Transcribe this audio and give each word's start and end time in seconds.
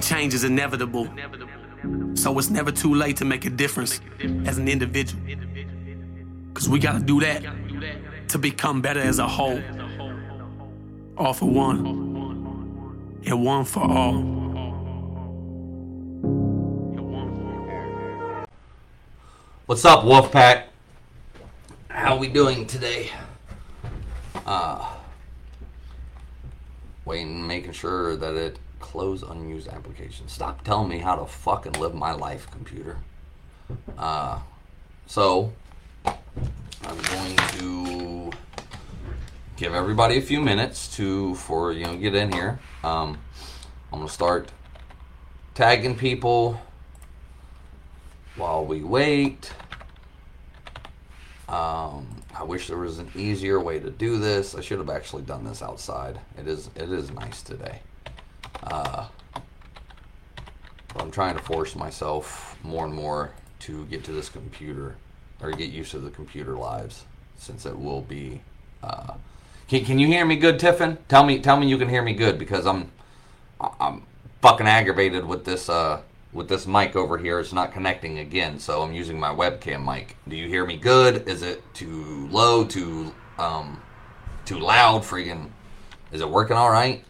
change 0.00 0.34
is 0.34 0.44
inevitable. 0.44 1.08
So 2.14 2.38
it's 2.38 2.50
never 2.50 2.72
too 2.72 2.94
late 2.94 3.16
to 3.18 3.24
make 3.24 3.44
a 3.44 3.50
difference 3.50 4.00
as 4.46 4.58
an 4.58 4.68
individual. 4.68 5.22
Cause 6.54 6.68
we 6.68 6.78
gotta 6.78 7.00
do 7.00 7.20
that 7.20 7.44
to 8.28 8.38
become 8.38 8.82
better 8.82 9.00
as 9.00 9.18
a 9.18 9.28
whole. 9.28 9.62
All 11.16 11.32
for 11.32 11.46
one, 11.46 11.86
and 13.24 13.44
one 13.44 13.64
for 13.64 13.82
all. 13.82 14.38
What's 19.66 19.84
up, 19.84 20.00
Wolfpack? 20.00 20.64
How 21.88 22.16
we 22.16 22.28
doing 22.28 22.66
today? 22.66 23.10
Uh, 24.46 24.94
waiting, 27.04 27.46
making 27.46 27.72
sure 27.72 28.16
that 28.16 28.34
it 28.34 28.58
close 28.80 29.22
unused 29.22 29.68
applications. 29.68 30.32
Stop 30.32 30.64
telling 30.64 30.88
me 30.88 30.98
how 30.98 31.16
to 31.16 31.26
fucking 31.26 31.72
live 31.72 31.94
my 31.94 32.12
life, 32.12 32.50
computer. 32.50 32.98
Uh, 33.96 34.40
so 35.06 35.52
I'm 36.04 36.98
going 37.02 37.36
to 37.36 38.30
give 39.56 39.74
everybody 39.74 40.16
a 40.16 40.22
few 40.22 40.40
minutes 40.40 40.96
to 40.96 41.34
for 41.34 41.72
you 41.72 41.84
know 41.84 41.96
get 41.96 42.14
in 42.14 42.32
here. 42.32 42.60
Um, 42.84 43.18
I'm 43.92 43.98
gonna 43.98 44.08
start 44.08 44.52
tagging 45.54 45.96
people 45.96 46.60
while 48.36 48.64
we 48.64 48.82
wait. 48.82 49.52
Um, 51.48 52.22
I 52.34 52.44
wish 52.44 52.68
there 52.68 52.78
was 52.78 52.98
an 52.98 53.10
easier 53.16 53.58
way 53.58 53.80
to 53.80 53.90
do 53.90 54.18
this. 54.18 54.54
I 54.54 54.60
should 54.60 54.78
have 54.78 54.90
actually 54.90 55.22
done 55.22 55.44
this 55.44 55.62
outside. 55.62 56.20
It 56.38 56.46
is 56.46 56.70
it 56.76 56.92
is 56.92 57.10
nice 57.10 57.42
today. 57.42 57.80
Uh, 58.62 59.08
I'm 60.96 61.10
trying 61.10 61.36
to 61.36 61.42
force 61.42 61.76
myself 61.76 62.58
more 62.62 62.84
and 62.84 62.94
more 62.94 63.32
to 63.60 63.84
get 63.86 64.04
to 64.04 64.12
this 64.12 64.28
computer 64.28 64.96
or 65.40 65.52
get 65.52 65.70
used 65.70 65.90
to 65.92 65.98
the 65.98 66.10
computer 66.10 66.56
lives 66.56 67.04
since 67.36 67.66
it 67.66 67.78
will 67.78 68.02
be. 68.02 68.40
Uh, 68.82 69.14
can, 69.68 69.84
can 69.84 69.98
you 69.98 70.06
hear 70.06 70.24
me 70.24 70.36
good, 70.36 70.58
Tiffin? 70.58 70.98
Tell 71.08 71.24
me 71.24 71.40
tell 71.40 71.58
me 71.58 71.68
you 71.68 71.78
can 71.78 71.88
hear 71.88 72.02
me 72.02 72.14
good 72.14 72.38
because 72.38 72.66
I'm 72.66 72.90
I'm 73.60 74.02
fucking 74.40 74.66
aggravated 74.66 75.24
with 75.24 75.44
this 75.44 75.68
uh 75.68 76.00
with 76.32 76.48
this 76.48 76.66
mic 76.66 76.96
over 76.96 77.18
here. 77.18 77.40
It's 77.40 77.52
not 77.52 77.72
connecting 77.72 78.18
again, 78.18 78.58
so 78.58 78.82
I'm 78.82 78.92
using 78.92 79.18
my 79.18 79.34
webcam 79.34 79.84
mic. 79.84 80.16
Do 80.26 80.36
you 80.36 80.48
hear 80.48 80.64
me 80.66 80.76
good? 80.76 81.28
Is 81.28 81.42
it 81.42 81.62
too 81.74 82.28
low? 82.30 82.64
Too 82.64 83.12
um 83.38 83.80
too 84.44 84.58
loud? 84.58 85.02
Freaking 85.02 85.50
is 86.12 86.20
it 86.20 86.28
working 86.28 86.56
all 86.56 86.70
right? 86.70 87.04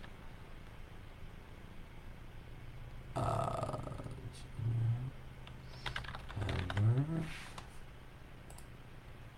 Uh, 3.18 3.76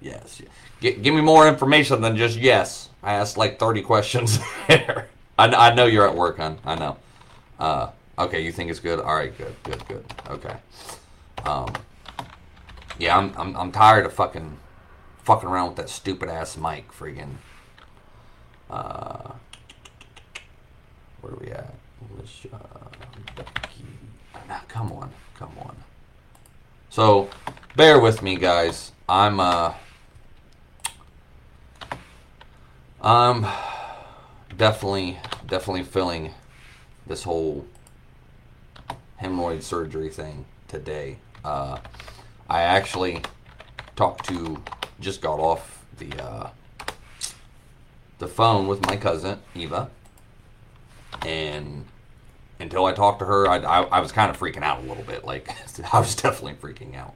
yes. 0.00 0.42
G- 0.80 0.92
give 0.94 1.14
me 1.14 1.20
more 1.20 1.46
information 1.48 2.00
than 2.00 2.16
just 2.16 2.36
yes. 2.36 2.88
I 3.02 3.14
asked 3.14 3.36
like 3.36 3.58
30 3.58 3.82
questions 3.82 4.38
there. 4.68 5.08
I, 5.38 5.46
I 5.46 5.74
know 5.74 5.86
you're 5.86 6.08
at 6.08 6.14
work, 6.14 6.38
hon. 6.38 6.58
I 6.64 6.74
know. 6.74 6.96
Uh, 7.58 7.90
okay, 8.18 8.42
you 8.42 8.52
think 8.52 8.70
it's 8.70 8.80
good? 8.80 9.00
All 9.00 9.14
right, 9.14 9.36
good, 9.36 9.54
good, 9.64 9.86
good. 9.88 10.04
Okay. 10.28 10.56
Um, 11.44 11.72
yeah, 12.98 13.16
I'm, 13.16 13.32
I'm, 13.36 13.56
I'm 13.56 13.72
tired 13.72 14.04
of 14.06 14.12
fucking 14.12 14.58
fucking 15.24 15.48
around 15.48 15.68
with 15.68 15.76
that 15.76 15.88
stupid 15.88 16.28
ass 16.28 16.56
mic, 16.56 16.90
freaking. 16.92 17.36
Uh, 18.68 19.32
where 21.20 21.32
are 21.32 21.38
we 21.40 21.48
at? 21.48 21.74
Let's, 22.16 22.46
uh. 22.52 22.99
Now, 24.50 24.62
come 24.66 24.90
on, 24.90 25.12
come 25.36 25.52
on. 25.60 25.76
So, 26.88 27.30
bear 27.76 28.00
with 28.00 28.20
me, 28.20 28.34
guys. 28.34 28.90
I'm 29.08 29.38
uh, 29.38 29.74
I'm 33.00 33.46
definitely, 34.56 35.20
definitely 35.46 35.84
feeling 35.84 36.34
this 37.06 37.22
whole 37.22 37.64
hemorrhoid 39.22 39.62
surgery 39.62 40.08
thing 40.08 40.44
today. 40.66 41.18
Uh, 41.44 41.78
I 42.48 42.62
actually 42.62 43.22
talked 43.94 44.26
to, 44.30 44.60
just 44.98 45.20
got 45.20 45.38
off 45.38 45.84
the 45.98 46.12
uh, 46.20 46.50
the 48.18 48.26
phone 48.26 48.66
with 48.66 48.84
my 48.88 48.96
cousin 48.96 49.38
Eva, 49.54 49.90
and 51.24 51.84
until 52.60 52.84
I 52.86 52.92
talked 52.92 53.20
to 53.20 53.24
her, 53.24 53.48
I, 53.48 53.58
I, 53.58 53.82
I 53.82 54.00
was 54.00 54.12
kind 54.12 54.30
of 54.30 54.38
freaking 54.38 54.62
out 54.62 54.82
a 54.84 54.86
little 54.86 55.04
bit. 55.04 55.24
Like 55.24 55.48
I 55.94 55.98
was 55.98 56.14
definitely 56.14 56.54
freaking 56.54 56.96
out 56.96 57.14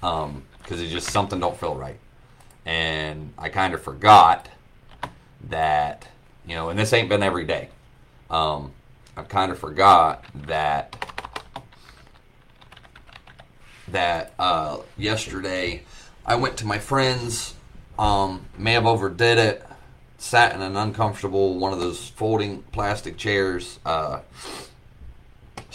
because 0.00 0.80
it's 0.80 0.92
just 0.92 1.10
something 1.10 1.40
don't 1.40 1.58
feel 1.58 1.74
right, 1.74 1.98
and 2.64 3.32
I 3.38 3.48
kind 3.48 3.74
of 3.74 3.82
forgot 3.82 4.48
that 5.48 6.06
you 6.46 6.54
know, 6.54 6.68
and 6.68 6.78
this 6.78 6.92
ain't 6.92 7.08
been 7.08 7.22
every 7.22 7.44
day. 7.44 7.68
Um, 8.30 8.72
I 9.16 9.22
kind 9.22 9.50
of 9.50 9.58
forgot 9.58 10.24
that 10.46 10.94
that 13.88 14.34
uh, 14.38 14.78
yesterday 14.96 15.82
I 16.24 16.36
went 16.36 16.56
to 16.58 16.66
my 16.66 16.78
friend's. 16.78 17.54
Um, 17.98 18.46
may 18.58 18.72
have 18.72 18.86
overdid 18.86 19.38
it. 19.38 19.66
Sat 20.18 20.54
in 20.54 20.62
an 20.62 20.76
uncomfortable 20.76 21.58
one 21.58 21.72
of 21.72 21.78
those 21.78 22.08
folding 22.08 22.62
plastic 22.62 23.16
chairs. 23.16 23.78
Uh, 23.84 24.20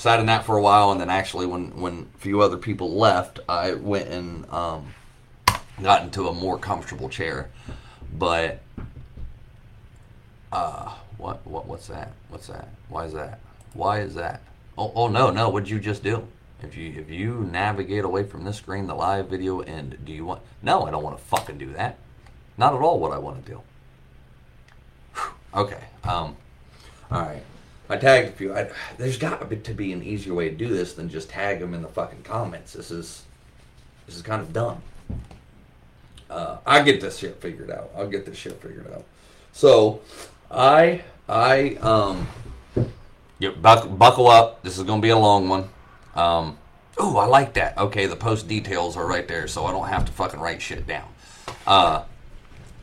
sat 0.02 0.20
in 0.20 0.26
that 0.26 0.46
for 0.46 0.58
a 0.58 0.62
while, 0.62 0.92
and 0.92 1.00
then 1.00 1.12
actually, 1.12 1.46
when 1.46 1.80
when 1.80 2.08
a 2.16 2.18
few 2.18 2.42
other 2.42 2.58
people 2.58 2.96
left, 2.96 3.40
I 3.48 3.76
went 3.76 4.08
and 4.10 4.50
um, 4.50 4.96
got 5.80 6.02
into 6.02 6.28
a 6.28 6.34
more 6.34 6.58
comfortable 6.58 7.08
chair. 7.08 7.52
But 8.12 8.62
uh, 10.52 10.96
what 11.20 11.46
what 11.46 11.68
what's 11.68 11.86
that? 11.88 12.14
What's 12.30 12.48
that? 12.48 12.70
Why 12.90 13.06
is 13.06 13.14
that? 13.14 13.42
Why 13.74 14.00
is 14.00 14.16
that? 14.16 14.42
Oh 14.76 14.92
oh 14.96 15.08
no 15.08 15.30
no! 15.30 15.50
What'd 15.50 15.70
you 15.70 15.80
just 15.80 16.02
do? 16.02 16.28
If 16.64 16.76
you 16.76 17.00
if 17.00 17.12
you 17.12 17.48
navigate 17.52 18.04
away 18.04 18.24
from 18.24 18.44
this 18.44 18.58
screen, 18.58 18.88
the 18.88 18.96
live 18.96 19.30
video 19.30 19.60
end. 19.60 20.00
Do 20.04 20.12
you 20.12 20.26
want? 20.26 20.42
No, 20.64 20.82
I 20.82 20.90
don't 20.90 21.04
want 21.04 21.20
to 21.20 21.24
fucking 21.26 21.60
do 21.60 21.74
that. 21.74 22.00
Not 22.58 22.74
at 22.74 22.82
all. 22.82 23.00
What 23.00 23.12
I 23.12 23.20
want 23.20 23.46
to 23.46 23.52
do. 23.52 23.62
Whew. 25.14 25.62
Okay. 25.62 25.84
Um. 26.04 26.38
All 27.12 27.22
right. 27.22 27.44
I 27.92 27.98
tagged 27.98 28.30
a 28.30 28.32
few. 28.32 28.56
I, 28.56 28.72
there's 28.98 29.18
got 29.18 29.50
to 29.50 29.74
be 29.74 29.92
an 29.92 30.02
easier 30.02 30.34
way 30.34 30.48
to 30.48 30.56
do 30.56 30.70
this 30.70 30.94
than 30.94 31.10
just 31.10 31.30
tag 31.30 31.60
them 31.60 31.74
in 31.74 31.82
the 31.82 31.90
fucking 31.90 32.24
comments. 32.24 32.72
This 32.72 32.90
is 32.90 33.24
this 34.06 34.16
is 34.16 34.22
kind 34.22 34.42
of 34.42 34.54
dumb. 34.54 34.82
Uh, 36.30 36.58
I 36.66 36.84
get 36.84 37.02
this 37.02 37.18
shit 37.18 37.42
figured 37.42 37.70
out. 37.70 37.92
I'll 37.94 38.08
get 38.08 38.26
this 38.26 38.38
shit 38.38 38.62
figured 38.62 38.90
out. 38.94 39.04
So, 39.52 40.00
I 40.50 41.04
I 41.28 41.76
um. 41.82 42.30
Yep, 43.40 43.62
buckle, 43.62 43.90
buckle 43.90 44.28
up. 44.30 44.64
This 44.64 44.78
is 44.78 44.86
gonna 44.86 45.02
be 45.02 45.10
a 45.10 45.18
long 45.18 45.50
one. 45.50 45.68
Um. 46.16 46.58
oh, 46.98 47.18
I 47.18 47.26
like 47.26 47.56
that. 47.56 47.78
Okay, 47.78 48.06
the 48.06 48.16
post 48.16 48.48
details 48.48 48.96
are 48.96 49.06
right 49.06 49.28
there, 49.28 49.50
so 49.50 49.66
I 49.66 49.74
don't 49.74 49.90
have 49.90 50.06
to 50.06 50.14
fucking 50.14 50.40
write 50.40 50.62
shit 50.62 50.88
down. 50.88 51.10
Uh, 51.68 52.04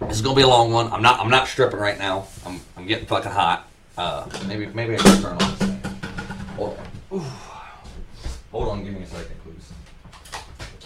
this 0.00 0.16
is 0.16 0.22
gonna 0.22 0.36
be 0.36 0.42
a 0.42 0.48
long 0.48 0.70
one. 0.70 0.92
I'm 0.92 1.00
not. 1.00 1.18
I'm 1.18 1.30
not 1.30 1.48
stripping 1.48 1.80
right 1.80 1.98
now. 1.98 2.26
I'm. 2.44 2.60
I'm 2.76 2.86
getting 2.86 3.06
fucking 3.06 3.32
hot. 3.32 3.67
Uh, 3.98 4.24
maybe. 4.46 4.66
Maybe 4.66 4.94
I 4.94 4.98
can 4.98 5.20
turn 5.20 5.32
on 5.32 5.38
this 5.38 5.58
thing. 5.58 5.80
Hold 6.54 6.78
on. 7.10 7.20
Hold 8.52 8.68
on. 8.68 8.84
Give 8.84 8.94
me 8.94 9.02
a 9.02 9.06
second, 9.06 9.34
please. 9.42 9.72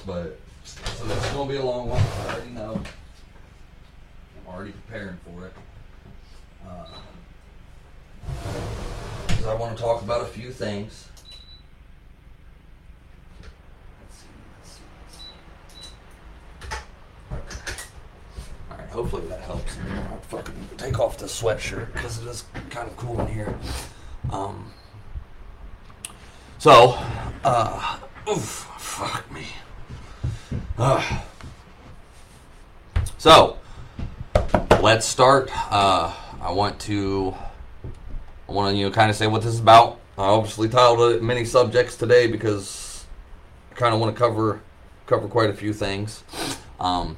But 0.06 0.40
so 0.64 1.04
this 1.04 1.22
is 1.22 1.32
gonna 1.32 1.50
be 1.50 1.58
a 1.58 1.62
long 1.62 1.90
one. 1.90 2.00
I 2.00 2.32
already 2.32 2.50
know. 2.52 2.80
I'm 4.40 4.54
already 4.54 4.72
preparing 4.72 5.18
for 5.26 5.46
it. 5.46 5.52
Because 9.28 9.46
I 9.46 9.54
want 9.56 9.76
to 9.76 9.82
talk 9.82 10.00
about 10.00 10.22
a 10.22 10.26
few 10.26 10.50
things. 10.50 11.08
Hopefully 18.92 19.26
that 19.28 19.40
helps. 19.40 19.76
I'll 20.10 20.18
fucking 20.28 20.68
take 20.76 21.00
off 21.00 21.18
the 21.18 21.26
sweatshirt 21.26 21.92
because 21.92 22.18
it 22.18 22.28
is 22.28 22.44
kind 22.70 22.88
of 22.88 22.96
cool 22.96 23.20
in 23.20 23.28
here. 23.28 23.58
Um, 24.30 24.72
so, 26.58 26.96
uh, 27.42 27.98
oof, 28.30 28.38
fuck 28.78 29.30
me. 29.32 29.46
Uh, 30.78 31.20
so, 33.18 33.58
let's 34.80 35.06
start. 35.06 35.50
Uh, 35.72 36.14
I 36.40 36.52
want 36.52 36.78
to, 36.80 37.34
I 38.48 38.52
want 38.52 38.72
to 38.72 38.78
you 38.78 38.86
know 38.86 38.92
kind 38.92 39.10
of 39.10 39.16
say 39.16 39.26
what 39.26 39.42
this 39.42 39.54
is 39.54 39.60
about. 39.60 39.98
I 40.18 40.24
obviously 40.24 40.68
titled 40.68 41.12
it 41.12 41.22
many 41.22 41.44
subjects 41.44 41.96
today 41.96 42.26
because 42.26 43.04
I 43.70 43.74
kind 43.74 43.94
of 43.94 44.00
want 44.00 44.14
to 44.14 44.18
cover 44.18 44.60
cover 45.06 45.26
quite 45.28 45.50
a 45.50 45.54
few 45.54 45.72
things. 45.72 46.22
Um, 46.78 47.16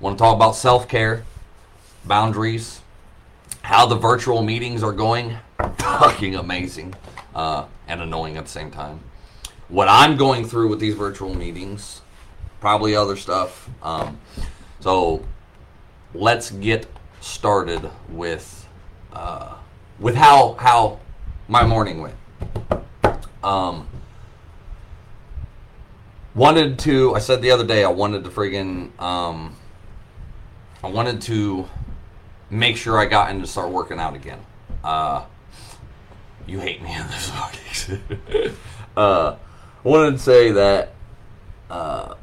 want 0.00 0.18
to 0.18 0.22
talk 0.22 0.34
about 0.34 0.54
self 0.56 0.88
care, 0.88 1.24
boundaries, 2.04 2.80
how 3.62 3.86
the 3.86 3.96
virtual 3.96 4.42
meetings 4.42 4.82
are 4.82 4.92
going. 4.92 5.38
Fucking 5.78 6.34
amazing. 6.34 6.94
uh, 7.34 7.66
and 7.86 8.00
annoying 8.00 8.36
at 8.36 8.44
the 8.44 8.50
same 8.50 8.70
time. 8.70 9.00
What 9.68 9.88
I'm 9.88 10.16
going 10.16 10.46
through 10.46 10.68
with 10.68 10.80
these 10.80 10.94
virtual 10.94 11.34
meetings, 11.34 12.00
probably 12.60 12.96
other 12.96 13.16
stuff. 13.16 13.68
Um, 13.82 14.18
so 14.80 15.24
let's 16.14 16.50
get 16.50 16.86
started 17.20 17.90
with 18.08 18.66
uh, 19.12 19.54
with 19.98 20.14
how 20.14 20.54
how 20.58 21.00
my 21.48 21.64
morning 21.64 22.00
went. 22.00 22.14
Um, 23.42 23.86
wanted 26.34 26.78
to. 26.80 27.14
I 27.14 27.18
said 27.18 27.42
the 27.42 27.50
other 27.50 27.64
day 27.66 27.84
I 27.84 27.88
wanted 27.88 28.24
to 28.24 28.30
friggin' 28.30 28.98
um, 29.00 29.56
I 30.86 30.88
wanted 30.88 31.20
to 31.22 31.68
make 32.48 32.76
sure 32.76 32.96
I 32.96 33.06
got 33.06 33.32
in 33.32 33.40
to 33.40 33.46
start 33.48 33.70
working 33.70 33.98
out 33.98 34.14
again. 34.14 34.38
Uh, 34.84 35.24
you 36.46 36.60
hate 36.60 36.80
me 36.80 36.94
in 36.94 37.04
this 37.08 37.28
podcast. 37.32 38.54
uh, 38.96 39.34
I 39.84 39.88
wanted 39.88 40.12
to 40.12 40.18
say 40.20 40.52
that 40.52 40.92
uh, 41.68 42.14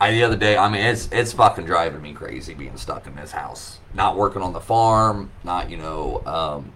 I 0.00 0.12
the 0.12 0.24
other 0.24 0.38
day. 0.38 0.56
I 0.56 0.70
mean, 0.70 0.80
it's 0.80 1.10
it's 1.12 1.34
fucking 1.34 1.66
driving 1.66 2.00
me 2.00 2.14
crazy 2.14 2.54
being 2.54 2.78
stuck 2.78 3.06
in 3.06 3.14
this 3.14 3.30
house, 3.30 3.78
not 3.92 4.16
working 4.16 4.40
on 4.40 4.54
the 4.54 4.60
farm, 4.60 5.30
not 5.44 5.68
you 5.68 5.76
know. 5.76 6.22
Um, 6.24 6.72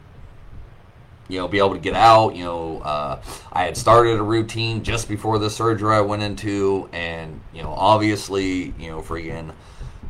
you 1.29 1.41
know, 1.41 1.49
be 1.49 1.59
able 1.59 1.73
to 1.73 1.81
get 1.81 1.95
out. 1.95 2.37
You 2.37 2.45
know, 2.45 2.81
uh, 2.81 3.21
I 3.53 3.65
had 3.65 3.77
started 3.77 4.21
a 4.21 4.23
routine 4.23 4.85
just 4.85 5.09
before 5.09 5.39
the 5.39 5.51
surgery 5.51 5.95
I 5.95 6.03
went 6.03 6.23
into, 6.23 6.89
and 6.93 7.41
you 7.55 7.63
know, 7.63 7.73
obviously, 7.73 8.75
you 8.79 8.91
know, 8.91 9.01
freaking, 9.01 9.53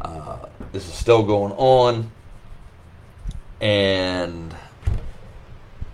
uh, 0.01 0.47
this 0.73 0.87
is 0.87 0.95
still 0.95 1.23
going 1.23 1.53
on, 1.53 2.11
and 3.61 4.55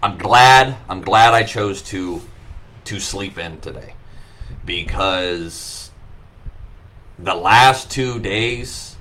I'm 0.02 0.18
glad. 0.18 0.76
I'm 0.88 1.00
glad 1.00 1.34
I 1.34 1.42
chose 1.42 1.82
to 1.82 2.20
to 2.84 2.98
sleep 2.98 3.38
in 3.38 3.60
today 3.60 3.94
because 4.64 5.90
the 7.18 7.34
last 7.34 7.90
two 7.90 8.18
days 8.18 8.96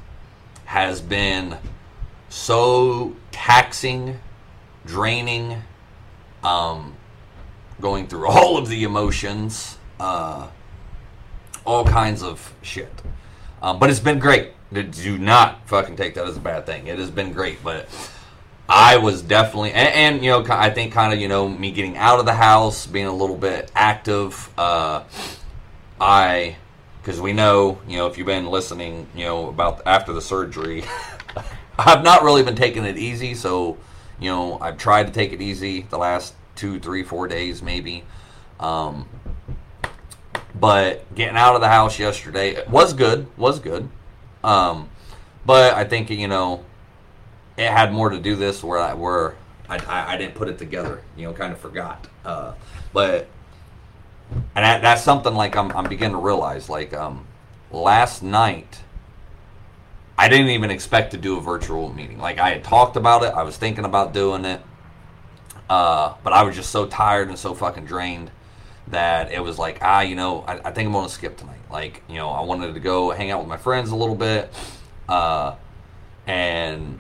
has 0.66 1.02
been 1.02 1.58
so 2.30 3.16
taxing, 3.32 4.20
draining 4.86 5.62
um, 6.44 6.96
going 7.80 8.08
through 8.08 8.28
all 8.30 8.58
of 8.58 8.70
the 8.70 8.84
emotions, 8.84 9.78
uh, 10.00 10.48
all 11.66 11.86
kinds 11.86 12.24
of 12.24 12.54
shit. 12.62 13.02
Um, 13.62 13.80
but 13.80 13.90
it's 13.90 14.00
been 14.00 14.20
great. 14.20 14.52
Do 14.74 15.18
not 15.18 15.68
fucking 15.68 15.98
take 15.98 16.16
that 16.16 16.26
as 16.26 16.38
a 16.38 16.40
bad 16.40 16.66
thing. 16.66 16.88
It 16.88 16.98
has 16.98 17.12
been 17.12 17.34
great, 17.34 17.62
but 17.64 17.90
I 18.70 18.98
was 18.98 19.22
definitely, 19.22 19.74
and, 19.74 19.90
and 19.90 20.24
you 20.24 20.32
know, 20.32 20.46
I 20.50 20.70
think 20.70 20.94
kind 20.94 21.14
of, 21.14 21.20
you 21.20 21.28
know, 21.28 21.50
me 21.50 21.72
getting 21.72 21.98
out 21.98 22.20
of 22.20 22.26
the 22.26 22.34
house, 22.34 22.88
being 22.88 23.08
a 23.08 23.14
little 23.14 23.36
bit 23.36 23.70
active. 23.76 24.50
Uh, 24.58 25.04
I, 26.00 26.56
because 27.02 27.20
we 27.20 27.34
know, 27.34 27.80
you 27.88 27.98
know, 27.98 28.08
if 28.08 28.18
you've 28.18 28.28
been 28.28 28.46
listening, 28.46 29.08
you 29.14 29.26
know, 29.26 29.50
about 29.50 29.82
after 29.86 30.14
the 30.14 30.22
surgery, 30.22 30.86
I've 31.78 32.04
not 32.04 32.24
really 32.24 32.44
been 32.44 32.56
taking 32.56 32.86
it 32.86 32.98
easy. 32.98 33.36
So, 33.36 33.78
you 34.20 34.30
know, 34.30 34.58
I've 34.62 34.78
tried 34.78 35.08
to 35.08 35.14
take 35.14 35.34
it 35.34 35.42
easy 35.42 35.82
the 35.90 35.98
last 35.98 36.34
two, 36.56 36.80
three, 36.80 37.04
four 37.04 37.28
days 37.28 37.62
maybe. 37.62 38.04
Um, 38.60 39.10
but 40.56 41.14
getting 41.16 41.38
out 41.38 41.56
of 41.56 41.62
the 41.62 41.70
house 41.70 41.98
yesterday 41.98 42.64
was 42.70 42.94
good, 42.94 43.28
was 43.38 43.60
good. 43.60 43.90
Um, 44.44 44.90
but 45.46 45.74
I 45.74 45.84
think 45.84 46.10
you 46.10 46.28
know 46.28 46.64
it 47.58 47.70
had 47.70 47.92
more 47.92 48.10
to 48.10 48.20
do 48.20 48.36
this 48.36 48.64
where 48.64 48.80
I 48.80 48.94
where 48.94 49.36
I, 49.70 49.78
I, 49.78 50.14
I 50.14 50.18
didn't 50.18 50.36
put 50.36 50.48
it 50.48 50.58
together. 50.58 51.02
You 51.16 51.28
know, 51.28 51.34
kind 51.34 51.54
of 51.54 51.60
forgot. 51.60 52.08
Uh, 52.26 52.54
but 52.94 53.28
and 54.56 54.64
that, 54.66 54.82
that's 54.82 55.04
something 55.04 55.34
like 55.34 55.56
I'm 55.56 55.72
I'm 55.72 55.88
beginning 55.88 56.16
to 56.16 56.22
realize. 56.22 56.70
Like 56.70 56.94
um, 56.94 57.26
last 57.72 58.24
night 58.24 58.82
I 60.18 60.30
didn't 60.30 60.50
even 60.50 60.70
expect 60.70 61.12
to 61.12 61.18
do 61.18 61.38
a 61.38 61.42
virtual 61.42 61.92
meeting. 61.92 62.20
Like 62.20 62.38
I 62.38 62.52
had 62.52 62.64
talked 62.64 62.96
about 62.96 63.24
it, 63.24 63.34
I 63.34 63.44
was 63.44 63.58
thinking 63.58 63.86
about 63.86 64.14
doing 64.14 64.46
it, 64.46 64.62
uh, 65.70 66.14
but 66.24 66.32
I 66.32 66.44
was 66.44 66.56
just 66.56 66.70
so 66.70 66.86
tired 66.86 67.30
and 67.30 67.40
so 67.40 67.54
fucking 67.54 67.86
drained 67.86 68.30
that 68.88 69.32
it 69.32 69.42
was 69.42 69.58
like, 69.58 69.80
ah, 69.82 70.02
you 70.02 70.16
know, 70.16 70.42
I, 70.42 70.60
I 70.66 70.72
think 70.72 70.88
I'm 70.88 70.94
gonna 70.94 71.10
skip 71.10 71.38
tonight. 71.38 71.60
Like, 71.72 72.04
you 72.10 72.16
know, 72.16 72.30
I 72.30 72.42
wanted 72.42 72.74
to 72.74 72.80
go 72.80 73.12
hang 73.12 73.32
out 73.32 73.40
with 73.40 73.48
my 73.48 73.58
friends 73.58 73.92
a 73.92 73.96
little 73.96 74.16
bit, 74.16 74.54
uh, 75.08 75.56
and 76.28 77.00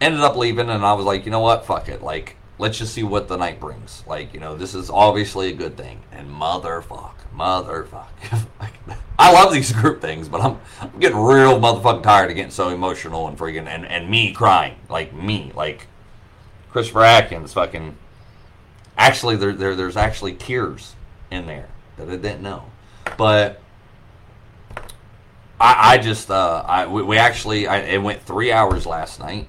ended 0.00 0.20
up 0.20 0.36
leaving. 0.36 0.70
And 0.70 0.84
I 0.84 0.92
was 0.94 1.04
like, 1.04 1.24
you 1.24 1.30
know 1.30 1.40
what, 1.40 1.66
fuck 1.66 1.88
it. 1.88 2.02
Like, 2.02 2.36
let's 2.58 2.78
just 2.78 2.94
see 2.94 3.02
what 3.02 3.28
the 3.28 3.36
night 3.36 3.60
brings. 3.60 4.04
Like, 4.06 4.32
you 4.34 4.40
know, 4.40 4.56
this 4.56 4.74
is 4.74 4.90
obviously 4.90 5.48
a 5.48 5.52
good 5.52 5.76
thing. 5.76 6.00
And 6.12 6.28
motherfuck, 6.28 7.14
motherfuck. 7.34 8.08
I 9.18 9.32
love 9.32 9.52
these 9.52 9.72
group 9.72 10.00
things, 10.00 10.28
but 10.28 10.40
I'm, 10.40 10.58
I'm 10.80 10.98
getting 10.98 11.18
real 11.18 11.60
motherfucking 11.60 12.02
tired 12.02 12.30
of 12.30 12.36
getting 12.36 12.50
so 12.50 12.70
emotional 12.70 13.28
and 13.28 13.36
freaking 13.36 13.66
and, 13.66 13.84
and 13.84 14.08
me 14.08 14.32
crying. 14.32 14.76
Like 14.88 15.12
me. 15.12 15.52
Like 15.54 15.86
Christopher 16.70 17.04
Atkins 17.04 17.52
fucking 17.52 17.96
actually 18.96 19.36
there, 19.36 19.52
there 19.52 19.74
there's 19.74 19.96
actually 19.96 20.34
tears 20.34 20.94
in 21.30 21.46
there 21.46 21.68
that 21.96 22.08
I 22.08 22.16
didn't 22.16 22.42
know. 22.42 22.64
But 23.16 23.60
I, 25.60 25.94
I 25.94 25.98
just 25.98 26.30
uh 26.30 26.64
I 26.66 26.86
we, 26.86 27.02
we 27.02 27.18
actually 27.18 27.66
I, 27.66 27.78
it 27.78 28.02
went 28.02 28.22
three 28.22 28.52
hours 28.52 28.86
last 28.86 29.20
night 29.20 29.48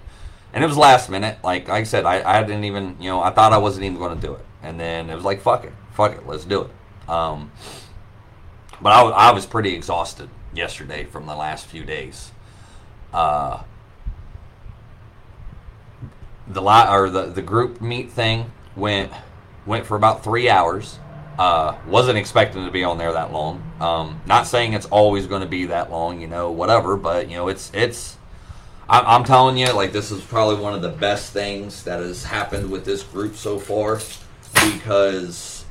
and 0.54 0.64
it 0.64 0.68
was 0.68 0.78
last 0.78 1.10
minute. 1.10 1.38
Like, 1.44 1.68
like 1.68 1.82
I 1.82 1.84
said, 1.84 2.06
I, 2.06 2.40
I 2.40 2.44
didn't 2.44 2.66
even, 2.66 2.98
you 3.00 3.10
know, 3.10 3.22
I 3.22 3.32
thought 3.32 3.54
I 3.54 3.58
wasn't 3.58 3.86
even 3.86 3.98
going 3.98 4.20
to 4.20 4.28
do 4.28 4.34
it. 4.34 4.46
And 4.62 4.80
then 4.80 5.10
it 5.10 5.16
was 5.16 5.24
like, 5.24 5.42
fuck 5.42 5.64
it, 5.64 5.74
fuck 5.94 6.14
it, 6.14 6.28
let's 6.28 6.46
do 6.46 6.64
it. 6.64 7.10
Um, 7.10 7.52
but 8.82 8.92
I, 8.92 9.02
I 9.02 9.32
was 9.32 9.46
pretty 9.46 9.74
exhausted 9.74 10.30
yesterday 10.54 11.06
from 11.06 11.26
the 11.26 11.36
last 11.36 11.66
few 11.66 11.84
days. 11.86 12.32
Uh, 13.14 13.64
the 16.48 16.62
li- 16.62 16.88
or 16.90 17.10
the 17.10 17.28
the 17.28 17.42
group 17.42 17.82
meet 17.82 18.12
thing 18.12 18.52
went 18.76 19.12
went 19.66 19.86
for 19.86 19.96
about 19.96 20.24
three 20.24 20.50
hours. 20.50 21.00
Uh, 21.42 21.76
wasn't 21.88 22.20
expecting 22.20 22.64
to 22.66 22.72
be 22.72 22.84
on 22.84 23.00
there 23.00 23.14
that 23.14 23.34
long. 23.34 23.64
Um, 23.80 24.22
not 24.28 24.46
saying 24.46 24.74
it's 24.74 24.86
always 24.86 25.26
going 25.26 25.42
to 25.42 25.48
be 25.48 25.66
that 25.66 25.90
long, 25.90 26.22
you 26.22 26.28
know, 26.28 26.52
whatever. 26.52 26.96
But 26.96 27.32
you 27.32 27.36
know, 27.36 27.48
it's 27.48 27.72
it's 27.74 28.16
I'm, 28.88 29.04
I'm 29.08 29.24
telling 29.24 29.58
you, 29.58 29.74
like 29.74 29.92
this 29.92 30.12
is 30.12 30.22
probably 30.22 30.62
one 30.62 30.76
of 30.76 30.84
the 30.84 30.90
best 30.90 31.34
things 31.34 31.84
that 31.86 32.00
has 32.00 32.24
happened 32.26 32.70
with 32.70 32.86
this 32.86 33.02
group 33.02 33.36
so 33.36 33.58
far 33.58 34.00
because 34.54 35.66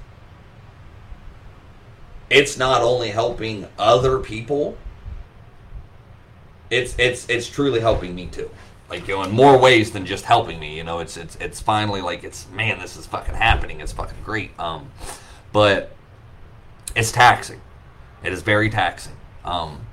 it's 2.31 2.59
not 2.59 2.83
only 2.83 3.11
helping 3.11 3.69
other 3.79 4.19
people, 4.19 4.77
it's 6.69 6.97
it's 6.99 7.29
it's 7.29 7.49
truly 7.49 7.79
helping 7.79 8.17
me 8.17 8.27
too. 8.27 8.51
Like 8.89 9.07
you 9.07 9.15
know, 9.15 9.23
in 9.23 9.31
more 9.31 9.57
ways 9.57 9.93
than 9.93 10.05
just 10.05 10.25
helping 10.25 10.59
me. 10.59 10.77
You 10.77 10.83
know, 10.83 10.99
it's 10.99 11.17
it's 11.17 11.37
it's 11.37 11.61
finally 11.61 12.01
like 12.01 12.25
it's 12.25 12.49
man, 12.51 12.81
this 12.81 12.97
is 12.97 13.07
fucking 13.07 13.37
happening. 13.37 13.81
It's 13.81 13.93
fucking 13.93 14.19
great. 14.25 14.51
Um, 14.59 14.91
but 15.53 15.95
it's 16.95 17.13
taxing. 17.13 17.61
It 18.23 18.33
is 18.33 18.43
very 18.43 18.71
taxing. 18.71 19.17
Um, 19.45 19.87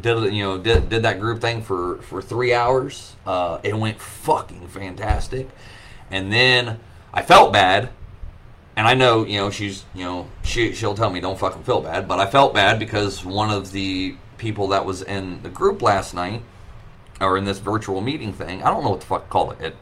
did 0.00 0.32
you 0.32 0.42
know 0.42 0.58
did, 0.58 0.88
did 0.88 1.02
that 1.02 1.20
group 1.20 1.40
thing 1.40 1.62
for 1.62 1.96
for 2.02 2.22
three 2.22 2.54
hours. 2.54 3.16
Uh, 3.26 3.58
it 3.62 3.76
went 3.76 4.00
fucking 4.00 4.68
fantastic. 4.68 5.48
And 6.10 6.32
then 6.32 6.80
i 7.12 7.22
felt 7.22 7.52
bad. 7.52 7.90
And 8.76 8.86
i 8.86 8.94
know 8.94 9.24
you 9.24 9.38
know 9.38 9.50
she's 9.50 9.84
you 9.94 10.04
know 10.04 10.28
she, 10.42 10.72
she'll 10.72 10.94
tell 10.94 11.10
me 11.10 11.20
don't 11.20 11.38
fucking 11.38 11.64
feel 11.64 11.80
bad. 11.80 12.08
But 12.08 12.20
i 12.20 12.26
felt 12.26 12.54
bad 12.54 12.78
because 12.78 13.24
one 13.24 13.50
of 13.50 13.72
the 13.72 14.16
people 14.38 14.68
that 14.68 14.86
was 14.86 15.02
in 15.02 15.42
the 15.42 15.50
group 15.50 15.82
last 15.82 16.14
night 16.14 16.42
or 17.20 17.36
in 17.36 17.44
this 17.44 17.58
virtual 17.58 18.00
meeting 18.00 18.32
thing 18.32 18.62
i 18.62 18.70
don't 18.70 18.82
know 18.82 18.88
what 18.88 19.00
the 19.00 19.06
fuck 19.06 19.24
to 19.24 19.28
call 19.28 19.50
it, 19.50 19.60
it 19.60 19.76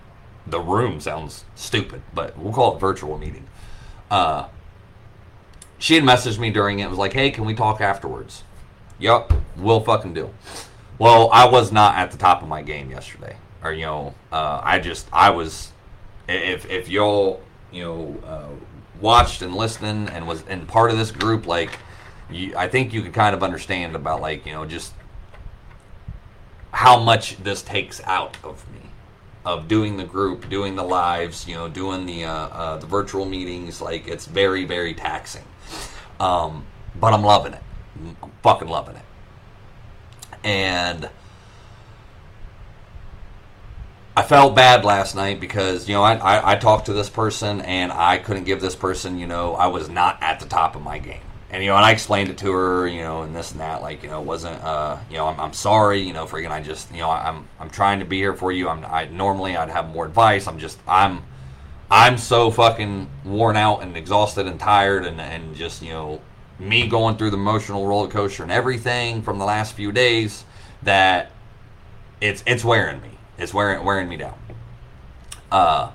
the 0.48 0.58
room 0.58 0.98
sounds 0.98 1.44
stupid 1.54 2.02
but 2.12 2.36
we'll 2.36 2.52
call 2.52 2.74
it 2.74 2.80
virtual 2.80 3.16
meeting. 3.18 3.46
Uh, 4.10 4.48
she 5.78 5.94
had 5.94 6.04
messaged 6.04 6.38
me 6.38 6.50
during 6.50 6.80
it 6.80 6.82
and 6.82 6.90
was 6.90 6.98
like 6.98 7.12
hey 7.12 7.30
can 7.30 7.44
we 7.44 7.54
talk 7.54 7.80
afterwards 7.80 8.42
Yup, 8.98 9.32
we'll 9.56 9.80
fucking 9.80 10.12
do. 10.12 10.30
Well, 10.98 11.30
I 11.32 11.46
was 11.46 11.70
not 11.70 11.96
at 11.96 12.10
the 12.10 12.18
top 12.18 12.42
of 12.42 12.48
my 12.48 12.62
game 12.62 12.90
yesterday, 12.90 13.36
or 13.62 13.72
you 13.72 13.82
know, 13.82 14.14
uh, 14.32 14.60
I 14.62 14.80
just 14.80 15.06
I 15.12 15.30
was. 15.30 15.72
If 16.28 16.68
if 16.68 16.88
y'all 16.88 17.40
you 17.70 17.84
know 17.84 18.16
uh, 18.26 18.48
watched 19.00 19.42
and 19.42 19.54
listened 19.54 20.10
and 20.10 20.26
was 20.26 20.42
and 20.48 20.66
part 20.66 20.90
of 20.90 20.98
this 20.98 21.12
group, 21.12 21.46
like, 21.46 21.78
you, 22.28 22.56
I 22.56 22.66
think 22.66 22.92
you 22.92 23.02
could 23.02 23.14
kind 23.14 23.36
of 23.36 23.44
understand 23.44 23.94
about 23.94 24.20
like 24.20 24.44
you 24.44 24.52
know 24.52 24.66
just 24.66 24.92
how 26.72 26.98
much 26.98 27.36
this 27.36 27.62
takes 27.62 28.00
out 28.02 28.36
of 28.42 28.68
me 28.72 28.80
of 29.44 29.68
doing 29.68 29.96
the 29.96 30.04
group, 30.04 30.50
doing 30.50 30.74
the 30.74 30.82
lives, 30.82 31.46
you 31.46 31.54
know, 31.54 31.68
doing 31.68 32.04
the 32.04 32.24
uh, 32.24 32.32
uh, 32.32 32.76
the 32.78 32.86
virtual 32.86 33.24
meetings. 33.24 33.80
Like 33.80 34.08
it's 34.08 34.26
very 34.26 34.64
very 34.64 34.92
taxing, 34.92 35.44
um, 36.20 36.64
but 36.98 37.12
I'm 37.12 37.22
loving 37.22 37.54
it. 37.54 37.62
I'm 38.22 38.32
fucking 38.42 38.68
loving 38.68 38.96
it. 38.96 39.02
And 40.44 41.10
I 44.18 44.22
felt 44.22 44.56
bad 44.56 44.84
last 44.84 45.14
night 45.14 45.38
because 45.38 45.88
you 45.88 45.94
know 45.94 46.02
I, 46.02 46.14
I, 46.16 46.52
I 46.52 46.56
talked 46.56 46.86
to 46.86 46.92
this 46.92 47.08
person 47.08 47.60
and 47.60 47.92
I 47.92 48.18
couldn't 48.18 48.44
give 48.44 48.60
this 48.60 48.74
person 48.74 49.16
you 49.16 49.28
know 49.28 49.54
I 49.54 49.68
was 49.68 49.88
not 49.88 50.20
at 50.20 50.40
the 50.40 50.46
top 50.46 50.74
of 50.74 50.82
my 50.82 50.98
game 50.98 51.20
and 51.50 51.62
you 51.62 51.70
know 51.70 51.76
and 51.76 51.84
I 51.84 51.92
explained 51.92 52.28
it 52.28 52.36
to 52.38 52.50
her 52.50 52.88
you 52.88 53.02
know 53.02 53.22
and 53.22 53.32
this 53.32 53.52
and 53.52 53.60
that 53.60 53.80
like 53.80 54.02
you 54.02 54.10
know 54.10 54.20
it 54.20 54.26
wasn't 54.26 54.60
uh 54.64 54.98
you 55.08 55.18
know 55.18 55.28
I'm, 55.28 55.38
I'm 55.38 55.52
sorry 55.52 56.00
you 56.00 56.12
know 56.12 56.26
freaking 56.26 56.50
I 56.50 56.60
just 56.60 56.90
you 56.90 56.98
know 56.98 57.10
I'm 57.10 57.46
I'm 57.60 57.70
trying 57.70 58.00
to 58.00 58.04
be 58.04 58.16
here 58.16 58.34
for 58.34 58.50
you 58.50 58.68
I'm 58.68 58.84
I 58.84 59.04
normally 59.04 59.56
I'd 59.56 59.70
have 59.70 59.88
more 59.88 60.04
advice 60.04 60.48
I'm 60.48 60.58
just 60.58 60.80
I'm 60.88 61.22
I'm 61.90 62.18
so 62.18 62.50
fucking 62.50 63.08
worn 63.24 63.56
out 63.56 63.82
and 63.82 63.96
exhausted 63.96 64.46
and 64.46 64.60
tired 64.60 65.06
and 65.06 65.20
and 65.20 65.54
just 65.54 65.82
you 65.82 65.92
know 65.92 66.20
me 66.58 66.86
going 66.86 67.16
through 67.16 67.30
the 67.30 67.36
emotional 67.36 67.86
roller 67.86 68.08
coaster 68.08 68.42
and 68.42 68.52
everything 68.52 69.22
from 69.22 69.38
the 69.38 69.44
last 69.44 69.74
few 69.74 69.92
days 69.92 70.44
that 70.82 71.30
it's 72.20 72.42
it's 72.46 72.64
wearing 72.64 73.00
me. 73.00 73.10
It's 73.38 73.54
wearing 73.54 73.84
wearing 73.84 74.08
me 74.08 74.16
down. 74.16 74.38
Uh 75.50 75.90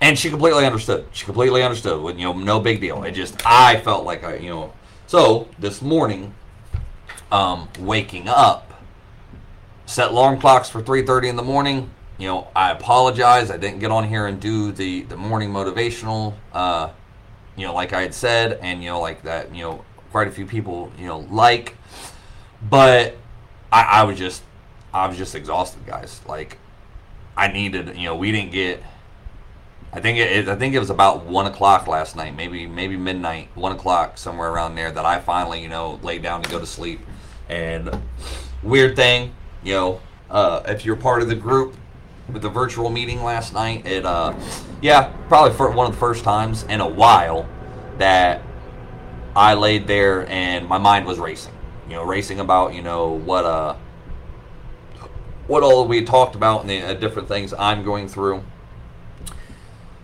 and 0.00 0.18
she 0.18 0.28
completely 0.28 0.66
understood. 0.66 1.06
She 1.12 1.24
completely 1.24 1.62
understood. 1.62 2.02
With 2.02 2.18
you 2.18 2.24
know, 2.24 2.32
no 2.34 2.60
big 2.60 2.80
deal. 2.80 3.02
It 3.04 3.12
just 3.12 3.40
I 3.46 3.80
felt 3.80 4.04
like 4.04 4.24
I 4.24 4.36
you 4.36 4.50
know. 4.50 4.72
So 5.06 5.48
this 5.58 5.80
morning, 5.80 6.34
um, 7.32 7.68
waking 7.78 8.28
up, 8.28 8.72
set 9.86 10.10
alarm 10.10 10.38
clocks 10.38 10.68
for 10.68 10.82
three 10.82 11.04
thirty 11.04 11.28
in 11.28 11.36
the 11.36 11.42
morning. 11.42 11.90
You 12.18 12.28
know, 12.28 12.48
I 12.56 12.70
apologize. 12.70 13.50
I 13.50 13.58
didn't 13.58 13.80
get 13.80 13.90
on 13.90 14.08
here 14.08 14.26
and 14.26 14.40
do 14.40 14.72
the 14.72 15.02
the 15.02 15.16
morning 15.16 15.50
motivational. 15.50 16.34
Uh, 16.52 16.90
you 17.56 17.66
know, 17.66 17.74
like 17.74 17.92
I 17.92 18.02
had 18.02 18.14
said, 18.14 18.58
and 18.62 18.82
you 18.82 18.90
know, 18.90 19.00
like 19.00 19.22
that. 19.22 19.54
You 19.54 19.62
know, 19.62 19.84
quite 20.12 20.28
a 20.28 20.30
few 20.30 20.46
people 20.46 20.90
you 20.98 21.06
know 21.06 21.26
like, 21.30 21.76
but 22.70 23.16
I, 23.70 23.82
I 23.82 24.02
was 24.04 24.18
just 24.18 24.42
I 24.94 25.06
was 25.06 25.18
just 25.18 25.34
exhausted, 25.34 25.84
guys. 25.86 26.20
Like 26.26 26.58
I 27.36 27.48
needed, 27.48 27.96
you 27.96 28.04
know, 28.04 28.16
we 28.16 28.32
didn't 28.32 28.52
get. 28.52 28.82
I 29.92 30.00
think 30.00 30.18
it, 30.18 30.48
I 30.48 30.56
think 30.56 30.74
it 30.74 30.78
was 30.78 30.90
about 30.90 31.26
one 31.26 31.46
o'clock 31.46 31.86
last 31.86 32.16
night, 32.16 32.34
maybe 32.34 32.66
maybe 32.66 32.96
midnight, 32.96 33.48
one 33.54 33.72
o'clock 33.72 34.16
somewhere 34.18 34.50
around 34.50 34.74
there 34.74 34.90
that 34.90 35.04
I 35.04 35.20
finally, 35.20 35.62
you 35.62 35.68
know, 35.68 36.00
laid 36.02 36.22
down 36.22 36.42
to 36.42 36.50
go 36.50 36.58
to 36.58 36.66
sleep. 36.66 37.00
And 37.48 37.90
weird 38.62 38.96
thing, 38.96 39.34
you 39.62 39.74
know, 39.74 40.00
uh, 40.30 40.62
if 40.66 40.84
you're 40.84 40.96
part 40.96 41.22
of 41.22 41.28
the 41.28 41.34
group 41.34 41.76
with 42.32 42.42
the 42.42 42.48
virtual 42.48 42.90
meeting 42.90 43.22
last 43.22 43.52
night, 43.52 43.86
it 43.86 44.04
uh, 44.04 44.34
yeah, 44.80 45.12
probably 45.28 45.56
for 45.56 45.70
one 45.70 45.86
of 45.86 45.92
the 45.92 45.98
first 45.98 46.24
times 46.24 46.64
in 46.64 46.80
a 46.80 46.88
while 46.88 47.48
that 47.98 48.42
I 49.34 49.54
laid 49.54 49.86
there 49.86 50.28
and 50.28 50.66
my 50.66 50.78
mind 50.78 51.06
was 51.06 51.18
racing. 51.18 51.52
You 51.88 51.94
know, 51.94 52.04
racing 52.04 52.40
about 52.40 52.74
you 52.74 52.82
know 52.82 53.10
what 53.10 53.44
uh 53.44 53.76
what 55.46 55.62
all 55.62 55.86
we 55.86 56.04
talked 56.04 56.34
about 56.34 56.62
and 56.62 56.70
the 56.70 56.82
uh, 56.82 56.94
different 56.94 57.28
things 57.28 57.54
I'm 57.54 57.84
going 57.84 58.08
through. 58.08 58.42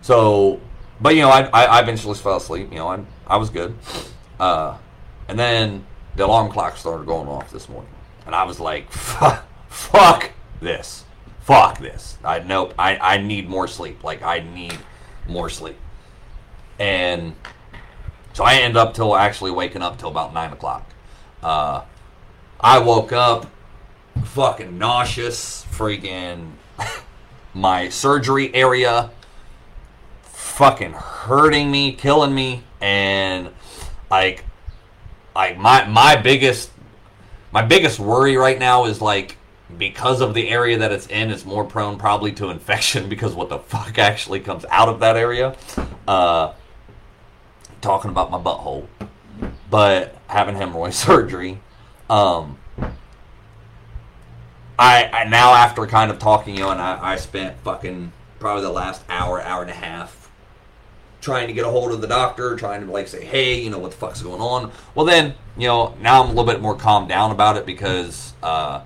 So, 0.01 0.61
but 1.01 1.15
you 1.15 1.21
know, 1.21 1.29
I, 1.29 1.41
I, 1.53 1.63
I 1.65 1.81
eventually 1.81 2.15
fell 2.15 2.37
asleep. 2.37 2.69
You 2.71 2.77
know, 2.77 2.87
I, 2.87 2.99
I 3.27 3.37
was 3.37 3.49
good. 3.49 3.75
Uh, 4.39 4.77
and 5.27 5.37
then 5.37 5.85
the 6.15 6.25
alarm 6.25 6.51
clock 6.51 6.77
started 6.77 7.05
going 7.05 7.27
off 7.27 7.51
this 7.51 7.67
morning, 7.69 7.91
and 8.25 8.35
I 8.35 8.43
was 8.43 8.59
like, 8.59 8.91
fuck, 8.91 9.45
fuck 9.67 10.31
this, 10.61 11.05
fuck 11.43 11.79
this. 11.79 12.17
I 12.23 12.39
nope. 12.39 12.73
I, 12.77 12.97
I 12.97 13.17
need 13.17 13.49
more 13.49 13.67
sleep. 13.67 14.03
Like 14.03 14.21
I 14.23 14.39
need 14.39 14.77
more 15.27 15.49
sleep. 15.49 15.77
And 16.79 17.35
so 18.33 18.43
I 18.43 18.55
end 18.55 18.77
up 18.77 18.93
till 18.93 19.15
actually 19.15 19.51
waking 19.51 19.81
up 19.81 19.97
till 19.97 20.09
about 20.09 20.33
nine 20.33 20.51
o'clock. 20.51 20.89
Uh, 21.41 21.83
I 22.59 22.79
woke 22.79 23.11
up 23.11 23.47
fucking 24.23 24.77
nauseous, 24.77 25.65
freaking 25.71 26.51
my 27.53 27.89
surgery 27.89 28.53
area 28.55 29.11
fucking 30.53 30.93
hurting 30.93 31.69
me, 31.71 31.91
killing 31.91 32.33
me, 32.33 32.63
and 32.79 33.49
like 34.09 34.45
like 35.35 35.57
my 35.57 35.85
my 35.85 36.15
biggest 36.15 36.71
my 37.51 37.63
biggest 37.63 37.99
worry 37.99 38.37
right 38.37 38.59
now 38.59 38.85
is 38.85 39.01
like 39.01 39.37
because 39.77 40.21
of 40.21 40.33
the 40.33 40.49
area 40.49 40.77
that 40.77 40.91
it's 40.91 41.07
in, 41.07 41.31
it's 41.31 41.45
more 41.45 41.63
prone 41.63 41.97
probably 41.97 42.31
to 42.33 42.49
infection 42.49 43.09
because 43.13 43.33
what 43.33 43.49
the 43.49 43.59
fuck 43.59 43.97
actually 43.97 44.39
comes 44.39 44.65
out 44.69 44.89
of 44.89 44.99
that 44.99 45.17
area. 45.17 45.55
Uh, 46.07 46.53
talking 47.81 48.09
about 48.09 48.31
my 48.31 48.37
butthole, 48.39 48.87
but 49.69 50.15
having 50.27 50.55
hemorrhoid 50.55 50.93
surgery. 51.05 51.59
Um, 52.09 52.57
I, 54.79 55.05
I 55.05 55.23
now 55.25 55.53
after 55.53 55.85
kind 55.85 56.09
of 56.09 56.19
talking, 56.19 56.55
you 56.55 56.61
know, 56.61 56.71
and 56.71 56.81
I, 56.81 57.13
I 57.13 57.15
spent 57.17 57.57
fucking 57.63 58.11
probably 58.39 58.63
the 58.63 58.71
last 58.71 59.03
hour, 59.07 59.41
hour 59.41 59.61
and 59.61 59.69
a 59.71 59.75
half 59.75 60.23
trying 61.21 61.47
to 61.47 61.53
get 61.53 61.65
a 61.65 61.69
hold 61.69 61.93
of 61.93 62.01
the 62.01 62.07
doctor, 62.07 62.55
trying 62.55 62.85
to 62.85 62.91
like 62.91 63.07
say, 63.07 63.23
hey, 63.23 63.61
you 63.61 63.69
know, 63.69 63.79
what 63.79 63.91
the 63.91 63.97
fuck's 63.97 64.21
going 64.21 64.41
on. 64.41 64.71
Well, 64.93 65.05
then, 65.05 65.33
you 65.57 65.67
know, 65.67 65.95
now 66.01 66.21
I'm 66.21 66.29
a 66.29 66.33
little 66.33 66.51
bit 66.51 66.61
more 66.61 66.75
calmed 66.75 67.07
down 67.07 67.31
about 67.31 67.55
it 67.55 67.65
because 67.65 68.33
uh, 68.43 68.81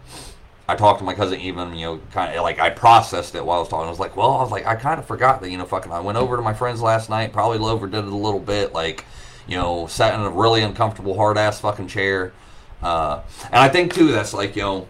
I 0.67 0.75
talked 0.75 0.99
to 0.99 1.05
my 1.05 1.13
cousin 1.13 1.39
Eva, 1.39 1.71
you 1.73 1.85
know, 1.85 2.01
kind 2.11 2.35
of 2.35 2.43
like 2.43 2.59
I 2.59 2.69
processed 2.69 3.35
it 3.35 3.45
while 3.45 3.57
I 3.57 3.59
was 3.61 3.69
talking. 3.69 3.87
I 3.87 3.89
was 3.89 3.99
like, 3.99 4.17
well, 4.17 4.33
I 4.33 4.41
was 4.41 4.51
like, 4.51 4.65
I 4.65 4.75
kind 4.75 4.99
of 4.99 5.05
forgot 5.05 5.41
that, 5.41 5.49
you 5.49 5.57
know, 5.57 5.65
fucking, 5.65 5.91
I 5.91 6.01
went 6.01 6.17
over 6.17 6.35
to 6.35 6.41
my 6.41 6.53
friend's 6.53 6.81
last 6.81 7.09
night, 7.09 7.31
probably 7.31 7.59
overdid 7.59 8.03
it 8.03 8.11
a 8.11 8.15
little 8.15 8.39
bit, 8.39 8.73
like, 8.73 9.05
you 9.47 9.55
know, 9.55 9.87
sat 9.87 10.13
in 10.13 10.21
a 10.21 10.29
really 10.29 10.61
uncomfortable, 10.61 11.15
hard 11.15 11.37
ass 11.37 11.61
fucking 11.61 11.87
chair. 11.87 12.33
Uh, 12.81 13.21
and 13.45 13.55
I 13.55 13.69
think 13.69 13.93
too, 13.93 14.11
that's 14.11 14.33
like, 14.33 14.55
you 14.55 14.61
know, 14.61 14.87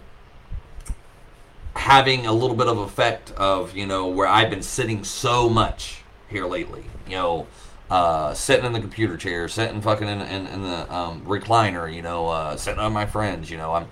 having 1.78 2.26
a 2.26 2.34
little 2.34 2.56
bit 2.56 2.68
of 2.68 2.80
effect 2.80 3.32
of 3.32 3.76
you 3.76 3.86
know 3.86 4.08
where 4.08 4.28
I've 4.28 4.50
been 4.50 4.64
sitting 4.64 5.04
so 5.04 5.48
much 5.48 6.02
here 6.28 6.46
lately. 6.46 6.84
You 7.08 7.16
know, 7.16 7.48
uh, 7.90 8.34
sitting 8.34 8.66
in 8.66 8.74
the 8.74 8.80
computer 8.80 9.16
chair, 9.16 9.48
sitting 9.48 9.82
fucking 9.82 10.08
in, 10.08 10.22
in, 10.22 10.48
in 10.48 10.64
the 10.64 10.94
um, 10.94 11.22
recliner. 11.22 11.94
You 11.94 12.02
know, 12.02 12.28
uh, 12.28 12.58
sitting 12.58 12.80
on 12.80 12.94
my 12.94 13.06
friends. 13.06 13.50
You 13.50 13.58
know, 13.58 13.74
I'm 13.74 13.88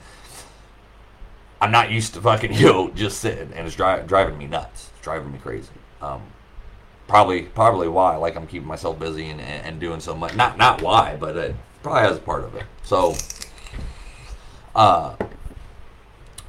I'm 1.62 1.72
not 1.72 1.92
used 1.92 2.14
to 2.16 2.22
fucking 2.22 2.52
know 2.62 2.90
just 2.92 3.20
sitting, 3.20 3.54
and 3.54 3.68
it's 3.68 3.76
dri- 3.76 4.04
driving 4.06 4.38
me 4.38 4.48
nuts. 4.48 4.90
It's 4.94 5.04
driving 5.04 5.32
me 5.32 5.40
crazy. 5.40 5.70
Um, 6.02 6.22
probably 7.08 7.44
probably 7.44 7.88
why 7.88 8.16
like 8.18 8.36
I'm 8.36 8.48
keeping 8.48 8.68
myself 8.68 9.00
busy 9.00 9.30
and, 9.30 9.42
and 9.42 9.80
doing 9.80 10.00
so 10.00 10.16
much. 10.16 10.36
Not 10.36 10.58
not 10.58 10.82
why, 10.82 11.18
but 11.20 11.36
it 11.38 11.56
probably 11.84 12.02
has 12.08 12.18
a 12.18 12.22
part 12.22 12.44
of 12.44 12.56
it. 12.56 12.64
So. 12.84 13.16
Uh, 14.76 15.16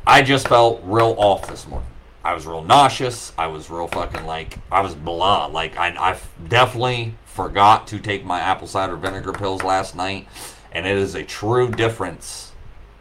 I 0.08 0.22
just 0.22 0.46
felt 0.46 0.80
real 0.84 1.16
off 1.18 1.48
this 1.48 1.66
morning. 1.66 1.88
I 2.24 2.32
was 2.34 2.46
real 2.46 2.62
nauseous. 2.62 3.32
I 3.36 3.48
was 3.48 3.70
real 3.70 3.88
fucking 3.88 4.24
like 4.24 4.58
I 4.70 4.80
was 4.80 4.94
blah. 4.94 5.46
Like 5.46 5.76
I, 5.76 5.88
I 5.88 6.18
definitely 6.48 7.14
forgot 7.24 7.88
to 7.88 7.98
take 7.98 8.24
my 8.24 8.38
apple 8.38 8.68
cider 8.68 8.96
vinegar 8.96 9.32
pills 9.32 9.62
last 9.64 9.96
night, 9.96 10.28
and 10.70 10.86
it 10.86 10.96
is 10.96 11.16
a 11.16 11.24
true 11.24 11.70
difference 11.70 12.45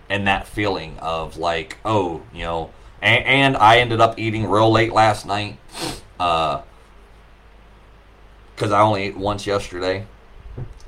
in 0.10 0.26
that 0.26 0.48
feeling 0.48 0.98
of 1.00 1.38
like 1.38 1.78
oh 1.86 2.22
you 2.34 2.44
know. 2.44 2.72
And, 3.02 3.26
and 3.26 3.58
I 3.58 3.80
ended 3.80 4.02
up 4.02 4.18
eating 4.18 4.48
real 4.50 4.72
late 4.72 4.92
last 4.92 5.26
night, 5.28 5.60
uh, 6.20 6.62
because 8.56 8.72
I 8.72 8.82
only 8.82 9.04
ate 9.04 9.18
once 9.18 9.46
yesterday. 9.46 10.08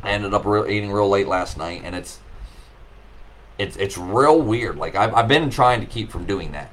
I 0.01 0.11
ended 0.11 0.33
up 0.33 0.45
eating 0.67 0.91
real 0.91 1.09
late 1.09 1.27
last 1.27 1.57
night, 1.57 1.81
and 1.83 1.93
it's 1.93 2.19
it's 3.59 3.75
it's 3.77 3.97
real 3.97 4.41
weird. 4.41 4.77
Like 4.77 4.95
I've, 4.95 5.13
I've 5.13 5.27
been 5.27 5.49
trying 5.49 5.81
to 5.81 5.85
keep 5.85 6.09
from 6.09 6.25
doing 6.25 6.53
that, 6.53 6.71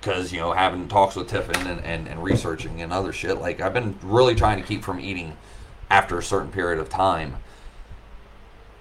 because 0.00 0.32
uh, 0.32 0.34
you 0.34 0.38
know 0.38 0.52
having 0.52 0.86
talks 0.86 1.16
with 1.16 1.28
Tiffin 1.28 1.66
and, 1.66 1.80
and, 1.84 2.06
and 2.06 2.22
researching 2.22 2.82
and 2.82 2.92
other 2.92 3.12
shit. 3.12 3.38
Like 3.40 3.60
I've 3.60 3.74
been 3.74 3.98
really 4.02 4.34
trying 4.34 4.60
to 4.60 4.66
keep 4.66 4.84
from 4.84 5.00
eating 5.00 5.36
after 5.90 6.18
a 6.18 6.22
certain 6.22 6.50
period 6.50 6.78
of 6.78 6.88
time 6.88 7.36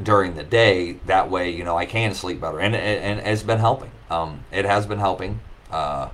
during 0.02 0.36
the 0.36 0.44
day. 0.44 0.94
That 1.06 1.30
way, 1.30 1.52
you 1.52 1.64
know, 1.64 1.78
I 1.78 1.86
can 1.86 2.14
sleep 2.14 2.42
better, 2.42 2.60
and 2.60 2.76
and, 2.76 3.20
and 3.20 3.28
it's 3.28 3.44
been 3.44 3.60
helping. 3.60 3.92
Um, 4.10 4.46
it 4.52 4.66
has 4.66 4.86
been 4.86 5.00
helping. 5.00 5.40
Uh, 5.72 6.10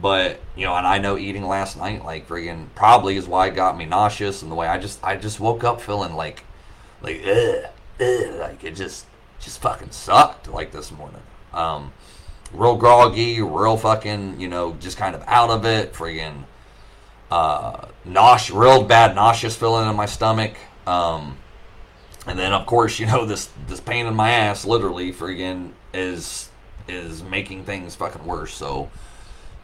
but 0.00 0.40
you 0.54 0.64
know, 0.64 0.74
and 0.74 0.86
I 0.86 0.98
know 0.98 1.16
eating 1.16 1.46
last 1.46 1.76
night, 1.76 2.04
like 2.04 2.28
friggin' 2.28 2.66
probably 2.74 3.16
is 3.16 3.26
why 3.26 3.48
it 3.48 3.54
got 3.54 3.76
me 3.76 3.84
nauseous, 3.86 4.42
and 4.42 4.50
the 4.50 4.54
way 4.54 4.66
I 4.66 4.78
just 4.78 5.02
I 5.02 5.16
just 5.16 5.40
woke 5.40 5.64
up 5.64 5.80
feeling 5.80 6.14
like 6.14 6.44
like 7.02 7.22
ugh 7.24 7.70
ugh, 8.00 8.34
like 8.38 8.64
it 8.64 8.74
just 8.74 9.06
just 9.40 9.60
fucking 9.60 9.90
sucked 9.90 10.48
like 10.48 10.72
this 10.72 10.90
morning. 10.90 11.22
Um, 11.52 11.92
real 12.52 12.76
groggy, 12.76 13.40
real 13.40 13.76
fucking, 13.76 14.40
you 14.40 14.48
know, 14.48 14.76
just 14.80 14.96
kind 14.96 15.14
of 15.14 15.22
out 15.26 15.50
of 15.50 15.64
it, 15.64 15.92
friggin' 15.92 16.44
uh, 17.30 17.86
nauseous, 18.04 18.54
real 18.54 18.84
bad 18.84 19.14
nauseous 19.14 19.56
feeling 19.56 19.88
in 19.88 19.96
my 19.96 20.06
stomach. 20.06 20.56
Um, 20.86 21.38
and 22.26 22.38
then 22.38 22.52
of 22.52 22.66
course, 22.66 22.98
you 22.98 23.06
know, 23.06 23.24
this 23.24 23.50
this 23.68 23.80
pain 23.80 24.06
in 24.06 24.14
my 24.14 24.30
ass, 24.30 24.64
literally, 24.64 25.12
friggin' 25.12 25.70
is 25.94 26.50
is 26.88 27.22
making 27.22 27.64
things 27.64 27.94
fucking 27.94 28.24
worse. 28.24 28.54
So, 28.54 28.90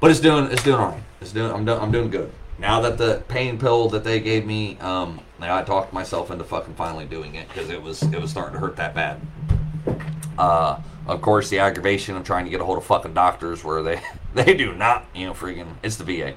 but 0.00 0.10
it's 0.10 0.20
doing 0.20 0.50
it's 0.50 0.62
doing 0.62 0.80
alright. 0.80 1.02
It's 1.20 1.32
doing 1.32 1.52
I'm 1.52 1.64
doing 1.64 1.80
I'm 1.80 1.92
doing 1.92 2.10
good 2.10 2.32
now 2.58 2.80
that 2.82 2.96
the 2.96 3.22
pain 3.28 3.58
pill 3.58 3.88
that 3.88 4.04
they 4.04 4.20
gave 4.20 4.46
me, 4.46 4.78
um, 4.78 5.20
I 5.40 5.62
talked 5.62 5.92
myself 5.92 6.30
into 6.30 6.44
fucking 6.44 6.74
finally 6.74 7.06
doing 7.06 7.34
it 7.34 7.48
because 7.48 7.70
it 7.70 7.82
was 7.82 8.02
it 8.02 8.20
was 8.20 8.30
starting 8.30 8.54
to 8.54 8.60
hurt 8.60 8.76
that 8.76 8.94
bad. 8.94 9.20
Uh, 10.38 10.80
of 11.06 11.20
course, 11.20 11.50
the 11.50 11.58
aggravation 11.58 12.16
of 12.16 12.24
trying 12.24 12.44
to 12.44 12.50
get 12.50 12.60
a 12.60 12.64
hold 12.64 12.78
of 12.78 12.84
fucking 12.84 13.14
doctors 13.14 13.64
where 13.64 13.82
they 13.82 14.00
They 14.34 14.54
do 14.54 14.72
not, 14.72 15.04
you 15.14 15.26
know, 15.26 15.34
freaking. 15.34 15.74
It's 15.82 15.96
the 15.96 16.04
VA. 16.04 16.34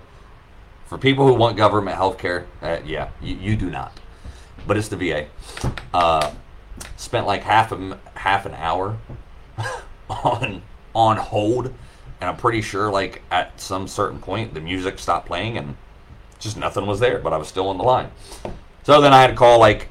For 0.88 0.98
people 0.98 1.28
who 1.28 1.34
want 1.34 1.56
government 1.56 1.96
health 1.96 2.18
care, 2.18 2.46
uh, 2.62 2.80
yeah, 2.86 3.10
you, 3.22 3.36
you 3.36 3.56
do 3.56 3.70
not. 3.70 3.98
But 4.68 4.78
it's 4.78 4.88
the 4.88 4.98
VA. 4.98 5.28
Uh, 5.94 6.32
spent 6.98 7.28
like 7.28 7.44
half 7.44 7.72
a 7.72 8.00
half 8.16 8.46
an 8.46 8.54
hour 8.56 8.98
on 10.10 10.62
on 10.94 11.18
hold, 11.18 11.68
and 11.68 12.30
I'm 12.30 12.38
pretty 12.38 12.62
sure 12.62 12.92
like 12.92 13.22
at 13.32 13.60
some 13.60 13.88
certain 13.88 14.20
point 14.20 14.54
the 14.54 14.62
music 14.62 15.00
stopped 15.00 15.28
playing 15.28 15.58
and 15.58 15.76
just 16.40 16.58
nothing 16.58 16.86
was 16.86 17.00
there, 17.00 17.20
but 17.20 17.34
I 17.34 17.38
was 17.38 17.48
still 17.48 17.70
on 17.70 17.78
the 17.78 17.84
line. 17.84 18.12
So 18.84 19.02
then 19.02 19.14
I 19.14 19.22
had 19.22 19.28
to 19.28 19.36
call 19.36 19.60
like 19.60 19.90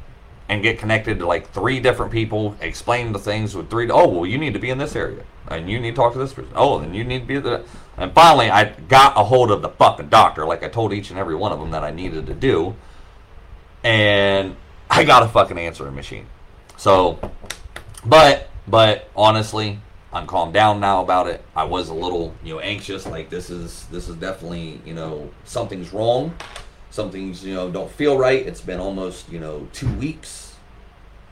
and 0.49 0.63
get 0.63 0.79
connected 0.79 1.19
to 1.19 1.27
like 1.27 1.51
three 1.51 1.81
different 1.81 2.13
people, 2.13 2.57
explain 2.61 3.13
the 3.13 3.19
things 3.19 3.57
with 3.57 3.71
three. 3.71 3.91
Oh, 3.91 4.09
well, 4.09 4.27
you 4.27 4.39
need 4.39 4.53
to 4.53 4.59
be 4.59 4.71
in 4.71 4.79
this 4.79 4.95
area, 4.95 5.25
and 5.49 5.71
you 5.71 5.81
need 5.81 5.93
to 5.93 5.97
talk 5.97 6.13
to 6.13 6.19
this 6.19 6.33
person. 6.33 6.53
Oh, 6.55 6.79
then 6.79 6.95
you 6.95 7.05
need 7.05 7.21
to 7.21 7.27
be 7.27 7.39
the. 7.39 7.65
And 7.97 8.13
finally, 8.13 8.51
I 8.51 8.73
got 8.89 9.17
a 9.17 9.25
hold 9.25 9.51
of 9.51 9.63
the 9.63 9.69
fucking 9.71 10.09
doctor, 10.09 10.45
like 10.45 10.63
I 10.63 10.69
told 10.69 10.93
each 10.93 11.11
and 11.11 11.19
every 11.19 11.35
one 11.35 11.53
of 11.53 11.61
them 11.61 11.71
that 11.71 11.85
I 11.85 11.91
needed 11.91 12.27
to 12.27 12.35
do, 12.35 12.75
and 13.83 14.57
I 14.95 15.05
got 15.05 15.23
a 15.23 15.29
fucking 15.29 15.59
answering 15.59 15.95
machine. 15.95 16.27
So, 16.77 17.19
but 18.05 18.49
but 18.67 19.11
honestly, 19.15 19.79
I'm 20.13 20.27
calmed 20.27 20.55
down 20.55 20.81
now 20.81 21.03
about 21.03 21.27
it. 21.27 21.45
I 21.55 21.65
was 21.65 21.89
a 21.89 21.95
little 21.95 22.35
you 22.43 22.55
know 22.55 22.61
anxious, 22.61 23.07
like 23.07 23.31
this 23.31 23.51
is 23.51 23.87
this 23.87 24.09
is 24.09 24.17
definitely 24.17 24.81
you 24.85 24.95
know 24.95 25.31
something's 25.45 25.93
wrong 25.93 26.35
something's 26.95 27.45
you 27.45 27.55
know 27.55 27.71
don't 27.71 27.91
feel 27.91 28.17
right. 28.17 28.47
It's 28.47 28.61
been 28.61 28.79
almost 28.79 29.29
you 29.29 29.41
know 29.41 29.67
two 29.73 29.93
weeks, 29.95 30.55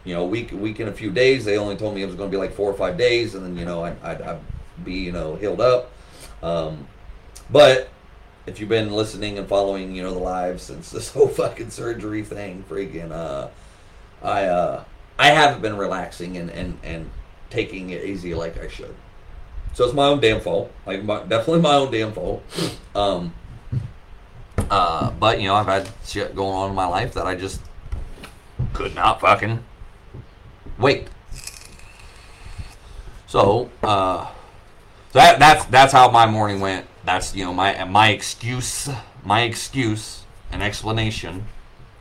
you 0.04 0.12
know 0.12 0.26
week 0.26 0.50
week 0.50 0.81
and 0.81 0.88
a 0.88 0.92
few 0.92 1.11
days. 1.11 1.45
They 1.45 1.57
only 1.57 1.76
told 1.76 1.95
me 1.95 2.02
it 2.02 2.07
was 2.07 2.16
going 2.16 2.31
to 2.31 2.37
be 2.37 2.38
like 2.38 2.52
four 2.52 2.69
or 2.69 2.75
five 2.75 2.99
days, 2.99 3.37
and 3.37 3.45
then 3.45 3.57
you 3.57 3.64
know 3.64 3.85
I, 3.85 3.95
I'd, 4.02 4.21
I'd 4.23 4.40
be 4.85 4.95
you 4.95 5.12
know 5.12 5.37
healed 5.37 5.61
up. 5.61 5.92
Um, 6.42 6.88
but 7.49 7.90
if 8.46 8.58
you've 8.58 8.68
been 8.68 8.92
listening 8.92 9.38
and 9.38 9.49
following 9.49 9.94
you 9.94 10.02
know 10.02 10.12
the 10.12 10.18
live 10.18 10.61
since 10.61 10.90
this 10.90 11.11
whole 11.12 11.28
fucking 11.28 11.70
surgery 11.70 12.22
thing, 12.22 12.64
freaking 12.68 13.12
uh, 13.12 13.49
I 14.22 14.44
uh 14.44 14.84
I 15.18 15.28
haven't 15.28 15.62
been 15.62 15.76
relaxing 15.76 16.37
and 16.37 16.50
and 16.50 16.78
and 16.82 17.11
taking 17.50 17.90
it 17.90 18.04
easy 18.04 18.34
like 18.34 18.58
I 18.58 18.68
should. 18.68 18.94
So 19.75 19.84
it's 19.84 19.94
my 19.94 20.06
own 20.06 20.20
damn 20.20 20.40
fault. 20.40 20.70
Like 20.87 21.02
my, 21.04 21.20
definitely 21.20 21.61
my 21.61 21.75
own 21.75 21.90
damn 21.90 22.12
fault. 22.12 22.42
Um, 22.94 23.32
uh, 24.70 25.11
but 25.12 25.40
you 25.40 25.49
know, 25.49 25.54
I've 25.54 25.64
had 25.64 25.88
shit 26.04 26.37
going 26.37 26.54
on 26.54 26.68
in 26.68 26.76
my 26.76 26.84
life 26.84 27.14
that 27.14 27.26
I 27.26 27.34
just 27.34 27.62
could 28.75 28.94
not 28.94 29.18
fucking 29.18 29.64
wait. 30.78 31.08
So, 33.26 33.70
uh, 33.82 34.30
that 35.12 35.38
that's 35.38 35.64
that's 35.66 35.92
how 35.94 36.11
my 36.11 36.26
morning 36.26 36.61
went. 36.61 36.87
That's 37.04 37.35
you 37.35 37.44
know 37.44 37.52
my 37.52 37.85
my 37.85 38.09
excuse, 38.09 38.88
my 39.25 39.42
excuse, 39.42 40.25
an 40.50 40.62
explanation. 40.62 41.47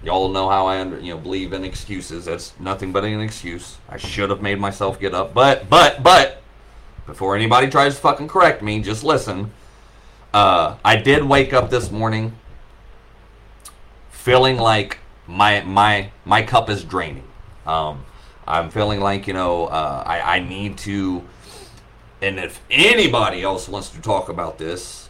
Y'all 0.03 0.29
know 0.29 0.49
how 0.49 0.65
I 0.65 0.79
under, 0.79 0.99
you 0.99 1.13
know 1.13 1.19
believe 1.19 1.53
in 1.53 1.63
excuses. 1.63 2.25
That's 2.25 2.53
nothing 2.59 2.91
but 2.91 3.03
an 3.03 3.19
excuse. 3.21 3.77
I 3.89 3.97
should 3.97 4.29
have 4.29 4.41
made 4.41 4.59
myself 4.59 4.99
get 4.99 5.13
up, 5.13 5.33
but 5.33 5.69
but 5.69 6.03
but 6.03 6.41
before 7.05 7.35
anybody 7.35 7.69
tries 7.69 7.95
to 7.95 8.01
fucking 8.01 8.27
correct 8.27 8.61
me, 8.61 8.81
just 8.81 9.03
listen. 9.03 9.51
Uh, 10.33 10.77
I 10.85 10.95
did 10.95 11.23
wake 11.23 11.51
up 11.51 11.69
this 11.69 11.91
morning 11.91 12.33
feeling 14.09 14.57
like 14.57 14.99
my 15.27 15.61
my 15.61 16.11
my 16.25 16.43
cup 16.43 16.69
is 16.69 16.83
draining. 16.83 17.27
Um, 17.65 18.05
I'm 18.47 18.69
feeling 18.69 18.99
like 18.99 19.27
you 19.27 19.33
know 19.33 19.65
uh, 19.65 20.03
I 20.05 20.37
I 20.37 20.39
need 20.39 20.77
to, 20.79 21.23
and 22.21 22.39
if 22.39 22.61
anybody 22.69 23.41
else 23.41 23.67
wants 23.67 23.89
to 23.89 24.01
talk 24.01 24.29
about 24.29 24.57
this, 24.57 25.09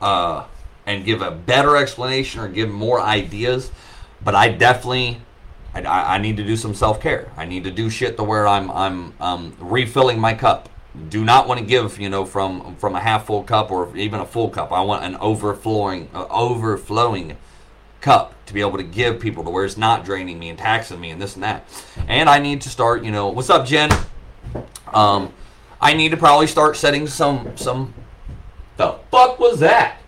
uh, 0.00 0.44
and 0.86 1.04
give 1.04 1.20
a 1.20 1.30
better 1.30 1.76
explanation 1.76 2.40
or 2.40 2.48
give 2.48 2.70
more 2.70 3.00
ideas, 3.00 3.70
but 4.22 4.34
I 4.34 4.48
definitely. 4.48 5.20
I, 5.74 6.14
I 6.14 6.18
need 6.18 6.38
to 6.38 6.44
do 6.44 6.56
some 6.56 6.74
self 6.74 7.02
care. 7.02 7.30
I 7.36 7.44
need 7.44 7.64
to 7.64 7.70
do 7.70 7.90
shit 7.90 8.16
to 8.16 8.24
where 8.24 8.46
I'm 8.46 8.70
I'm 8.70 9.12
um, 9.20 9.56
refilling 9.60 10.18
my 10.18 10.32
cup. 10.32 10.70
Do 11.10 11.22
not 11.22 11.46
want 11.46 11.60
to 11.60 11.66
give 11.66 11.98
you 12.00 12.08
know 12.08 12.24
from 12.24 12.76
from 12.76 12.94
a 12.94 13.00
half 13.00 13.26
full 13.26 13.42
cup 13.42 13.70
or 13.70 13.94
even 13.94 14.20
a 14.20 14.24
full 14.24 14.48
cup. 14.48 14.72
I 14.72 14.80
want 14.80 15.04
an 15.04 15.16
overflowing 15.16 16.08
uh, 16.14 16.26
overflowing 16.30 17.36
cup 18.00 18.32
to 18.46 18.54
be 18.54 18.60
able 18.60 18.78
to 18.78 18.84
give 18.84 19.20
people 19.20 19.44
to 19.44 19.50
where 19.50 19.64
it's 19.64 19.76
not 19.76 20.04
draining 20.04 20.38
me 20.38 20.48
and 20.48 20.58
taxing 20.58 21.00
me 21.00 21.10
and 21.10 21.20
this 21.20 21.34
and 21.34 21.42
that. 21.42 21.68
And 22.08 22.30
I 22.30 22.38
need 22.38 22.60
to 22.62 22.70
start, 22.70 23.02
you 23.02 23.10
know, 23.10 23.28
what's 23.28 23.50
up, 23.50 23.66
Jen? 23.66 23.90
Um, 24.94 25.32
I 25.80 25.94
need 25.94 26.10
to 26.10 26.16
probably 26.16 26.46
start 26.46 26.76
setting 26.76 27.06
some 27.06 27.56
some. 27.56 27.94
The 28.76 28.98
fuck 29.10 29.38
was 29.38 29.60
that? 29.60 29.98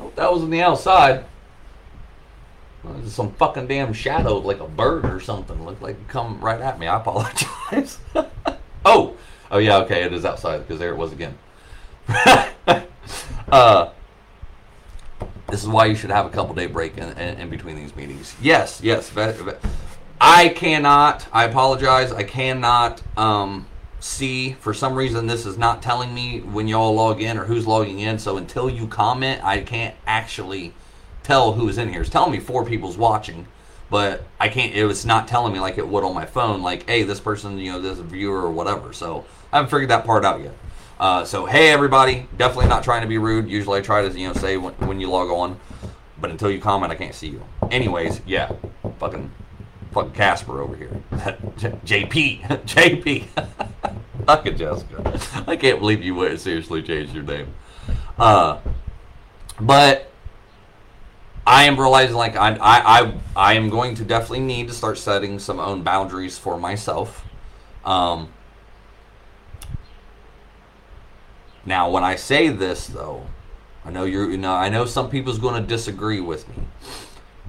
Oh, 0.00 0.12
that 0.16 0.32
was 0.32 0.42
on 0.42 0.50
the 0.50 0.62
outside. 0.62 1.24
Some 3.06 3.32
fucking 3.32 3.66
damn 3.66 3.92
shadow, 3.92 4.38
like 4.38 4.60
a 4.60 4.68
bird 4.68 5.04
or 5.04 5.20
something, 5.20 5.62
looked 5.64 5.82
like 5.82 5.96
it 5.96 6.08
come 6.08 6.40
right 6.40 6.60
at 6.60 6.78
me. 6.78 6.86
I 6.86 6.96
apologize. 7.00 7.98
oh, 8.84 9.16
oh 9.50 9.58
yeah, 9.58 9.78
okay, 9.78 10.02
it 10.02 10.12
is 10.12 10.24
outside 10.24 10.58
because 10.58 10.78
there 10.78 10.92
it 10.92 10.96
was 10.96 11.12
again. 11.12 11.36
uh, 13.52 13.90
this 15.48 15.62
is 15.62 15.68
why 15.68 15.86
you 15.86 15.94
should 15.94 16.10
have 16.10 16.26
a 16.26 16.30
couple 16.30 16.54
day 16.54 16.66
break 16.66 16.96
in, 16.96 17.10
in, 17.18 17.40
in 17.40 17.50
between 17.50 17.76
these 17.76 17.94
meetings. 17.94 18.34
Yes, 18.40 18.80
yes. 18.82 19.10
I 20.20 20.50
cannot. 20.50 21.26
I 21.32 21.44
apologize. 21.44 22.12
I 22.12 22.24
cannot 22.24 23.02
um, 23.16 23.66
see. 24.00 24.52
For 24.52 24.74
some 24.74 24.94
reason, 24.94 25.26
this 25.26 25.46
is 25.46 25.56
not 25.56 25.82
telling 25.82 26.12
me 26.12 26.40
when 26.40 26.68
y'all 26.68 26.94
log 26.94 27.22
in 27.22 27.38
or 27.38 27.44
who's 27.44 27.66
logging 27.66 28.00
in. 28.00 28.18
So 28.18 28.36
until 28.36 28.68
you 28.68 28.86
comment, 28.86 29.42
I 29.42 29.60
can't 29.60 29.94
actually 30.06 30.74
tell 31.22 31.52
who's 31.52 31.78
in 31.78 31.88
here. 31.88 32.02
It's 32.02 32.10
telling 32.10 32.32
me 32.32 32.38
four 32.38 32.66
people's 32.66 32.98
watching, 32.98 33.46
but 33.88 34.24
I 34.38 34.48
can't. 34.48 34.74
It 34.74 34.84
was 34.84 35.06
not 35.06 35.26
telling 35.26 35.54
me 35.54 35.60
like 35.60 35.78
it 35.78 35.88
would 35.88 36.04
on 36.04 36.14
my 36.14 36.26
phone. 36.26 36.60
Like, 36.60 36.86
hey, 36.86 37.02
this 37.02 37.20
person, 37.20 37.56
you 37.58 37.72
know, 37.72 37.80
this 37.80 37.98
viewer 37.98 38.42
or 38.42 38.50
whatever. 38.50 38.92
So 38.92 39.24
I 39.52 39.56
haven't 39.56 39.70
figured 39.70 39.88
that 39.90 40.04
part 40.04 40.26
out 40.26 40.42
yet. 40.42 40.54
Uh, 40.98 41.24
so 41.24 41.46
hey 41.46 41.70
everybody, 41.70 42.26
definitely 42.36 42.68
not 42.68 42.84
trying 42.84 43.00
to 43.00 43.08
be 43.08 43.16
rude. 43.16 43.48
Usually 43.48 43.78
I 43.78 43.82
try 43.82 44.06
to 44.06 44.18
you 44.18 44.28
know 44.28 44.34
say 44.34 44.58
when, 44.58 44.74
when 44.74 45.00
you 45.00 45.08
log 45.08 45.30
on, 45.30 45.58
but 46.20 46.30
until 46.30 46.50
you 46.50 46.60
comment, 46.60 46.92
I 46.92 46.94
can't 46.94 47.14
see 47.14 47.28
you. 47.28 47.42
Anyways, 47.70 48.20
yeah, 48.26 48.52
fucking 48.98 49.30
fucking 49.92 50.12
Casper 50.12 50.60
over 50.60 50.76
here, 50.76 51.02
JP, 51.12 52.42
JP, 52.66 53.26
fucking 54.26 54.56
Jessica. 54.56 55.20
I 55.46 55.56
can't 55.56 55.80
believe 55.80 56.02
you 56.02 56.14
would 56.14 56.40
seriously 56.40 56.82
changed 56.82 57.14
your 57.14 57.24
name. 57.24 57.54
Uh, 58.18 58.58
but 59.60 60.10
I 61.46 61.64
am 61.64 61.78
realizing 61.78 62.16
like 62.16 62.36
I 62.36 62.54
I 62.54 63.00
I 63.00 63.14
I 63.36 63.54
am 63.54 63.70
going 63.70 63.94
to 63.96 64.04
definitely 64.04 64.40
need 64.40 64.68
to 64.68 64.74
start 64.74 64.98
setting 64.98 65.38
some 65.38 65.58
own 65.58 65.82
boundaries 65.82 66.38
for 66.38 66.58
myself. 66.58 67.24
Um, 67.84 68.28
Now, 71.64 71.90
when 71.90 72.04
I 72.04 72.16
say 72.16 72.48
this, 72.48 72.86
though, 72.86 73.26
I 73.84 73.90
know 73.90 74.04
you're, 74.04 74.30
you 74.30 74.38
know, 74.38 74.52
I 74.52 74.68
know 74.68 74.86
some 74.86 75.10
people's 75.10 75.38
going 75.38 75.60
to 75.60 75.66
disagree 75.66 76.20
with 76.20 76.48
me, 76.48 76.54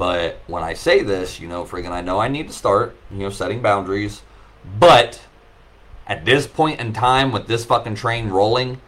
but 0.01 0.39
when 0.47 0.63
I 0.63 0.73
say 0.73 1.03
this, 1.03 1.39
you 1.39 1.47
know, 1.47 1.63
friggin', 1.63 1.91
I 1.91 2.01
know 2.01 2.17
I 2.17 2.27
need 2.27 2.47
to 2.47 2.53
start, 2.53 2.95
you 3.11 3.19
know, 3.19 3.29
setting 3.29 3.61
boundaries, 3.61 4.23
but 4.79 5.21
at 6.07 6.25
this 6.25 6.47
point 6.47 6.79
in 6.79 6.91
time 6.91 7.31
with 7.31 7.45
this 7.45 7.65
fucking 7.65 7.93
train 7.93 8.29
rolling, 8.29 8.81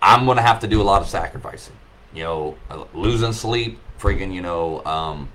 I'm 0.00 0.24
to 0.36 0.42
have 0.42 0.60
to 0.60 0.68
do 0.68 0.80
a 0.80 0.84
lot 0.84 1.02
of 1.02 1.08
sacrificing. 1.08 1.74
You 2.14 2.22
know, 2.22 2.58
losing 2.94 3.32
sleep, 3.32 3.80
friggin', 3.98 4.32
you 4.32 4.40
know, 4.40 4.84
um, 4.84 5.30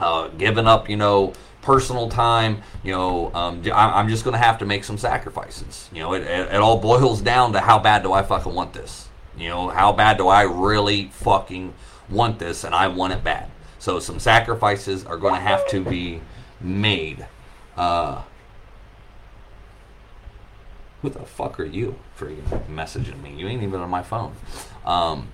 uh, 0.00 0.28
giving 0.28 0.66
up, 0.66 0.88
you 0.88 0.96
know, 0.96 1.34
personal 1.60 2.08
time. 2.08 2.62
You 2.82 2.92
know, 2.92 3.34
um, 3.34 3.62
I'm 3.70 4.08
just 4.08 4.24
to 4.32 4.42
have 4.42 4.56
to 4.60 4.64
make 4.64 4.84
some 4.84 4.96
sacrifices. 4.96 5.90
You 5.92 6.00
know, 6.00 6.14
it, 6.14 6.22
it, 6.22 6.54
it 6.54 6.56
all 6.56 6.78
boils 6.78 7.20
down 7.20 7.52
to 7.52 7.60
how 7.60 7.78
bad 7.78 8.02
do 8.02 8.14
I 8.14 8.22
fucking 8.22 8.54
want 8.54 8.72
this? 8.72 9.10
You 9.36 9.50
know, 9.50 9.68
how 9.68 9.92
bad 9.92 10.16
do 10.16 10.28
I 10.28 10.44
really 10.44 11.08
fucking 11.08 11.74
want 12.08 12.38
this 12.38 12.64
and 12.64 12.74
I 12.74 12.88
want 12.88 13.12
it 13.12 13.22
bad? 13.22 13.51
So 13.82 13.98
some 13.98 14.20
sacrifices 14.20 15.04
are 15.04 15.16
going 15.16 15.34
to 15.34 15.40
have 15.40 15.66
to 15.70 15.82
be 15.82 16.20
made. 16.60 17.26
Uh, 17.76 18.22
who 21.00 21.10
the 21.10 21.18
fuck 21.18 21.58
are 21.58 21.64
you 21.64 21.96
freaking 22.16 22.44
messaging 22.68 23.20
me? 23.20 23.34
You 23.34 23.48
ain't 23.48 23.64
even 23.64 23.80
on 23.80 23.90
my 23.90 24.04
phone. 24.04 24.36
Um, 24.86 25.26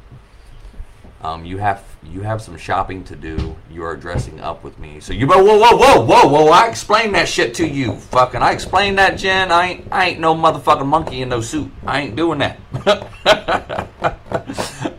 um, 1.20 1.44
you 1.44 1.58
have 1.58 1.84
you 2.02 2.22
have 2.22 2.40
some 2.40 2.56
shopping 2.56 3.04
to 3.04 3.16
do. 3.16 3.54
You 3.70 3.84
are 3.84 3.94
dressing 3.94 4.40
up 4.40 4.64
with 4.64 4.78
me. 4.78 5.00
So 5.00 5.12
you 5.12 5.26
whoa 5.26 5.44
whoa 5.44 5.58
whoa 5.58 5.76
whoa 5.76 6.06
whoa 6.06 6.28
whoa! 6.28 6.48
I 6.48 6.68
explained 6.68 7.14
that 7.16 7.28
shit 7.28 7.52
to 7.56 7.68
you. 7.68 7.96
Fucking 7.96 8.40
I 8.40 8.52
explained 8.52 8.96
that, 8.96 9.18
Jen. 9.18 9.52
I 9.52 9.66
ain't 9.66 9.88
I 9.92 10.08
ain't 10.08 10.20
no 10.20 10.34
motherfucking 10.34 10.86
monkey 10.86 11.20
in 11.20 11.28
no 11.28 11.42
suit. 11.42 11.70
I 11.86 12.00
ain't 12.00 12.16
doing 12.16 12.38
that. 12.38 12.58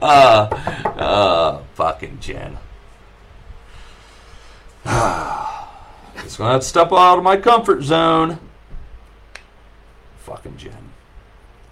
uh, 0.04 0.06
uh, 0.06 1.64
fucking 1.74 2.20
Jen. 2.20 2.60
Just 6.24 6.38
gonna 6.40 6.54
have 6.54 6.62
to 6.62 6.68
step 6.68 6.92
out 6.92 7.18
of 7.18 7.24
my 7.24 7.38
comfort 7.38 7.84
zone. 7.84 8.40
Fucking 10.20 10.58
Jen. 10.58 10.74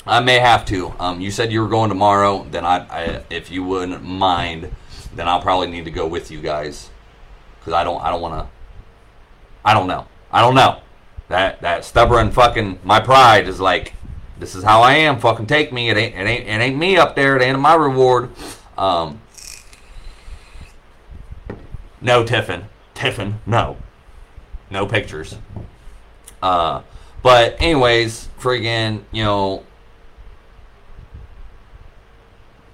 I 0.06 0.19
may 0.19 0.39
have 0.39 0.65
to. 0.65 0.93
Um, 0.99 1.19
you 1.19 1.32
said 1.32 1.51
you 1.51 1.62
were 1.62 1.67
going 1.67 1.89
tomorrow. 1.89 2.45
Then 2.49 2.65
I, 2.65 2.88
I, 2.89 3.23
if 3.30 3.51
you 3.51 3.63
wouldn't 3.63 4.03
mind, 4.03 4.71
then 5.15 5.27
I'll 5.27 5.41
probably 5.41 5.67
need 5.67 5.86
to 5.86 5.91
go 5.91 6.08
with 6.08 6.32
you 6.32 6.41
guys 6.41 6.89
because 7.60 7.73
I 7.73 7.84
don't, 7.84 8.01
I 8.01 8.12
don't 8.12 8.21
want 8.21 8.45
to. 8.45 8.49
I 9.65 9.73
don't 9.73 9.88
know. 9.88 10.08
I 10.32 10.41
don't 10.41 10.56
know. 10.56 10.80
That 11.30 11.62
that 11.62 11.84
stubborn 11.84 12.32
fucking 12.32 12.80
my 12.84 12.99
pride 12.99 13.47
is 13.47 13.60
like, 13.60 13.93
this 14.39 14.56
is 14.56 14.63
how 14.63 14.82
I 14.82 14.93
am. 14.93 15.19
Fucking 15.19 15.47
take 15.47 15.73
me. 15.73 15.89
It 15.89 15.97
ain't 15.97 16.15
it 16.15 16.27
ain't 16.27 16.47
it 16.47 16.62
ain't 16.62 16.77
me 16.77 16.97
up 16.97 17.15
there. 17.15 17.36
It 17.36 17.41
ain't 17.41 17.60
my 17.60 17.75
reward. 17.75 18.30
Um, 18.77 19.21
no, 21.99 22.23
Tiffin. 22.23 22.65
Tiffin. 22.97 23.39
No. 23.45 23.77
No 24.71 24.88
pictures. 24.88 25.38
Uh, 26.41 26.81
but 27.21 27.55
anyways, 27.62 28.27
friggin', 28.39 29.03
you 29.12 29.23
know, 29.23 29.63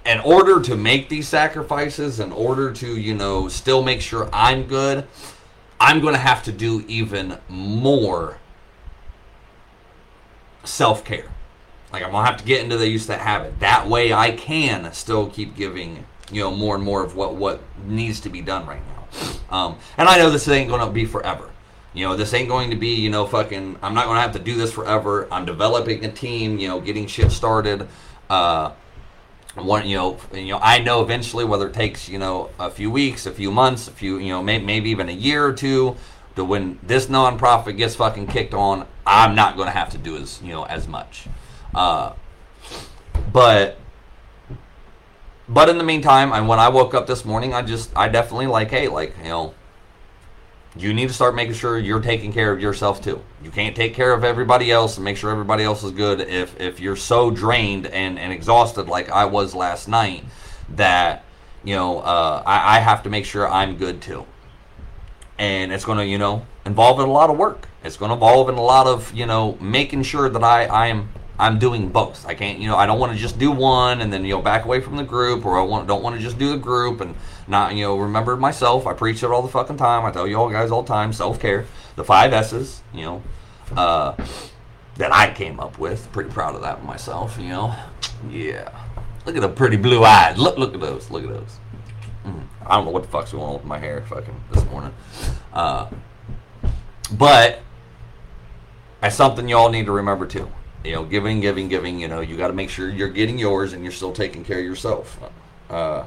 in 0.06 0.20
order 0.20 0.60
to 0.62 0.76
make 0.76 1.10
these 1.10 1.28
sacrifices, 1.28 2.20
in 2.20 2.32
order 2.32 2.72
to, 2.72 2.96
you 2.98 3.14
know, 3.14 3.48
still 3.48 3.82
make 3.82 4.00
sure 4.00 4.30
I'm 4.32 4.64
good, 4.64 5.06
I'm 5.78 6.00
going 6.00 6.14
to 6.14 6.20
have 6.20 6.42
to 6.44 6.52
do 6.52 6.84
even 6.88 7.38
more 7.48 8.38
self 10.64 11.04
care. 11.04 11.30
Like, 11.92 12.02
I'm 12.02 12.12
going 12.12 12.24
to 12.24 12.30
have 12.30 12.40
to 12.40 12.46
get 12.46 12.62
into 12.62 12.78
the 12.78 12.88
use 12.88 13.06
that 13.08 13.20
habit. 13.20 13.60
That 13.60 13.88
way 13.88 14.14
I 14.14 14.32
can 14.32 14.90
still 14.94 15.28
keep 15.28 15.54
giving, 15.54 16.06
you 16.32 16.40
know, 16.40 16.50
more 16.50 16.76
and 16.76 16.82
more 16.84 17.04
of 17.04 17.14
what, 17.14 17.34
what 17.34 17.60
needs 17.84 18.20
to 18.20 18.30
be 18.30 18.40
done 18.40 18.66
right 18.66 18.82
now. 18.86 19.03
Um, 19.50 19.76
and 19.96 20.08
I 20.08 20.18
know 20.18 20.30
this 20.30 20.48
ain't 20.48 20.68
going 20.68 20.86
to 20.86 20.92
be 20.92 21.04
forever. 21.04 21.50
You 21.92 22.06
know, 22.06 22.16
this 22.16 22.34
ain't 22.34 22.48
going 22.48 22.70
to 22.70 22.76
be, 22.76 22.94
you 22.94 23.10
know, 23.10 23.26
fucking, 23.26 23.78
I'm 23.80 23.94
not 23.94 24.06
going 24.06 24.16
to 24.16 24.22
have 24.22 24.32
to 24.32 24.40
do 24.40 24.56
this 24.56 24.72
forever. 24.72 25.28
I'm 25.30 25.44
developing 25.44 26.04
a 26.04 26.10
team, 26.10 26.58
you 26.58 26.66
know, 26.66 26.80
getting 26.80 27.06
shit 27.06 27.30
started. 27.30 27.88
Uh, 28.28 28.72
one 29.54 29.86
you 29.86 29.96
know 29.96 30.18
you 30.32 30.48
know 30.48 30.58
I 30.60 30.80
know 30.80 31.02
eventually 31.02 31.44
whether 31.44 31.68
it 31.68 31.74
takes 31.74 32.08
you 32.08 32.18
know 32.18 32.50
a 32.58 32.70
few 32.70 32.90
weeks, 32.90 33.26
a 33.26 33.30
few 33.30 33.50
months, 33.50 33.88
a 33.88 33.92
few 33.92 34.18
you 34.18 34.30
know 34.30 34.42
may, 34.42 34.58
maybe 34.58 34.90
even 34.90 35.08
a 35.08 35.12
year 35.12 35.44
or 35.46 35.52
two 35.52 35.96
to 36.36 36.44
when 36.44 36.78
this 36.82 37.06
nonprofit 37.06 37.76
gets 37.76 37.94
fucking 37.94 38.26
kicked 38.26 38.54
on, 38.54 38.86
I'm 39.06 39.34
not 39.34 39.56
going 39.56 39.66
to 39.66 39.72
have 39.72 39.90
to 39.90 39.98
do 39.98 40.16
as 40.16 40.42
you 40.42 40.52
know 40.52 40.64
as 40.64 40.88
much. 40.88 41.26
Uh, 41.74 42.14
but 43.32 43.78
but 45.48 45.68
in 45.68 45.78
the 45.78 45.84
meantime, 45.84 46.32
and 46.32 46.48
when 46.48 46.58
I 46.58 46.68
woke 46.68 46.94
up 46.94 47.06
this 47.06 47.24
morning, 47.24 47.52
I 47.52 47.62
just 47.62 47.94
I 47.96 48.08
definitely 48.08 48.46
like 48.46 48.70
hey 48.70 48.88
like 48.88 49.16
you 49.18 49.28
know 49.28 49.54
you 50.76 50.92
need 50.92 51.08
to 51.08 51.14
start 51.14 51.34
making 51.34 51.54
sure 51.54 51.78
you're 51.78 52.00
taking 52.00 52.32
care 52.32 52.50
of 52.50 52.60
yourself 52.60 53.02
too. 53.02 53.22
You 53.42 53.50
can't 53.50 53.76
take 53.76 53.94
care 53.94 54.12
of 54.12 54.24
everybody 54.24 54.72
else 54.72 54.96
and 54.96 55.04
make 55.04 55.16
sure 55.16 55.30
everybody 55.30 55.62
else 55.62 55.84
is 55.84 55.92
good 55.92 56.20
if 56.20 56.58
if 56.60 56.80
you're 56.80 56.96
so 56.96 57.30
drained 57.30 57.86
and, 57.86 58.18
and 58.18 58.32
exhausted 58.32 58.88
like 58.88 59.10
I 59.10 59.24
was 59.26 59.54
last 59.54 59.86
night 59.86 60.24
that 60.70 61.24
you 61.62 61.74
know 61.76 62.00
uh, 62.00 62.42
I, 62.44 62.76
I 62.76 62.80
have 62.80 63.02
to 63.04 63.10
make 63.10 63.24
sure 63.24 63.48
I'm 63.48 63.76
good 63.76 64.00
too. 64.00 64.26
And 65.38 65.72
it's 65.72 65.84
to 65.84 66.04
you 66.04 66.18
know 66.18 66.46
involve 66.64 67.00
in 67.00 67.06
a 67.06 67.12
lot 67.12 67.30
of 67.30 67.36
work. 67.36 67.68
It's 67.84 67.96
to 67.98 68.04
involve 68.04 68.48
in 68.48 68.56
a 68.56 68.62
lot 68.62 68.86
of 68.86 69.12
you 69.14 69.26
know 69.26 69.56
making 69.60 70.02
sure 70.02 70.28
that 70.28 70.42
I 70.42 70.64
I 70.64 70.86
am 70.88 71.10
I'm 71.38 71.58
doing 71.58 71.88
both. 71.88 72.26
I 72.26 72.34
can't, 72.34 72.60
you 72.60 72.68
know, 72.68 72.76
I 72.76 72.86
don't 72.86 73.00
want 73.00 73.12
to 73.12 73.18
just 73.18 73.38
do 73.38 73.50
one 73.50 74.00
and 74.00 74.12
then 74.12 74.24
you 74.24 74.34
know 74.34 74.42
back 74.42 74.64
away 74.64 74.80
from 74.80 74.96
the 74.96 75.02
group, 75.02 75.44
or 75.44 75.58
I 75.58 75.62
want 75.62 75.88
don't 75.88 76.02
want 76.02 76.16
to 76.16 76.22
just 76.22 76.38
do 76.38 76.50
the 76.50 76.58
group 76.58 77.00
and 77.00 77.16
not, 77.48 77.74
you 77.74 77.82
know, 77.82 77.96
remember 77.96 78.36
myself. 78.36 78.86
I 78.86 78.92
preach 78.92 79.22
it 79.22 79.26
all 79.26 79.42
the 79.42 79.48
fucking 79.48 79.76
time. 79.76 80.04
I 80.04 80.12
tell 80.12 80.28
you 80.28 80.36
all 80.36 80.48
guys 80.48 80.70
all 80.70 80.82
the 80.82 80.88
time, 80.88 81.12
self 81.12 81.40
care, 81.40 81.66
the 81.96 82.04
five 82.04 82.32
S's, 82.32 82.82
you 82.92 83.02
know, 83.02 83.22
uh, 83.76 84.14
that 84.96 85.12
I 85.12 85.32
came 85.32 85.58
up 85.58 85.78
with. 85.78 86.10
Pretty 86.12 86.30
proud 86.30 86.54
of 86.54 86.62
that 86.62 86.84
myself, 86.84 87.36
you 87.38 87.48
know. 87.48 87.74
Yeah, 88.30 88.70
look 89.26 89.34
at 89.34 89.42
the 89.42 89.48
pretty 89.48 89.76
blue 89.76 90.04
eyes. 90.04 90.38
Look, 90.38 90.56
look 90.56 90.72
at 90.72 90.80
those. 90.80 91.10
Look 91.10 91.24
at 91.24 91.30
those. 91.30 91.58
Mm. 92.24 92.46
I 92.64 92.76
don't 92.76 92.84
know 92.84 92.92
what 92.92 93.02
the 93.02 93.08
fuck's 93.08 93.32
going 93.32 93.44
on 93.44 93.54
with 93.54 93.64
my 93.64 93.78
hair, 93.78 94.02
fucking 94.02 94.40
this 94.52 94.64
morning. 94.66 94.94
Uh, 95.52 95.88
but 97.12 97.60
that's 99.00 99.16
something 99.16 99.48
y'all 99.48 99.68
need 99.68 99.86
to 99.86 99.92
remember 99.92 100.26
too 100.26 100.48
you 100.84 100.92
know, 100.92 101.04
giving, 101.04 101.40
giving, 101.40 101.68
giving. 101.68 101.98
You 101.98 102.08
know, 102.08 102.20
you 102.20 102.36
got 102.36 102.48
to 102.48 102.52
make 102.52 102.70
sure 102.70 102.90
you're 102.90 103.08
getting 103.08 103.38
yours 103.38 103.72
and 103.72 103.82
you're 103.82 103.92
still 103.92 104.12
taking 104.12 104.44
care 104.44 104.58
of 104.58 104.64
yourself. 104.64 105.18
Uh, 105.70 106.04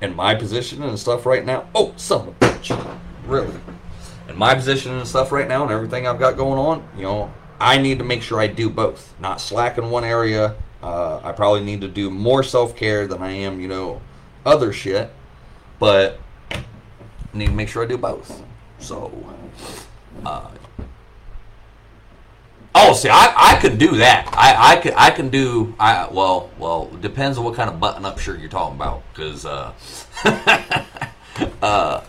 in 0.00 0.16
my 0.16 0.34
position 0.34 0.82
and 0.82 0.98
stuff 0.98 1.26
right 1.26 1.44
now, 1.44 1.68
oh, 1.74 1.92
son 1.96 2.28
of 2.28 2.28
a 2.28 2.32
bitch, 2.32 2.98
really. 3.26 3.54
In 4.28 4.36
my 4.36 4.54
position 4.54 4.92
and 4.92 5.06
stuff 5.06 5.32
right 5.32 5.46
now 5.46 5.62
and 5.62 5.70
everything 5.70 6.06
I've 6.06 6.18
got 6.18 6.36
going 6.36 6.58
on, 6.58 6.88
you 6.96 7.02
know, 7.02 7.32
I 7.60 7.76
need 7.76 7.98
to 7.98 8.04
make 8.04 8.22
sure 8.22 8.40
I 8.40 8.46
do 8.46 8.70
both. 8.70 9.14
Not 9.20 9.40
slack 9.40 9.76
in 9.76 9.90
one 9.90 10.04
area. 10.04 10.54
Uh, 10.82 11.20
I 11.22 11.32
probably 11.32 11.62
need 11.62 11.82
to 11.82 11.88
do 11.88 12.10
more 12.10 12.42
self 12.42 12.74
care 12.74 13.06
than 13.06 13.22
I 13.22 13.32
am, 13.32 13.60
you 13.60 13.68
know, 13.68 14.00
other 14.46 14.72
shit. 14.72 15.12
But 15.78 16.18
I 16.50 16.64
need 17.34 17.46
to 17.46 17.52
make 17.52 17.68
sure 17.68 17.82
I 17.82 17.86
do 17.86 17.98
both. 17.98 18.42
So, 18.78 19.12
uh, 20.24 20.50
Oh, 22.82 22.94
see, 22.94 23.10
I, 23.10 23.34
I 23.36 23.60
could 23.60 23.76
do 23.76 23.96
that. 23.96 24.26
I, 24.32 24.72
I 24.72 24.76
could 24.76 24.94
I 24.96 25.10
can 25.10 25.28
do. 25.28 25.74
I 25.78 26.08
well 26.10 26.48
well 26.58 26.86
depends 26.86 27.36
on 27.36 27.44
what 27.44 27.54
kind 27.54 27.68
of 27.68 27.78
button 27.78 28.06
up 28.06 28.18
shirt 28.18 28.40
you're 28.40 28.48
talking 28.48 28.76
about. 28.76 29.02
Because 29.12 29.44
uh, 29.44 29.74
uh, 31.62 32.02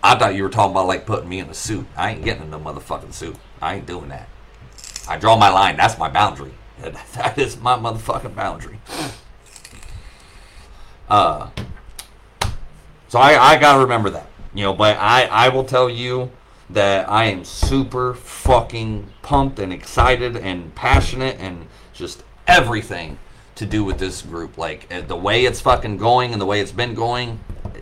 I 0.00 0.14
thought 0.16 0.36
you 0.36 0.44
were 0.44 0.48
talking 0.48 0.70
about 0.70 0.86
like 0.86 1.06
putting 1.06 1.28
me 1.28 1.40
in 1.40 1.48
a 1.48 1.54
suit. 1.54 1.86
I 1.96 2.12
ain't 2.12 2.22
getting 2.22 2.44
in 2.44 2.50
no 2.50 2.60
motherfucking 2.60 3.12
suit. 3.12 3.34
I 3.60 3.74
ain't 3.74 3.86
doing 3.86 4.10
that. 4.10 4.28
I 5.08 5.18
draw 5.18 5.36
my 5.36 5.48
line. 5.48 5.76
That's 5.76 5.98
my 5.98 6.08
boundary. 6.08 6.52
That 7.14 7.36
is 7.36 7.58
my 7.60 7.76
motherfucking 7.76 8.36
boundary. 8.36 8.78
Uh, 11.08 11.50
so 13.08 13.18
I 13.18 13.36
I 13.36 13.58
gotta 13.58 13.80
remember 13.80 14.10
that. 14.10 14.28
You 14.54 14.64
know, 14.64 14.72
but 14.72 14.96
I 14.98 15.24
I 15.24 15.48
will 15.48 15.64
tell 15.64 15.90
you 15.90 16.30
that 16.72 17.08
I 17.10 17.24
am 17.24 17.44
super 17.44 18.14
fucking 18.14 19.08
pumped 19.22 19.58
and 19.58 19.72
excited 19.72 20.36
and 20.36 20.74
passionate 20.74 21.36
and 21.38 21.66
just 21.92 22.24
everything 22.46 23.18
to 23.56 23.66
do 23.66 23.84
with 23.84 23.98
this 23.98 24.22
group. 24.22 24.56
Like 24.58 24.86
uh, 24.92 25.02
the 25.02 25.16
way 25.16 25.44
it's 25.44 25.60
fucking 25.60 25.98
going 25.98 26.32
and 26.32 26.40
the 26.40 26.46
way 26.46 26.60
it's 26.60 26.72
been 26.72 26.94
going, 26.94 27.40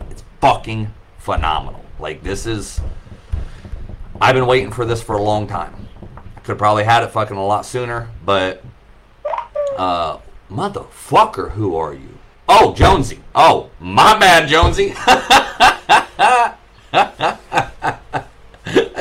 it's 0.09 0.23
fucking 0.39 0.93
phenomenal. 1.19 1.85
Like 1.99 2.23
this 2.23 2.45
is 2.45 2.81
I've 4.19 4.35
been 4.35 4.47
waiting 4.47 4.71
for 4.71 4.85
this 4.85 5.01
for 5.01 5.15
a 5.15 5.21
long 5.21 5.47
time. 5.47 5.87
I 6.35 6.39
could 6.41 6.53
have 6.53 6.57
probably 6.57 6.83
had 6.83 7.03
it 7.03 7.11
fucking 7.11 7.37
a 7.37 7.45
lot 7.45 7.65
sooner, 7.65 8.09
but 8.25 8.63
uh 9.77 10.17
motherfucker, 10.51 11.51
who 11.51 11.75
are 11.75 11.93
you? 11.93 12.09
Oh, 12.53 12.73
Jonesy. 12.73 13.19
Oh, 13.33 13.69
my 13.79 14.19
bad, 14.19 14.49
Jonesy. 14.49 14.93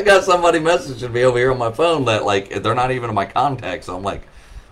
I 0.01 0.03
got 0.03 0.25
somebody 0.25 0.61
messaging 0.61 1.13
me 1.13 1.25
over 1.25 1.37
here 1.37 1.53
on 1.53 1.59
my 1.59 1.71
phone 1.71 2.07
that 2.07 2.25
like 2.25 2.63
they're 2.63 2.75
not 2.75 2.91
even 2.91 3.11
in 3.11 3.15
my 3.15 3.27
contacts. 3.27 3.85
So 3.85 3.95
I'm 3.95 4.03
like, 4.03 4.23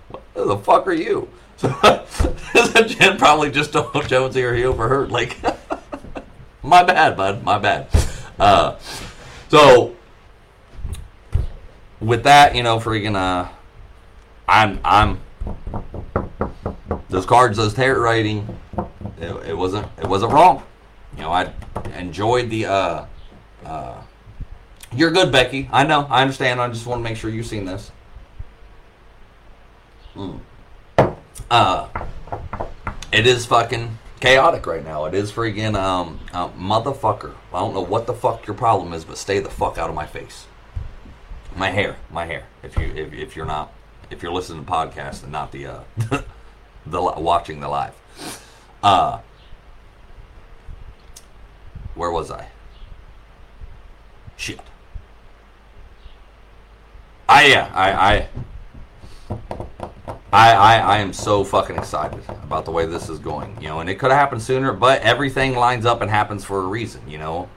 what 0.09 0.23
the 0.35 0.57
fuck 0.57 0.87
are 0.87 0.93
you? 0.95 1.29
So 1.61 2.83
Jen 2.83 3.19
probably 3.19 3.51
just 3.51 3.75
told 3.75 4.09
Jonesy 4.09 4.43
or 4.43 4.55
he 4.55 4.64
overheard. 4.64 5.11
Like, 5.11 5.37
my 6.62 6.83
bad, 6.83 7.14
bud. 7.14 7.45
My 7.45 7.59
bad. 7.59 7.88
Uh, 8.38 8.79
so 9.49 9.95
with 12.01 12.23
that, 12.23 12.55
you 12.55 12.62
know, 12.62 12.79
freaking, 12.79 13.14
uh, 13.14 13.51
I'm, 14.49 14.81
I'm 14.83 15.21
those 17.11 17.27
cards, 17.27 17.59
those 17.59 17.75
tarot 17.75 18.01
writing, 18.01 18.49
it, 19.21 19.49
it 19.49 19.57
wasn't, 19.57 19.87
it 19.99 20.07
wasn't 20.07 20.33
wrong. 20.33 20.62
You 21.17 21.25
know, 21.25 21.33
I 21.33 21.53
enjoyed 21.97 22.49
the, 22.49 22.64
uh, 22.64 23.05
uh, 23.67 24.03
you're 24.94 25.11
good, 25.11 25.31
Becky. 25.31 25.68
I 25.72 25.85
know. 25.85 26.07
I 26.11 26.22
understand. 26.22 26.61
I 26.61 26.68
just 26.68 26.87
want 26.87 27.01
to 27.01 27.05
make 27.05 27.16
sure 27.16 27.31
you've 27.31 27.46
seen 27.46 27.64
this. 27.64 27.90
Mm. 30.14 30.40
Uh, 31.51 31.88
it 33.12 33.27
is 33.27 33.46
fucking 33.46 33.98
chaotic 34.20 34.66
right 34.66 34.85
now. 34.85 35.05
It 35.05 35.14
is 35.14 35.31
freaking 35.31 35.74
um, 35.74 36.20
uh, 36.33 36.48
motherfucker. 36.51 37.35
I 37.53 37.61
don't 37.61 37.74
know 37.74 37.83
what 37.83 38.07
the 38.07 38.14
fuck 38.14 38.46
your 38.46 38.57
problem 38.57 38.92
is, 38.92 39.05
but 39.05 39.18
stay 39.18 39.38
the 39.38 39.51
fuck 39.51 39.79
out 39.79 39.88
of 39.88 39.94
my 39.94 40.07
face. 40.07 40.46
My 41.57 41.70
hair, 41.70 41.96
my 42.11 42.27
hair. 42.27 42.44
If 42.62 42.77
you 42.77 42.87
if, 42.94 43.12
if 43.12 43.37
you're 43.37 43.46
not 43.46 43.72
if 44.11 44.22
you're 44.22 44.33
listening 44.33 44.64
to 44.64 44.70
podcast 44.70 45.22
and 45.22 45.33
not 45.33 45.53
the 45.53 45.66
uh, 45.66 45.81
the 46.87 47.03
watching 47.03 47.61
the 47.61 47.68
live. 47.68 47.94
Uh, 48.83 49.20
where 51.94 52.11
was 52.11 52.31
I? 52.31 52.48
Shit. 54.37 54.61
I 57.29 57.47
yeah, 57.47 57.71
I 57.75 57.93
I 57.93 58.29
I, 60.33 60.53
I, 60.53 60.77
I 60.79 60.99
am 60.99 61.12
so 61.12 61.43
fucking 61.45 61.77
excited 61.77 62.23
about 62.43 62.64
the 62.67 62.71
way 62.71 62.87
this 62.87 63.09
is 63.09 63.19
going, 63.19 63.57
you 63.61 63.69
know, 63.69 63.81
and 63.81 63.88
it 63.88 63.97
could 63.99 64.11
have 64.11 64.21
happened 64.21 64.43
sooner, 64.43 64.73
but 64.73 65.01
everything 65.03 65.55
lines 65.57 65.87
up 65.87 66.03
and 66.03 66.11
happens 66.11 66.45
for 66.45 66.61
a 66.61 66.67
reason, 66.67 67.09
you 67.09 67.19
know. 67.19 67.49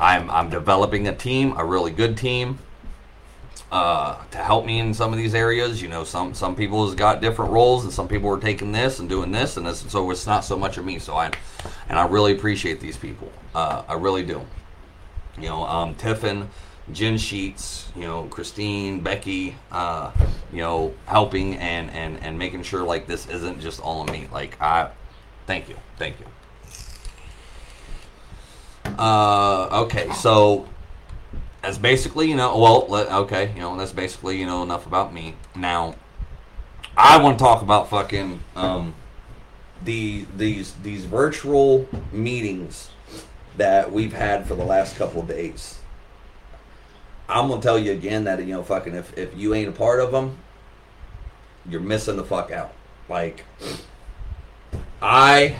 I'm 0.00 0.30
I'm 0.30 0.50
developing 0.50 1.06
a 1.08 1.14
team, 1.14 1.54
a 1.56 1.64
really 1.64 1.90
good 1.92 2.16
team. 2.16 2.58
uh, 3.70 4.16
to 4.30 4.38
help 4.38 4.64
me 4.66 4.78
in 4.80 4.92
some 4.94 5.12
of 5.12 5.18
these 5.18 5.34
areas. 5.34 5.80
You 5.82 5.88
know, 5.88 6.04
some 6.04 6.34
some 6.34 6.56
people 6.56 6.86
has 6.86 6.94
got 6.94 7.20
different 7.20 7.52
roles, 7.52 7.84
and 7.84 7.92
some 7.92 8.08
people 8.08 8.28
are 8.30 8.40
taking 8.40 8.72
this 8.72 8.98
and 8.98 9.08
doing 9.08 9.30
this, 9.32 9.56
and 9.56 9.66
this, 9.66 9.82
and 9.82 9.90
so 9.90 10.10
it's 10.10 10.26
not 10.26 10.44
so 10.44 10.56
much 10.56 10.78
of 10.78 10.84
me. 10.84 10.98
So 10.98 11.14
I, 11.16 11.30
and 11.88 11.98
I 11.98 12.06
really 12.06 12.32
appreciate 12.32 12.80
these 12.80 12.96
people. 12.96 13.30
Uh, 13.54 13.82
I 13.88 13.94
really 13.94 14.24
do. 14.24 14.44
You 15.38 15.48
know, 15.48 15.64
um, 15.64 15.94
Tiffin, 15.94 16.48
Jen 16.92 17.18
Sheets, 17.18 17.88
you 17.94 18.02
know, 18.02 18.24
Christine, 18.24 19.00
Becky, 19.00 19.56
uh, 19.70 20.10
you 20.52 20.58
know, 20.58 20.94
helping 21.06 21.56
and 21.56 21.90
and 21.90 22.18
and 22.22 22.38
making 22.38 22.62
sure 22.62 22.84
like 22.84 23.06
this 23.06 23.28
isn't 23.28 23.60
just 23.60 23.80
all 23.80 24.00
on 24.00 24.10
me. 24.10 24.28
Like 24.32 24.60
I, 24.60 24.90
thank 25.46 25.68
you, 25.68 25.76
thank 25.98 26.16
you. 26.20 26.26
Uh, 28.98 29.82
okay, 29.84 30.10
so 30.12 30.68
that's 31.62 31.78
basically, 31.78 32.28
you 32.28 32.36
know, 32.36 32.56
well, 32.58 32.86
let, 32.88 33.10
okay, 33.10 33.52
you 33.54 33.60
know, 33.60 33.76
that's 33.76 33.92
basically, 33.92 34.38
you 34.38 34.46
know, 34.46 34.62
enough 34.62 34.86
about 34.86 35.12
me. 35.12 35.34
Now, 35.54 35.94
I 36.96 37.18
want 37.22 37.38
to 37.38 37.44
talk 37.44 37.62
about 37.62 37.88
fucking 37.90 38.40
um, 38.56 38.94
the 39.84 40.26
these 40.36 40.74
these 40.82 41.04
virtual 41.04 41.88
meetings 42.12 42.90
that 43.56 43.92
we've 43.92 44.12
had 44.12 44.46
for 44.46 44.54
the 44.54 44.64
last 44.64 44.96
couple 44.96 45.20
of 45.20 45.28
days. 45.28 45.79
I'm 47.30 47.48
gonna 47.48 47.62
tell 47.62 47.78
you 47.78 47.92
again 47.92 48.24
that 48.24 48.40
you 48.40 48.52
know, 48.52 48.62
fucking, 48.62 48.94
if 48.94 49.16
if 49.16 49.36
you 49.36 49.54
ain't 49.54 49.68
a 49.68 49.72
part 49.72 50.00
of 50.00 50.12
them, 50.12 50.38
you're 51.68 51.80
missing 51.80 52.16
the 52.16 52.24
fuck 52.24 52.50
out. 52.50 52.72
Like, 53.08 53.44
I 55.00 55.58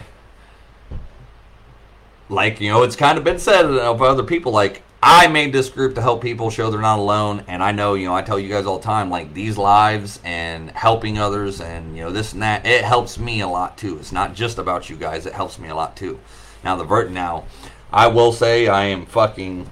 like 2.28 2.60
you 2.60 2.70
know, 2.70 2.82
it's 2.82 2.96
kind 2.96 3.18
of 3.18 3.24
been 3.24 3.38
said 3.38 3.64
of 3.64 4.02
other 4.02 4.22
people 4.22 4.52
like 4.52 4.82
I 5.02 5.28
made 5.28 5.52
this 5.52 5.70
group 5.70 5.94
to 5.94 6.02
help 6.02 6.20
people 6.20 6.50
show 6.50 6.70
they're 6.70 6.80
not 6.80 6.98
alone. 6.98 7.44
And 7.48 7.62
I 7.62 7.72
know, 7.72 7.94
you 7.94 8.06
know, 8.06 8.14
I 8.14 8.20
tell 8.20 8.38
you 8.38 8.50
guys 8.50 8.66
all 8.66 8.78
the 8.78 8.84
time, 8.84 9.08
like 9.08 9.32
these 9.32 9.56
lives 9.56 10.20
and 10.24 10.70
helping 10.72 11.18
others 11.18 11.62
and, 11.62 11.96
you 11.96 12.04
know, 12.04 12.12
this 12.12 12.34
and 12.34 12.42
that, 12.42 12.66
it 12.66 12.84
helps 12.84 13.18
me 13.18 13.40
a 13.40 13.48
lot 13.48 13.78
too. 13.78 13.98
It's 13.98 14.12
not 14.12 14.34
just 14.34 14.58
about 14.58 14.90
you 14.90 14.96
guys, 14.96 15.24
it 15.24 15.32
helps 15.32 15.58
me 15.58 15.68
a 15.68 15.74
lot 15.74 15.96
too. 15.96 16.20
Now, 16.62 16.76
the 16.76 16.84
vert, 16.84 17.10
now, 17.10 17.44
I 17.90 18.08
will 18.08 18.30
say 18.30 18.68
I 18.68 18.84
am 18.84 19.06
fucking 19.06 19.70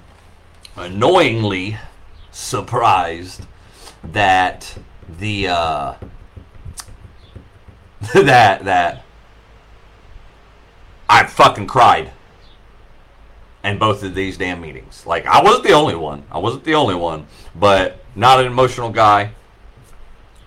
annoyingly 0.75 1.77
surprised 2.31 3.45
that 4.03 4.77
the, 5.17 5.47
uh, 5.47 5.93
that, 8.13 8.65
that 8.65 9.03
I 11.09 11.25
fucking 11.25 11.67
cried 11.67 12.11
in 13.63 13.77
both 13.77 14.03
of 14.03 14.15
these 14.15 14.37
damn 14.37 14.61
meetings. 14.61 15.05
Like 15.05 15.25
I 15.25 15.41
wasn't 15.41 15.65
the 15.65 15.73
only 15.73 15.95
one. 15.95 16.23
I 16.31 16.37
wasn't 16.37 16.63
the 16.63 16.75
only 16.75 16.95
one, 16.95 17.27
but 17.55 18.03
not 18.15 18.39
an 18.39 18.45
emotional 18.45 18.89
guy. 18.89 19.31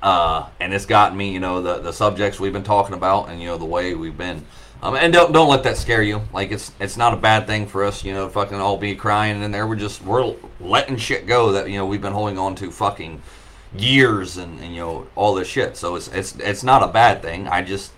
Uh, 0.02 0.48
and 0.58 0.74
it's 0.74 0.86
gotten 0.86 1.16
me, 1.16 1.30
you 1.30 1.40
know, 1.40 1.62
the 1.62 1.78
the 1.78 1.92
subjects 1.92 2.40
we've 2.40 2.52
been 2.52 2.64
talking 2.64 2.94
about, 2.94 3.28
and 3.28 3.40
you 3.40 3.48
know 3.48 3.58
the 3.58 3.64
way 3.64 3.94
we've 3.94 4.16
been. 4.16 4.44
Um, 4.82 4.96
and 4.96 5.12
don't 5.12 5.32
don't 5.32 5.48
let 5.48 5.62
that 5.62 5.76
scare 5.76 6.02
you. 6.02 6.22
Like 6.32 6.50
it's 6.50 6.72
it's 6.80 6.96
not 6.96 7.14
a 7.14 7.16
bad 7.16 7.46
thing 7.46 7.66
for 7.66 7.84
us, 7.84 8.04
you 8.04 8.12
know, 8.12 8.28
fucking 8.28 8.58
all 8.58 8.76
be 8.76 8.96
crying 8.96 9.42
and 9.42 9.54
there. 9.54 9.66
We're 9.66 9.76
just 9.76 10.02
we're 10.02 10.34
letting 10.60 10.96
shit 10.96 11.26
go 11.26 11.52
that 11.52 11.70
you 11.70 11.76
know 11.76 11.86
we've 11.86 12.02
been 12.02 12.12
holding 12.12 12.36
on 12.36 12.56
to 12.56 12.70
fucking 12.70 13.22
years 13.76 14.36
and, 14.36 14.58
and 14.60 14.74
you 14.74 14.80
know 14.80 15.06
all 15.14 15.34
this 15.34 15.46
shit. 15.46 15.76
So 15.76 15.94
it's 15.94 16.08
it's 16.08 16.34
it's 16.36 16.64
not 16.64 16.82
a 16.82 16.88
bad 16.88 17.22
thing. 17.22 17.46
I 17.46 17.62
just 17.62 17.92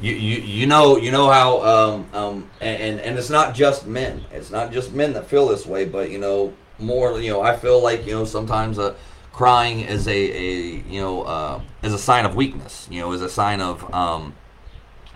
you, 0.00 0.14
you, 0.14 0.40
you 0.40 0.66
know 0.66 0.96
you 0.96 1.10
know 1.10 1.30
how 1.30 1.62
um, 1.62 2.06
um, 2.14 2.50
and, 2.62 2.98
and 3.00 3.18
it's 3.18 3.28
not 3.28 3.54
just 3.54 3.86
men 3.86 4.24
it's 4.32 4.50
not 4.50 4.72
just 4.72 4.92
men 4.94 5.12
that 5.12 5.26
feel 5.26 5.48
this 5.48 5.66
way 5.66 5.84
but 5.84 6.10
you 6.10 6.18
know 6.18 6.54
more 6.78 7.20
you 7.20 7.30
know 7.30 7.42
I 7.42 7.54
feel 7.54 7.82
like 7.82 8.06
you 8.06 8.14
know 8.14 8.24
sometimes 8.24 8.78
uh, 8.78 8.94
crying 9.32 9.80
is 9.80 10.08
a, 10.08 10.10
a 10.12 10.52
you 10.88 11.02
know 11.02 11.22
uh, 11.24 11.60
is 11.82 11.92
a 11.92 11.98
sign 11.98 12.24
of 12.24 12.34
weakness 12.34 12.88
you 12.90 13.00
know 13.00 13.12
is 13.12 13.20
a 13.20 13.28
sign 13.28 13.60
of 13.60 13.92
um, 13.92 14.34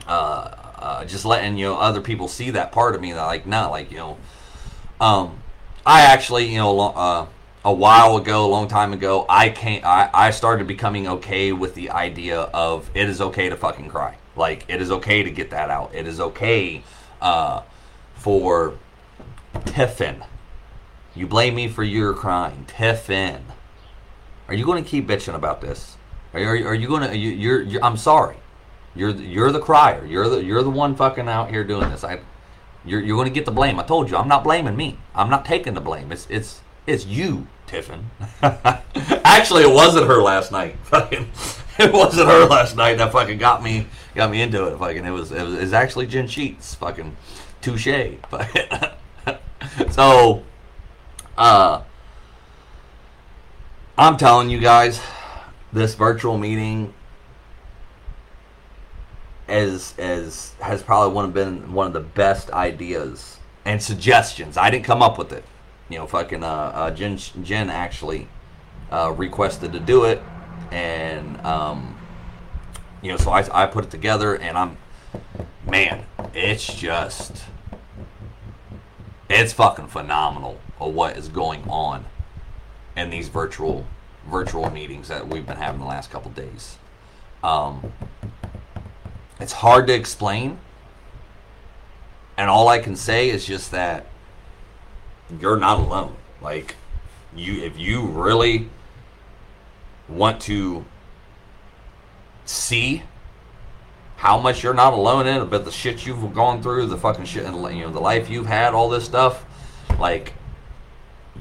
uh, 0.07 0.64
uh, 0.85 1.05
just 1.05 1.25
letting 1.25 1.57
you 1.57 1.65
know 1.65 1.77
other 1.77 2.01
people 2.03 2.29
see 2.29 2.51
that 2.51 2.71
part 2.71 2.95
of 2.95 3.01
me 3.01 3.13
that 3.13 3.25
like 3.25 3.47
not 3.47 3.71
like 3.71 3.91
you 3.91 3.97
know 3.97 4.19
um, 5.01 5.39
I 5.87 6.03
actually 6.03 6.47
you 6.47 6.59
know 6.59 6.79
uh, 6.79 7.27
a 7.65 7.73
while 7.73 8.19
ago, 8.19 8.45
a 8.45 8.49
long 8.49 8.69
time 8.69 8.93
ago, 8.93 9.25
I 9.29 9.49
can't. 9.49 9.85
I, 9.85 10.11
I 10.13 10.31
started 10.31 10.67
becoming 10.67 11.09
okay 11.09 11.53
with 11.53 11.75
the 11.75 11.91
idea 11.91 12.41
of 12.41 12.91
it 12.95 13.09
is 13.09 13.21
okay 13.21 13.49
to 13.49 13.57
fucking 13.57 13.89
cry. 13.89 14.19
Like 14.37 14.67
it 14.69 14.83
is 14.83 14.91
okay 14.91 15.23
to 15.23 15.31
get 15.31 15.51
that 15.51 15.71
out. 15.71 15.95
It 15.95 16.07
is 16.07 16.21
okay 16.21 16.83
uh, 17.23 17.63
for 18.17 18.79
Tiffin. 19.65 20.23
You 21.15 21.27
blame 21.27 21.55
me 21.55 21.69
for 21.69 21.83
your 21.83 22.13
crying, 22.13 22.67
Tiffin. 22.67 23.47
Are 24.49 24.55
you 24.55 24.67
going 24.67 24.85
to 24.85 24.89
keep 24.89 25.07
bitching 25.07 25.35
about 25.35 25.63
this? 25.63 25.97
Are, 26.35 26.41
are, 26.41 26.69
are 26.69 26.75
you 26.75 26.89
going 26.89 27.09
to? 27.09 27.17
You, 27.17 27.31
you're, 27.31 27.63
you're. 27.63 27.85
I'm 27.85 27.97
sorry. 27.97 28.37
You're 28.95 29.11
you're 29.11 29.53
the 29.53 29.61
crier. 29.61 30.07
You're 30.07 30.29
the 30.29 30.43
you're 30.43 30.63
the 30.63 30.71
one 30.71 30.95
fucking 30.95 31.29
out 31.29 31.51
here 31.51 31.65
doing 31.65 31.91
this. 31.91 32.05
I. 32.05 32.21
You're, 32.87 33.01
you're 33.01 33.17
going 33.17 33.29
to 33.29 33.33
get 33.33 33.47
the 33.47 33.51
blame. 33.51 33.81
I 33.81 33.83
told 33.83 34.11
you. 34.11 34.17
I'm 34.19 34.29
not 34.29 34.45
blaming 34.45 34.77
me. 34.77 34.99
I'm 35.15 35.31
not 35.31 35.47
taking 35.47 35.73
the 35.73 35.81
blame. 35.81 36.13
It's 36.13 36.27
it's 36.29 36.61
it's 36.87 37.07
you, 37.07 37.47
Tiffin. 37.67 38.11
Actually, 38.43 39.63
it 39.63 39.73
wasn't 39.73 40.07
her 40.07 40.21
last 40.21 40.53
night. 40.53 40.77
Fucking, 40.85 41.31
it 41.79 41.93
wasn't 41.93 42.29
her 42.29 42.47
last 42.47 42.77
night 42.77 42.99
that 42.99 43.11
fucking 43.11 43.39
got 43.39 43.63
me 43.63 43.87
got 44.15 44.31
me 44.31 44.43
into 44.43 44.67
it. 44.67 44.79
Fucking, 44.79 45.05
it 45.05 45.11
was 45.11 45.33
it 45.33 45.43
was, 45.43 45.55
it 45.55 45.61
was 45.61 45.73
actually 45.73 46.07
Jen 46.07 46.29
Sheets. 46.29 46.75
Fucking, 46.77 47.17
touche. 47.63 47.89
so, 49.91 50.43
uh, 51.37 51.83
I'm 53.99 54.17
telling 54.17 54.51
you 54.51 54.61
guys, 54.61 55.01
this 55.73 55.95
virtual 55.95 56.39
meeting 56.39 56.95
as 59.49 59.95
as 59.99 60.55
has 60.61 60.83
probably 60.83 61.15
one 61.15 61.25
of 61.27 61.35
been 61.35 61.73
one 61.73 61.87
of 61.87 61.93
the 61.93 62.01
best 62.01 62.51
ideas 62.51 63.39
and 63.65 63.83
suggestions. 63.83 64.57
I 64.57 64.71
didn't 64.71 64.85
come 64.85 65.03
up 65.03 65.19
with 65.19 65.33
it. 65.33 65.45
You 65.89 65.99
know, 65.99 66.07
fucking 66.07 66.43
uh, 66.43 66.47
uh 66.47 66.91
Jen 66.91 67.19
Jen 67.43 67.71
actually 67.71 68.29
uh, 68.91 69.13
requested 69.17 69.73
to 69.73 69.81
do 69.81 70.05
it, 70.05 70.23
and 70.71 71.41
um, 71.45 71.97
you 73.03 73.11
know, 73.11 73.17
so 73.17 73.31
I 73.31 73.65
I 73.65 73.67
put 73.67 73.85
it 73.85 73.91
together, 73.91 74.37
and 74.37 74.57
I'm 74.57 74.79
man, 75.67 76.07
it's 76.33 76.67
just 76.67 77.45
it's 79.29 79.53
fucking 79.53 79.89
phenomenal 79.89 80.61
of 80.81 80.95
what 80.95 81.17
is 81.17 81.29
going 81.29 81.65
on 81.69 82.05
in 82.97 83.11
these 83.11 83.29
virtual 83.29 83.87
virtual 84.27 84.71
meetings 84.71 85.09
that 85.09 85.29
we've 85.29 85.47
been 85.47 85.57
having 85.57 85.81
the 85.81 85.87
last 85.87 86.11
couple 86.11 86.31
days. 86.31 86.79
Um, 87.43 87.93
it's 89.45 89.53
hard 89.53 89.87
to 89.89 89.93
explain. 89.93 90.57
And 92.39 92.49
all 92.49 92.67
I 92.67 92.79
can 92.79 92.97
say 92.97 93.29
is 93.29 93.45
just 93.45 93.73
that 93.73 94.07
you're 95.39 95.59
not 95.59 95.81
alone. 95.81 96.17
Like 96.41 96.77
you 97.37 97.63
if 97.63 97.79
you 97.79 98.07
really 98.07 98.71
want 100.09 100.41
to 100.43 100.87
see 102.47 103.03
how 104.17 104.39
much 104.39 104.63
you're 104.63 104.73
not 104.73 104.95
alone 104.95 105.27
in 105.27 105.43
about 105.43 105.67
the 105.67 105.71
shit 105.71 106.07
you've 106.07 106.35
gone 106.35 106.63
through, 106.63 106.87
the 106.87 106.97
fucking 106.97 107.27
shit 107.27 107.45
and 107.45 107.77
you 107.77 107.85
know, 107.85 107.93
the 107.93 108.01
life 108.01 108.31
you've 108.31 108.47
had, 108.47 108.73
all 108.73 108.89
this 108.89 109.05
stuff, 109.05 109.45
like 109.99 110.33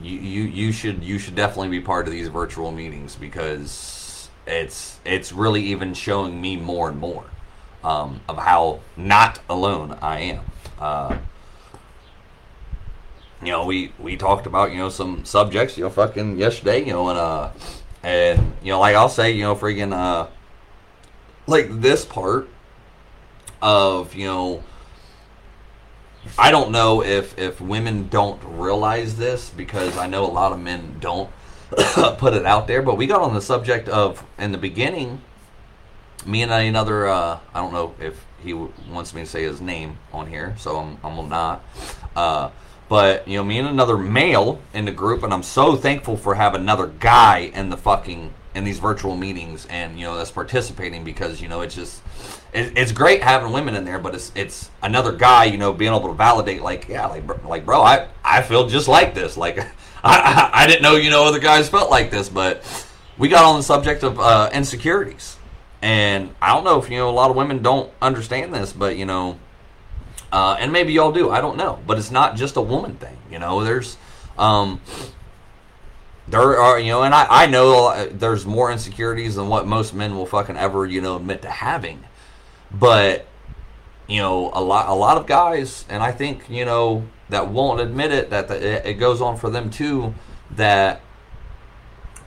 you, 0.02 0.20
you 0.20 0.44
you 0.44 0.72
should 0.74 1.02
you 1.02 1.20
should 1.20 1.36
definitely 1.36 1.70
be 1.70 1.80
part 1.80 2.06
of 2.06 2.12
these 2.12 2.28
virtual 2.28 2.74
meetings 2.74 3.16
because 3.16 4.30
it's 4.46 5.00
it's 5.06 5.32
really 5.32 5.64
even 5.64 5.94
showing 5.94 6.42
me 6.42 6.58
more 6.58 6.90
and 6.90 7.00
more 7.00 7.24
um, 7.84 8.22
of 8.28 8.38
how 8.38 8.80
not 8.96 9.40
alone 9.50 9.98
I 10.02 10.20
am. 10.20 10.46
Uh, 10.80 11.18
you 13.42 13.52
know, 13.52 13.66
we 13.66 13.92
we 14.00 14.16
talked 14.16 14.46
about 14.46 14.72
you 14.72 14.78
know 14.78 14.90
some 14.90 15.26
subjects 15.26 15.78
you 15.78 15.84
know 15.84 15.90
fucking 15.90 16.38
yesterday 16.38 16.80
you 16.80 16.94
know 16.94 17.10
and 17.10 17.20
uh 17.20 17.52
and 18.02 18.54
you 18.64 18.72
know 18.72 18.80
like 18.80 18.96
I'll 18.96 19.10
say 19.10 19.32
you 19.32 19.44
know 19.44 19.56
freaking 19.56 19.94
uh 19.94 20.28
like 21.46 21.82
this 21.82 22.06
part 22.06 22.48
of 23.62 24.16
you 24.16 24.28
know 24.28 24.64
I 26.38 26.52
don't 26.52 26.72
know 26.72 27.04
if 27.04 27.38
if 27.38 27.60
women 27.60 28.08
don't 28.08 28.42
realize 28.46 29.18
this 29.18 29.50
because 29.50 29.98
I 29.98 30.08
know 30.08 30.26
a 30.26 30.32
lot 30.32 30.54
of 30.54 30.60
men 30.60 30.98
don't 31.00 31.30
put 32.18 32.34
it 32.34 32.46
out 32.46 32.68
there, 32.68 32.82
but 32.82 32.98
we 32.98 33.08
got 33.08 33.22
on 33.22 33.34
the 33.34 33.42
subject 33.42 33.90
of 33.90 34.26
in 34.38 34.52
the 34.52 34.58
beginning 34.58 35.22
me 36.26 36.42
and 36.42 36.52
another 36.52 37.08
uh, 37.08 37.40
I 37.54 37.62
don't 37.62 37.74
know 37.74 37.96
if 38.00 38.26
he 38.42 38.52
w- 38.52 38.72
wants 38.90 39.14
me 39.14 39.22
to 39.22 39.28
say 39.28 39.44
his 39.44 39.62
name 39.62 39.98
on 40.12 40.28
here, 40.28 40.56
so 40.58 40.78
I'm 40.78 40.98
I'm 41.04 41.30
not. 41.30 41.64
Uh, 42.16 42.50
but 42.90 43.28
you 43.28 43.38
know, 43.38 43.44
me 43.44 43.60
and 43.60 43.68
another 43.68 43.98
male 43.98 44.62
in 44.74 44.86
the 44.86 44.92
group, 44.92 45.24
and 45.24 45.34
I'm 45.34 45.44
so 45.44 45.76
thankful 45.76 46.18
for 46.18 46.36
having 46.36 46.62
another 46.62 46.88
guy 46.88 47.52
in 47.54 47.70
the 47.70 47.78
fucking 47.78 48.34
in 48.56 48.64
these 48.64 48.80
virtual 48.80 49.16
meetings 49.16 49.66
and 49.68 49.98
you 49.98 50.06
know 50.06 50.16
that's 50.16 50.30
participating 50.32 51.04
because 51.04 51.42
you 51.42 51.48
know 51.48 51.62
it's 51.62 51.74
just 51.74 52.04
it, 52.54 52.72
it's 52.78 52.92
great 52.92 53.24
having 53.24 53.52
women 53.52 53.74
in 53.76 53.84
there 53.84 53.98
but 53.98 54.14
it's 54.14 54.32
it's 54.36 54.70
another 54.84 55.12
guy 55.12 55.46
you 55.46 55.58
know 55.58 55.74
being 55.74 55.94
able 55.94 56.08
to 56.08 56.14
validate 56.14 56.62
like 56.62 56.88
yeah 56.88 57.08
like 57.08 57.26
bro- 57.26 57.40
like 57.48 57.66
bro 57.66 57.82
I 57.82 58.08
I 58.24 58.42
feel 58.44 58.68
just 58.68 58.88
like 58.88 59.16
this 59.16 59.38
like 59.38 59.58
I 60.04 60.52
I, 60.54 60.64
I 60.64 60.68
didn't 60.68 60.84
know 60.84 60.96
you 60.96 61.10
know 61.10 61.26
other 61.26 61.40
guys 61.40 61.68
felt 61.68 61.90
like 61.90 62.12
this 62.12 62.30
but 62.30 62.64
we 63.18 63.28
got 63.28 63.44
on 63.44 63.58
the 63.58 63.64
subject 63.64 64.04
of 64.04 64.20
uh, 64.20 64.50
insecurities 64.54 65.38
and 65.84 66.34
I 66.42 66.54
don't 66.54 66.64
know 66.64 66.82
if 66.82 66.90
you 66.90 66.98
know 66.98 67.10
a 67.10 67.12
lot 67.12 67.30
of 67.30 67.36
women 67.36 67.62
don't 67.62 67.92
understand 68.02 68.54
this 68.54 68.72
but 68.72 68.96
you 68.96 69.06
know 69.06 69.38
uh, 70.32 70.56
and 70.60 70.72
maybe 70.72 70.94
y'all 70.94 71.12
do 71.12 71.30
I 71.30 71.42
don't 71.42 71.58
know. 71.58 71.80
But 71.86 72.00
it's 72.00 72.10
not 72.10 72.36
just 72.36 72.56
a 72.56 72.62
woman 72.62 72.96
thing 72.96 73.18
you 73.30 73.38
know 73.38 73.64
there's 73.64 73.98
um 74.38 74.82
there 76.28 76.58
are 76.58 76.80
you 76.80 76.92
know 76.92 77.04
and 77.04 77.14
I, 77.14 77.28
I 77.30 77.46
know 77.46 77.90
uh, 77.90 78.08
there's 78.12 78.46
more 78.46 78.72
insecurities 78.72 79.36
than 79.36 79.50
what 79.50 79.68
most 79.68 79.94
men 79.94 80.16
will 80.16 80.26
fucking 80.26 80.58
ever 80.58 80.86
you 80.86 81.02
know 81.02 81.18
admit 81.18 81.42
to 81.44 81.50
having. 81.50 82.04
But 82.72 83.28
you 84.08 84.22
know 84.22 84.52
a 84.54 84.62
lot 84.62 84.90
a 84.90 84.94
lot 84.94 85.18
of 85.18 85.26
guys 85.26 85.86
and 85.90 86.04
i 86.04 86.12
think 86.12 86.50
you 86.50 86.66
know 86.66 87.08
that 87.30 87.48
won't 87.48 87.80
admit 87.80 88.12
it 88.12 88.30
that 88.30 88.48
the, 88.48 88.90
it 88.90 88.96
goes 88.96 89.22
on 89.22 89.38
for 89.38 89.50
them 89.50 89.70
too 89.70 90.14
that 90.52 91.02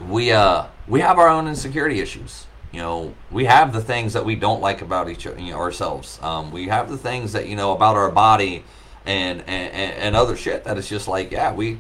we 0.09 0.33
uh 0.33 0.65
we 0.89 1.01
have 1.01 1.19
our 1.19 1.29
own 1.29 1.47
insecurity 1.47 2.01
issues 2.01 2.46
you 2.73 2.81
know 2.81 3.15
we 3.31 3.45
have 3.45 3.73
the 3.73 3.81
things 3.81 4.13
that 4.13 4.25
we 4.25 4.35
don't 4.35 4.61
like 4.61 4.83
about 4.83 5.09
each 5.09 5.25
you 5.25 5.35
know, 5.35 5.59
ourselves. 5.59 6.19
Um, 6.23 6.51
we 6.51 6.69
have 6.69 6.89
the 6.89 6.99
things 6.99 7.33
that 7.33 7.49
you 7.49 7.57
know 7.57 7.73
about 7.73 7.97
our 7.97 8.11
body 8.11 8.65
and 9.07 9.41
and, 9.43 9.73
and 9.73 10.17
other 10.17 10.37
shit 10.37 10.65
that 10.65 10.77
it's 10.77 10.89
just 10.89 11.09
like 11.09 11.31
yeah 11.31 11.53
we 11.53 11.79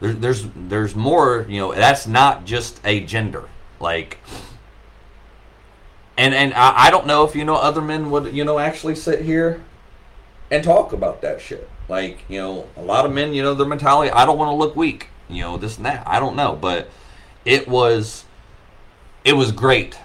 there's 0.00 0.16
there's 0.16 0.46
there's 0.54 0.94
more 0.94 1.46
you 1.48 1.60
know 1.60 1.72
that's 1.72 2.06
not 2.06 2.44
just 2.44 2.80
a 2.84 3.00
gender 3.00 3.48
like 3.78 4.18
and 6.18 6.34
and 6.34 6.52
I, 6.54 6.86
I 6.86 6.90
don't 6.90 7.06
know 7.06 7.24
if 7.24 7.36
you 7.36 7.44
know 7.44 7.54
other 7.54 7.80
men 7.80 8.10
would 8.10 8.34
you 8.34 8.44
know 8.44 8.58
actually 8.58 8.96
sit 8.96 9.22
here 9.22 9.62
and 10.50 10.62
talk 10.62 10.92
about 10.92 11.22
that 11.22 11.40
shit. 11.40 11.68
Like 11.88 12.24
you 12.28 12.38
know 12.38 12.68
a 12.76 12.82
lot 12.82 13.06
of 13.06 13.12
men 13.12 13.32
you 13.32 13.42
know 13.42 13.54
their 13.54 13.66
mentality 13.66 14.10
i 14.10 14.24
don't 14.24 14.38
want 14.38 14.48
to 14.48 14.54
look 14.54 14.76
weak 14.76 15.08
you 15.28 15.42
know 15.42 15.56
this 15.56 15.76
and 15.76 15.84
that 15.84 16.06
i 16.06 16.20
don't 16.20 16.36
know 16.36 16.56
but 16.56 16.88
it 17.44 17.66
was 17.68 18.24
it 19.24 19.34
was 19.34 19.52
great 19.52 19.98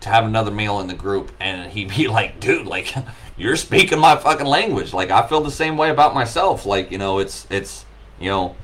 to 0.00 0.08
have 0.08 0.24
another 0.24 0.50
male 0.50 0.80
in 0.80 0.86
the 0.86 0.94
group 0.94 1.32
and 1.40 1.70
he'd 1.70 1.88
be 1.88 2.08
like 2.18 2.40
dude 2.40 2.66
like 2.66 2.94
you're 3.36 3.56
speaking 3.56 3.98
my 3.98 4.16
fucking 4.16 4.46
language 4.46 4.92
like 4.92 5.10
i 5.10 5.26
feel 5.26 5.40
the 5.40 5.50
same 5.50 5.76
way 5.76 5.90
about 5.90 6.14
myself 6.14 6.66
like 6.66 6.90
you 6.90 6.98
know 6.98 7.18
it's 7.18 7.46
it's 7.50 7.84
you 8.18 8.28
know 8.28 8.56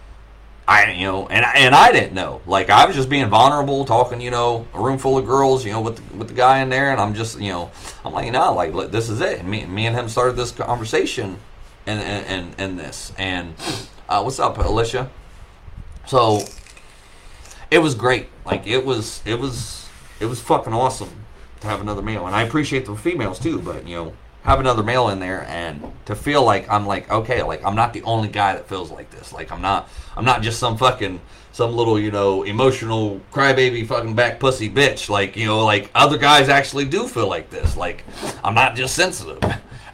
I 0.68 0.92
you 0.92 1.06
know, 1.06 1.26
and 1.28 1.46
and 1.46 1.74
I 1.74 1.92
didn't 1.92 2.12
know. 2.12 2.42
Like 2.46 2.68
I 2.68 2.84
was 2.84 2.94
just 2.94 3.08
being 3.08 3.26
vulnerable, 3.28 3.86
talking, 3.86 4.20
you 4.20 4.30
know, 4.30 4.68
a 4.74 4.80
room 4.80 4.98
full 4.98 5.16
of 5.16 5.24
girls, 5.24 5.64
you 5.64 5.72
know, 5.72 5.80
with 5.80 5.96
the, 5.96 6.16
with 6.18 6.28
the 6.28 6.34
guy 6.34 6.58
in 6.58 6.68
there, 6.68 6.90
and 6.90 7.00
I'm 7.00 7.14
just, 7.14 7.40
you 7.40 7.50
know, 7.50 7.70
I'm 8.04 8.12
like, 8.12 8.30
know, 8.30 8.52
like 8.52 8.90
this 8.90 9.08
is 9.08 9.22
it. 9.22 9.40
And 9.40 9.48
me, 9.48 9.64
me 9.64 9.86
and 9.86 9.96
him 9.96 10.10
started 10.10 10.36
this 10.36 10.52
conversation, 10.52 11.38
and 11.86 12.00
and, 12.00 12.54
and 12.58 12.78
this, 12.78 13.14
and 13.16 13.54
uh, 14.10 14.20
what's 14.20 14.38
up, 14.38 14.58
Alicia? 14.58 15.10
So 16.06 16.42
it 17.70 17.78
was 17.78 17.94
great. 17.94 18.28
Like 18.44 18.66
it 18.66 18.84
was, 18.84 19.22
it 19.24 19.40
was, 19.40 19.77
it 20.20 20.26
was 20.26 20.40
fucking 20.40 20.72
awesome 20.72 21.10
to 21.60 21.66
have 21.66 21.80
another 21.80 22.02
male, 22.02 22.26
and 22.26 22.34
I 22.34 22.42
appreciate 22.42 22.86
the 22.86 22.94
females 22.96 23.38
too. 23.38 23.60
But 23.60 23.86
you 23.86 23.96
know, 23.96 24.12
have 24.48 24.60
another 24.60 24.82
male 24.82 25.10
in 25.10 25.18
there 25.18 25.44
and 25.48 25.92
to 26.06 26.14
feel 26.14 26.42
like 26.42 26.68
I'm 26.70 26.86
like 26.86 27.10
okay 27.10 27.42
like 27.42 27.62
I'm 27.64 27.74
not 27.74 27.92
the 27.92 28.02
only 28.04 28.28
guy 28.28 28.54
that 28.54 28.68
feels 28.68 28.90
like 28.90 29.10
this. 29.10 29.32
Like 29.32 29.52
I'm 29.52 29.60
not 29.60 29.88
I'm 30.16 30.24
not 30.24 30.42
just 30.42 30.58
some 30.58 30.76
fucking 30.76 31.20
some 31.52 31.74
little 31.74 31.98
you 31.98 32.10
know 32.10 32.44
emotional 32.44 33.20
crybaby 33.32 33.86
fucking 33.86 34.14
back 34.14 34.40
pussy 34.40 34.70
bitch. 34.70 35.08
Like 35.08 35.36
you 35.36 35.46
know 35.46 35.64
like 35.64 35.90
other 35.94 36.16
guys 36.16 36.48
actually 36.48 36.86
do 36.86 37.06
feel 37.06 37.28
like 37.28 37.50
this. 37.50 37.76
Like 37.76 38.04
I'm 38.42 38.54
not 38.54 38.74
just 38.74 38.94
sensitive. 38.94 39.42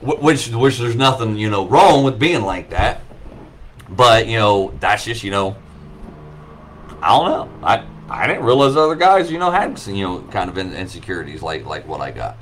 Which 0.00 0.48
which 0.48 0.78
there's 0.78 0.96
nothing 0.96 1.36
you 1.36 1.50
know 1.50 1.66
wrong 1.66 2.04
with 2.04 2.18
being 2.18 2.42
like 2.42 2.70
that. 2.70 3.00
But 3.88 4.28
you 4.28 4.38
know 4.38 4.72
that's 4.78 5.04
just 5.04 5.24
you 5.24 5.30
know 5.30 5.56
I 7.02 7.08
don't 7.08 7.30
know. 7.30 7.66
I 7.66 7.84
I 8.08 8.26
didn't 8.26 8.44
realize 8.44 8.76
other 8.76 8.94
guys 8.94 9.30
you 9.30 9.38
know 9.38 9.50
had 9.50 9.80
you 9.86 10.04
know 10.04 10.20
kind 10.30 10.50
of 10.50 10.58
insecurities 10.58 11.42
like 11.42 11.64
like 11.64 11.86
what 11.86 12.00
I 12.00 12.10
got 12.10 12.36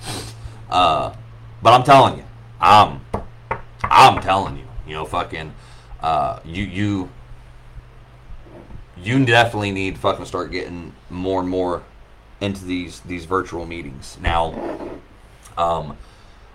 uh 0.71 1.15
but 1.63 1.73
I'm 1.73 1.85
telling 1.85 2.19
you, 2.19 2.25
I'm, 2.61 3.01
I'm 3.85 4.21
telling 4.21 4.59
you, 4.59 4.65
you 4.87 4.95
know, 4.95 5.05
fucking, 5.05 5.55
uh, 6.01 6.41
you, 6.45 6.65
you, 6.65 7.09
you 8.97 9.25
definitely 9.25 9.71
need 9.71 9.97
fucking 9.97 10.25
start 10.25 10.51
getting 10.51 10.93
more 11.09 11.41
and 11.41 11.49
more 11.49 11.85
into 12.41 12.65
these 12.65 13.01
these 13.01 13.25
virtual 13.25 13.65
meetings. 13.65 14.19
Now, 14.21 14.91
um, 15.57 15.97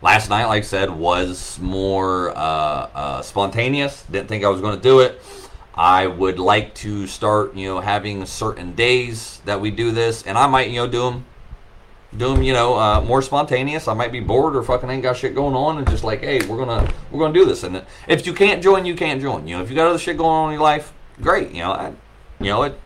last 0.02 0.30
night, 0.30 0.46
like 0.46 0.64
I 0.64 0.66
said, 0.66 0.90
was 0.90 1.58
more 1.60 2.32
uh, 2.32 2.90
uh, 2.94 3.22
spontaneous. 3.22 4.04
Didn't 4.12 4.28
think 4.28 4.44
I 4.44 4.50
was 4.50 4.60
going 4.60 4.76
to 4.76 4.82
do 4.82 5.00
it. 5.00 5.22
I 5.78 6.08
would 6.08 6.40
like 6.40 6.74
to 6.76 7.06
start, 7.08 7.56
you 7.56 7.68
know, 7.68 7.80
having 7.80 8.26
certain 8.26 8.74
days 8.74 9.42
that 9.46 9.62
we 9.62 9.70
do 9.70 9.92
this, 9.92 10.24
and 10.24 10.38
I 10.38 10.48
might, 10.48 10.70
you 10.70 10.78
know, 10.78 10.88
do 10.88 11.04
them 11.04 11.26
do 12.16 12.34
them, 12.34 12.42
you 12.42 12.54
know, 12.54 12.78
uh, 12.78 13.02
more 13.02 13.22
spontaneous. 13.22 13.88
I 13.88 13.94
might 13.94 14.12
be 14.12 14.20
bored 14.22 14.56
or 14.56 14.64
fucking 14.64 14.90
ain't 14.90 15.04
got 15.04 15.18
shit 15.18 15.36
going 15.36 15.56
on, 15.56 15.78
and 15.78 15.90
just 15.90 16.04
like, 16.04 16.22
hey, 16.22 16.46
we're 16.48 16.58
gonna 16.58 16.92
we're 17.12 17.20
gonna 17.20 17.34
do 17.34 17.46
this. 17.46 17.64
And 17.64 17.84
if 18.08 18.26
you 18.26 18.34
can't 18.34 18.64
join, 18.64 18.86
you 18.86 18.96
can't 18.96 19.22
join. 19.22 19.48
You 19.48 19.58
know, 19.58 19.64
if 19.64 19.70
you 19.70 19.76
got 19.76 19.88
other 19.88 20.00
shit 20.00 20.18
going 20.18 20.30
on 20.30 20.50
in 20.50 20.54
your 20.54 20.64
life, 20.64 20.94
great. 21.22 21.52
You 21.52 21.64
know, 21.64 21.72
I, 21.72 21.94
you 22.40 22.50
know 22.50 22.64
it. 22.64 22.80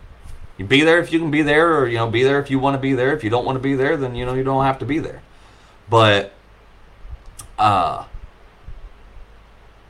You 0.57 0.65
be 0.65 0.81
there 0.81 0.99
if 0.99 1.13
you 1.13 1.19
can 1.19 1.31
be 1.31 1.43
there, 1.43 1.77
or 1.77 1.87
you 1.87 1.97
know, 1.97 2.09
be 2.09 2.23
there 2.23 2.39
if 2.39 2.49
you 2.49 2.59
want 2.59 2.75
to 2.75 2.79
be 2.79 2.93
there. 2.93 3.15
If 3.15 3.23
you 3.23 3.29
don't 3.29 3.45
want 3.45 3.55
to 3.55 3.61
be 3.61 3.75
there, 3.75 3.95
then 3.95 4.15
you 4.15 4.25
know 4.25 4.33
you 4.33 4.43
don't 4.43 4.65
have 4.65 4.79
to 4.79 4.85
be 4.85 4.99
there. 4.99 5.21
But, 5.89 6.33
uh, 7.59 8.05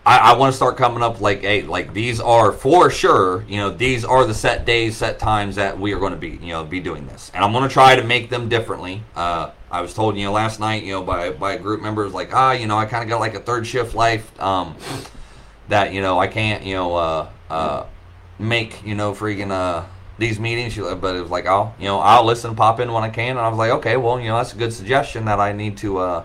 I, 0.04 0.18
I 0.18 0.38
want 0.38 0.52
to 0.52 0.56
start 0.56 0.78
coming 0.78 1.04
up 1.04 1.22
like, 1.22 1.42
hey, 1.42 1.62
like 1.62 1.94
these 1.94 2.20
are 2.20 2.52
for 2.52 2.90
sure. 2.90 3.46
You 3.48 3.58
know, 3.58 3.70
these 3.70 4.04
are 4.04 4.26
the 4.26 4.34
set 4.34 4.66
days, 4.66 4.98
set 4.98 5.20
times 5.20 5.56
that 5.58 5.80
we 5.80 5.94
are 5.94 6.00
going 6.00 6.14
to 6.14 6.18
be, 6.18 6.30
you 6.30 6.54
know, 6.54 6.64
be 6.64 6.80
doing 6.80 7.06
this, 7.06 7.32
and 7.36 7.44
I'm 7.44 7.52
going 7.52 7.68
to 7.68 7.74
try 7.74 7.96
to 7.96 8.04
make 8.04 8.30
them 8.30 8.50
differently. 8.50 9.04
Uh, 9.16 9.52
I 9.70 9.82
was 9.82 9.94
told, 9.94 10.18
you 10.18 10.26
know, 10.26 10.32
last 10.32 10.60
night, 10.60 10.84
you 10.84 10.94
know, 10.94 11.04
by 11.04 11.30
by 11.30 11.54
a 11.54 11.60
group 11.60 11.82
members, 11.82 12.14
like, 12.14 12.34
ah, 12.34 12.54
you 12.54 12.66
know, 12.66 12.78
I 12.78 12.86
kind 12.86 13.04
of 13.04 13.10
got 13.10 13.20
like 13.20 13.36
a 13.36 13.40
third 13.40 13.68
shift 13.68 13.94
life, 13.94 14.40
um, 14.42 14.76
that 15.68 15.94
you 15.94 16.02
know, 16.02 16.20
I 16.20 16.28
can't, 16.28 16.64
you 16.64 16.74
know, 16.74 16.96
uh, 16.96 17.30
uh, 17.52 17.86
make, 18.40 18.84
you 18.84 18.96
know, 18.96 19.14
freaking 19.14 19.52
uh 19.52 19.86
these 20.18 20.40
meetings, 20.40 20.78
but 20.78 21.16
it 21.16 21.22
was 21.22 21.32
like, 21.32 21.48
I'll, 21.48 21.74
you 21.80 21.86
know, 21.86 22.00
I'll 22.00 22.26
listen, 22.26 22.56
pop 22.56 22.80
in 22.80 22.92
when 22.92 23.04
I 23.04 23.10
can, 23.10 23.32
and 23.32 23.40
I 23.40 23.50
was 23.50 23.58
like, 23.58 23.72
okay, 23.72 23.98
well, 23.98 24.20
you 24.20 24.28
know, 24.30 24.38
that's 24.38 24.54
a 24.54 24.58
good 24.58 24.72
suggestion 24.72 25.26
that 25.26 25.40
I 25.40 25.52
need 25.52 25.78
to 25.78 26.00
uh, 26.00 26.24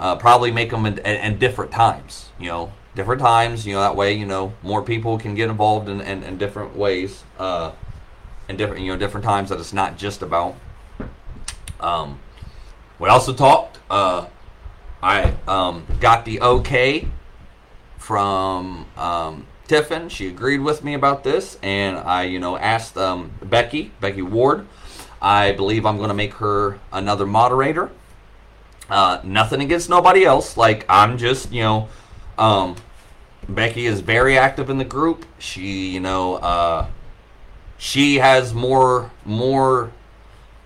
uh 0.00 0.16
probably 0.16 0.50
make 0.50 0.70
them 0.70 0.86
in, 0.86 0.98
in, 0.98 1.16
in 1.16 1.38
different 1.38 1.72
times, 1.72 2.30
you 2.40 2.48
know 2.48 2.72
different 2.94 3.20
times. 3.20 3.66
You 3.66 3.74
know, 3.74 3.80
that 3.80 3.96
way, 3.96 4.12
you 4.12 4.26
know, 4.26 4.54
more 4.62 4.82
people 4.82 5.18
can 5.18 5.34
get 5.34 5.50
involved 5.50 5.88
in, 5.88 6.00
in, 6.00 6.22
in 6.22 6.38
different 6.38 6.76
ways, 6.76 7.24
uh, 7.38 7.72
in 8.48 8.56
different, 8.56 8.82
you 8.82 8.92
know, 8.92 8.98
different 8.98 9.24
times 9.24 9.48
that 9.50 9.58
it's 9.58 9.72
not 9.72 9.96
just 9.96 10.22
about. 10.22 10.56
Um, 11.80 12.20
we 12.98 13.08
also 13.08 13.32
talked. 13.32 13.80
Uh, 13.90 14.26
I 15.02 15.34
um, 15.48 15.86
got 16.00 16.24
the 16.24 16.40
okay 16.40 17.08
from 17.98 18.86
um, 18.96 19.46
Tiffin. 19.66 20.08
She 20.08 20.28
agreed 20.28 20.60
with 20.60 20.84
me 20.84 20.94
about 20.94 21.24
this, 21.24 21.58
and 21.62 21.96
I, 21.96 22.24
you 22.24 22.38
know, 22.38 22.56
asked 22.56 22.96
um, 22.96 23.32
Becky, 23.42 23.90
Becky 24.00 24.22
Ward. 24.22 24.66
I 25.20 25.52
believe 25.52 25.86
I'm 25.86 25.96
going 25.96 26.08
to 26.08 26.14
make 26.14 26.34
her 26.34 26.78
another 26.92 27.26
moderator. 27.26 27.90
Uh, 28.88 29.20
nothing 29.24 29.60
against 29.60 29.88
nobody 29.88 30.24
else. 30.24 30.56
Like 30.56 30.84
I'm 30.88 31.16
just, 31.16 31.52
you 31.52 31.62
know, 31.62 31.88
um, 32.38 32.76
Becky 33.48 33.86
is 33.86 34.00
very 34.00 34.38
active 34.38 34.70
in 34.70 34.78
the 34.78 34.84
group. 34.84 35.24
She, 35.38 35.90
you 35.90 36.00
know, 36.00 36.34
uh, 36.34 36.86
she 37.78 38.16
has 38.16 38.54
more 38.54 39.10
more 39.24 39.92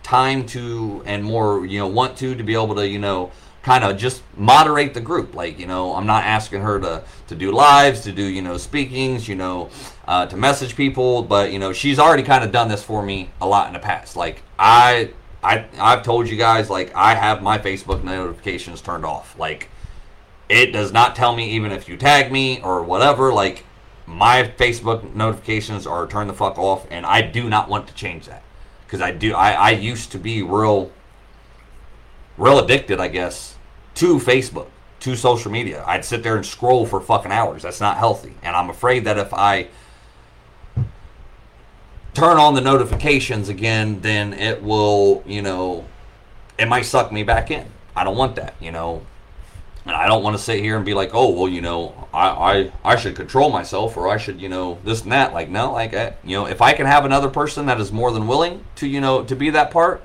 time 0.02 0.46
to 0.46 1.02
and 1.06 1.24
more, 1.24 1.66
you 1.66 1.78
know, 1.78 1.86
want 1.86 2.16
to 2.18 2.34
to 2.34 2.42
be 2.42 2.54
able 2.54 2.74
to, 2.76 2.86
you 2.86 2.98
know, 2.98 3.32
kind 3.62 3.82
of 3.82 3.96
just 3.96 4.22
moderate 4.36 4.94
the 4.94 5.00
group. 5.00 5.34
Like, 5.34 5.58
you 5.58 5.66
know, 5.66 5.94
I'm 5.94 6.06
not 6.06 6.24
asking 6.24 6.60
her 6.62 6.78
to 6.80 7.02
to 7.28 7.34
do 7.34 7.50
lives, 7.50 8.02
to 8.02 8.12
do, 8.12 8.22
you 8.22 8.42
know, 8.42 8.56
speakings, 8.56 9.26
you 9.26 9.34
know, 9.34 9.70
uh, 10.06 10.26
to 10.26 10.36
message 10.36 10.76
people, 10.76 11.22
but 11.22 11.52
you 11.52 11.58
know, 11.58 11.72
she's 11.72 11.98
already 11.98 12.22
kind 12.22 12.44
of 12.44 12.52
done 12.52 12.68
this 12.68 12.82
for 12.82 13.02
me 13.02 13.30
a 13.40 13.46
lot 13.46 13.66
in 13.66 13.72
the 13.72 13.80
past. 13.80 14.16
Like, 14.16 14.42
I 14.58 15.10
I 15.42 15.66
I've 15.78 16.02
told 16.02 16.28
you 16.28 16.36
guys 16.36 16.68
like 16.70 16.94
I 16.94 17.14
have 17.14 17.42
my 17.42 17.58
Facebook 17.58 18.04
notifications 18.04 18.80
turned 18.80 19.04
off. 19.04 19.38
Like 19.38 19.70
it 20.48 20.72
does 20.72 20.92
not 20.92 21.16
tell 21.16 21.34
me 21.34 21.50
even 21.50 21.72
if 21.72 21.88
you 21.88 21.96
tag 21.96 22.30
me 22.30 22.60
or 22.62 22.82
whatever. 22.82 23.32
Like 23.32 23.64
my 24.06 24.44
Facebook 24.56 25.14
notifications 25.14 25.86
are 25.86 26.06
turned 26.06 26.30
the 26.30 26.34
fuck 26.34 26.58
off, 26.58 26.86
and 26.90 27.04
I 27.04 27.22
do 27.22 27.48
not 27.48 27.68
want 27.68 27.88
to 27.88 27.94
change 27.94 28.26
that 28.26 28.42
because 28.86 29.00
I 29.00 29.10
do. 29.10 29.34
I, 29.34 29.52
I 29.52 29.70
used 29.70 30.12
to 30.12 30.18
be 30.18 30.42
real, 30.42 30.92
real 32.38 32.58
addicted, 32.58 33.00
I 33.00 33.08
guess, 33.08 33.56
to 33.96 34.18
Facebook, 34.18 34.68
to 35.00 35.16
social 35.16 35.50
media. 35.50 35.82
I'd 35.86 36.04
sit 36.04 36.22
there 36.22 36.36
and 36.36 36.46
scroll 36.46 36.86
for 36.86 37.00
fucking 37.00 37.32
hours. 37.32 37.62
That's 37.62 37.80
not 37.80 37.96
healthy, 37.96 38.34
and 38.42 38.54
I'm 38.54 38.70
afraid 38.70 39.04
that 39.04 39.18
if 39.18 39.34
I 39.34 39.68
turn 42.14 42.38
on 42.38 42.54
the 42.54 42.60
notifications 42.62 43.48
again, 43.48 44.00
then 44.00 44.32
it 44.32 44.62
will, 44.62 45.22
you 45.26 45.42
know, 45.42 45.84
it 46.58 46.66
might 46.66 46.86
suck 46.86 47.12
me 47.12 47.22
back 47.22 47.50
in. 47.50 47.66
I 47.94 48.04
don't 48.04 48.16
want 48.16 48.36
that, 48.36 48.54
you 48.60 48.70
know. 48.72 49.04
And 49.86 49.94
I 49.94 50.08
don't 50.08 50.24
want 50.24 50.36
to 50.36 50.42
sit 50.42 50.60
here 50.60 50.76
and 50.76 50.84
be 50.84 50.94
like, 50.94 51.10
oh, 51.14 51.30
well, 51.30 51.48
you 51.48 51.60
know, 51.60 52.08
I, 52.12 52.28
I, 52.28 52.72
I 52.84 52.96
should 52.96 53.14
control 53.14 53.50
myself 53.50 53.96
or 53.96 54.08
I 54.08 54.16
should, 54.16 54.40
you 54.40 54.48
know, 54.48 54.78
this 54.82 55.02
and 55.02 55.12
that. 55.12 55.32
Like, 55.32 55.48
no, 55.48 55.72
like, 55.72 55.94
I, 55.94 56.14
you 56.24 56.36
know, 56.36 56.46
if 56.46 56.60
I 56.60 56.72
can 56.72 56.86
have 56.86 57.04
another 57.04 57.28
person 57.28 57.66
that 57.66 57.80
is 57.80 57.92
more 57.92 58.10
than 58.10 58.26
willing 58.26 58.64
to, 58.76 58.88
you 58.88 59.00
know, 59.00 59.22
to 59.24 59.36
be 59.36 59.50
that 59.50 59.70
part 59.70 60.02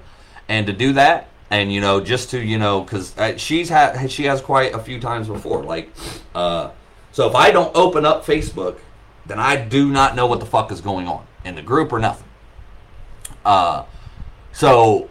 and 0.48 0.68
to 0.68 0.74
do 0.74 0.94
that, 0.94 1.30
and 1.50 1.72
you 1.72 1.82
know, 1.82 2.00
just 2.00 2.30
to, 2.30 2.40
you 2.40 2.58
know, 2.58 2.82
because 2.82 3.18
uh, 3.18 3.36
she's 3.38 3.68
had, 3.70 4.10
she 4.10 4.24
has 4.24 4.40
quite 4.40 4.74
a 4.74 4.80
few 4.80 5.00
times 5.00 5.28
before. 5.28 5.64
Like, 5.64 5.92
uh, 6.34 6.72
so 7.12 7.28
if 7.28 7.36
I 7.36 7.52
don't 7.52 7.76
open 7.76 8.06
up 8.06 8.26
Facebook, 8.26 8.78
then 9.26 9.40
I 9.40 9.58
do 9.58 9.92
not 9.92 10.16
know 10.16 10.28
what 10.28 10.40
the 10.40 10.46
fuck 10.46 10.72
is 10.72 10.80
going 10.80 11.08
on 11.08 11.26
in 11.44 11.56
the 11.56 11.62
group 11.62 11.92
or 11.92 12.00
nothing. 12.00 12.28
Uh, 13.44 13.84
so 14.54 15.10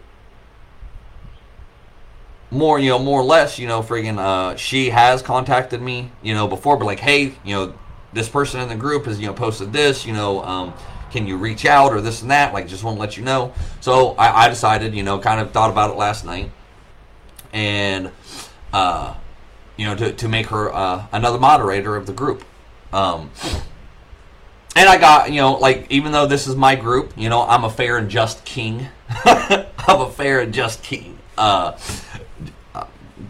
more, 2.50 2.78
you 2.78 2.90
know, 2.90 2.98
more 2.98 3.20
or 3.20 3.24
less, 3.24 3.58
you 3.58 3.66
know, 3.66 3.82
friggin', 3.82 4.18
uh, 4.18 4.56
she 4.56 4.90
has 4.90 5.22
contacted 5.22 5.80
me, 5.80 6.10
you 6.22 6.34
know, 6.34 6.48
before, 6.48 6.76
but 6.76 6.84
like, 6.84 7.00
hey, 7.00 7.34
you 7.44 7.54
know, 7.54 7.74
this 8.12 8.28
person 8.28 8.60
in 8.60 8.68
the 8.68 8.74
group 8.74 9.04
has, 9.04 9.20
you 9.20 9.26
know, 9.26 9.32
posted 9.32 9.72
this, 9.72 10.04
you 10.04 10.12
know, 10.12 10.42
um, 10.42 10.74
can 11.12 11.26
you 11.26 11.36
reach 11.36 11.64
out 11.64 11.92
or 11.92 12.00
this 12.00 12.22
and 12.22 12.30
that? 12.30 12.52
Like, 12.52 12.66
just 12.66 12.82
want 12.82 12.96
to 12.96 13.00
let 13.00 13.16
you 13.16 13.22
know. 13.22 13.52
So 13.80 14.12
I, 14.12 14.46
I 14.46 14.48
decided, 14.48 14.94
you 14.94 15.02
know, 15.02 15.18
kind 15.18 15.40
of 15.40 15.52
thought 15.52 15.70
about 15.70 15.90
it 15.90 15.96
last 15.96 16.24
night, 16.24 16.50
and, 17.52 18.10
uh, 18.72 19.14
you 19.76 19.86
know, 19.86 19.94
to, 19.94 20.12
to 20.12 20.28
make 20.28 20.46
her 20.46 20.74
uh, 20.74 21.06
another 21.12 21.38
moderator 21.38 21.96
of 21.96 22.06
the 22.06 22.12
group. 22.12 22.44
Um, 22.92 23.30
and 24.76 24.88
I 24.88 24.98
got, 24.98 25.30
you 25.30 25.40
know, 25.40 25.54
like, 25.54 25.86
even 25.90 26.12
though 26.12 26.26
this 26.26 26.46
is 26.46 26.54
my 26.56 26.74
group, 26.74 27.12
you 27.16 27.28
know, 27.28 27.42
I'm 27.42 27.64
a 27.64 27.70
fair 27.70 27.96
and 27.96 28.08
just 28.08 28.44
king. 28.44 28.88
I'm 29.24 30.00
a 30.00 30.10
fair 30.10 30.40
and 30.40 30.54
just 30.54 30.82
king. 30.82 31.18
Uh, 31.36 31.76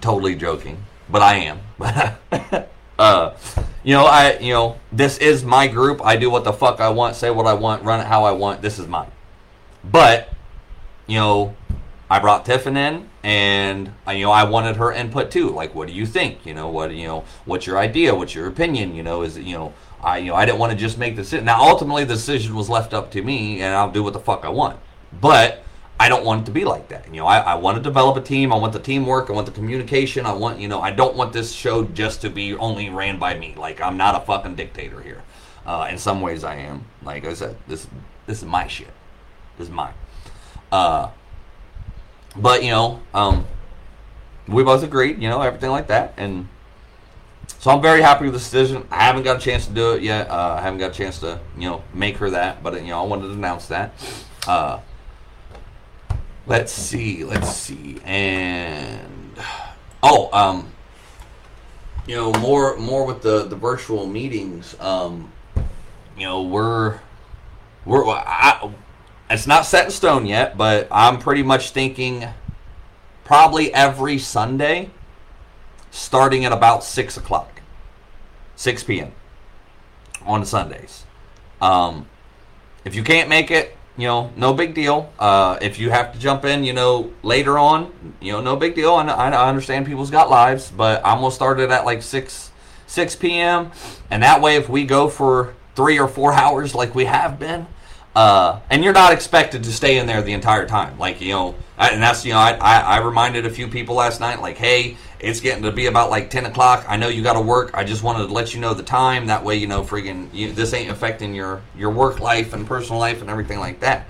totally 0.01 0.35
joking, 0.35 0.85
but 1.09 1.23
I 1.23 1.37
am. 1.37 1.61
uh, 2.99 3.35
you 3.83 3.95
know, 3.95 4.05
I, 4.07 4.39
you 4.39 4.53
know, 4.53 4.79
this 4.93 5.19
is 5.19 5.45
my 5.45 5.67
group. 5.67 6.05
I 6.05 6.17
do 6.17 6.31
what 6.31 6.45
the 6.45 6.53
fuck 6.53 6.81
I 6.81 6.91
want, 6.91 7.17
say 7.17 7.31
what 7.31 7.47
I 7.47 7.55
want, 7.55 7.83
run 7.85 8.01
it 8.01 8.07
how 8.07 8.25
I 8.25 8.33
want. 8.33 8.63
This 8.63 8.79
is 8.79 8.87
mine. 8.87 9.11
But, 9.85 10.29
you 11.07 11.17
know, 11.17 11.57
I 12.11 12.19
brought 12.19 12.45
Tiffin 12.45 12.77
in, 12.77 13.09
and 13.23 13.93
uh, 14.07 14.11
you 14.11 14.25
know, 14.25 14.33
I 14.33 14.43
wanted 14.43 14.77
her 14.77 14.93
input 14.93 15.31
too. 15.31 15.51
Like, 15.51 15.77
what 15.77 15.87
do 15.87 15.95
you 15.95 16.05
think? 16.07 16.45
You 16.45 16.55
know, 16.55 16.69
what 16.69 16.93
you 16.93 17.07
know, 17.07 17.25
what's 17.45 17.67
your 17.67 17.79
idea? 17.79 18.13
What's 18.13 18.35
your 18.35 18.49
opinion? 18.49 18.97
You 18.97 19.05
know, 19.05 19.23
is 19.23 19.37
it, 19.37 19.45
you 19.45 19.57
know, 19.57 19.73
I 20.03 20.19
you 20.19 20.27
know, 20.27 20.35
I 20.35 20.45
didn't 20.45 20.59
want 20.59 20.73
to 20.73 20.79
just 20.79 20.99
make 20.99 21.15
the 21.15 21.23
decision. 21.23 21.45
Now, 21.45 21.63
ultimately, 21.63 22.03
the 22.03 22.15
decision 22.15 22.57
was 22.57 22.69
left 22.69 22.93
up 22.95 23.13
to 23.13 23.23
me, 23.23 23.63
and 23.63 23.77
I'll 23.77 23.93
do 23.93 24.03
what 24.03 24.13
the 24.13 24.21
fuck 24.21 24.45
I 24.45 24.49
want. 24.49 24.81
But 25.21 25.63
I 26.01 26.09
don't 26.09 26.25
want 26.25 26.43
it 26.43 26.45
to 26.47 26.51
be 26.51 26.65
like 26.65 26.89
that. 26.89 27.07
You 27.09 27.21
know, 27.21 27.27
I, 27.27 27.41
I 27.41 27.55
want 27.57 27.77
to 27.77 27.83
develop 27.83 28.17
a 28.17 28.23
team. 28.23 28.55
I 28.55 28.57
want 28.57 28.73
the 28.73 28.79
teamwork. 28.79 29.29
I 29.29 29.35
want 29.35 29.45
the 29.45 29.53
communication. 29.53 30.25
I 30.25 30.33
want, 30.33 30.59
you 30.59 30.67
know, 30.67 30.81
I 30.81 30.93
don't 30.93 31.15
want 31.15 31.35
this 31.35 31.53
show 31.53 31.85
just 31.85 32.23
to 32.23 32.31
be 32.31 32.55
only 32.55 32.89
ran 32.89 33.19
by 33.19 33.39
me. 33.39 33.55
Like 33.55 33.83
I'm 33.83 33.99
not 33.99 34.15
a 34.15 34.25
fucking 34.25 34.55
dictator 34.55 35.03
here. 35.03 35.23
Uh, 35.67 35.89
in 35.91 35.99
some 35.99 36.23
ways, 36.23 36.43
I 36.43 36.55
am. 36.55 36.87
Like 37.03 37.27
I 37.27 37.35
said, 37.35 37.55
this 37.69 37.87
this 38.25 38.39
is 38.39 38.45
my 38.47 38.67
shit. 38.67 38.89
This 39.59 39.69
is 39.69 39.75
mine. 39.75 39.93
Uh, 40.73 41.11
but 42.35 42.65
you 42.65 42.71
know, 42.71 43.03
um, 43.13 43.47
we 44.49 44.65
both 44.65 44.83
agreed. 44.83 45.21
You 45.21 45.29
know, 45.29 45.43
everything 45.43 45.71
like 45.71 45.89
that, 45.89 46.15
and 46.17 46.49
so 47.59 47.71
I'm 47.71 47.83
very 47.83 48.01
happy 48.01 48.25
with 48.25 48.33
the 48.33 48.39
decision. 48.39 48.89
I 48.91 49.03
haven't 49.03 49.25
got 49.25 49.37
a 49.37 49.41
chance 49.41 49.67
to 49.67 49.73
do 49.75 49.93
it 49.93 50.03
yet. 50.03 50.31
Uh, 50.31 50.57
I 50.59 50.63
haven't 50.63 50.79
got 50.79 50.93
a 50.93 50.95
chance 50.95 51.19
to, 51.19 51.39
you 51.59 51.69
know, 51.69 51.85
make 51.93 52.17
her 52.17 52.31
that. 52.31 52.63
But 52.63 52.81
you 52.81 52.89
know, 52.89 53.03
I 53.03 53.07
wanted 53.07 53.27
to 53.27 53.33
announce 53.35 53.67
that. 53.67 53.93
Uh, 54.49 54.81
Let's 56.51 56.73
see. 56.73 57.23
Let's 57.23 57.49
see. 57.55 58.01
And 58.05 59.39
oh, 60.03 60.29
um, 60.33 60.73
you 62.09 62.17
know, 62.17 62.33
more 62.33 62.77
more 62.77 63.07
with 63.07 63.23
the 63.23 63.45
the 63.45 63.55
virtual 63.55 64.05
meetings. 64.05 64.75
Um, 64.81 65.31
you 66.19 66.27
know, 66.27 66.43
we're 66.43 66.99
we're 67.85 68.05
I, 68.05 68.69
it's 69.31 69.47
not 69.47 69.65
set 69.65 69.85
in 69.85 69.91
stone 69.93 70.27
yet, 70.27 70.57
but 70.57 70.89
I'm 70.91 71.21
pretty 71.21 71.45
much 71.45 71.71
thinking 71.71 72.27
probably 73.23 73.73
every 73.73 74.19
Sunday, 74.19 74.91
starting 75.93 76.45
at 76.47 76.51
about 76.51 76.83
six 76.83 77.17
o'clock, 77.17 77.63
six 78.57 78.83
p.m. 78.83 79.13
on 80.27 80.45
Sundays. 80.45 81.05
Um, 81.63 82.09
if 82.85 82.97
you 82.97 83.05
can't 83.05 83.29
make 83.29 83.53
it, 83.53 83.77
you 84.01 84.09
know, 84.09 84.31
no 84.37 84.53
big 84.55 84.75
deal. 84.75 85.13
Uh, 85.19 85.59
if 85.61 85.79
you 85.79 85.91
have 85.91 86.13
to 86.13 86.19
jump 86.19 86.45
in, 86.45 86.65
you 86.65 86.73
know, 86.73 87.13
later 87.23 87.59
on, 87.59 87.93
you 88.21 88.33
know, 88.33 88.41
no 88.41 88.57
big 88.57 88.75
deal. 88.75 88.95
I, 88.95 89.05
I 89.07 89.49
understand 89.49 89.87
people's 89.87 90.11
got 90.11 90.31
lives, 90.31 90.71
but 90.71 91.01
I'm 91.05 91.19
gonna 91.19 91.31
start 91.31 91.61
it 91.61 91.71
at 91.71 91.85
like 91.85 92.03
six 92.03 92.51
six 92.87 93.15
p.m. 93.15 93.71
and 94.11 94.23
that 94.23 94.41
way, 94.41 94.57
if 94.57 94.69
we 94.69 94.85
go 94.85 95.09
for 95.09 95.55
three 95.77 95.99
or 95.99 96.09
four 96.09 96.33
hours 96.33 96.75
like 96.75 96.95
we 96.95 97.05
have 97.05 97.39
been, 97.39 97.67
uh, 98.17 98.61
and 98.71 98.83
you're 98.83 98.93
not 98.93 99.13
expected 99.13 99.63
to 99.65 99.73
stay 99.73 99.99
in 99.99 100.07
there 100.07 100.23
the 100.23 100.33
entire 100.33 100.67
time, 100.67 100.99
like 100.99 101.21
you 101.21 101.33
know, 101.33 101.55
and 101.79 102.03
that's 102.03 102.25
you 102.25 102.33
know, 102.33 102.39
I, 102.39 102.53
I 102.55 102.81
I 102.81 102.99
reminded 102.99 103.47
a 103.47 103.51
few 103.51 103.69
people 103.69 103.95
last 103.95 104.21
night, 104.21 104.41
like, 104.41 104.57
hey, 104.57 104.97
it's 105.21 105.41
getting 105.41 105.63
to 105.65 105.73
be 105.73 105.87
about 105.87 106.11
like 106.11 106.31
10 106.31 106.47
o'clock. 106.47 106.85
I 106.89 106.97
know 106.97 107.09
you 107.09 107.23
got 107.23 107.35
to 107.35 107.41
work. 107.41 107.71
I 107.75 107.85
just 107.85 108.03
wanted 108.03 108.27
to 108.27 108.33
let 108.33 108.55
you 108.55 108.61
know 108.61 108.75
the 108.75 108.83
time. 108.83 109.27
That 109.27 109.45
way, 109.45 109.57
you 109.57 109.67
know, 109.67 109.83
friggin', 109.83 110.33
you, 110.33 110.53
this 110.53 110.73
ain't 110.73 110.91
affecting 110.91 111.35
your, 111.35 111.63
your 111.77 111.91
work 111.91 112.21
life 112.21 112.53
and 112.53 112.67
personal 112.67 112.99
life 112.99 113.21
and 113.21 113.31
everything 113.31 113.59
like 113.59 113.81
that. 113.81 114.07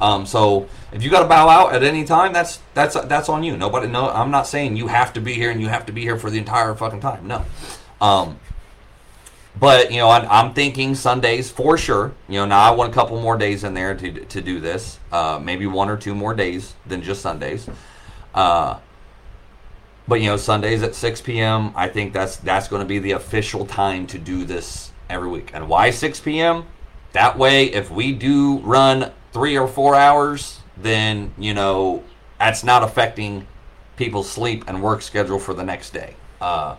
Um, 0.00 0.26
so 0.26 0.68
if 0.92 1.02
you 1.02 1.10
got 1.10 1.22
to 1.22 1.28
bow 1.28 1.48
out 1.48 1.74
at 1.74 1.82
any 1.82 2.04
time, 2.04 2.32
that's 2.32 2.60
that's 2.74 2.94
that's 2.94 3.28
on 3.28 3.44
you. 3.44 3.56
Nobody, 3.56 3.86
no, 3.86 4.10
I'm 4.10 4.30
not 4.30 4.46
saying 4.46 4.76
you 4.76 4.88
have 4.88 5.12
to 5.12 5.20
be 5.20 5.34
here 5.34 5.50
and 5.50 5.60
you 5.60 5.68
have 5.68 5.86
to 5.86 5.92
be 5.92 6.02
here 6.02 6.18
for 6.18 6.30
the 6.30 6.38
entire 6.38 6.74
fucking 6.74 7.00
time. 7.00 7.28
No. 7.28 7.44
Um, 8.00 8.38
but 9.58 9.92
you 9.92 9.98
know, 9.98 10.10
I'm, 10.10 10.26
I'm, 10.28 10.52
thinking 10.52 10.96
Sundays 10.96 11.50
for 11.50 11.78
sure. 11.78 12.12
You 12.28 12.40
know, 12.40 12.46
now 12.46 12.60
I 12.60 12.70
want 12.72 12.90
a 12.90 12.94
couple 12.94 13.20
more 13.20 13.38
days 13.38 13.62
in 13.62 13.72
there 13.72 13.94
to 13.94 14.24
to 14.24 14.42
do 14.42 14.58
this. 14.58 14.98
Uh, 15.12 15.40
maybe 15.40 15.66
one 15.66 15.88
or 15.88 15.96
two 15.96 16.14
more 16.14 16.34
days 16.34 16.74
than 16.86 17.02
just 17.02 17.22
Sundays. 17.22 17.68
Uh, 18.34 18.80
but 20.06 20.20
you 20.20 20.28
know, 20.28 20.36
Sundays 20.36 20.82
at 20.82 20.94
6 20.94 21.20
p.m. 21.22 21.72
I 21.74 21.88
think 21.88 22.12
that's 22.12 22.36
that's 22.36 22.68
going 22.68 22.80
to 22.80 22.86
be 22.86 22.98
the 22.98 23.12
official 23.12 23.64
time 23.66 24.06
to 24.08 24.18
do 24.18 24.44
this 24.44 24.92
every 25.08 25.28
week. 25.28 25.50
And 25.54 25.68
why 25.68 25.90
6 25.90 26.20
p.m.? 26.20 26.66
That 27.12 27.38
way, 27.38 27.66
if 27.66 27.90
we 27.90 28.12
do 28.12 28.58
run 28.58 29.12
three 29.32 29.56
or 29.56 29.68
four 29.68 29.94
hours, 29.94 30.60
then 30.76 31.32
you 31.38 31.54
know 31.54 32.02
that's 32.38 32.64
not 32.64 32.82
affecting 32.82 33.46
people's 33.96 34.28
sleep 34.28 34.64
and 34.66 34.82
work 34.82 35.00
schedule 35.00 35.38
for 35.38 35.54
the 35.54 35.62
next 35.62 35.90
day. 35.92 36.16
Uh, 36.40 36.76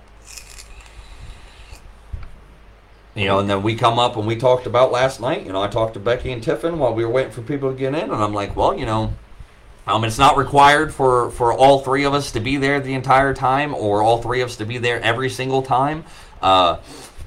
you 3.16 3.26
know, 3.26 3.40
and 3.40 3.50
then 3.50 3.64
we 3.64 3.76
come 3.76 3.98
up 3.98 4.18
and 4.18 4.28
we 4.28 4.36
talked 4.36 4.68
about 4.68 4.92
last 4.92 5.22
night. 5.22 5.46
You 5.46 5.54
know, 5.54 5.64
I 5.64 5.68
talked 5.68 5.94
to 5.94 6.00
Becky 6.00 6.32
and 6.32 6.44
Tiffin 6.44 6.78
while 6.78 6.94
we 6.94 7.06
were 7.06 7.12
waiting 7.12 7.32
for 7.32 7.42
people 7.42 7.72
to 7.72 7.78
get 7.78 7.96
in, 7.96 8.12
and 8.12 8.14
I'm 8.14 8.34
like, 8.34 8.56
well, 8.56 8.78
you 8.78 8.86
know, 8.86 9.14
um, 9.88 10.04
it's 10.04 10.18
not 10.18 10.38
required 10.38 10.94
for, 10.94 11.30
for 11.32 11.54
all 11.54 11.80
three 11.80 12.06
of 12.06 12.14
us 12.14 12.32
to 12.32 12.40
be 12.40 12.58
there 12.58 12.80
the 12.80 12.94
entire 12.94 13.34
time 13.34 13.74
or 13.74 14.02
all 14.02 14.22
three 14.22 14.42
of 14.42 14.50
us 14.50 14.58
to 14.58 14.66
be 14.66 14.78
there 14.78 15.00
every 15.02 15.30
single 15.30 15.62
time. 15.62 16.04
Uh, 16.42 16.78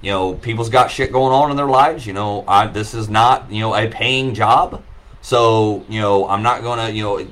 you 0.03 0.11
know, 0.11 0.35
people's 0.35 0.69
got 0.69 0.91
shit 0.91 1.13
going 1.13 1.33
on 1.33 1.51
in 1.51 1.57
their 1.57 1.67
lives. 1.67 2.07
You 2.07 2.13
know, 2.13 2.45
I, 2.47 2.67
this 2.67 2.95
is 2.95 3.09
not, 3.09 3.51
you 3.51 3.61
know, 3.61 3.75
a 3.75 3.89
paying 3.89 4.35
job. 4.35 4.83
So, 5.23 5.85
you 5.89 6.01
know, 6.01 6.29
I'm 6.29 6.43
not 6.43 6.63
going 6.63 6.79
to, 6.79 6.93
you 6.93 7.03
know, 7.03 7.27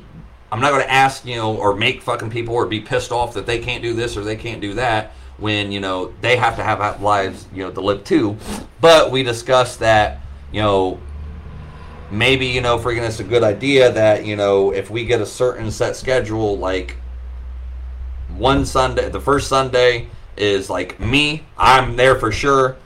I'm 0.50 0.60
not 0.60 0.70
going 0.70 0.82
to 0.82 0.92
ask, 0.92 1.24
you 1.24 1.36
know, 1.36 1.56
or 1.56 1.74
make 1.76 2.02
fucking 2.02 2.30
people 2.30 2.54
or 2.54 2.66
be 2.66 2.80
pissed 2.80 3.12
off 3.12 3.34
that 3.34 3.46
they 3.46 3.58
can't 3.58 3.82
do 3.82 3.94
this 3.94 4.16
or 4.16 4.24
they 4.24 4.36
can't 4.36 4.60
do 4.60 4.74
that 4.74 5.12
when, 5.38 5.70
you 5.72 5.80
know, 5.80 6.12
they 6.20 6.36
have 6.36 6.56
to 6.56 6.62
have 6.62 7.02
lives, 7.02 7.46
you 7.52 7.62
know, 7.64 7.70
to 7.70 7.80
live 7.80 8.04
too. 8.04 8.36
But 8.80 9.10
we 9.10 9.22
discussed 9.22 9.80
that, 9.80 10.20
you 10.52 10.60
know, 10.60 11.00
maybe 12.10 12.46
you 12.46 12.60
know 12.60 12.78
freaking 12.78 13.06
it's 13.06 13.20
a 13.20 13.24
good 13.24 13.42
idea 13.42 13.90
that 13.90 14.24
you 14.24 14.36
know 14.36 14.72
if 14.72 14.90
we 14.90 15.04
get 15.04 15.20
a 15.20 15.26
certain 15.26 15.70
set 15.70 15.96
schedule 15.96 16.56
like 16.58 16.96
one 18.36 18.64
sunday 18.64 19.08
the 19.08 19.20
first 19.20 19.48
sunday 19.48 20.06
is 20.36 20.70
like 20.70 21.00
me 21.00 21.42
i'm 21.58 21.96
there 21.96 22.16
for 22.16 22.30
sure. 22.30 22.76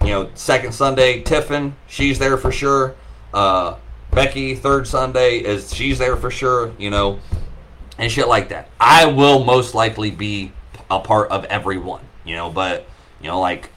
You 0.00 0.08
know 0.08 0.30
second 0.34 0.72
sunday 0.72 1.22
tiffin 1.22 1.76
she's 1.86 2.18
there 2.18 2.36
for 2.36 2.50
sure. 2.50 2.94
Uh, 3.32 3.76
becky 4.10 4.54
third 4.54 4.86
sunday 4.86 5.38
is 5.38 5.72
she's 5.72 5.98
there 5.98 6.16
for 6.16 6.30
sure 6.30 6.72
you 6.78 6.90
know 6.90 7.18
and 7.98 8.10
shit 8.10 8.26
like 8.26 8.48
that. 8.48 8.68
I 8.80 9.06
will 9.06 9.44
most 9.44 9.74
likely 9.74 10.10
be 10.10 10.52
a 10.90 10.98
part 10.98 11.30
of 11.30 11.44
every 11.46 11.78
one 11.78 12.04
you 12.24 12.36
know 12.36 12.50
but 12.50 12.86
you 13.20 13.28
know 13.28 13.40
like 13.40 13.70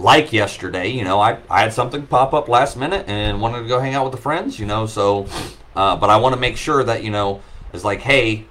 like 0.00 0.32
yesterday, 0.32 0.88
you 0.88 1.04
know, 1.04 1.20
I, 1.20 1.38
I 1.48 1.62
had 1.62 1.72
something 1.72 2.06
pop 2.06 2.32
up 2.32 2.48
last 2.48 2.76
minute 2.76 3.06
and 3.08 3.40
wanted 3.40 3.62
to 3.62 3.68
go 3.68 3.80
hang 3.80 3.94
out 3.94 4.04
with 4.04 4.12
the 4.12 4.20
friends, 4.20 4.58
you 4.58 4.66
know, 4.66 4.86
so, 4.86 5.26
uh, 5.76 5.96
but 5.96 6.10
I 6.10 6.16
want 6.16 6.34
to 6.34 6.40
make 6.40 6.56
sure 6.56 6.82
that, 6.84 7.04
you 7.04 7.10
know, 7.10 7.42
it's 7.72 7.84
like, 7.84 8.00
hey, 8.00 8.46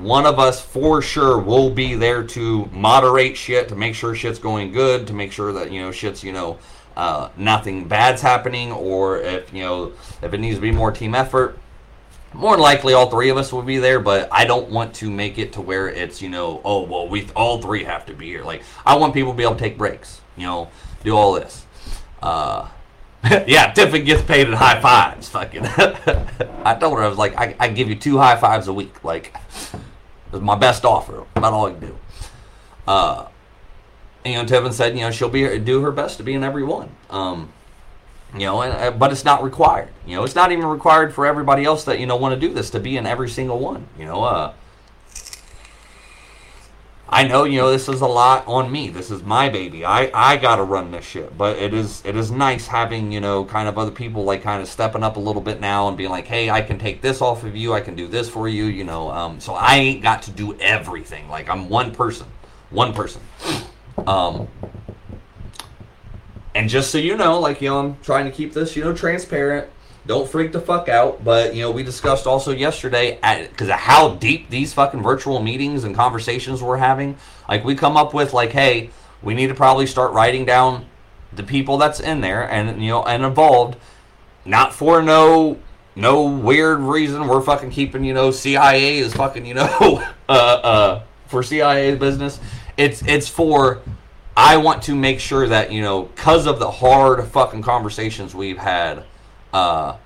one 0.00 0.26
of 0.26 0.38
us 0.38 0.60
for 0.60 1.02
sure 1.02 1.38
will 1.38 1.70
be 1.70 1.94
there 1.94 2.22
to 2.22 2.66
moderate 2.66 3.36
shit, 3.36 3.68
to 3.68 3.76
make 3.76 3.94
sure 3.94 4.14
shit's 4.14 4.38
going 4.38 4.72
good, 4.72 5.06
to 5.06 5.12
make 5.12 5.32
sure 5.32 5.52
that, 5.52 5.72
you 5.72 5.80
know, 5.82 5.90
shit's, 5.90 6.22
you 6.22 6.32
know, 6.32 6.58
uh, 6.96 7.30
nothing 7.36 7.88
bad's 7.88 8.22
happening, 8.22 8.72
or 8.72 9.18
if 9.18 9.52
you 9.52 9.62
know 9.62 9.92
if 10.20 10.32
it 10.32 10.38
needs 10.38 10.56
to 10.56 10.60
be 10.60 10.70
more 10.70 10.92
team 10.92 11.14
effort, 11.14 11.58
more 12.32 12.52
than 12.52 12.60
likely 12.60 12.92
all 12.92 13.10
three 13.10 13.30
of 13.30 13.36
us 13.36 13.52
will 13.52 13.62
be 13.62 13.78
there. 13.78 14.00
But 14.00 14.28
I 14.30 14.44
don't 14.44 14.70
want 14.70 14.94
to 14.96 15.10
make 15.10 15.38
it 15.38 15.54
to 15.54 15.60
where 15.60 15.88
it's 15.88 16.20
you 16.20 16.28
know 16.28 16.60
oh 16.64 16.82
well 16.82 17.08
we 17.08 17.28
all 17.34 17.60
three 17.60 17.84
have 17.84 18.06
to 18.06 18.14
be 18.14 18.26
here. 18.26 18.44
Like 18.44 18.62
I 18.84 18.96
want 18.96 19.14
people 19.14 19.32
to 19.32 19.36
be 19.36 19.42
able 19.42 19.54
to 19.54 19.60
take 19.60 19.78
breaks, 19.78 20.20
you 20.36 20.46
know, 20.46 20.68
do 21.04 21.16
all 21.16 21.32
this. 21.32 21.66
Uh, 22.22 22.68
yeah, 23.46 23.72
Tiffany 23.72 24.02
gets 24.02 24.22
paid 24.22 24.48
in 24.48 24.52
high 24.52 24.80
fives. 24.80 25.28
Fucking, 25.28 25.64
I 26.64 26.76
told 26.78 26.98
her 26.98 27.04
I 27.04 27.08
was 27.08 27.18
like 27.18 27.36
I, 27.36 27.54
I 27.58 27.68
give 27.68 27.88
you 27.88 27.94
two 27.94 28.18
high 28.18 28.36
fives 28.36 28.68
a 28.68 28.72
week. 28.72 29.04
Like, 29.04 29.36
it's 30.32 30.42
my 30.42 30.56
best 30.56 30.84
offer. 30.84 31.24
About 31.36 31.52
all 31.52 31.66
I 31.66 31.70
can 31.70 31.80
do. 31.80 31.98
Uh, 32.86 33.26
you 34.24 34.34
know, 34.34 34.44
Tiffin 34.44 34.72
said, 34.72 34.94
you 34.94 35.02
know, 35.02 35.10
she'll 35.10 35.28
be 35.28 35.58
do 35.58 35.82
her 35.82 35.92
best 35.92 36.16
to 36.18 36.24
be 36.24 36.34
in 36.34 36.42
every 36.42 36.64
one. 36.64 36.90
Um, 37.10 37.52
you 38.34 38.40
know, 38.40 38.62
and, 38.62 38.72
uh, 38.72 38.90
but 38.90 39.12
it's 39.12 39.24
not 39.24 39.42
required. 39.42 39.90
You 40.06 40.16
know, 40.16 40.24
it's 40.24 40.34
not 40.34 40.52
even 40.52 40.64
required 40.64 41.14
for 41.14 41.26
everybody 41.26 41.64
else 41.64 41.84
that 41.84 42.00
you 42.00 42.06
know 42.06 42.16
want 42.16 42.34
to 42.34 42.40
do 42.40 42.52
this 42.52 42.70
to 42.70 42.80
be 42.80 42.96
in 42.96 43.06
every 43.06 43.28
single 43.28 43.58
one. 43.58 43.86
You 43.98 44.06
know, 44.06 44.24
uh, 44.24 44.52
I 47.12 47.28
know, 47.28 47.44
you 47.44 47.58
know, 47.58 47.70
this 47.70 47.90
is 47.90 48.00
a 48.00 48.06
lot 48.06 48.46
on 48.46 48.72
me. 48.72 48.88
This 48.88 49.10
is 49.10 49.22
my 49.22 49.50
baby. 49.50 49.84
I 49.84 50.10
I 50.14 50.38
gotta 50.38 50.62
run 50.62 50.90
this 50.90 51.04
shit. 51.04 51.36
But 51.36 51.58
it 51.58 51.74
is 51.74 52.02
it 52.06 52.16
is 52.16 52.30
nice 52.30 52.66
having 52.66 53.12
you 53.12 53.20
know 53.20 53.44
kind 53.44 53.68
of 53.68 53.76
other 53.76 53.90
people 53.90 54.24
like 54.24 54.42
kind 54.42 54.62
of 54.62 54.66
stepping 54.66 55.02
up 55.02 55.18
a 55.18 55.20
little 55.20 55.42
bit 55.42 55.60
now 55.60 55.88
and 55.88 55.96
being 55.96 56.08
like, 56.08 56.26
hey, 56.26 56.48
I 56.48 56.62
can 56.62 56.78
take 56.78 57.02
this 57.02 57.20
off 57.20 57.44
of 57.44 57.54
you. 57.54 57.74
I 57.74 57.82
can 57.82 57.94
do 57.94 58.08
this 58.08 58.30
for 58.30 58.48
you. 58.48 58.64
You 58.64 58.84
know, 58.84 59.10
um, 59.10 59.40
so 59.40 59.52
I 59.52 59.76
ain't 59.76 60.02
got 60.02 60.22
to 60.22 60.30
do 60.30 60.54
everything. 60.58 61.28
Like 61.28 61.50
I'm 61.50 61.68
one 61.68 61.94
person, 61.94 62.26
one 62.70 62.94
person. 62.94 63.20
Um, 64.06 64.48
and 66.54 66.70
just 66.70 66.90
so 66.90 66.96
you 66.96 67.18
know, 67.18 67.38
like 67.40 67.60
you 67.60 67.68
know, 67.68 67.78
I'm 67.78 67.96
trying 68.00 68.24
to 68.24 68.30
keep 68.30 68.54
this 68.54 68.74
you 68.74 68.84
know 68.84 68.94
transparent. 68.94 69.68
Don't 70.06 70.28
freak 70.28 70.52
the 70.52 70.60
fuck 70.60 70.88
out. 70.88 71.24
But 71.24 71.54
you 71.54 71.62
know, 71.62 71.70
we 71.70 71.82
discussed 71.82 72.26
also 72.26 72.52
yesterday 72.52 73.18
because 73.48 73.68
of 73.68 73.76
how 73.76 74.14
deep 74.14 74.50
these 74.50 74.72
fucking 74.74 75.02
virtual 75.02 75.40
meetings 75.40 75.84
and 75.84 75.94
conversations 75.94 76.62
we're 76.62 76.78
having. 76.78 77.16
Like 77.48 77.64
we 77.64 77.74
come 77.74 77.96
up 77.96 78.12
with 78.12 78.32
like, 78.32 78.50
hey, 78.50 78.90
we 79.22 79.34
need 79.34 79.48
to 79.48 79.54
probably 79.54 79.86
start 79.86 80.12
writing 80.12 80.44
down 80.44 80.86
the 81.32 81.42
people 81.42 81.78
that's 81.78 82.00
in 82.00 82.20
there 82.20 82.50
and 82.50 82.82
you 82.82 82.90
know 82.90 83.04
and 83.04 83.24
involved, 83.24 83.76
not 84.44 84.74
for 84.74 85.02
no 85.02 85.58
no 85.94 86.24
weird 86.24 86.80
reason. 86.80 87.28
We're 87.28 87.40
fucking 87.40 87.70
keeping 87.70 88.04
you 88.04 88.14
know 88.14 88.30
CIA 88.30 88.98
is 88.98 89.14
fucking 89.14 89.46
you 89.46 89.54
know 89.54 90.04
uh 90.28 90.32
uh 90.32 91.02
for 91.26 91.42
CIA 91.42 91.94
business. 91.94 92.40
It's 92.76 93.02
it's 93.06 93.28
for 93.28 93.80
I 94.36 94.56
want 94.56 94.82
to 94.84 94.96
make 94.96 95.20
sure 95.20 95.46
that 95.46 95.70
you 95.70 95.80
know 95.80 96.02
because 96.02 96.46
of 96.46 96.58
the 96.58 96.70
hard 96.70 97.24
fucking 97.28 97.62
conversations 97.62 98.34
we've 98.34 98.58
had 98.58 99.04
uh, 99.52 99.96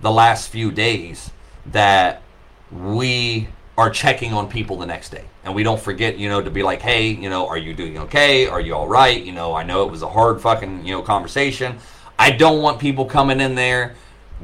the 0.00 0.10
last 0.10 0.48
few 0.48 0.70
days 0.70 1.30
that 1.66 2.22
we 2.70 3.48
are 3.78 3.90
checking 3.90 4.32
on 4.32 4.48
people 4.48 4.78
the 4.78 4.86
next 4.86 5.10
day. 5.10 5.24
And 5.44 5.54
we 5.54 5.62
don't 5.62 5.80
forget 5.80 6.18
you 6.18 6.28
know 6.28 6.40
to 6.40 6.50
be 6.50 6.62
like 6.62 6.82
hey 6.82 7.08
you 7.08 7.28
know 7.28 7.46
are 7.46 7.58
you 7.58 7.74
doing 7.74 7.98
okay? 7.98 8.46
Are 8.46 8.60
you 8.60 8.74
all 8.74 8.88
right? 8.88 9.22
You 9.22 9.32
know 9.32 9.54
i 9.54 9.62
know 9.62 9.84
it 9.86 9.90
was 9.90 10.02
a 10.02 10.08
hard 10.08 10.40
fucking 10.40 10.84
you 10.84 10.92
know 10.92 11.02
conversation. 11.02 11.78
I 12.18 12.30
don't 12.30 12.62
want 12.62 12.80
people 12.80 13.04
coming 13.04 13.40
in 13.40 13.54
there 13.54 13.94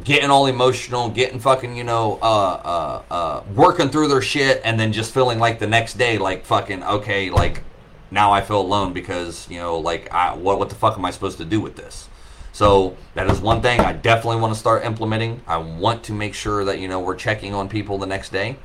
getting 0.05 0.31
all 0.31 0.47
emotional 0.47 1.11
getting 1.11 1.39
fucking 1.39 1.77
you 1.77 1.85
know 1.85 2.19
uh 2.23 2.25
uh 2.25 3.03
uh 3.13 3.43
working 3.55 3.91
through 3.91 4.09
their 4.09 4.23
shit 4.23 4.61
and 4.65 4.81
then 4.81 4.91
just 4.91 5.13
feeling 5.13 5.39
like 5.39 5.59
the 5.59 5.67
next 5.67 5.99
day 5.99 6.17
like 6.17 6.47
fucking 6.47 6.83
okay 6.83 7.29
like 7.29 7.63
now 8.11 8.33
i 8.33 8.41
feel 8.41 8.61
alone 8.61 8.95
because 8.95 9.47
you 9.51 9.59
know 9.59 9.79
like 9.79 10.11
I, 10.11 10.35
what 10.35 10.59
what 10.59 10.71
the 10.71 10.75
fuck 10.75 10.97
am 10.97 11.05
i 11.05 11.11
supposed 11.11 11.37
to 11.39 11.45
do 11.45 11.61
with 11.61 11.77
this 11.77 12.09
so 12.53 12.97
that 13.15 13.29
is 13.31 13.41
one 13.41 13.63
thing 13.63 13.81
I 13.81 13.93
definitely 13.95 14.41
want 14.41 14.53
to 14.53 14.61
start 14.61 14.85
implementing. 14.85 15.41
I 15.47 15.57
want 15.57 16.05
to 16.05 16.13
make 16.13 16.35
sure 16.35 16.65
that 16.67 16.79
you 16.79 16.87
know 16.87 17.01
we're 17.01 17.17
checking 17.17 17.55
on 17.55 17.69
people 17.69 17.99
the 17.99 18.07
next 18.07 18.31
day. 18.31 18.57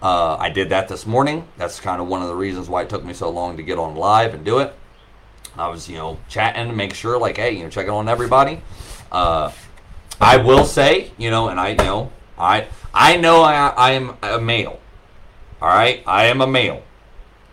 Uh, 0.00 0.36
I 0.36 0.48
did 0.48 0.70
that 0.70 0.88
this 0.88 1.06
morning. 1.06 1.46
That's 1.56 1.78
kind 1.80 2.00
of 2.00 2.08
one 2.08 2.22
of 2.22 2.28
the 2.28 2.34
reasons 2.34 2.68
why 2.68 2.82
it 2.82 2.88
took 2.88 3.04
me 3.04 3.12
so 3.12 3.28
long 3.28 3.56
to 3.56 3.62
get 3.62 3.78
on 3.78 3.96
live 3.96 4.32
and 4.32 4.44
do 4.44 4.60
it. 4.60 4.74
I 5.56 5.68
was 5.68 5.88
you 5.88 5.96
know 5.96 6.18
chatting 6.28 6.68
to 6.68 6.74
make 6.74 6.94
sure 6.94 7.18
like 7.18 7.36
hey 7.36 7.52
you 7.52 7.64
know 7.64 7.70
checking 7.70 7.90
on 7.90 8.08
everybody. 8.08 8.62
Uh, 9.12 9.52
I 10.20 10.38
will 10.38 10.64
say 10.64 11.10
you 11.18 11.30
know 11.30 11.48
and 11.48 11.60
I 11.60 11.70
you 11.70 11.76
know 11.76 12.12
I 12.38 12.68
I 12.94 13.16
know 13.18 13.42
I 13.42 13.68
I 13.68 13.90
am 13.92 14.16
a 14.22 14.40
male. 14.40 14.80
All 15.60 15.68
right, 15.68 16.02
I 16.06 16.26
am 16.26 16.40
a 16.40 16.46
male. 16.46 16.82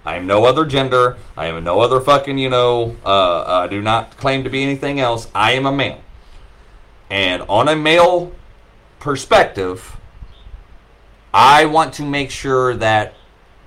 I 0.06 0.18
am 0.18 0.28
no 0.28 0.46
other 0.46 0.66
gender. 0.66 1.18
I 1.36 1.48
am 1.48 1.64
no 1.64 1.80
other 1.82 2.00
fucking, 2.00 2.38
you 2.38 2.50
know, 2.50 2.96
uh, 3.04 3.10
uh, 3.10 3.68
do 3.68 3.82
not 3.82 4.18
claim 4.18 4.44
to 4.44 4.50
be 4.50 4.62
anything 4.62 5.00
else. 5.00 5.28
I 5.34 5.54
am 5.54 5.66
a 5.66 5.72
male. 5.72 6.02
And 7.10 7.42
on 7.44 7.68
a 7.68 7.76
male 7.76 8.32
perspective, 9.00 9.98
I 11.34 11.66
want 11.66 11.94
to 11.96 12.04
make 12.04 12.30
sure 12.30 12.76
that 12.76 13.16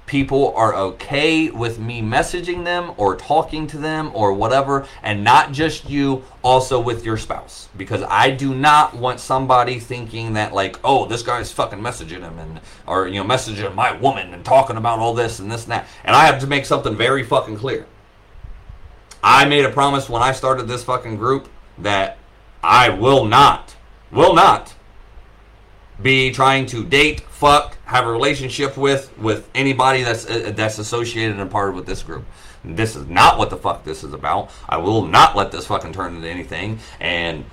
people 0.09 0.53
are 0.57 0.75
okay 0.75 1.51
with 1.51 1.79
me 1.79 2.03
messaging 2.03 2.65
them 2.65 2.93
or 2.97 3.15
talking 3.15 3.67
to 3.69 3.79
them 3.79 4.11
or 4.15 4.33
whatever, 4.33 4.87
and 5.03 5.23
not 5.23 5.53
just 5.53 5.89
you, 5.89 6.25
also 6.43 6.81
with 6.81 7.05
your 7.05 7.17
spouse. 7.17 7.69
Because 7.77 8.03
I 8.09 8.31
do 8.31 8.55
not 8.55 8.97
want 8.97 9.21
somebody 9.21 9.79
thinking 9.79 10.33
that, 10.33 10.53
like, 10.53 10.81
oh, 10.83 11.07
this 11.07 11.23
guy's 11.23 11.53
fucking 11.53 11.79
messaging 11.79 12.23
him 12.23 12.39
and, 12.39 12.61
or, 12.87 13.07
you 13.07 13.23
know, 13.23 13.29
messaging 13.29 13.75
my 13.75 13.93
woman 13.93 14.35
and 14.35 14.45
talking 14.45 14.77
about 14.77 14.99
all 14.99 15.15
this 15.15 15.39
and 15.39 15.53
this 15.53 15.65
and 15.65 15.73
that. 15.73 15.87
And 16.05 16.17
I 16.17 16.27
have 16.27 16.41
to 16.41 16.47
make 16.47 16.67
something 16.67 16.97
very 16.97 17.23
fucking 17.23 17.59
clear. 17.59 17.87
I 19.23 19.45
made 19.45 19.65
a 19.65 19.71
promise 19.71 20.09
when 20.09 20.23
I 20.23 20.33
started 20.33 20.69
this 20.69 20.85
fucking 20.85 21.17
group 21.17 21.49
that 21.77 22.19
I 22.63 22.89
will 22.89 23.25
not, 23.25 23.77
will 24.11 24.35
not 24.35 24.75
be 26.03 26.31
trying 26.31 26.67
to 26.67 26.85
date, 26.85 27.21
fuck, 27.21 27.77
have 27.85 28.07
a 28.07 28.13
relationship 28.13 28.77
with 28.77 29.17
with 29.19 29.49
anybody 29.55 30.03
that's 30.03 30.29
uh, 30.29 30.53
that's 30.55 30.79
associated 30.79 31.39
and 31.39 31.51
part 31.51 31.75
with 31.75 31.87
this 31.87 32.03
group. 32.03 32.25
This 32.65 32.97
is 32.97 33.07
not 33.07 33.39
what 33.39 33.51
the 33.51 33.57
fuck 33.57 33.85
this 33.85 34.05
is 34.05 34.13
about. 34.13 34.51
I 34.69 34.79
will 34.79 35.07
not 35.07 35.37
let 35.37 35.53
this 35.53 35.67
fucking 35.67 35.93
turn 35.93 36.17
into 36.17 36.29
anything. 36.29 36.81
And 37.01 37.45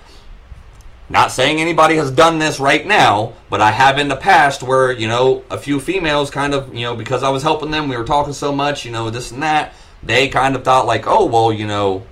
not 1.08 1.32
saying 1.32 1.62
anybody 1.62 1.96
has 1.96 2.10
done 2.10 2.40
this 2.40 2.60
right 2.60 2.86
now, 2.86 3.34
but 3.50 3.62
I 3.62 3.72
have 3.72 4.00
in 4.00 4.08
the 4.08 4.16
past 4.16 4.64
where 4.64 4.92
you 4.92 5.08
know 5.08 5.44
a 5.50 5.58
few 5.58 5.80
females 5.80 6.30
kind 6.30 6.54
of 6.54 6.74
you 6.74 6.84
know 6.84 6.96
because 6.96 7.24
I 7.24 7.30
was 7.30 7.44
helping 7.44 7.72
them, 7.72 7.88
we 7.88 7.98
were 7.98 8.06
talking 8.06 8.34
so 8.34 8.52
much, 8.52 8.86
you 8.86 8.92
know 8.92 9.10
this 9.10 9.32
and 9.32 9.44
that. 9.44 9.74
They 10.04 10.28
kind 10.28 10.56
of 10.56 10.64
thought 10.64 10.86
like, 10.86 11.08
oh 11.08 11.26
well, 11.26 11.52
you 11.52 11.66
know 11.66 12.06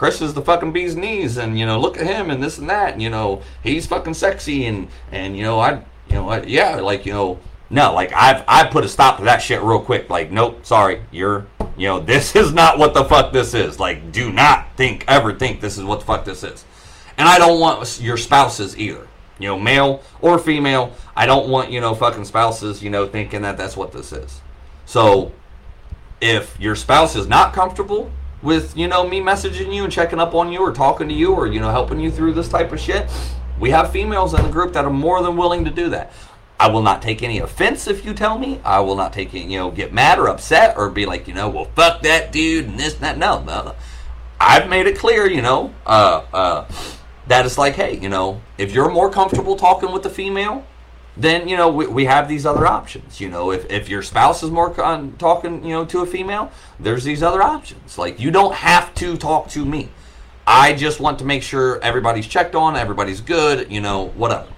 Chris 0.00 0.22
is 0.22 0.32
the 0.32 0.40
fucking 0.40 0.72
bee's 0.72 0.96
knees, 0.96 1.36
and 1.36 1.58
you 1.58 1.66
know, 1.66 1.78
look 1.78 1.98
at 1.98 2.06
him 2.06 2.30
and 2.30 2.42
this 2.42 2.56
and 2.56 2.70
that, 2.70 2.94
and 2.94 3.02
you 3.02 3.10
know, 3.10 3.42
he's 3.62 3.86
fucking 3.86 4.14
sexy, 4.14 4.64
and 4.64 4.88
and 5.12 5.36
you 5.36 5.42
know, 5.42 5.60
I, 5.60 5.72
you 6.08 6.14
know, 6.14 6.30
I, 6.30 6.42
yeah, 6.44 6.76
like 6.76 7.04
you 7.04 7.12
know, 7.12 7.38
no, 7.68 7.92
like 7.92 8.10
I've 8.14 8.42
I 8.48 8.64
put 8.64 8.82
a 8.82 8.88
stop 8.88 9.18
to 9.18 9.24
that 9.24 9.42
shit 9.42 9.60
real 9.60 9.78
quick. 9.78 10.08
Like, 10.08 10.30
nope, 10.30 10.64
sorry, 10.64 11.02
you're, 11.10 11.46
you 11.76 11.86
know, 11.86 12.00
this 12.14 12.34
is 12.34 12.50
not 12.50 12.78
what 12.78 12.94
the 12.94 13.04
fuck 13.04 13.30
this 13.34 13.52
is. 13.52 13.78
Like, 13.78 14.10
do 14.10 14.32
not 14.32 14.74
think 14.74 15.04
ever 15.06 15.34
think 15.34 15.60
this 15.60 15.76
is 15.76 15.84
what 15.84 16.00
the 16.00 16.06
fuck 16.06 16.24
this 16.24 16.44
is, 16.44 16.64
and 17.18 17.28
I 17.28 17.36
don't 17.36 17.60
want 17.60 18.00
your 18.00 18.16
spouses 18.16 18.78
either. 18.78 19.06
You 19.38 19.48
know, 19.48 19.58
male 19.58 20.02
or 20.22 20.38
female, 20.38 20.94
I 21.14 21.26
don't 21.26 21.50
want 21.50 21.70
you 21.70 21.82
know 21.82 21.94
fucking 21.94 22.24
spouses, 22.24 22.82
you 22.82 22.88
know, 22.88 23.06
thinking 23.06 23.42
that 23.42 23.58
that's 23.58 23.76
what 23.76 23.92
this 23.92 24.14
is. 24.14 24.40
So, 24.86 25.32
if 26.22 26.58
your 26.58 26.74
spouse 26.74 27.16
is 27.16 27.26
not 27.26 27.52
comfortable 27.52 28.10
with 28.42 28.76
you 28.76 28.88
know 28.88 29.06
me 29.06 29.20
messaging 29.20 29.74
you 29.74 29.84
and 29.84 29.92
checking 29.92 30.18
up 30.18 30.34
on 30.34 30.52
you 30.52 30.60
or 30.60 30.72
talking 30.72 31.08
to 31.08 31.14
you 31.14 31.32
or 31.32 31.46
you 31.46 31.60
know 31.60 31.70
helping 31.70 32.00
you 32.00 32.10
through 32.10 32.32
this 32.32 32.48
type 32.48 32.72
of 32.72 32.80
shit 32.80 33.08
we 33.60 33.70
have 33.70 33.92
females 33.92 34.32
in 34.32 34.42
the 34.42 34.48
group 34.48 34.72
that 34.72 34.86
are 34.86 34.90
more 34.90 35.22
than 35.22 35.36
willing 35.36 35.66
to 35.66 35.70
do 35.70 35.90
that. 35.90 36.12
I 36.58 36.68
will 36.68 36.82
not 36.82 37.02
take 37.02 37.22
any 37.22 37.38
offense 37.38 37.86
if 37.86 38.04
you 38.04 38.14
tell 38.14 38.38
me. 38.38 38.60
I 38.64 38.80
will 38.80 38.96
not 38.96 39.12
take 39.12 39.34
any 39.34 39.52
you 39.52 39.58
know 39.58 39.70
get 39.70 39.92
mad 39.92 40.18
or 40.18 40.28
upset 40.28 40.76
or 40.76 40.90
be 40.90 41.06
like 41.06 41.28
you 41.28 41.34
know 41.34 41.48
well 41.48 41.66
fuck 41.76 42.02
that 42.02 42.32
dude 42.32 42.66
and 42.66 42.80
this 42.80 42.94
and 42.94 43.02
that. 43.02 43.18
No 43.18 43.42
no. 43.42 43.74
I've 44.40 44.68
made 44.68 44.86
it 44.86 44.98
clear 44.98 45.26
you 45.26 45.42
know 45.42 45.74
uh 45.86 46.24
uh 46.32 46.68
that 47.28 47.46
it's 47.46 47.58
like 47.58 47.74
hey 47.74 47.98
you 47.98 48.08
know 48.08 48.40
if 48.58 48.72
you're 48.72 48.90
more 48.90 49.10
comfortable 49.10 49.56
talking 49.56 49.92
with 49.92 50.02
the 50.02 50.10
female 50.10 50.66
then 51.16 51.48
you 51.48 51.56
know 51.56 51.68
we, 51.68 51.86
we 51.86 52.04
have 52.04 52.28
these 52.28 52.46
other 52.46 52.66
options. 52.66 53.20
You 53.20 53.28
know 53.28 53.50
if, 53.50 53.70
if 53.70 53.88
your 53.88 54.02
spouse 54.02 54.42
is 54.42 54.50
more 54.50 54.70
con- 54.70 55.16
talking 55.18 55.64
you 55.64 55.70
know 55.70 55.84
to 55.86 56.00
a 56.00 56.06
female 56.06 56.50
there's 56.78 57.04
these 57.04 57.22
other 57.22 57.42
options. 57.42 57.98
Like 57.98 58.20
you 58.20 58.30
don't 58.30 58.54
have 58.54 58.94
to 58.96 59.16
talk 59.16 59.48
to 59.50 59.64
me. 59.64 59.90
I 60.46 60.72
just 60.72 61.00
want 61.00 61.18
to 61.20 61.24
make 61.24 61.42
sure 61.42 61.80
everybody's 61.82 62.26
checked 62.26 62.54
on 62.54 62.76
everybody's 62.76 63.20
good 63.20 63.70
you 63.70 63.80
know 63.80 64.08
whatever. 64.08 64.48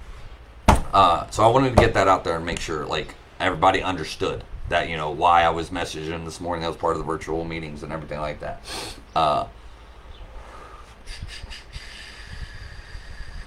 Uh, 0.68 1.28
so 1.30 1.42
i 1.42 1.46
wanted 1.46 1.70
to 1.70 1.76
get 1.76 1.94
that 1.94 2.06
out 2.06 2.22
there 2.22 2.36
and 2.36 2.44
make 2.44 2.60
sure 2.60 2.84
like 2.84 3.14
everybody 3.40 3.82
understood 3.82 4.44
that 4.68 4.90
you 4.90 4.96
know 4.96 5.10
why 5.10 5.42
i 5.42 5.48
was 5.48 5.70
messaging 5.70 6.24
this 6.24 6.40
morning. 6.40 6.62
That 6.62 6.68
was 6.68 6.76
part 6.76 6.92
of 6.94 6.98
the 6.98 7.06
virtual 7.06 7.44
meetings 7.44 7.82
and 7.82 7.92
everything 7.92 8.20
like 8.20 8.40
that. 8.40 8.62
Uh, 9.16 9.46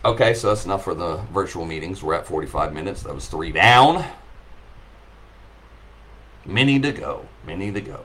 Okay, 0.05 0.35
so 0.35 0.49
that's 0.49 0.65
enough 0.65 0.83
for 0.83 0.93
the 0.93 1.17
virtual 1.33 1.65
meetings. 1.65 2.03
We're 2.03 2.13
at 2.13 2.27
45 2.27 2.73
minutes. 2.73 3.01
That 3.01 3.15
was 3.15 3.27
three 3.27 3.51
down. 3.51 4.05
Many 6.45 6.79
to 6.79 6.91
go. 6.91 7.25
Many 7.47 7.71
to 7.71 7.81
go. 7.81 8.01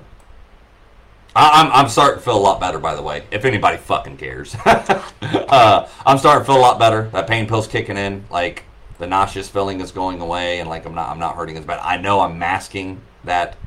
I, 1.37 1.61
I'm, 1.61 1.71
I'm 1.73 1.89
starting 1.91 2.19
to 2.19 2.25
feel 2.25 2.39
a 2.39 2.41
lot 2.41 2.59
better, 2.59 2.79
by 2.79 2.95
the 2.95 3.03
way. 3.03 3.25
If 3.31 3.45
anybody 3.45 3.77
fucking 3.77 4.17
cares, 4.17 4.57
uh, 4.65 5.89
I'm 6.07 6.17
starting 6.17 6.41
to 6.41 6.47
feel 6.51 6.59
a 6.59 6.63
lot 6.63 6.79
better. 6.79 7.11
That 7.11 7.27
pain 7.27 7.47
pill's 7.47 7.69
kicking 7.69 7.99
in. 7.99 8.25
Like 8.31 8.65
the 8.99 9.07
nauseous 9.07 9.51
feeling 9.51 9.83
is 9.83 9.93
going 9.93 10.23
away, 10.23 10.61
and 10.61 10.71
like 10.71 10.87
I'm 10.87 10.95
not 10.95 11.11
I'm 11.11 11.19
not 11.19 11.37
hurting 11.37 11.59
as 11.59 11.67
bad. 11.67 11.81
I 11.83 11.99
know 11.99 12.21
I'm 12.21 12.39
masking 12.39 13.03
that 13.25 13.59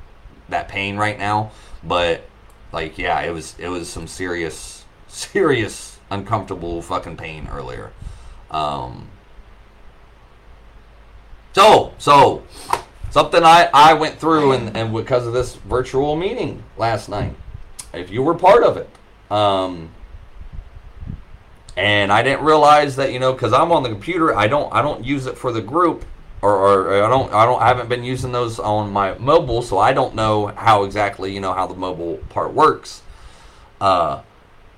that 0.50 0.70
pain 0.70 0.98
right 0.98 1.20
now, 1.20 1.52
but 1.84 2.28
like 2.72 2.98
yeah, 2.98 3.22
it 3.22 3.32
was 3.32 3.56
it 3.60 3.68
was 3.68 3.90
some 3.90 4.08
serious 4.08 4.86
serious 5.08 6.00
uncomfortable 6.10 6.82
fucking 6.82 7.18
pain 7.18 7.48
earlier. 7.52 7.92
Um, 8.54 9.10
so 11.54 11.94
so 11.98 12.44
something 13.10 13.44
I, 13.44 13.70
I 13.74 13.94
went 13.94 14.20
through 14.20 14.54
and, 14.54 14.78
and 14.78 14.94
because 14.94 15.28
of 15.28 15.34
this 15.34 15.56
virtual 15.56 16.16
meeting 16.16 16.64
last 16.78 17.10
night 17.10 17.36
if 17.94 18.10
you 18.10 18.22
were 18.24 18.34
part 18.34 18.64
of 18.64 18.78
it. 18.78 18.90
Um, 19.32 19.92
and 21.78 22.12
I 22.12 22.22
didn't 22.22 22.44
realize 22.44 22.96
that 22.98 23.14
you 23.14 23.20
know 23.20 23.34
because 23.34 23.54
I'm 23.54 23.72
on 23.72 23.84
the 23.84 23.90
computer, 23.90 24.36
I 24.36 24.48
don't 24.48 24.72
I 24.74 24.82
don't 24.82 25.04
use 25.04 25.26
it 25.26 25.38
for 25.38 25.52
the 25.52 25.62
group, 25.62 26.06
or, 26.42 26.52
or 26.52 27.04
I 27.04 27.10
don't 27.10 27.34
I 27.34 27.46
don't 27.46 27.62
I 27.62 27.68
haven't 27.68 27.90
been 27.90 28.04
using 28.04 28.32
those 28.32 28.60
on 28.60 28.92
my 28.92 29.18
mobile, 29.18 29.62
so 29.62 29.78
I 29.80 29.94
don't 29.94 30.14
know 30.14 30.48
how 30.48 30.84
exactly 30.84 31.34
you 31.34 31.40
know 31.40 31.54
how 31.54 31.66
the 31.66 31.76
mobile 31.76 32.18
part 32.30 32.54
works. 32.54 33.02
Uh, 33.82 34.22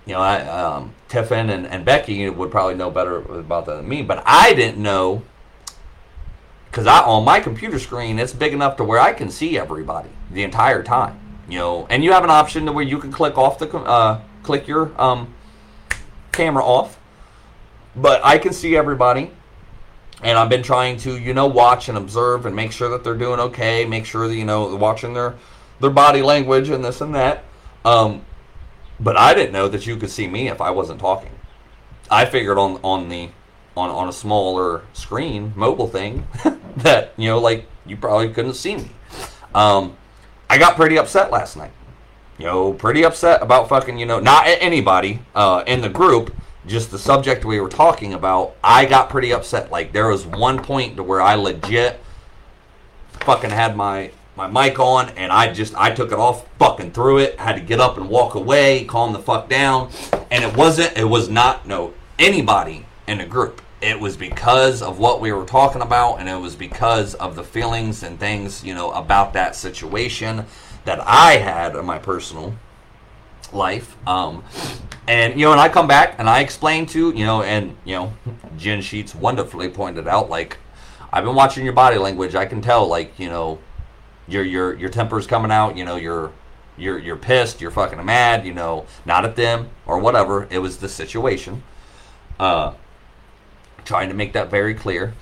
you 0.05 0.13
know, 0.13 0.19
I, 0.19 0.41
um, 0.41 0.93
Tiffin 1.07 1.49
and, 1.49 1.65
and 1.67 1.83
Becky 1.85 2.29
would 2.29 2.51
probably 2.51 2.75
know 2.75 2.91
better 2.91 3.17
about 3.17 3.65
that 3.65 3.77
than 3.77 3.87
me, 3.87 4.01
but 4.01 4.23
I 4.25 4.53
didn't 4.53 4.81
know 4.81 5.23
because 6.69 6.87
I 6.87 7.01
on 7.01 7.23
my 7.23 7.39
computer 7.39 7.79
screen 7.79 8.19
it's 8.19 8.33
big 8.33 8.53
enough 8.53 8.77
to 8.77 8.83
where 8.83 8.99
I 8.99 9.13
can 9.13 9.29
see 9.29 9.57
everybody 9.57 10.09
the 10.31 10.43
entire 10.43 10.83
time 10.83 11.19
you 11.47 11.59
know, 11.59 11.85
and 11.89 12.03
you 12.03 12.11
have 12.11 12.23
an 12.23 12.29
option 12.29 12.65
to 12.65 12.71
where 12.71 12.83
you 12.83 12.97
can 12.97 13.11
click 13.11 13.37
off 13.37 13.59
the 13.59 13.69
uh, 13.77 14.21
click 14.43 14.67
your 14.67 14.99
um, 15.01 15.33
camera 16.31 16.63
off. 16.63 16.99
But 17.95 18.25
I 18.25 18.37
can 18.37 18.51
see 18.51 18.75
everybody, 18.75 19.31
and 20.21 20.37
I've 20.37 20.49
been 20.49 20.63
trying 20.63 20.97
to 20.97 21.17
you 21.17 21.33
know 21.33 21.45
watch 21.45 21.87
and 21.87 21.97
observe 21.97 22.45
and 22.45 22.55
make 22.55 22.71
sure 22.71 22.89
that 22.89 23.03
they're 23.03 23.15
doing 23.15 23.39
okay. 23.39 23.85
Make 23.85 24.05
sure 24.05 24.27
that 24.27 24.35
you 24.35 24.45
know 24.45 24.75
watching 24.75 25.13
their 25.13 25.35
their 25.79 25.91
body 25.91 26.21
language 26.21 26.69
and 26.69 26.83
this 26.83 27.01
and 27.01 27.13
that. 27.15 27.43
Um, 27.83 28.25
but 28.99 29.17
I 29.17 29.33
didn't 29.33 29.53
know 29.53 29.67
that 29.67 29.85
you 29.85 29.97
could 29.97 30.09
see 30.09 30.27
me 30.27 30.49
if 30.49 30.61
I 30.61 30.71
wasn't 30.71 30.99
talking. 30.99 31.31
I 32.09 32.25
figured 32.25 32.57
on 32.57 32.79
on 32.83 33.09
the 33.09 33.29
on 33.75 33.89
on 33.89 34.07
a 34.07 34.13
smaller 34.13 34.83
screen 34.93 35.53
mobile 35.55 35.87
thing 35.87 36.27
that 36.77 37.13
you 37.17 37.29
know 37.29 37.39
like 37.39 37.65
you 37.85 37.97
probably 37.97 38.29
couldn't 38.29 38.55
see 38.55 38.77
me. 38.77 38.89
Um, 39.53 39.95
I 40.49 40.57
got 40.57 40.75
pretty 40.75 40.97
upset 40.97 41.31
last 41.31 41.57
night. 41.57 41.71
You 42.37 42.45
know, 42.45 42.73
pretty 42.73 43.05
upset 43.05 43.41
about 43.41 43.69
fucking, 43.69 43.97
you 43.97 44.05
know, 44.05 44.19
not 44.19 44.45
anybody 44.47 45.21
uh, 45.33 45.63
in 45.65 45.81
the 45.81 45.89
group, 45.89 46.35
just 46.67 46.91
the 46.91 46.99
subject 46.99 47.45
we 47.45 47.61
were 47.61 47.69
talking 47.69 48.13
about. 48.13 48.55
I 48.61 48.85
got 48.85 49.09
pretty 49.09 49.31
upset. 49.31 49.71
Like, 49.71 49.93
there 49.93 50.09
was 50.09 50.25
one 50.25 50.61
point 50.61 50.97
to 50.97 51.03
where 51.03 51.21
I 51.21 51.35
legit 51.35 51.99
fucking 53.21 53.51
had 53.51 53.77
my 53.77 54.11
my 54.36 54.47
mic 54.47 54.79
on 54.79 55.09
and 55.09 55.31
I 55.31 55.53
just 55.53 55.75
I 55.75 55.91
took 55.91 56.11
it 56.11 56.19
off, 56.19 56.47
fucking 56.57 56.91
threw 56.91 57.19
it, 57.19 57.39
had 57.39 57.55
to 57.55 57.61
get 57.61 57.79
up 57.79 57.97
and 57.97 58.09
walk 58.09 58.36
away, 58.36 58.86
calm 58.86 59.13
the 59.13 59.19
fuck 59.19 59.49
down. 59.49 59.89
And 60.31 60.43
it 60.43 60.55
wasn't 60.55 60.97
it 60.97 61.05
was 61.05 61.29
not 61.29 61.67
no 61.67 61.93
anybody 62.19 62.86
in 63.07 63.19
the 63.19 63.25
group. 63.25 63.61
It 63.81 63.99
was 63.99 64.17
because 64.17 64.81
of 64.81 64.99
what 64.99 65.21
we 65.21 65.31
were 65.31 65.45
talking 65.45 65.81
about, 65.81 66.15
and 66.15 66.27
it 66.27 66.39
was 66.39 66.55
because 66.55 67.13
of 67.15 67.36
the 67.36 67.43
feelings 67.43 68.03
and 68.03 68.19
things, 68.19 68.63
you 68.63 68.73
know, 68.73 68.91
about 68.91 69.33
that 69.33 69.55
situation 69.55 70.45
that 70.86 70.99
I 71.01 71.33
had 71.33 71.75
in 71.75 71.86
my 71.86 71.99
personal 71.99 72.55
life. 73.53 73.95
Um, 74.07 74.43
and 75.07 75.39
you 75.39 75.45
know, 75.45 75.51
and 75.51 75.61
I 75.61 75.69
come 75.69 75.88
back 75.88 76.15
and 76.17 76.29
I 76.29 76.39
explain 76.41 76.86
to 76.88 77.11
you 77.11 77.25
know, 77.25 77.43
and 77.43 77.75
you 77.86 77.95
know, 77.95 78.13
Jen 78.57 78.81
Sheets 78.81 79.15
wonderfully 79.15 79.69
pointed 79.69 80.07
out 80.07 80.29
like 80.29 80.57
I've 81.13 81.23
been 81.23 81.36
watching 81.36 81.63
your 81.63 81.73
body 81.73 81.97
language. 81.97 82.36
I 82.36 82.45
can 82.45 82.61
tell 82.61 82.88
like 82.88 83.17
you 83.19 83.29
know, 83.29 83.59
your 84.28 84.43
your 84.43 84.73
your 84.73 84.89
temper's 84.89 85.28
coming 85.28 85.51
out. 85.51 85.78
You 85.78 85.86
know, 85.86 85.95
you're 85.95 86.32
you're 86.78 86.99
you're 86.99 87.17
pissed. 87.17 87.61
You're 87.61 87.71
fucking 87.71 88.03
mad. 88.03 88.45
You 88.45 88.53
know, 88.53 88.86
not 89.05 89.26
at 89.26 89.36
them 89.36 89.69
or 89.86 89.99
whatever. 89.99 90.47
It 90.49 90.59
was 90.59 90.78
the 90.78 90.89
situation. 90.89 91.63
Uh, 92.39 92.73
trying 93.86 94.09
to 94.09 94.15
make 94.15 94.34
that 94.34 94.49
very 94.49 94.73
clear. 94.73 95.13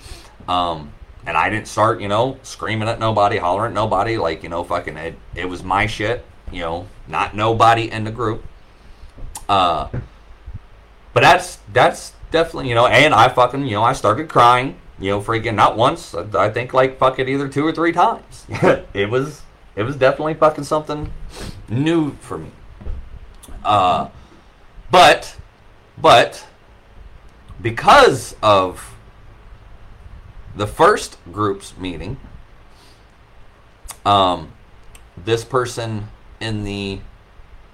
Um, 0.48 0.94
and 1.26 1.38
I 1.38 1.50
didn't 1.50 1.68
start, 1.68 2.02
you 2.02 2.08
know, 2.08 2.38
screaming 2.44 2.88
at 2.88 3.00
nobody, 3.00 3.38
hollering 3.38 3.72
at 3.72 3.76
nobody. 3.76 4.18
Like, 4.18 4.44
you 4.44 4.50
know, 4.50 4.64
fucking, 4.64 4.98
it, 4.98 5.16
it 5.36 5.48
was 5.48 5.64
my 5.64 5.86
shit, 5.86 6.26
you 6.52 6.62
know, 6.62 6.88
not 7.08 7.36
nobody 7.36 7.92
in 7.92 8.04
the 8.04 8.12
group. 8.12 8.44
Uh, 9.48 9.90
but 11.14 11.22
that's, 11.22 11.60
that's 11.72 12.14
definitely, 12.32 12.70
you 12.70 12.76
know, 12.76 12.88
and 12.88 13.14
I 13.14 13.30
fucking, 13.30 13.66
you 13.66 13.72
know, 13.72 13.84
I 13.84 13.94
started 13.94 14.28
crying, 14.28 14.80
you 15.00 15.10
know, 15.10 15.22
freaking 15.22 15.56
not 15.56 15.76
once, 15.76 16.14
I 16.14 16.50
think 16.50 16.74
like 16.74 16.98
fucking 16.98 17.28
either 17.28 17.48
two 17.48 17.66
or 17.66 17.72
three 17.72 17.92
times. 17.92 18.46
it 18.94 19.10
was, 19.10 19.42
it 19.76 19.84
was 19.84 19.96
definitely 19.96 20.36
fucking 20.36 20.64
something 20.64 21.12
new 21.70 22.12
for 22.18 22.38
me. 22.38 22.52
Uh, 23.64 24.10
but, 24.92 25.36
but, 25.98 26.46
because 27.62 28.36
of 28.44 28.96
the 30.56 30.68
first 30.68 31.18
group's 31.32 31.78
meeting, 31.78 32.20
um, 34.06 34.52
this 35.18 35.46
person 35.46 36.10
in 36.40 36.64
the 36.64 37.00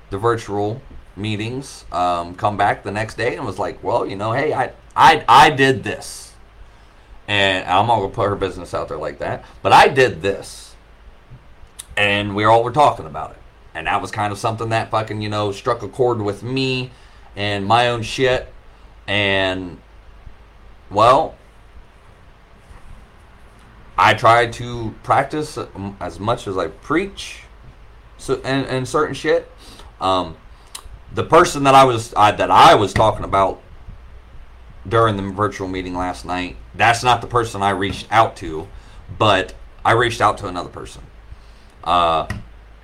the 0.10 0.18
virtual 0.18 0.82
meetings 1.16 1.86
um, 1.92 2.36
come 2.36 2.58
back 2.58 2.84
the 2.84 2.92
next 2.92 3.16
day 3.16 3.36
and 3.36 3.46
was 3.46 3.60
like, 3.60 3.84
"Well, 3.84 4.06
you 4.06 4.16
know, 4.16 4.32
hey, 4.32 4.54
I 4.54 4.72
I 4.96 5.24
I 5.28 5.50
did 5.50 5.84
this," 5.84 6.29
and 7.30 7.66
I'm 7.66 7.88
not 7.88 8.00
gonna 8.00 8.10
put 8.10 8.28
her 8.28 8.36
business 8.36 8.74
out 8.74 8.90
there 8.90 8.98
like 8.98 9.20
that, 9.20 9.46
but 9.62 9.72
I 9.72 9.88
did 9.88 10.22
this, 10.22 10.76
and 11.96 12.36
we 12.36 12.44
all 12.44 12.64
were 12.64 12.72
talking 12.72 13.06
about 13.06 13.32
it, 13.32 13.38
and 13.74 13.88
that 13.88 14.02
was 14.02 14.12
kind 14.12 14.34
of 14.34 14.40
something 14.40 14.70
that 14.70 14.92
fucking 14.92 15.22
you 15.22 15.30
know 15.30 15.54
struck 15.54 15.84
a 15.84 15.88
chord 15.88 16.22
with 16.22 16.44
me 16.44 16.92
and 17.36 17.66
my 17.66 17.90
own 17.90 18.02
shit. 18.02 18.52
And, 19.08 19.80
well, 20.90 21.36
I 23.98 24.14
try 24.14 24.48
to 24.48 24.94
practice 25.04 25.58
as 26.00 26.20
much 26.20 26.48
as 26.48 26.58
I 26.58 26.68
preach 26.68 27.44
so, 28.18 28.42
and, 28.44 28.66
and 28.68 28.88
certain 28.88 29.16
shit. 29.16 29.50
Um, 30.02 30.36
the 31.14 31.24
person 31.24 31.64
that 31.64 31.76
I 31.76 31.84
was 31.86 32.14
I, 32.16 32.32
that 32.32 32.52
I 32.52 32.76
was 32.76 32.94
talking 32.94 33.24
about 33.24 33.62
during 34.88 35.18
the 35.18 35.24
virtual 35.24 35.68
meeting 35.68 35.96
last 35.96 36.26
night, 36.26 36.58
that's 36.76 37.04
not 37.04 37.22
the 37.22 37.28
person 37.28 37.62
I 37.62 37.72
reached 37.72 38.08
out 38.12 38.36
to, 38.38 38.68
but 39.18 39.54
I 39.84 39.94
reached 39.94 40.22
out 40.22 40.38
to 40.40 40.48
another 40.48 40.70
person. 40.70 41.02
Uh, 41.84 42.28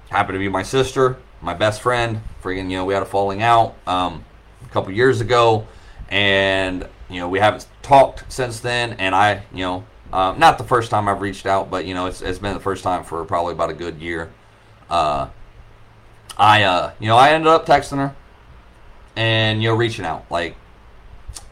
happened 0.10 0.36
to 0.36 0.40
be 0.40 0.50
my 0.50 0.64
sister, 0.64 1.18
my 1.42 1.54
best 1.54 1.82
friend. 1.82 2.22
Freaking, 2.42 2.70
you 2.70 2.78
know, 2.78 2.86
we 2.86 2.94
had 2.94 3.04
a 3.04 3.08
falling 3.08 3.42
out 3.42 3.76
um, 3.88 4.24
a 4.64 4.70
couple 4.70 4.92
years 4.92 5.22
ago 5.22 5.68
and 6.10 6.88
you 7.10 7.20
know 7.20 7.28
we 7.28 7.40
haven't 7.40 7.68
talked 7.82 8.32
since 8.32 8.60
then. 8.60 8.94
And 8.94 9.16
I, 9.16 9.44
you 9.52 9.64
know, 9.64 9.86
uh, 10.14 10.36
not 10.38 10.58
the 10.58 10.64
first 10.64 10.92
time 10.92 11.08
I've 11.08 11.22
reached 11.22 11.46
out, 11.46 11.70
but 11.70 11.86
you 11.86 11.94
know 11.94 12.06
it's 12.08 12.22
it's 12.22 12.40
been 12.40 12.54
the 12.54 12.60
first 12.60 12.84
time 12.84 13.04
for 13.04 13.24
probably 13.26 13.54
about 13.54 13.70
a 13.70 13.74
good 13.74 14.02
year. 14.02 14.32
Uh, 14.90 15.30
I, 16.38 16.64
uh, 16.64 16.92
you 17.00 17.08
know, 17.08 17.18
I 17.18 17.32
ended 17.32 17.48
up 17.48 17.66
texting 17.66 17.98
her 17.98 18.16
and 19.16 19.64
you 19.64 19.70
know 19.70 19.76
reaching 19.76 20.06
out 20.06 20.26
like 20.30 20.56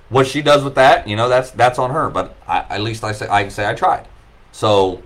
what 0.10 0.28
she 0.28 0.42
does 0.42 0.64
with 0.64 0.76
that, 0.76 1.08
you 1.08 1.16
know, 1.16 1.30
that's 1.30 1.52
that's 1.52 1.80
on 1.80 1.92
her. 1.92 2.10
But 2.10 2.36
I, 2.48 2.66
at 2.70 2.82
least 2.82 3.04
I 3.04 3.12
say 3.12 3.28
I 3.30 3.44
can 3.44 3.52
say 3.52 3.68
I 3.68 3.74
tried. 3.74 4.08
So, 4.52 5.02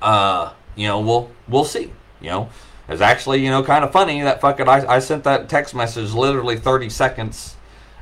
uh, 0.00 0.52
you 0.76 0.86
know, 0.86 1.00
we'll 1.00 1.30
we'll 1.48 1.64
see. 1.64 1.92
You 2.20 2.30
know, 2.30 2.48
it's 2.88 3.00
actually 3.00 3.44
you 3.44 3.50
know 3.50 3.62
kind 3.62 3.84
of 3.84 3.92
funny 3.92 4.22
that 4.22 4.40
fucking 4.40 4.68
I, 4.68 4.86
I 4.86 4.98
sent 4.98 5.24
that 5.24 5.48
text 5.48 5.74
message 5.74 6.12
literally 6.12 6.56
30 6.56 6.90
seconds 6.90 7.56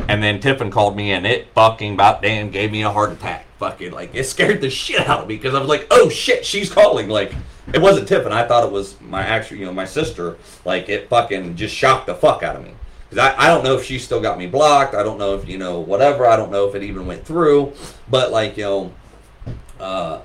and 0.09 0.23
then 0.23 0.41
Tiffin 0.41 0.71
called 0.71 0.97
me 0.97 1.13
and 1.13 1.27
it 1.27 1.49
fucking 1.55 1.95
about 1.95 2.23
damn 2.23 2.51
gave 2.51 2.73
me 2.73 2.83
a 2.83 2.91
heart 2.91 3.13
attack. 3.13 3.47
Fucking 3.59 3.93
like 3.93 4.15
it 4.15 4.25
scared 4.25 4.61
the 4.61 4.71
shit 4.71 5.09
out 5.09 5.21
of 5.21 5.29
me 5.29 5.37
because 5.37 5.55
I 5.55 5.61
was 5.61 5.69
like, 5.69 5.87
oh 5.91 6.09
shit, 6.09 6.45
she's 6.45 6.73
calling. 6.73 7.09
Like 7.09 7.35
it 7.73 7.81
wasn't 7.81 8.09
Tiffin. 8.09 8.33
I 8.33 8.47
thought 8.47 8.65
it 8.65 8.73
was 8.73 9.01
my 9.01 9.23
actual, 9.23 9.59
you 9.59 9.67
know, 9.67 9.73
my 9.73 9.85
sister. 9.85 10.37
Like 10.65 10.89
it 10.89 11.09
fucking 11.09 11.57
just 11.57 11.75
shocked 11.75 12.07
the 12.07 12.15
fuck 12.15 12.43
out 12.43 12.57
of 12.57 12.65
me. 12.65 12.75
Cause 13.13 13.19
I, 13.19 13.45
I 13.45 13.49
don't 13.49 13.63
know 13.63 13.77
if 13.77 13.85
she 13.85 13.99
still 13.99 14.23
got 14.23 14.39
me 14.39 14.47
blocked. 14.47 14.95
I 14.95 15.03
don't 15.03 15.19
know 15.19 15.35
if 15.35 15.47
you 15.47 15.59
know 15.59 15.81
whatever. 15.81 16.27
I 16.27 16.35
don't 16.35 16.51
know 16.51 16.67
if 16.67 16.75
it 16.75 16.83
even 16.83 17.07
went 17.07 17.27
through. 17.27 17.75
But 18.09 18.33
like 18.33 18.57
you 18.57 18.65
know, 18.65 18.93
uh, 19.79 20.23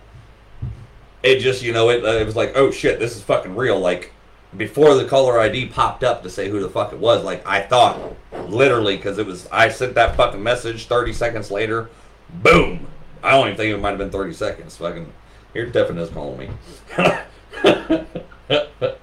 it 1.21 1.39
just 1.39 1.61
you 1.61 1.73
know 1.73 1.89
it, 1.89 2.01
it 2.05 2.25
was 2.25 2.37
like 2.37 2.53
oh 2.55 2.71
shit, 2.71 2.97
this 2.97 3.17
is 3.17 3.23
fucking 3.23 3.57
real. 3.57 3.77
Like 3.77 4.13
before 4.55 4.95
the 4.95 5.03
caller 5.03 5.37
ID 5.37 5.65
popped 5.65 6.05
up 6.05 6.23
to 6.23 6.29
say 6.29 6.47
who 6.47 6.61
the 6.61 6.69
fuck 6.69 6.93
it 6.93 6.99
was, 6.99 7.25
like 7.25 7.45
I 7.45 7.59
thought 7.59 7.99
literally 8.47 8.95
because 8.95 9.17
it 9.17 9.25
was 9.25 9.49
I 9.51 9.67
sent 9.67 9.93
that 9.95 10.15
fucking 10.15 10.41
message 10.41 10.85
30 10.85 11.11
seconds 11.11 11.51
later, 11.51 11.89
boom. 12.29 12.87
I 13.21 13.31
don't 13.31 13.47
even 13.47 13.57
think 13.57 13.73
it 13.73 13.81
might 13.81 13.89
have 13.89 13.97
been 13.97 14.11
30 14.11 14.31
seconds. 14.31 14.77
Fucking 14.77 15.11
here, 15.51 15.69
Tiffin 15.69 15.97
is 15.97 16.09
calling 16.09 16.39
me. 16.39 16.49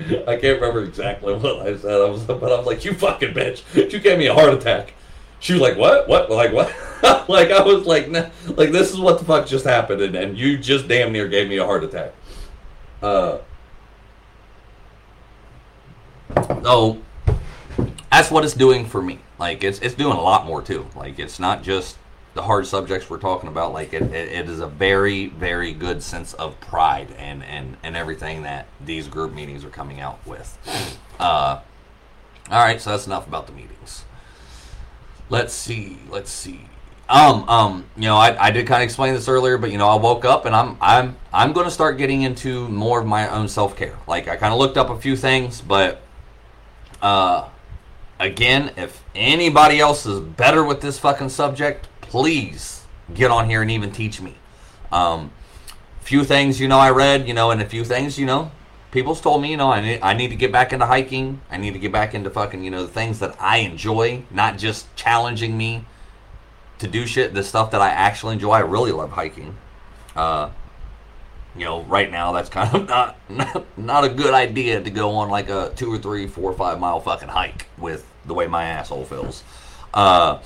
I 0.00 0.36
can't 0.36 0.60
remember 0.60 0.84
exactly 0.84 1.34
what 1.34 1.66
I 1.66 1.76
said. 1.76 2.00
I 2.00 2.04
was, 2.04 2.22
but 2.22 2.52
I 2.52 2.56
was 2.56 2.66
like, 2.66 2.84
"You 2.84 2.94
fucking 2.94 3.34
bitch! 3.34 3.62
You 3.92 3.98
gave 3.98 4.18
me 4.18 4.26
a 4.26 4.34
heart 4.34 4.54
attack." 4.54 4.94
She 5.40 5.52
was 5.52 5.62
like, 5.62 5.76
"What? 5.76 6.08
What? 6.08 6.30
Like 6.30 6.52
what?" 6.52 6.72
like 7.28 7.50
I 7.50 7.62
was 7.62 7.84
like, 7.84 8.08
nah, 8.08 8.30
"Like 8.46 8.70
this 8.70 8.90
is 8.90 8.98
what 8.98 9.18
the 9.18 9.24
fuck 9.24 9.46
just 9.46 9.64
happened," 9.64 10.00
and, 10.00 10.14
and 10.14 10.38
you 10.38 10.56
just 10.56 10.86
damn 10.86 11.12
near 11.12 11.28
gave 11.28 11.48
me 11.48 11.58
a 11.58 11.64
heart 11.64 11.84
attack. 11.84 12.12
Uh. 13.02 13.38
Oh, 16.64 16.98
that's 18.10 18.30
what 18.30 18.44
it's 18.44 18.54
doing 18.54 18.86
for 18.86 19.02
me. 19.02 19.18
Like 19.38 19.64
it's 19.64 19.78
it's 19.80 19.94
doing 19.94 20.16
a 20.16 20.20
lot 20.20 20.46
more 20.46 20.62
too. 20.62 20.86
Like 20.94 21.18
it's 21.18 21.38
not 21.38 21.62
just 21.62 21.98
the 22.34 22.42
hard 22.42 22.66
subjects 22.66 23.08
we're 23.10 23.18
talking 23.18 23.48
about. 23.48 23.72
Like 23.72 23.92
it, 23.92 24.02
it, 24.02 24.32
it 24.32 24.48
is 24.48 24.60
a 24.60 24.66
very 24.66 25.26
very 25.26 25.72
good 25.72 26.02
sense 26.02 26.34
of 26.34 26.58
pride 26.60 27.12
and 27.18 27.42
and 27.44 27.76
and 27.82 27.96
everything 27.96 28.42
that 28.42 28.66
these 28.84 29.08
group 29.08 29.32
meetings 29.32 29.64
are 29.64 29.70
coming 29.70 30.00
out 30.00 30.24
with. 30.26 30.58
Uh, 31.18 31.60
all 32.48 32.64
right, 32.64 32.80
so 32.80 32.90
that's 32.90 33.08
enough 33.08 33.26
about 33.26 33.48
the 33.48 33.52
meetings. 33.52 34.04
Let's 35.30 35.52
see. 35.52 35.98
Let's 36.08 36.30
see. 36.30 36.68
Um, 37.08 37.48
um, 37.48 37.84
you 37.96 38.02
know, 38.02 38.16
I, 38.16 38.46
I 38.46 38.50
did 38.50 38.66
kind 38.66 38.82
of 38.82 38.84
explain 38.84 39.14
this 39.14 39.28
earlier, 39.28 39.56
but 39.56 39.70
you 39.70 39.78
know, 39.78 39.88
I 39.88 39.96
woke 39.96 40.24
up 40.24 40.44
and 40.44 40.54
I'm 40.54 40.76
I'm 40.80 41.16
I'm 41.32 41.52
going 41.52 41.64
to 41.64 41.70
start 41.70 41.96
getting 41.96 42.22
into 42.22 42.68
more 42.68 43.00
of 43.00 43.06
my 43.06 43.28
own 43.28 43.48
self 43.48 43.76
care. 43.76 43.96
Like 44.06 44.28
I 44.28 44.36
kind 44.36 44.52
of 44.52 44.58
looked 44.58 44.76
up 44.76 44.90
a 44.90 44.98
few 44.98 45.16
things, 45.16 45.60
but 45.60 46.02
uh, 47.00 47.48
again, 48.20 48.72
if 48.76 49.02
anybody 49.14 49.80
else 49.80 50.04
is 50.04 50.20
better 50.20 50.62
with 50.62 50.82
this 50.82 50.98
fucking 50.98 51.30
subject, 51.30 51.87
please 52.08 52.84
get 53.14 53.30
on 53.30 53.48
here 53.48 53.62
and 53.62 53.70
even 53.70 53.92
teach 53.92 54.20
me. 54.20 54.34
Um, 54.90 55.30
few 56.00 56.24
things, 56.24 56.60
you 56.60 56.68
know, 56.68 56.78
I 56.78 56.90
read, 56.90 57.28
you 57.28 57.34
know, 57.34 57.50
and 57.50 57.60
a 57.60 57.66
few 57.66 57.84
things, 57.84 58.18
you 58.18 58.26
know, 58.26 58.50
people's 58.90 59.20
told 59.20 59.42
me, 59.42 59.50
you 59.50 59.56
know, 59.56 59.70
I 59.70 59.80
need, 59.80 60.00
I 60.02 60.14
need 60.14 60.28
to 60.28 60.36
get 60.36 60.50
back 60.50 60.72
into 60.72 60.86
hiking. 60.86 61.40
I 61.50 61.58
need 61.58 61.74
to 61.74 61.78
get 61.78 61.92
back 61.92 62.14
into 62.14 62.30
fucking, 62.30 62.64
you 62.64 62.70
know, 62.70 62.82
the 62.82 62.92
things 62.92 63.18
that 63.18 63.36
I 63.40 63.58
enjoy, 63.58 64.22
not 64.30 64.58
just 64.58 64.94
challenging 64.96 65.56
me 65.56 65.84
to 66.78 66.86
do 66.86 67.06
shit, 67.06 67.34
the 67.34 67.42
stuff 67.42 67.70
that 67.72 67.80
I 67.80 67.90
actually 67.90 68.34
enjoy. 68.34 68.52
I 68.52 68.60
really 68.60 68.92
love 68.92 69.10
hiking. 69.10 69.56
Uh, 70.16 70.50
you 71.56 71.64
know, 71.64 71.82
right 71.82 72.10
now 72.10 72.32
that's 72.32 72.48
kind 72.48 72.74
of 72.74 72.88
not, 72.88 73.16
not 73.28 73.78
not 73.78 74.04
a 74.04 74.08
good 74.08 74.32
idea 74.32 74.80
to 74.80 74.90
go 74.90 75.10
on 75.10 75.28
like 75.28 75.48
a 75.48 75.72
two 75.76 75.92
or 75.92 75.98
three, 75.98 76.26
four 76.26 76.50
or 76.50 76.54
five 76.54 76.78
mile 76.78 77.00
fucking 77.00 77.28
hike 77.28 77.66
with 77.76 78.06
the 78.26 78.34
way 78.34 78.46
my 78.46 78.64
asshole 78.64 79.04
feels. 79.04 79.42
Uh, 79.92 80.38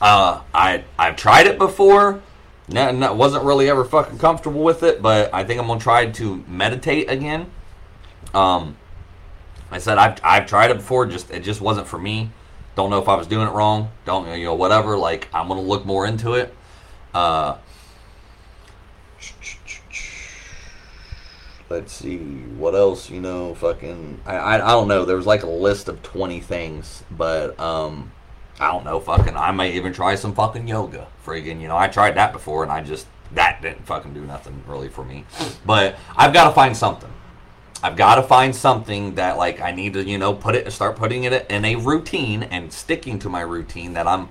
uh, 0.00 0.42
I 0.54 0.84
I've 0.98 1.16
tried 1.16 1.46
it 1.46 1.58
before. 1.58 2.22
No, 2.68 3.14
wasn't 3.14 3.44
really 3.44 3.70
ever 3.70 3.84
fucking 3.84 4.18
comfortable 4.18 4.62
with 4.62 4.82
it, 4.82 5.00
but 5.00 5.32
I 5.32 5.44
think 5.44 5.60
I'm 5.60 5.66
gonna 5.66 5.80
try 5.80 6.06
to 6.06 6.44
meditate 6.46 7.10
again. 7.10 7.50
Um, 8.34 8.76
I 9.70 9.78
said 9.78 9.98
I've 9.98 10.20
I've 10.22 10.46
tried 10.46 10.70
it 10.70 10.76
before, 10.76 11.06
just 11.06 11.30
it 11.30 11.40
just 11.40 11.60
wasn't 11.60 11.86
for 11.86 11.98
me. 11.98 12.30
Don't 12.76 12.90
know 12.90 13.00
if 13.00 13.08
I 13.08 13.16
was 13.16 13.26
doing 13.26 13.48
it 13.48 13.52
wrong. 13.52 13.90
Don't 14.04 14.38
you 14.38 14.44
know 14.44 14.54
whatever. 14.54 14.96
Like 14.98 15.28
I'm 15.32 15.48
gonna 15.48 15.62
look 15.62 15.86
more 15.86 16.06
into 16.06 16.34
it. 16.34 16.54
Uh, 17.14 17.56
let's 21.70 21.92
see 21.92 22.18
what 22.56 22.74
else 22.74 23.10
you 23.10 23.20
know 23.20 23.54
fucking 23.54 24.20
I, 24.24 24.36
I, 24.36 24.54
I 24.54 24.70
don't 24.70 24.88
know 24.88 25.04
there 25.04 25.16
was 25.16 25.26
like 25.26 25.42
a 25.42 25.50
list 25.50 25.88
of 25.88 26.02
20 26.02 26.40
things 26.40 27.02
but 27.10 27.58
um 27.60 28.10
i 28.60 28.70
don't 28.70 28.84
know 28.84 29.00
fucking 29.00 29.36
i 29.36 29.50
may 29.50 29.72
even 29.72 29.92
try 29.92 30.14
some 30.14 30.34
fucking 30.34 30.66
yoga. 30.66 31.06
Friggin 31.24 31.60
you 31.60 31.68
know 31.68 31.76
i 31.76 31.88
tried 31.88 32.16
that 32.16 32.32
before 32.32 32.62
and 32.62 32.72
i 32.72 32.82
just 32.82 33.06
that 33.32 33.60
didn't 33.60 33.84
fucking 33.84 34.14
do 34.14 34.24
nothing 34.24 34.62
really 34.66 34.88
for 34.88 35.04
me. 35.04 35.24
But 35.66 35.96
i've 36.16 36.32
got 36.32 36.48
to 36.48 36.54
find 36.54 36.76
something. 36.76 37.12
I've 37.82 37.96
got 37.96 38.16
to 38.16 38.22
find 38.22 38.56
something 38.56 39.14
that 39.16 39.36
like 39.36 39.60
i 39.60 39.70
need 39.70 39.92
to 39.92 40.02
you 40.02 40.18
know 40.18 40.34
put 40.34 40.54
it 40.54 40.70
start 40.72 40.96
putting 40.96 41.24
it 41.24 41.46
in 41.50 41.64
a 41.64 41.76
routine 41.76 42.42
and 42.42 42.72
sticking 42.72 43.18
to 43.20 43.28
my 43.28 43.42
routine 43.42 43.92
that 43.92 44.08
i'm 44.08 44.30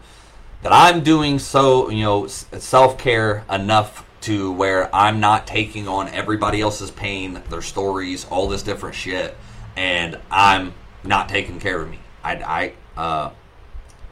that 0.64 0.74
i'm 0.74 1.02
doing 1.02 1.40
so 1.40 1.90
you 1.90 2.04
know 2.04 2.28
self-care 2.28 3.46
enough 3.50 4.04
to 4.22 4.52
where 4.52 4.94
I'm 4.94 5.22
not 5.22 5.48
taking 5.48 5.88
on 5.88 6.10
everybody 6.10 6.62
else's 6.62 6.92
pain, 6.92 7.42
their 7.50 7.62
stories, 7.62 8.26
all 8.26 8.48
this 8.48 8.64
different 8.64 8.96
shit, 8.96 9.36
and 9.76 10.20
I'm 10.30 10.74
not 11.04 11.30
taking 11.30 11.60
care 11.60 11.82
of 11.82 11.90
me. 11.90 12.00
I, 12.24 12.74
I 12.98 13.02
uh, 13.02 13.30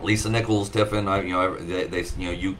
Lisa 0.01 0.29
Nichols, 0.29 0.69
Tiffin, 0.69 1.07
I, 1.07 1.21
you 1.21 1.33
know, 1.33 1.55
they, 1.55 1.85
they, 1.85 2.03
you 2.17 2.25
know, 2.25 2.31
you, 2.31 2.57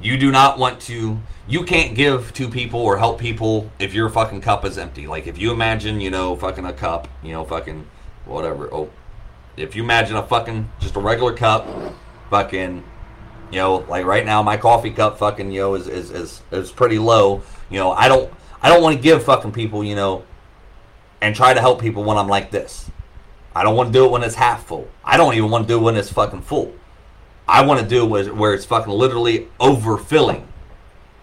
you 0.00 0.16
do 0.16 0.30
not 0.30 0.58
want 0.58 0.80
to, 0.82 1.20
you 1.46 1.64
can't 1.64 1.94
give 1.94 2.32
to 2.34 2.48
people 2.48 2.80
or 2.80 2.98
help 2.98 3.20
people 3.20 3.70
if 3.78 3.94
your 3.94 4.08
fucking 4.08 4.40
cup 4.40 4.64
is 4.64 4.78
empty. 4.78 5.06
Like 5.06 5.26
if 5.26 5.38
you 5.38 5.52
imagine, 5.52 6.00
you 6.00 6.10
know, 6.10 6.36
fucking 6.36 6.64
a 6.64 6.72
cup, 6.72 7.08
you 7.22 7.32
know, 7.32 7.44
fucking 7.44 7.86
whatever. 8.24 8.72
Oh, 8.72 8.90
if 9.56 9.76
you 9.76 9.82
imagine 9.82 10.16
a 10.16 10.26
fucking 10.26 10.70
just 10.80 10.96
a 10.96 11.00
regular 11.00 11.34
cup, 11.34 11.66
fucking 12.30 12.84
you 13.50 13.58
know, 13.58 13.84
like 13.88 14.06
right 14.06 14.24
now, 14.24 14.42
my 14.42 14.56
coffee 14.56 14.90
cup 14.90 15.18
fucking 15.18 15.52
you 15.52 15.60
know 15.60 15.74
is 15.74 15.86
is 15.86 16.10
is, 16.10 16.42
is 16.50 16.72
pretty 16.72 16.98
low. 16.98 17.42
You 17.70 17.78
know, 17.78 17.92
I 17.92 18.08
don't 18.08 18.32
I 18.62 18.68
don't 18.70 18.82
want 18.82 18.96
to 18.96 19.02
give 19.02 19.22
fucking 19.24 19.52
people 19.52 19.84
you 19.84 19.94
know, 19.94 20.24
and 21.20 21.36
try 21.36 21.52
to 21.52 21.60
help 21.60 21.80
people 21.80 22.02
when 22.02 22.16
I'm 22.16 22.28
like 22.28 22.50
this. 22.50 22.90
I 23.54 23.62
don't 23.62 23.76
want 23.76 23.88
to 23.88 23.92
do 23.92 24.04
it 24.04 24.10
when 24.10 24.22
it's 24.22 24.34
half 24.34 24.66
full. 24.66 24.88
I 25.04 25.16
don't 25.16 25.34
even 25.34 25.50
want 25.50 25.66
to 25.66 25.74
do 25.74 25.78
it 25.78 25.82
when 25.82 25.96
it's 25.96 26.12
fucking 26.12 26.42
full. 26.42 26.74
I 27.46 27.64
want 27.64 27.80
to 27.80 27.86
do 27.86 28.16
it 28.16 28.34
where 28.34 28.54
it's 28.54 28.64
fucking 28.64 28.92
literally 28.92 29.48
overfilling. 29.60 30.46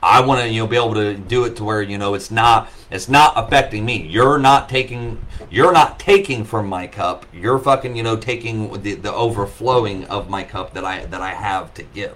I 0.01 0.21
want 0.21 0.41
to 0.41 0.47
you 0.47 0.61
know 0.61 0.67
be 0.67 0.77
able 0.77 0.93
to 0.93 1.15
do 1.15 1.43
it 1.45 1.57
to 1.57 1.63
where 1.63 1.81
you 1.81 1.97
know 1.97 2.13
it's 2.13 2.31
not 2.31 2.69
it's 2.89 3.09
not 3.09 3.33
affecting 3.35 3.85
me. 3.85 4.07
You're 4.07 4.37
not 4.37 4.69
taking 4.69 5.25
you're 5.49 5.73
not 5.73 5.99
taking 5.99 6.45
from 6.45 6.67
my 6.67 6.87
cup. 6.87 7.25
You're 7.33 7.59
fucking 7.59 7.95
you 7.95 8.03
know 8.03 8.15
taking 8.15 8.81
the, 8.81 8.95
the 8.95 9.13
overflowing 9.13 10.05
of 10.05 10.29
my 10.29 10.43
cup 10.43 10.73
that 10.73 10.85
I 10.85 11.05
that 11.07 11.21
I 11.21 11.31
have 11.31 11.73
to 11.75 11.83
give. 11.83 12.15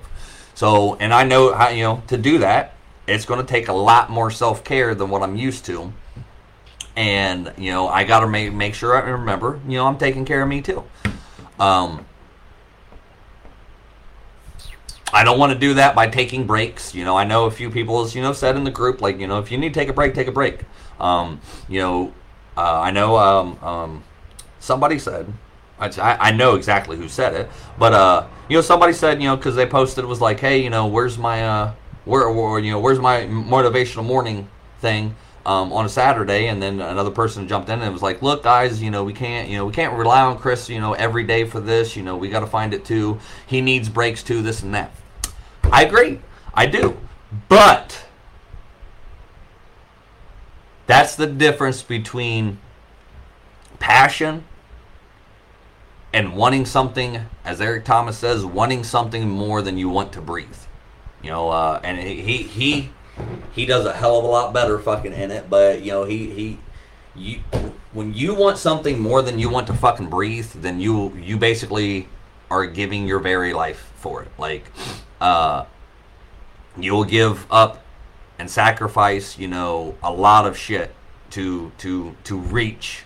So 0.55 0.95
and 0.95 1.13
I 1.13 1.23
know 1.23 1.53
how 1.53 1.69
you 1.69 1.83
know 1.83 2.03
to 2.07 2.17
do 2.17 2.37
that. 2.39 2.75
It's 3.05 3.25
going 3.25 3.41
to 3.41 3.45
take 3.45 3.67
a 3.67 3.73
lot 3.73 4.09
more 4.09 4.31
self 4.31 4.63
care 4.63 4.95
than 4.95 5.09
what 5.09 5.21
I'm 5.21 5.35
used 5.35 5.65
to. 5.65 5.91
And 6.95 7.51
you 7.57 7.71
know 7.71 7.87
I 7.87 8.03
got 8.03 8.19
to 8.19 8.27
make 8.27 8.53
make 8.53 8.75
sure 8.75 8.95
I 8.95 9.09
remember 9.09 9.59
you 9.67 9.77
know 9.77 9.87
I'm 9.87 9.97
taking 9.97 10.25
care 10.25 10.41
of 10.41 10.47
me 10.47 10.61
too. 10.61 10.83
Um, 11.59 12.05
I 15.13 15.23
don't 15.23 15.37
want 15.37 15.53
to 15.53 15.59
do 15.59 15.75
that 15.75 15.93
by 15.93 16.07
taking 16.07 16.47
breaks. 16.47 16.95
You 16.95 17.05
know, 17.05 17.15
I 17.15 17.23
know 17.23 17.45
a 17.45 17.51
few 17.51 17.69
people, 17.69 18.01
as 18.01 18.15
you 18.15 18.21
know, 18.23 18.33
said 18.33 18.55
in 18.55 18.63
the 18.63 18.71
group, 18.71 18.99
like, 18.99 19.19
you 19.19 19.27
know, 19.27 19.37
if 19.37 19.51
you 19.51 19.59
need 19.59 19.73
to 19.73 19.79
take 19.79 19.87
a 19.89 19.93
break, 19.93 20.15
take 20.15 20.27
a 20.27 20.31
break. 20.31 20.61
Um, 20.99 21.39
you 21.69 21.79
know, 21.79 22.13
uh, 22.57 22.81
I 22.81 22.89
know 22.89 23.15
um, 23.17 23.63
um, 23.63 24.03
somebody 24.59 24.97
said, 24.97 25.31
I, 25.79 25.89
I 25.99 26.31
know 26.31 26.55
exactly 26.55 26.97
who 26.97 27.07
said 27.07 27.35
it, 27.35 27.49
but, 27.77 27.93
uh, 27.93 28.25
you 28.49 28.57
know, 28.57 28.61
somebody 28.61 28.93
said, 28.93 29.21
you 29.21 29.27
know, 29.27 29.35
because 29.35 29.55
they 29.55 29.67
posted, 29.67 30.03
was 30.05 30.21
like, 30.21 30.39
hey, 30.39 30.63
you 30.63 30.71
know, 30.71 30.87
where's 30.87 31.17
my, 31.17 31.45
uh, 31.45 31.73
where, 32.05 32.31
where, 32.31 32.57
you 32.59 32.71
know, 32.71 32.79
where's 32.79 32.99
my 32.99 33.21
motivational 33.21 34.03
morning 34.03 34.47
thing? 34.79 35.15
Um, 35.45 35.73
on 35.73 35.83
a 35.83 35.89
Saturday, 35.89 36.47
and 36.47 36.61
then 36.63 36.79
another 36.79 37.11
person 37.11 37.49
jumped 37.49 37.67
in 37.67 37.81
and 37.81 37.91
was 37.91 38.01
like, 38.01 38.21
"Look, 38.21 38.43
guys, 38.43 38.81
you 38.81 38.89
know 38.89 39.03
we 39.03 39.11
can't, 39.11 39.49
you 39.49 39.57
know 39.57 39.65
we 39.65 39.73
can't 39.73 39.93
rely 39.93 40.21
on 40.21 40.39
Chris, 40.39 40.69
you 40.69 40.79
know, 40.79 40.93
every 40.93 41.25
day 41.25 41.43
for 41.43 41.59
this. 41.59 41.97
You 41.97 42.03
know 42.03 42.15
we 42.15 42.29
got 42.29 42.39
to 42.39 42.47
find 42.47 42.73
it 42.73 42.85
too. 42.85 43.19
He 43.45 43.59
needs 43.59 43.89
breaks 43.89 44.23
too, 44.23 44.41
this 44.41 44.63
and 44.63 44.73
that." 44.73 44.91
I 45.69 45.83
agree. 45.83 46.21
I 46.53 46.65
do. 46.65 46.97
But 47.49 48.05
that's 50.85 51.15
the 51.15 51.27
difference 51.27 51.81
between 51.81 52.59
passion 53.79 54.45
and 56.13 56.35
wanting 56.35 56.65
something, 56.65 57.25
as 57.43 57.59
Eric 57.59 57.85
Thomas 57.85 58.17
says, 58.17 58.45
wanting 58.45 58.83
something 58.83 59.29
more 59.29 59.61
than 59.61 59.77
you 59.77 59.89
want 59.89 60.13
to 60.13 60.21
breathe. 60.21 60.55
You 61.21 61.31
know, 61.31 61.49
uh, 61.49 61.79
and 61.83 61.97
he 61.97 62.43
he 62.43 62.91
he 63.53 63.65
does 63.65 63.85
a 63.85 63.93
hell 63.93 64.17
of 64.17 64.23
a 64.23 64.27
lot 64.27 64.53
better 64.53 64.79
fucking 64.79 65.13
in 65.13 65.31
it. 65.31 65.49
But 65.49 65.81
you 65.83 65.91
know, 65.91 66.03
he 66.03 66.29
he 66.29 66.59
you 67.15 67.39
when 67.93 68.13
you 68.13 68.33
want 68.33 68.57
something 68.57 68.99
more 68.99 69.21
than 69.21 69.39
you 69.39 69.49
want 69.49 69.67
to 69.67 69.73
fucking 69.73 70.09
breathe, 70.09 70.51
then 70.55 70.79
you 70.79 71.15
you 71.15 71.37
basically 71.37 72.07
are 72.49 72.65
giving 72.65 73.07
your 73.07 73.19
very 73.19 73.53
life 73.53 73.91
for 73.95 74.23
it. 74.23 74.31
Like 74.37 74.71
uh, 75.21 75.65
you'll 76.77 77.05
give 77.05 77.45
up 77.51 77.83
and 78.39 78.49
sacrifice, 78.49 79.37
you 79.37 79.47
know, 79.47 79.95
a 80.03 80.11
lot 80.11 80.45
of 80.45 80.57
shit 80.57 80.93
to 81.31 81.71
to 81.79 82.15
to 82.25 82.37
reach 82.37 83.03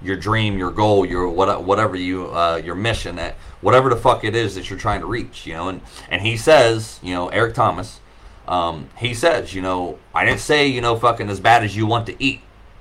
your 0.00 0.16
dream, 0.16 0.58
your 0.58 0.70
goal, 0.70 1.04
your 1.04 1.28
what, 1.28 1.64
whatever 1.64 1.96
you 1.96 2.26
uh, 2.34 2.60
your 2.64 2.74
mission 2.74 3.16
that 3.16 3.34
whatever 3.60 3.88
the 3.88 3.96
fuck 3.96 4.24
it 4.24 4.34
is 4.36 4.54
that 4.54 4.70
you're 4.70 4.78
trying 4.78 5.00
to 5.00 5.06
reach, 5.06 5.46
you 5.46 5.54
know. 5.54 5.68
And 5.68 5.80
and 6.08 6.22
he 6.22 6.36
says, 6.36 7.00
you 7.02 7.14
know, 7.14 7.28
Eric 7.28 7.54
Thomas, 7.54 8.00
um, 8.48 8.88
he 8.96 9.14
says, 9.14 9.54
you 9.54 9.62
know, 9.62 9.98
I 10.14 10.24
didn't 10.24 10.40
say, 10.40 10.66
you 10.66 10.80
know, 10.80 10.96
fucking 10.96 11.28
as 11.28 11.38
bad 11.38 11.62
as 11.62 11.76
you 11.76 11.86
want 11.86 12.06
to 12.06 12.22
eat, 12.22 12.40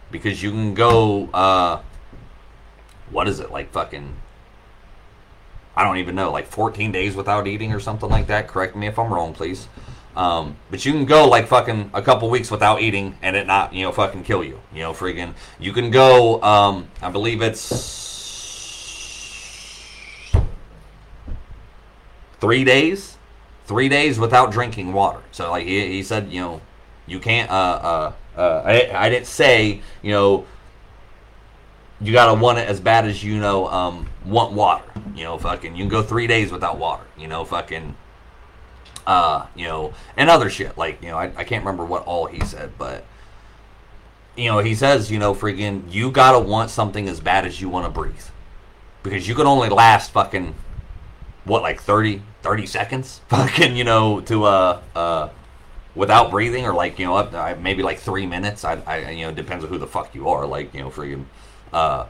because 0.09 0.41
you 0.41 0.49
can 0.51 0.74
go, 0.74 1.30
uh, 1.34 1.82
what 3.11 3.28
is 3.28 3.39
it 3.39 3.51
like, 3.51 3.72
fucking 3.72 4.15
I 5.78 5.84
don't 5.84 5.97
even 5.97 6.15
know, 6.15 6.32
like 6.32 6.47
14 6.47 6.91
days 6.91 7.15
without 7.15 7.45
eating 7.45 7.72
or 7.72 7.80
something 7.80 8.09
like 8.09 8.26
that. 8.28 8.47
Correct 8.47 8.76
me 8.76 8.88
if 8.88 8.97
I'm 8.97 9.13
wrong, 9.13 9.32
please. 9.32 9.68
Um, 10.15 10.57
but 10.72 10.84
you 10.84 10.91
can 10.91 11.05
go 11.05 11.28
like 11.28 11.47
fucking 11.47 11.91
a 11.93 12.01
couple 12.01 12.32
weeks 12.32 12.49
without 12.49 12.82
eating 12.82 13.15
and 13.22 13.36
it 13.36 13.45
not, 13.45 13.76
you 13.76 13.84
know, 13.84 13.91
fucking 13.91 14.24
kill 14.24 14.43
you. 14.43 14.59
You 14.74 14.82
know, 14.82 14.93
freaking. 14.93 15.36
You 15.59 15.74
can 15.74 15.91
go. 15.91 16.41
Um, 16.41 16.89
I 16.99 17.11
believe 17.11 17.43
it's 17.43 18.74
three 22.41 22.63
days, 22.63 23.16
three 23.68 23.89
days 23.89 24.18
without 24.18 24.51
drinking 24.51 24.93
water. 24.93 25.22
So 25.32 25.51
like 25.51 25.68
he, 25.68 25.88
he 25.88 26.03
said, 26.03 26.32
you 26.32 26.41
know, 26.41 26.61
you 27.05 27.20
can't. 27.20 27.51
Uh, 27.51 27.53
uh, 27.53 28.13
uh, 28.38 28.63
I, 28.65 29.05
I 29.05 29.09
didn't 29.09 29.28
say, 29.28 29.82
you 30.01 30.11
know, 30.11 30.45
you 31.99 32.13
gotta 32.13 32.39
want 32.39 32.59
it 32.59 32.68
as 32.68 32.80
bad 32.80 33.05
as 33.05 33.24
you 33.24 33.39
know 33.39 33.68
um, 33.68 34.09
want 34.26 34.53
water. 34.53 34.86
You 35.15 35.24
know, 35.24 35.38
fucking, 35.38 35.76
you 35.76 35.84
can 35.84 35.89
go 35.89 36.01
three 36.01 36.28
days 36.28 36.51
without 36.51 36.78
water. 36.78 37.03
You 37.18 37.28
know, 37.28 37.43
fucking, 37.43 37.95
uh, 39.05 39.47
you 39.55 39.65
know, 39.65 39.93
and 40.15 40.30
other 40.30 40.49
shit. 40.49 40.78
Like, 40.78 41.01
you 41.01 41.09
know, 41.09 41.18
I, 41.18 41.32
I 41.36 41.43
can't 41.43 41.63
remember 41.63 41.86
what 41.86 42.05
all 42.05 42.26
he 42.26 42.39
said, 42.45 42.72
but 42.78 43.05
you 44.36 44.45
know, 44.51 44.59
he 44.59 44.76
says, 44.76 45.09
you 45.09 45.18
know, 45.18 45.34
freaking, 45.34 45.91
you 45.91 46.11
gotta 46.11 46.39
want 46.39 46.70
something 46.70 47.09
as 47.09 47.20
bad 47.20 47.45
as 47.45 47.59
you 47.59 47.70
want 47.70 47.86
to 47.86 47.91
breathe, 47.91 48.28
because 49.01 49.28
you 49.28 49.34
can 49.34 49.47
only 49.47 49.70
last 49.70 50.11
fucking 50.11 50.53
what 51.48 51.62
like 51.62 51.82
30, 51.82 52.22
30 52.41 52.66
seconds, 52.66 53.22
fucking, 53.30 53.76
you 53.76 53.84
know, 53.84 54.22
to 54.22 54.43
uh 54.43 54.82
uh 54.95 55.30
without 55.95 56.30
breathing 56.30 56.64
or 56.66 56.74
like 56.74 57.00
you 57.00 57.06
know 57.06 57.16
up 57.16 57.60
maybe 57.60 57.82
like 57.82 58.00
three 58.00 58.26
minutes. 58.26 58.64
I, 58.64 58.82
I 58.86 59.10
you 59.10 59.26
know 59.26 59.32
depends 59.34 59.64
on 59.64 59.70
who 59.70 59.78
the 59.78 59.88
fuck 59.88 60.14
you 60.14 60.30
are. 60.30 60.45
Like 60.45 60.74
you 60.74 60.82
know, 60.82 60.89
freaking 60.89 61.26
uh, 61.74 62.08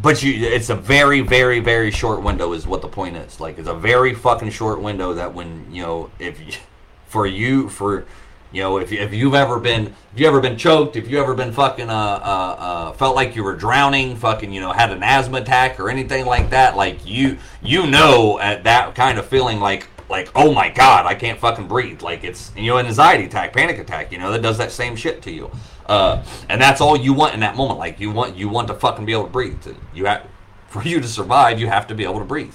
but 0.00 0.22
you, 0.22 0.34
it's 0.34 0.70
a 0.70 0.74
very, 0.74 1.20
very, 1.20 1.60
very 1.60 1.90
short 1.90 2.22
window. 2.22 2.52
Is 2.52 2.66
what 2.66 2.82
the 2.82 2.88
point 2.88 3.16
is. 3.16 3.40
Like, 3.40 3.58
it's 3.58 3.68
a 3.68 3.74
very 3.74 4.14
fucking 4.14 4.50
short 4.50 4.80
window 4.80 5.14
that 5.14 5.34
when 5.34 5.66
you 5.72 5.82
know, 5.82 6.10
if 6.18 6.40
you, 6.40 6.52
for 7.06 7.26
you, 7.26 7.68
for 7.68 8.06
you 8.54 8.62
know, 8.62 8.78
if, 8.78 8.92
if 8.92 9.12
you've 9.12 9.34
ever 9.34 9.58
been, 9.58 9.88
if 10.12 10.20
you 10.20 10.28
ever 10.28 10.40
been 10.40 10.56
choked, 10.56 10.94
if 10.94 11.10
you 11.10 11.20
ever 11.20 11.34
been 11.34 11.52
fucking, 11.52 11.90
uh, 11.90 11.92
uh, 11.92 12.56
uh, 12.58 12.92
felt 12.92 13.16
like 13.16 13.34
you 13.34 13.42
were 13.42 13.56
drowning, 13.56 14.14
fucking, 14.14 14.52
you 14.52 14.60
know, 14.60 14.70
had 14.70 14.92
an 14.92 15.02
asthma 15.02 15.38
attack 15.38 15.80
or 15.80 15.90
anything 15.90 16.24
like 16.24 16.50
that, 16.50 16.76
like 16.76 17.04
you, 17.04 17.36
you 17.62 17.84
know, 17.88 18.38
at 18.38 18.62
that 18.62 18.94
kind 18.94 19.18
of 19.18 19.26
feeling, 19.26 19.58
like, 19.58 19.88
like, 20.08 20.30
oh 20.36 20.54
my 20.54 20.68
god, 20.68 21.04
I 21.04 21.14
can't 21.16 21.36
fucking 21.36 21.66
breathe. 21.66 22.00
Like 22.00 22.22
it's, 22.22 22.52
you 22.56 22.70
know, 22.70 22.76
an 22.76 22.86
anxiety 22.86 23.24
attack, 23.24 23.52
panic 23.52 23.78
attack, 23.78 24.12
you 24.12 24.18
know, 24.18 24.30
that 24.30 24.40
does 24.40 24.58
that 24.58 24.70
same 24.70 24.94
shit 24.94 25.20
to 25.22 25.32
you. 25.32 25.50
Uh, 25.86 26.22
and 26.48 26.60
that's 26.60 26.80
all 26.80 26.96
you 26.96 27.12
want 27.12 27.34
in 27.34 27.40
that 27.40 27.56
moment. 27.56 27.80
Like 27.80 27.98
you 27.98 28.12
want 28.12 28.36
you 28.36 28.48
want 28.48 28.68
to 28.68 28.74
fucking 28.74 29.04
be 29.04 29.12
able 29.12 29.24
to 29.24 29.30
breathe. 29.30 29.66
You 29.92 30.06
have 30.06 30.26
for 30.68 30.82
you 30.82 31.00
to 31.00 31.08
survive, 31.08 31.58
you 31.58 31.66
have 31.66 31.88
to 31.88 31.94
be 31.94 32.04
able 32.04 32.20
to 32.20 32.24
breathe. 32.24 32.54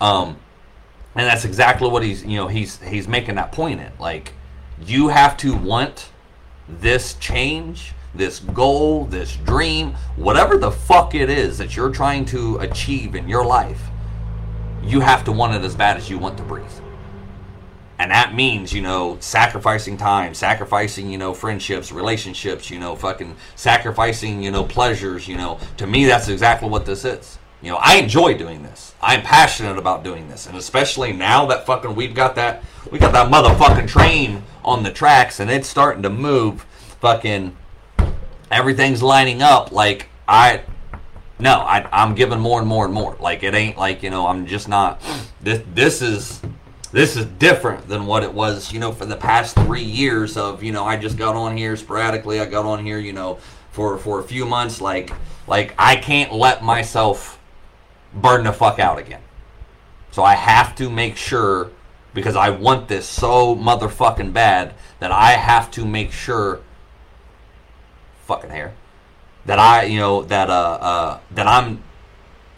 Um, 0.00 0.38
and 1.14 1.26
that's 1.26 1.44
exactly 1.44 1.88
what 1.88 2.02
he's 2.02 2.24
you 2.24 2.36
know 2.36 2.48
he's 2.48 2.80
he's 2.82 3.06
making 3.06 3.36
that 3.36 3.52
point 3.52 3.80
in. 3.80 3.92
Like 4.00 4.32
you 4.84 5.08
have 5.08 5.36
to 5.38 5.54
want 5.54 6.10
this 6.68 7.14
change, 7.14 7.92
this 8.14 8.40
goal, 8.40 9.04
this 9.06 9.36
dream, 9.36 9.94
whatever 10.16 10.56
the 10.56 10.70
fuck 10.70 11.14
it 11.14 11.30
is 11.30 11.58
that 11.58 11.76
you're 11.76 11.92
trying 11.92 12.24
to 12.26 12.58
achieve 12.58 13.14
in 13.14 13.28
your 13.28 13.44
life. 13.44 13.80
You 14.82 15.00
have 15.00 15.24
to 15.24 15.32
want 15.32 15.54
it 15.54 15.62
as 15.64 15.74
bad 15.74 15.96
as 15.96 16.10
you 16.10 16.18
want 16.18 16.36
to 16.38 16.44
breathe 16.44 16.70
and 17.98 18.10
that 18.10 18.34
means 18.34 18.72
you 18.72 18.82
know 18.82 19.16
sacrificing 19.20 19.96
time 19.96 20.34
sacrificing 20.34 21.10
you 21.10 21.18
know 21.18 21.32
friendships 21.32 21.92
relationships 21.92 22.70
you 22.70 22.78
know 22.78 22.94
fucking 22.94 23.34
sacrificing 23.54 24.42
you 24.42 24.50
know 24.50 24.64
pleasures 24.64 25.26
you 25.26 25.36
know 25.36 25.58
to 25.76 25.86
me 25.86 26.04
that's 26.04 26.28
exactly 26.28 26.68
what 26.68 26.84
this 26.84 27.04
is 27.04 27.38
you 27.62 27.70
know 27.70 27.78
i 27.80 27.96
enjoy 27.96 28.36
doing 28.36 28.62
this. 28.62 28.86
I'm 29.00 29.22
passionate 29.22 29.78
about 29.78 30.02
doing 30.02 30.28
this. 30.28 30.46
And 30.46 30.56
especially 30.56 31.12
now 31.12 31.46
that 31.46 31.66
fucking 31.66 31.94
we've 31.94 32.14
got 32.14 32.34
that 32.36 32.62
we 32.90 32.98
got 32.98 33.12
that 33.12 33.30
motherfucking 33.30 33.88
train 33.88 34.42
on 34.64 34.82
the 34.82 34.90
tracks 34.90 35.40
and 35.40 35.50
it's 35.50 35.68
starting 35.68 36.02
to 36.02 36.10
move. 36.10 36.62
Fucking 37.00 37.56
everything's 38.50 39.02
lining 39.02 39.42
up. 39.42 39.72
Like 39.72 40.08
i 40.26 40.62
no 41.38 41.52
I, 41.60 41.86
i'm 41.92 42.14
giving 42.14 42.40
more 42.40 42.58
and 42.58 42.68
more 42.68 42.84
and 42.84 42.94
more. 42.94 43.16
Like 43.20 43.42
it 43.42 43.54
ain't 43.54 43.76
like 43.76 44.02
you 44.02 44.10
know 44.10 44.26
i'm 44.26 44.46
just 44.46 44.68
not 44.68 45.00
this 45.40 45.62
this 45.72 46.02
is 46.02 46.42
this 46.92 47.16
is 47.16 47.26
different 47.26 47.88
than 47.88 48.06
what 48.06 48.22
it 48.22 48.32
was, 48.32 48.72
you 48.72 48.80
know, 48.80 48.90
for 48.90 49.04
the 49.04 49.16
past 49.16 49.54
three 49.56 49.82
years 49.82 50.36
of, 50.36 50.62
you 50.62 50.72
know, 50.72 50.84
I 50.84 50.96
just 50.96 51.18
got 51.18 51.36
on 51.36 51.56
here 51.56 51.76
sporadically. 51.76 52.40
I 52.40 52.46
got 52.46 52.64
on 52.64 52.84
here, 52.86 52.98
you 52.98 53.12
know, 53.12 53.38
for 53.70 53.98
for 53.98 54.20
a 54.20 54.24
few 54.24 54.46
months. 54.46 54.80
Like, 54.80 55.12
like 55.46 55.74
I 55.78 55.96
can't 55.96 56.32
let 56.32 56.64
myself 56.64 57.35
burn 58.16 58.44
the 58.44 58.52
fuck 58.52 58.78
out 58.78 58.98
again. 58.98 59.22
So 60.10 60.22
I 60.22 60.34
have 60.34 60.74
to 60.76 60.90
make 60.90 61.16
sure 61.16 61.70
because 62.14 62.36
I 62.36 62.50
want 62.50 62.88
this 62.88 63.06
so 63.06 63.54
motherfucking 63.54 64.32
bad 64.32 64.74
that 65.00 65.12
I 65.12 65.32
have 65.32 65.70
to 65.72 65.84
make 65.84 66.12
sure. 66.12 66.60
Fucking 68.24 68.50
hair. 68.50 68.74
That 69.44 69.58
I, 69.58 69.84
you 69.84 70.00
know, 70.00 70.22
that 70.22 70.50
uh, 70.50 70.78
uh, 70.80 71.20
that 71.32 71.46
I'm 71.46 71.82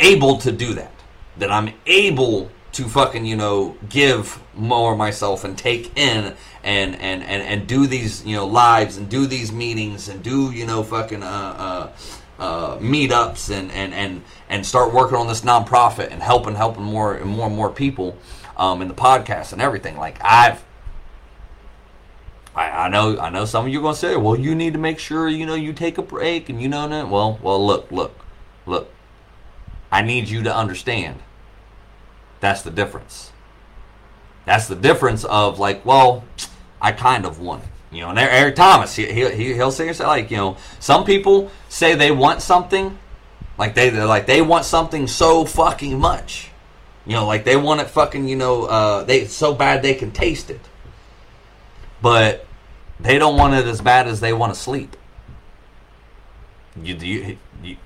able 0.00 0.38
to 0.38 0.52
do 0.52 0.74
that. 0.74 0.92
That 1.36 1.50
I'm 1.50 1.74
able 1.86 2.50
to 2.72 2.84
fucking 2.84 3.24
you 3.24 3.36
know 3.36 3.76
give 3.88 4.40
more 4.54 4.94
myself 4.94 5.42
and 5.42 5.58
take 5.58 5.96
in 5.98 6.34
and 6.62 6.94
and 6.96 7.22
and 7.22 7.42
and 7.42 7.66
do 7.66 7.86
these 7.86 8.24
you 8.24 8.36
know 8.36 8.46
lives 8.46 8.96
and 8.96 9.08
do 9.08 9.26
these 9.26 9.50
meetings 9.50 10.08
and 10.08 10.22
do 10.22 10.52
you 10.52 10.66
know 10.66 10.82
fucking 10.82 11.22
uh, 11.22 11.26
uh, 11.58 11.92
uh, 12.38 12.76
meetups 12.78 13.50
and 13.50 13.70
and 13.72 13.92
and 13.92 14.22
and 14.48 14.64
start 14.64 14.92
working 14.92 15.16
on 15.16 15.26
this 15.26 15.42
nonprofit 15.42 16.10
and 16.10 16.22
helping 16.22 16.54
helping 16.54 16.84
more 16.84 17.14
and 17.14 17.30
more 17.30 17.46
and 17.46 17.56
more 17.56 17.70
people 17.70 18.16
um, 18.56 18.82
in 18.82 18.88
the 18.88 18.94
podcast 18.94 19.52
and 19.52 19.62
everything. 19.62 19.96
Like 19.96 20.18
I've. 20.22 20.64
I, 22.54 22.86
I 22.86 22.88
know, 22.88 23.20
I 23.20 23.30
know. 23.30 23.44
Some 23.44 23.66
of 23.66 23.72
you 23.72 23.78
are 23.78 23.82
gonna 23.82 23.94
say, 23.94 24.16
"Well, 24.16 24.36
you 24.36 24.54
need 24.54 24.72
to 24.72 24.78
make 24.80 24.98
sure 24.98 25.28
you 25.28 25.46
know 25.46 25.54
you 25.54 25.72
take 25.72 25.96
a 25.96 26.02
break," 26.02 26.48
and 26.48 26.60
you 26.60 26.68
know 26.68 26.88
that. 26.88 27.08
Well, 27.08 27.38
well, 27.40 27.64
look, 27.64 27.90
look, 27.92 28.18
look. 28.66 28.90
I 29.92 30.02
need 30.02 30.28
you 30.28 30.42
to 30.42 30.54
understand 30.54 31.20
that's 32.40 32.62
the 32.62 32.70
difference. 32.70 33.32
That's 34.44 34.68
the 34.68 34.76
difference 34.76 35.24
of 35.24 35.58
like, 35.58 35.84
well, 35.84 36.24
I 36.80 36.92
kind 36.92 37.26
of 37.26 37.40
want 37.40 37.64
it. 37.64 37.70
You 37.90 38.02
know, 38.02 38.10
and 38.10 38.18
Eric 38.18 38.56
Thomas, 38.56 38.94
he, 38.94 39.06
he, 39.06 39.54
he'll 39.54 39.70
say, 39.70 39.92
like, 39.94 40.30
you 40.30 40.36
know, 40.36 40.56
some 40.78 41.04
people 41.04 41.50
say 41.68 41.94
they 41.94 42.10
want 42.10 42.42
something, 42.42 42.98
like 43.56 43.74
they 43.74 43.90
like 43.90 44.26
they 44.26 44.42
want 44.42 44.64
something 44.64 45.06
so 45.06 45.44
fucking 45.44 45.98
much. 45.98 46.50
You 47.06 47.14
know, 47.14 47.26
like 47.26 47.44
they 47.44 47.56
want 47.56 47.80
it 47.80 47.88
fucking, 47.88 48.28
you 48.28 48.36
know, 48.36 48.64
uh, 48.64 49.04
they 49.04 49.24
so 49.24 49.54
bad 49.54 49.82
they 49.82 49.94
can 49.94 50.10
taste 50.10 50.50
it. 50.50 50.60
But 52.02 52.46
they 53.00 53.18
don't 53.18 53.36
want 53.36 53.54
it 53.54 53.66
as 53.66 53.80
bad 53.80 54.06
as 54.06 54.20
they 54.20 54.32
want 54.32 54.52
to 54.54 54.60
sleep. 54.60 54.96
You, 56.80 56.94
you, 56.94 57.38
you, 57.62 57.76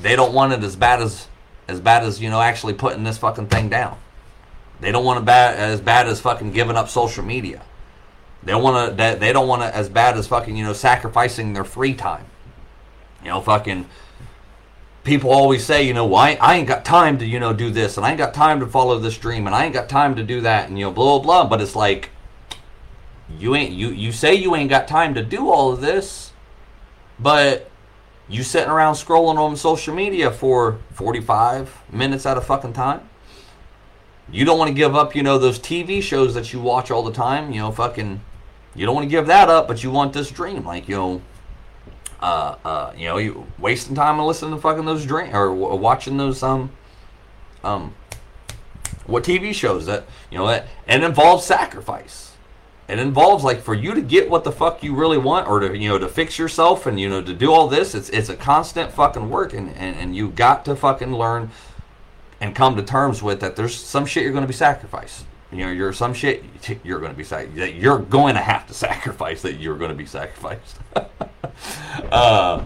they 0.00 0.16
don't 0.16 0.34
want 0.34 0.52
it 0.52 0.62
as 0.64 0.76
bad 0.76 1.00
as 1.00 1.28
as 1.68 1.80
bad 1.80 2.02
as 2.02 2.20
you 2.20 2.28
know 2.28 2.40
actually 2.40 2.74
putting 2.74 3.04
this 3.04 3.18
fucking 3.18 3.46
thing 3.46 3.68
down. 3.68 3.96
They 4.80 4.90
don't 4.90 5.04
want 5.04 5.20
it 5.20 5.24
bad 5.24 5.56
as 5.56 5.80
bad 5.80 6.08
as 6.08 6.20
fucking 6.20 6.50
giving 6.50 6.76
up 6.76 6.88
social 6.88 7.24
media. 7.24 7.62
They 8.44 8.54
want 8.54 8.98
to. 8.98 9.16
They 9.18 9.32
don't 9.32 9.46
want 9.46 9.62
it 9.62 9.74
as 9.74 9.88
bad 9.88 10.16
as 10.16 10.26
fucking 10.26 10.56
you 10.56 10.64
know 10.64 10.72
sacrificing 10.72 11.52
their 11.52 11.64
free 11.64 11.94
time. 11.94 12.26
You 13.22 13.30
know, 13.30 13.40
fucking 13.40 13.86
people 15.04 15.30
always 15.30 15.64
say, 15.64 15.84
you 15.84 15.94
know, 15.94 16.06
well, 16.06 16.20
I, 16.20 16.38
I 16.40 16.56
ain't 16.56 16.66
got 16.66 16.84
time 16.84 17.18
to 17.18 17.26
you 17.26 17.38
know 17.38 17.52
do 17.52 17.70
this, 17.70 17.96
and 17.96 18.04
I 18.04 18.10
ain't 18.10 18.18
got 18.18 18.34
time 18.34 18.60
to 18.60 18.66
follow 18.66 18.98
this 18.98 19.16
dream, 19.16 19.46
and 19.46 19.54
I 19.54 19.64
ain't 19.64 19.74
got 19.74 19.88
time 19.88 20.16
to 20.16 20.24
do 20.24 20.40
that, 20.40 20.68
and 20.68 20.78
you 20.78 20.86
know, 20.86 20.90
blah 20.90 21.18
blah. 21.18 21.42
blah. 21.42 21.48
But 21.48 21.60
it's 21.60 21.76
like 21.76 22.10
you 23.38 23.54
ain't 23.54 23.72
you 23.72 23.90
you 23.90 24.10
say 24.10 24.34
you 24.34 24.56
ain't 24.56 24.70
got 24.70 24.88
time 24.88 25.14
to 25.14 25.22
do 25.22 25.48
all 25.50 25.72
of 25.72 25.80
this, 25.80 26.32
but 27.20 27.70
you 28.28 28.42
sitting 28.42 28.70
around 28.70 28.94
scrolling 28.94 29.36
on 29.36 29.56
social 29.56 29.94
media 29.94 30.30
for 30.30 30.78
45 30.94 31.82
minutes 31.92 32.24
at 32.24 32.38
a 32.38 32.40
fucking 32.40 32.72
time 32.72 33.08
you 34.32 34.44
don't 34.46 34.58
want 34.58 34.68
to 34.68 34.74
give 34.74 34.96
up, 34.96 35.14
you 35.14 35.22
know, 35.22 35.38
those 35.38 35.58
TV 35.58 36.02
shows 36.02 36.34
that 36.34 36.52
you 36.52 36.60
watch 36.60 36.90
all 36.90 37.02
the 37.02 37.12
time. 37.12 37.52
You 37.52 37.60
know, 37.60 37.70
fucking, 37.70 38.20
you 38.74 38.86
don't 38.86 38.94
want 38.94 39.04
to 39.04 39.10
give 39.10 39.26
that 39.26 39.48
up, 39.48 39.68
but 39.68 39.82
you 39.82 39.90
want 39.90 40.12
this 40.12 40.30
dream. 40.30 40.64
Like, 40.64 40.88
you 40.88 40.96
know, 40.96 41.22
uh, 42.20 42.56
uh, 42.64 42.92
you 42.96 43.06
know, 43.06 43.18
you 43.18 43.46
wasting 43.58 43.94
time 43.94 44.18
and 44.18 44.26
listening 44.26 44.52
to 44.52 44.60
fucking 44.60 44.84
those 44.84 45.04
dream 45.04 45.34
or 45.34 45.48
w- 45.48 45.74
watching 45.74 46.16
those 46.16 46.42
um, 46.42 46.70
um, 47.64 47.94
what 49.06 49.24
TV 49.24 49.52
shows 49.52 49.86
that 49.86 50.04
you 50.30 50.38
know 50.38 50.46
that 50.46 50.68
and 50.86 51.04
involves 51.04 51.44
sacrifice. 51.44 52.30
It 52.88 52.98
involves 52.98 53.42
like 53.42 53.62
for 53.62 53.74
you 53.74 53.94
to 53.94 54.02
get 54.02 54.28
what 54.28 54.44
the 54.44 54.52
fuck 54.52 54.82
you 54.82 54.94
really 54.94 55.18
want, 55.18 55.48
or 55.48 55.60
to 55.60 55.76
you 55.76 55.88
know 55.88 55.98
to 55.98 56.08
fix 56.08 56.38
yourself 56.38 56.86
and 56.86 57.00
you 57.00 57.08
know 57.08 57.22
to 57.22 57.34
do 57.34 57.52
all 57.52 57.68
this. 57.68 57.94
It's 57.94 58.08
it's 58.10 58.28
a 58.28 58.36
constant 58.36 58.92
fucking 58.92 59.28
work, 59.28 59.52
and 59.52 59.70
and, 59.76 59.96
and 59.96 60.16
you 60.16 60.28
got 60.30 60.64
to 60.66 60.76
fucking 60.76 61.14
learn 61.14 61.50
and 62.40 62.54
come 62.54 62.76
to 62.76 62.82
terms 62.82 63.22
with 63.22 63.40
that 63.40 63.56
there's 63.56 63.74
some 63.74 64.06
shit 64.06 64.22
you're 64.22 64.32
going 64.32 64.42
to 64.42 64.48
be 64.48 64.54
sacrificed. 64.54 65.24
You 65.52 65.66
know, 65.66 65.70
you're 65.70 65.92
some 65.92 66.14
shit 66.14 66.42
you're 66.82 66.98
going 66.98 67.12
to 67.12 67.16
be 67.16 67.24
sac- 67.24 67.54
that 67.56 67.74
you're 67.74 67.98
going 67.98 68.34
to 68.34 68.40
have 68.40 68.66
to 68.68 68.74
sacrifice 68.88 69.42
that 69.42 69.60
you're 69.60 69.76
going 69.76 69.90
to 69.90 69.96
be 69.96 70.06
sacrificed. 70.06 70.78
uh, 72.10 72.64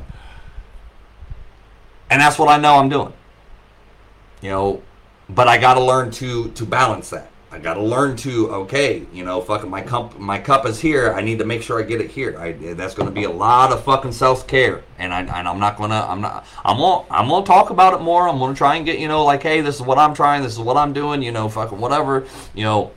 and 2.09 2.21
that's 2.21 2.39
what 2.39 2.49
I 2.49 2.59
know 2.59 2.77
I'm 2.77 2.89
doing. 2.89 3.13
You 4.41 4.51
know, 4.51 4.83
but 5.29 5.49
I 5.49 5.59
got 5.59 5.75
to 5.75 5.81
learn 5.83 6.11
to 6.13 6.51
to 6.51 6.65
balance 6.65 7.11
that. 7.11 7.31
I 7.51 7.59
gotta 7.59 7.81
learn 7.81 8.17
to 8.19 8.51
okay, 8.51 9.07
you 9.13 9.25
know, 9.25 9.41
fucking 9.41 9.71
my 9.71 9.81
cup 9.81 10.19
my 10.19 10.39
cup 10.39 10.67
is 10.67 10.81
here. 10.81 11.13
I 11.13 11.23
need 11.23 11.39
to 11.39 11.45
make 11.45 11.63
sure 11.63 11.79
I 11.79 11.85
get 11.85 12.01
it 12.01 12.11
here. 12.11 12.37
I, 12.39 12.53
that's 12.75 12.95
gonna 12.95 13.13
be 13.13 13.23
a 13.25 13.31
lot 13.31 13.73
of 13.73 13.85
fucking 13.85 14.13
self 14.13 14.49
care, 14.49 14.83
and 14.99 15.15
I 15.15 15.21
and 15.21 15.49
I'm 15.49 15.61
not 15.61 15.77
gonna 15.77 16.05
I'm 16.09 16.21
not 16.21 16.45
I'm 16.65 16.77
gonna 16.77 17.07
I'm 17.09 17.29
gonna 17.29 17.47
talk 17.47 17.71
about 17.71 17.95
it 17.95 18.03
more. 18.03 18.29
I'm 18.29 18.39
gonna 18.39 18.55
try 18.55 18.75
and 18.77 18.85
get 18.85 18.99
you 18.99 19.07
know 19.07 19.25
like 19.25 19.45
hey, 19.45 19.61
this 19.61 19.77
is 19.77 19.83
what 19.83 19.97
I'm 19.97 20.13
trying. 20.13 20.43
This 20.43 20.53
is 20.53 20.59
what 20.59 20.77
I'm 20.77 20.93
doing. 20.93 21.23
You 21.23 21.31
know, 21.31 21.49
fucking 21.49 21.79
whatever. 21.79 22.27
You 22.53 22.65
know, 22.65 22.91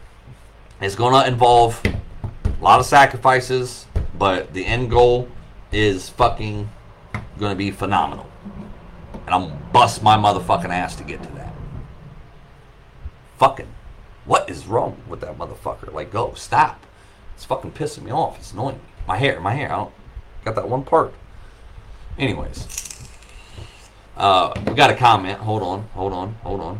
it's 0.82 0.96
gonna 0.96 1.28
involve 1.28 1.80
a 1.86 2.64
lot 2.64 2.80
of 2.80 2.88
sacrifices, 2.88 3.86
but 4.18 4.52
the 4.54 4.66
end 4.66 4.90
goal 4.90 5.30
is 5.72 6.10
fucking 6.10 6.68
gonna 7.38 7.56
be 7.56 7.70
phenomenal, 7.70 8.28
and 9.14 9.30
I'm 9.30 9.50
gonna 9.50 9.62
bust 9.72 10.02
my 10.02 10.18
motherfucking 10.18 10.70
ass 10.70 10.96
to 10.96 11.04
get 11.04 11.22
to 11.22 11.30
that. 11.34 11.54
Fucking 13.38 13.68
what 14.30 14.48
is 14.48 14.68
wrong 14.68 14.96
with 15.08 15.22
that 15.22 15.40
motherfucker? 15.40 15.92
Like, 15.92 16.12
go, 16.12 16.36
stop. 16.36 16.86
It's 17.36 17.46
fucking 17.46 17.72
pissing 17.72 18.04
me 18.04 18.12
off. 18.12 18.38
It's 18.38 18.54
annoying 18.54 18.76
me. 18.76 18.82
My 19.08 19.18
hair, 19.18 19.40
my 19.40 19.56
hair. 19.56 19.74
I 19.74 19.78
don't 19.78 19.94
got 20.46 20.54
that 20.54 20.70
one 20.70 20.84
part. 20.84 21.16
Anyways, 22.16 23.08
uh, 24.16 24.54
we 24.68 24.76
got 24.76 24.92
a 24.92 24.96
comment. 24.96 25.40
Hold 25.40 25.64
on, 25.64 25.82
hold 25.96 26.14
on, 26.14 26.36
hold 26.44 26.62
on. 26.62 26.80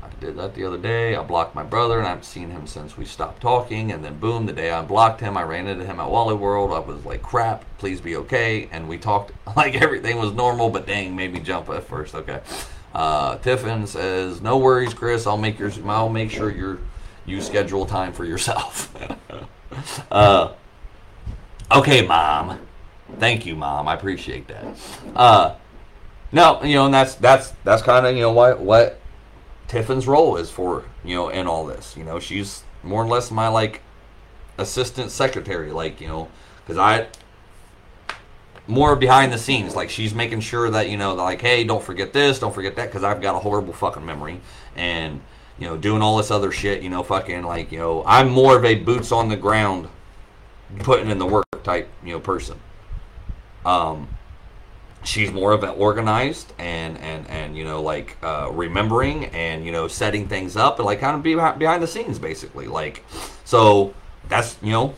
I 0.00 0.08
did 0.20 0.36
that 0.36 0.54
the 0.54 0.64
other 0.64 0.78
day. 0.78 1.16
I 1.16 1.24
blocked 1.24 1.56
my 1.56 1.64
brother, 1.64 1.98
and 1.98 2.06
I 2.06 2.10
haven't 2.10 2.24
seen 2.24 2.50
him 2.50 2.68
since 2.68 2.96
we 2.96 3.04
stopped 3.04 3.42
talking. 3.42 3.90
And 3.90 4.04
then, 4.04 4.16
boom, 4.20 4.46
the 4.46 4.52
day 4.52 4.70
I 4.70 4.82
blocked 4.82 5.20
him, 5.20 5.36
I 5.36 5.42
ran 5.42 5.66
into 5.66 5.84
him 5.84 5.98
at 5.98 6.08
Wally 6.08 6.36
World. 6.36 6.70
I 6.70 6.78
was 6.78 7.04
like, 7.04 7.20
crap, 7.20 7.64
please 7.78 8.00
be 8.00 8.14
okay. 8.14 8.68
And 8.70 8.88
we 8.88 8.96
talked 8.96 9.32
like 9.56 9.74
everything 9.74 10.18
was 10.18 10.34
normal, 10.34 10.70
but 10.70 10.86
dang, 10.86 11.16
made 11.16 11.32
me 11.32 11.40
jump 11.40 11.68
at 11.68 11.82
first. 11.82 12.14
Okay. 12.14 12.40
Uh, 12.94 13.36
Tiffin 13.38 13.86
says, 13.86 14.40
"No 14.40 14.58
worries, 14.58 14.94
Chris. 14.94 15.26
I'll 15.26 15.36
make 15.36 15.58
your 15.58 15.70
I'll 15.86 16.08
make 16.08 16.30
sure 16.30 16.50
you 16.50 16.80
you 17.24 17.40
schedule 17.40 17.86
time 17.86 18.12
for 18.12 18.24
yourself." 18.24 18.92
uh, 20.10 20.52
okay, 21.70 22.06
mom. 22.06 22.58
Thank 23.18 23.46
you, 23.46 23.56
mom. 23.56 23.88
I 23.88 23.94
appreciate 23.94 24.48
that. 24.48 24.64
Uh, 25.14 25.54
no, 26.32 26.62
you 26.62 26.74
know, 26.74 26.86
and 26.86 26.94
that's 26.94 27.14
that's 27.16 27.52
that's 27.64 27.82
kind 27.82 28.06
of 28.06 28.14
you 28.14 28.22
know 28.22 28.32
what 28.32 28.60
what 28.60 29.00
Tiffin's 29.68 30.06
role 30.06 30.36
is 30.36 30.50
for 30.50 30.84
you 31.04 31.14
know 31.14 31.28
in 31.28 31.46
all 31.46 31.66
this. 31.66 31.96
You 31.96 32.04
know, 32.04 32.18
she's 32.18 32.64
more 32.82 33.04
or 33.04 33.06
less 33.06 33.30
my 33.30 33.48
like 33.48 33.82
assistant 34.58 35.10
secretary, 35.10 35.70
like 35.70 36.00
you 36.00 36.08
know, 36.08 36.28
because 36.64 36.78
I 36.78 37.06
more 38.70 38.96
behind 38.96 39.32
the 39.32 39.38
scenes. 39.38 39.74
Like 39.74 39.90
she's 39.90 40.14
making 40.14 40.40
sure 40.40 40.70
that 40.70 40.88
you 40.88 40.96
know, 40.96 41.14
like, 41.14 41.40
hey, 41.40 41.64
don't 41.64 41.82
forget 41.82 42.12
this, 42.12 42.38
don't 42.38 42.54
forget 42.54 42.76
that, 42.76 42.86
because 42.86 43.04
I've 43.04 43.20
got 43.20 43.34
a 43.34 43.38
horrible 43.38 43.72
fucking 43.72 44.04
memory, 44.04 44.40
and 44.76 45.20
you 45.58 45.66
know, 45.66 45.76
doing 45.76 46.00
all 46.00 46.16
this 46.16 46.30
other 46.30 46.52
shit. 46.52 46.82
You 46.82 46.88
know, 46.88 47.02
fucking 47.02 47.42
like 47.42 47.72
you 47.72 47.78
know, 47.78 48.04
I'm 48.06 48.30
more 48.30 48.56
of 48.56 48.64
a 48.64 48.76
boots 48.76 49.12
on 49.12 49.28
the 49.28 49.36
ground, 49.36 49.88
putting 50.78 51.10
in 51.10 51.18
the 51.18 51.26
work 51.26 51.44
type 51.62 51.88
you 52.04 52.12
know 52.12 52.20
person. 52.20 52.58
Um, 53.66 54.08
she's 55.02 55.32
more 55.32 55.52
of 55.52 55.62
an 55.62 55.70
organized 55.70 56.52
and 56.58 56.98
and 56.98 57.26
and 57.28 57.56
you 57.56 57.64
know 57.64 57.82
like 57.82 58.16
uh, 58.22 58.50
remembering 58.52 59.26
and 59.26 59.64
you 59.64 59.72
know 59.72 59.88
setting 59.88 60.28
things 60.28 60.56
up 60.56 60.78
and 60.78 60.86
like 60.86 61.00
kind 61.00 61.16
of 61.16 61.22
be 61.22 61.34
behind 61.34 61.82
the 61.82 61.86
scenes 61.86 62.18
basically 62.18 62.66
like 62.66 63.04
so 63.44 63.94
that's 64.28 64.58
you 64.62 64.72
know 64.72 64.94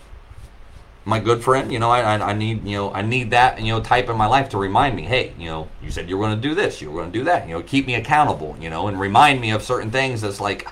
my 1.04 1.18
good 1.18 1.42
friend, 1.42 1.72
you 1.72 1.78
know, 1.78 1.90
I, 1.90 2.30
I, 2.30 2.32
need, 2.32 2.66
you 2.66 2.76
know, 2.76 2.92
I 2.92 3.02
need 3.02 3.30
that, 3.30 3.60
you 3.60 3.72
know, 3.72 3.80
type 3.80 4.08
in 4.08 4.16
my 4.16 4.26
life 4.26 4.48
to 4.50 4.58
remind 4.58 4.94
me, 4.94 5.02
hey, 5.02 5.32
you 5.38 5.46
know, 5.46 5.68
you 5.82 5.90
said 5.90 6.08
you 6.08 6.16
were 6.16 6.26
going 6.26 6.40
to 6.40 6.48
do 6.48 6.54
this, 6.54 6.80
you 6.80 6.90
were 6.90 7.00
going 7.00 7.12
to 7.12 7.18
do 7.18 7.24
that, 7.24 7.48
you 7.48 7.54
know, 7.54 7.62
keep 7.62 7.86
me 7.86 7.96
accountable, 7.96 8.56
you 8.60 8.70
know, 8.70 8.86
and 8.86 9.00
remind 9.00 9.40
me 9.40 9.50
of 9.50 9.62
certain 9.62 9.90
things 9.90 10.20
that's 10.20 10.40
like, 10.40 10.68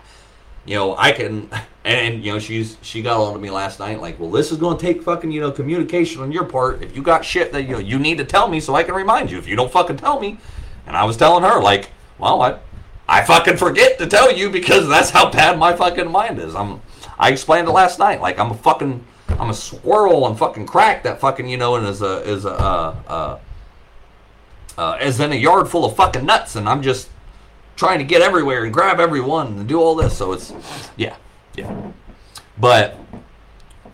you 0.66 0.76
know, 0.76 0.96
I 0.96 1.10
can, 1.12 1.50
and, 1.84 2.24
you 2.24 2.32
know, 2.32 2.38
she's, 2.38 2.76
she 2.82 3.02
got 3.02 3.20
on 3.20 3.32
to 3.32 3.40
me 3.40 3.50
last 3.50 3.80
night, 3.80 4.00
like, 4.00 4.20
well, 4.20 4.30
this 4.30 4.52
is 4.52 4.58
going 4.58 4.78
to 4.78 4.82
take 4.82 5.02
fucking, 5.02 5.32
you 5.32 5.40
know, 5.40 5.50
communication 5.50 6.22
on 6.22 6.30
your 6.30 6.44
part. 6.44 6.82
If 6.82 6.94
you 6.94 7.02
got 7.02 7.24
shit 7.24 7.52
that, 7.52 7.62
you 7.62 7.72
know, 7.72 7.78
you 7.78 7.98
need 7.98 8.18
to 8.18 8.24
tell 8.24 8.46
me 8.46 8.60
so 8.60 8.74
I 8.76 8.84
can 8.84 8.94
remind 8.94 9.30
you. 9.30 9.38
If 9.38 9.48
you 9.48 9.56
don't 9.56 9.72
fucking 9.72 9.96
tell 9.96 10.20
me, 10.20 10.38
and 10.86 10.96
I 10.96 11.04
was 11.04 11.16
telling 11.16 11.42
her, 11.42 11.60
like, 11.60 11.90
well, 12.18 12.42
I, 12.42 12.58
I 13.08 13.24
fucking 13.24 13.56
forget 13.56 13.98
to 13.98 14.06
tell 14.06 14.32
you 14.32 14.50
because 14.50 14.88
that's 14.88 15.10
how 15.10 15.30
bad 15.30 15.58
my 15.58 15.74
fucking 15.74 16.10
mind 16.10 16.38
is. 16.38 16.54
I'm, 16.54 16.80
I 17.18 17.30
explained 17.30 17.66
it 17.66 17.72
last 17.72 17.98
night, 17.98 18.20
like, 18.20 18.38
I'm 18.38 18.52
a 18.52 18.54
fucking, 18.54 19.04
I'm 19.40 19.48
a 19.48 19.54
squirrel 19.54 20.24
on 20.24 20.36
fucking 20.36 20.66
crack 20.66 21.02
that 21.04 21.18
fucking 21.18 21.48
you 21.48 21.56
know 21.56 21.76
and 21.76 21.86
is 21.86 22.02
a 22.02 22.18
is 22.28 22.44
a 22.44 22.52
uh, 22.52 22.96
uh, 23.08 23.38
uh, 24.76 24.98
is 25.00 25.18
in 25.18 25.32
a 25.32 25.36
yard 25.36 25.68
full 25.68 25.86
of 25.86 25.96
fucking 25.96 26.26
nuts 26.26 26.56
and 26.56 26.68
I'm 26.68 26.82
just 26.82 27.08
trying 27.74 27.98
to 28.00 28.04
get 28.04 28.20
everywhere 28.20 28.64
and 28.64 28.72
grab 28.72 29.00
everyone 29.00 29.58
and 29.58 29.66
do 29.66 29.80
all 29.80 29.94
this. 29.94 30.16
So 30.18 30.32
it's 30.32 30.52
yeah, 30.98 31.16
yeah. 31.56 31.90
But 32.58 32.98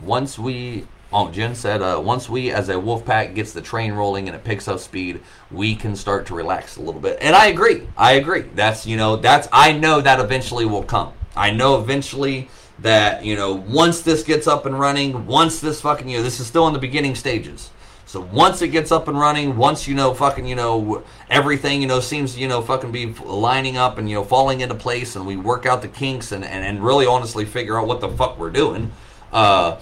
once 0.03 0.37
we 0.37 0.89
Oh, 1.13 1.31
Jen 1.31 1.55
said, 1.55 1.83
uh, 1.83 2.01
once 2.05 2.29
we 2.29 2.51
as 2.51 2.69
a 2.69 2.79
wolf 2.79 3.05
pack 3.05 3.33
gets 3.35 3.53
the 3.53 3.63
train 3.63 3.93
rolling 3.93 4.27
and 4.27 4.37
it 4.37 4.43
picks 4.43 4.67
up 4.67 4.81
speed, 4.81 5.23
we 5.53 5.77
can 5.77 5.95
start 5.95 6.27
to 6.27 6.35
relax 6.35 6.77
a 6.77 6.83
little 6.83 7.01
bit. 7.01 7.19
And 7.21 7.35
I 7.35 7.47
agree. 7.47 7.87
I 7.97 8.15
agree. 8.15 8.43
That's, 8.55 8.87
you 8.87 8.97
know, 8.97 9.15
that's, 9.15 9.49
I 9.53 9.73
know 9.73 10.01
that 10.01 10.19
eventually 10.19 10.67
will 10.67 10.83
come. 10.83 11.13
I 11.37 11.53
know 11.53 11.81
eventually 11.81 12.51
that 12.81 13.25
you 13.25 13.35
know 13.35 13.55
once 13.55 14.03
this 14.03 14.23
gets 14.23 14.47
up 14.47 14.67
and 14.67 14.79
running 14.79 15.27
once 15.27 15.61
this 15.61 15.81
fucking 15.81 16.09
you 16.09 16.19
know 16.19 16.23
this 16.23 16.41
is 16.41 16.47
still 16.47 16.67
in 16.67 16.73
the 16.73 16.79
beginning 16.79 17.15
stages 17.15 17.71
so 18.05 18.21
once 18.21 18.63
it 18.63 18.69
gets 18.69 18.93
up 18.93 19.09
and 19.09 19.19
running 19.19 19.57
once 19.57 19.89
you 19.89 19.95
know 19.95 20.13
fucking 20.13 20.47
you 20.47 20.55
know 20.55 21.03
everything 21.31 21.81
you 21.81 21.89
know 21.89 22.01
seems 22.01 22.37
you 22.39 22.47
know 22.47 22.61
fucking 22.61 22.93
be 22.93 23.07
lining 23.25 23.77
up 23.77 23.97
and 23.99 24.11
you 24.11 24.15
know 24.15 24.25
falling 24.25 24.61
into 24.61 24.75
place 24.75 25.17
and 25.17 25.27
we 25.27 25.37
work 25.37 25.65
out 25.65 25.81
the 25.81 25.89
kinks 25.89 26.33
and 26.33 26.45
and, 26.45 26.65
and 26.65 26.85
really 26.85 27.07
honestly 27.07 27.45
figure 27.45 27.79
out 27.79 27.87
what 27.87 28.01
the 28.01 28.09
fuck 28.09 28.39
we're 28.39 28.51
doing 28.51 28.93
uh 29.33 29.79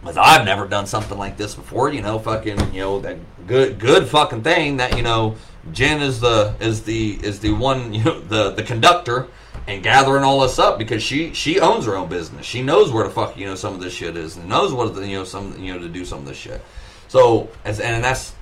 because 0.00 0.16
I've 0.16 0.44
never 0.44 0.66
done 0.66 0.86
something 0.86 1.18
like 1.18 1.36
this 1.36 1.54
before, 1.54 1.92
you 1.92 2.00
know, 2.00 2.18
fucking, 2.18 2.72
you 2.72 2.80
know, 2.80 3.00
that 3.00 3.18
good, 3.46 3.78
good 3.78 4.06
fucking 4.08 4.42
thing 4.42 4.76
that 4.76 4.96
you 4.96 5.02
know, 5.02 5.36
Jen 5.72 6.00
is 6.00 6.20
the 6.20 6.54
is 6.60 6.84
the 6.84 7.18
is 7.22 7.40
the 7.40 7.52
one, 7.52 7.92
you 7.92 8.04
know, 8.04 8.20
the 8.20 8.50
the 8.52 8.62
conductor, 8.62 9.28
and 9.68 9.82
gathering 9.82 10.24
all 10.24 10.40
this 10.40 10.58
up 10.58 10.78
because 10.78 11.02
she 11.02 11.34
she 11.34 11.60
owns 11.60 11.84
her 11.84 11.94
own 11.94 12.08
business. 12.08 12.46
She 12.46 12.62
knows 12.62 12.90
where 12.90 13.04
the 13.04 13.10
fuck 13.10 13.36
you 13.36 13.46
know 13.46 13.54
some 13.54 13.74
of 13.74 13.80
this 13.80 13.92
shit 13.92 14.16
is 14.16 14.38
and 14.38 14.48
knows 14.48 14.72
what 14.72 14.94
the, 14.94 15.06
you 15.06 15.18
know 15.18 15.24
some 15.24 15.62
you 15.62 15.74
know 15.74 15.78
to 15.78 15.88
do 15.88 16.06
some 16.06 16.20
of 16.20 16.24
this 16.24 16.38
shit. 16.38 16.64
So 17.06 17.50
as 17.66 17.78
and 17.78 18.02
that's 18.02 18.34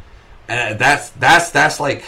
and 0.49 0.79
that's 0.79 1.11
that's 1.11 1.51
that's 1.51 1.81
like 1.81 2.05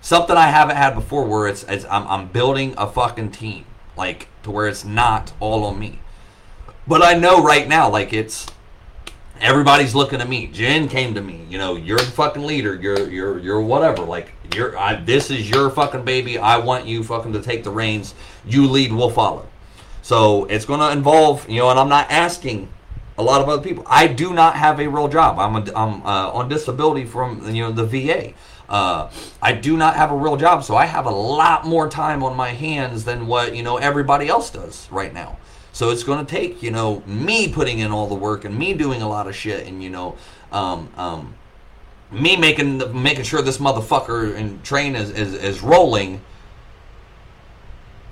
something 0.00 0.36
I 0.36 0.46
haven't 0.46 0.76
had 0.76 0.94
before 0.94 1.24
where 1.24 1.48
it's, 1.48 1.64
it's 1.64 1.84
I'm 1.90 2.06
I'm 2.06 2.28
building 2.28 2.74
a 2.78 2.86
fucking 2.86 3.32
team 3.32 3.64
like 3.96 4.28
to 4.44 4.52
where 4.52 4.68
it's 4.68 4.84
not 4.84 5.32
all 5.40 5.64
on 5.64 5.78
me. 5.80 5.98
But 6.86 7.02
I 7.02 7.14
know 7.14 7.42
right 7.42 7.66
now 7.66 7.90
like 7.90 8.12
it's 8.12 8.46
everybody's 9.40 9.96
looking 9.96 10.20
at 10.20 10.28
me. 10.28 10.46
Jen 10.46 10.88
came 10.88 11.14
to 11.14 11.20
me. 11.20 11.44
You 11.50 11.58
know, 11.58 11.74
you're 11.74 11.98
the 11.98 12.04
fucking 12.04 12.44
leader. 12.44 12.76
You're 12.76 13.10
you're 13.10 13.40
you're 13.40 13.60
whatever. 13.60 14.04
Like 14.04 14.32
you're 14.54 14.78
I, 14.78 14.96
this 14.96 15.30
is 15.30 15.48
your 15.48 15.70
fucking 15.70 16.04
baby. 16.04 16.38
I 16.38 16.58
want 16.58 16.86
you 16.86 17.02
fucking 17.04 17.32
to 17.32 17.42
take 17.42 17.64
the 17.64 17.70
reins. 17.70 18.14
You 18.44 18.66
lead, 18.68 18.92
we'll 18.92 19.10
follow. 19.10 19.48
So 20.02 20.44
it's 20.46 20.64
going 20.64 20.80
to 20.80 20.90
involve, 20.90 21.48
you 21.48 21.60
know, 21.60 21.70
and 21.70 21.78
I'm 21.78 21.88
not 21.88 22.10
asking 22.10 22.68
a 23.16 23.22
lot 23.22 23.40
of 23.40 23.48
other 23.48 23.62
people. 23.62 23.84
I 23.86 24.06
do 24.06 24.32
not 24.32 24.56
have 24.56 24.80
a 24.80 24.88
real 24.88 25.08
job. 25.08 25.38
I'm 25.38 25.56
a, 25.56 25.72
I'm 25.74 26.04
uh, 26.04 26.30
on 26.30 26.48
disability 26.48 27.04
from 27.04 27.54
you 27.54 27.62
know 27.62 27.72
the 27.72 27.84
VA. 27.84 28.34
Uh, 28.68 29.10
I 29.40 29.52
do 29.52 29.76
not 29.76 29.96
have 29.96 30.10
a 30.10 30.16
real 30.16 30.36
job, 30.36 30.64
so 30.64 30.76
I 30.76 30.86
have 30.86 31.06
a 31.06 31.10
lot 31.10 31.66
more 31.66 31.88
time 31.88 32.22
on 32.22 32.34
my 32.36 32.50
hands 32.50 33.04
than 33.04 33.26
what 33.26 33.54
you 33.54 33.62
know 33.62 33.76
everybody 33.76 34.28
else 34.28 34.50
does 34.50 34.88
right 34.90 35.12
now. 35.12 35.38
So 35.72 35.88
it's 35.90 36.04
going 36.04 36.24
to 36.24 36.30
take, 36.30 36.62
you 36.62 36.70
know, 36.70 37.02
me 37.06 37.50
putting 37.50 37.78
in 37.78 37.90
all 37.90 38.06
the 38.06 38.14
work 38.14 38.44
and 38.44 38.56
me 38.56 38.74
doing 38.74 39.00
a 39.00 39.08
lot 39.08 39.26
of 39.26 39.34
shit 39.34 39.66
and, 39.66 39.82
you 39.82 39.88
know, 39.88 40.16
um, 40.52 40.90
um, 40.98 41.34
me 42.12 42.36
making 42.36 43.02
making 43.02 43.24
sure 43.24 43.42
this 43.42 43.58
motherfucker 43.58 44.36
and 44.36 44.62
train 44.62 44.94
is, 44.94 45.10
is, 45.10 45.34
is 45.34 45.62
rolling 45.62 46.20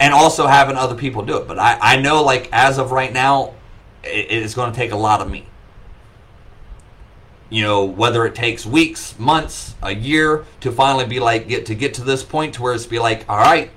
and 0.01 0.15
also 0.15 0.47
having 0.47 0.77
other 0.77 0.95
people 0.95 1.23
do 1.23 1.37
it. 1.37 1.47
But 1.47 1.59
I, 1.59 1.79
I 1.81 1.97
know, 2.01 2.23
like, 2.23 2.49
as 2.53 2.79
of 2.79 2.91
right 2.91 3.13
now, 3.13 3.55
it, 4.03 4.31
it's 4.31 4.55
going 4.55 4.73
to 4.73 4.77
take 4.77 4.93
a 4.93 4.97
lot 4.97 5.21
of 5.21 5.31
me. 5.31 5.47
You 7.51 7.63
know, 7.63 7.85
whether 7.85 8.25
it 8.25 8.35
takes 8.35 8.65
weeks, 8.65 9.19
months, 9.19 9.75
a 9.83 9.95
year 9.95 10.47
to 10.61 10.73
finally 10.73 11.05
be 11.05 11.21
like, 11.21 11.49
get 11.49 11.67
to 11.67 11.75
get 11.75 11.95
to 11.95 12.05
this 12.05 12.23
point 12.23 12.55
to 12.55 12.63
where 12.63 12.75
it's 12.75 12.87
be 12.87 12.99
like, 12.99 13.29
all 13.29 13.39
right, 13.39 13.71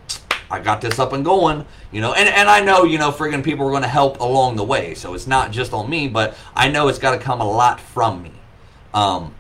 I 0.50 0.60
got 0.60 0.80
this 0.80 1.00
up 1.00 1.12
and 1.12 1.26
going, 1.26 1.66
you 1.92 2.00
know, 2.00 2.14
and, 2.14 2.30
and 2.30 2.48
I 2.48 2.62
know, 2.62 2.84
you 2.84 3.00
know, 3.00 3.12
friggin' 3.12 3.44
people 3.44 3.66
are 3.68 3.72
going 3.72 3.82
to 3.82 3.88
help 3.88 4.20
along 4.20 4.56
the 4.56 4.64
way. 4.64 4.94
So 4.94 5.16
it's 5.16 5.28
not 5.28 5.52
just 5.52 5.74
on 5.74 5.90
me, 5.90 6.08
but 6.08 6.38
I 6.56 6.70
know 6.70 6.88
it's 6.88 7.00
got 7.00 7.12
to 7.12 7.18
come 7.18 7.42
a 7.42 7.50
lot 7.50 7.82
from 7.82 8.22
me. 8.22 8.32
Um, 8.94 9.34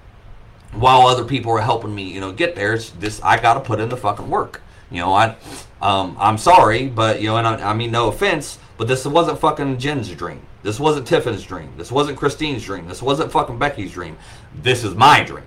while 0.76 1.08
other 1.08 1.26
people 1.26 1.52
are 1.52 1.62
helping 1.62 1.94
me, 1.94 2.04
you 2.04 2.20
know, 2.20 2.32
get 2.32 2.56
there, 2.56 2.74
it's 2.74 2.90
this, 2.92 3.22
I 3.22 3.40
got 3.40 3.56
to 3.56 3.60
put 3.60 3.80
in 3.80 3.90
the 3.90 3.98
fucking 3.98 4.30
work. 4.30 4.62
You 4.92 5.00
know, 5.00 5.14
I, 5.14 5.36
um, 5.82 6.16
I'm 6.20 6.38
sorry, 6.38 6.88
but, 6.88 7.22
you 7.22 7.28
know, 7.28 7.38
and 7.38 7.48
I, 7.48 7.72
I 7.72 7.74
mean, 7.74 7.92
no 7.92 8.10
offense, 8.10 8.60
but 8.78 8.88
this 8.88 9.06
wasn't 9.06 9.40
fucking 9.40 9.80
Jen's 9.80 10.10
dream. 10.12 10.42
This 10.62 10.80
wasn't 10.80 11.08
Tiffin's 11.08 11.44
dream. 11.44 11.74
This 11.78 11.92
wasn't 11.92 12.18
Christine's 12.18 12.64
dream. 12.64 12.88
This 12.88 13.02
wasn't 13.02 13.32
fucking 13.32 13.60
Becky's 13.60 13.92
dream. 13.92 14.18
This 14.62 14.84
is 14.84 14.96
my 14.96 15.24
dream. 15.24 15.46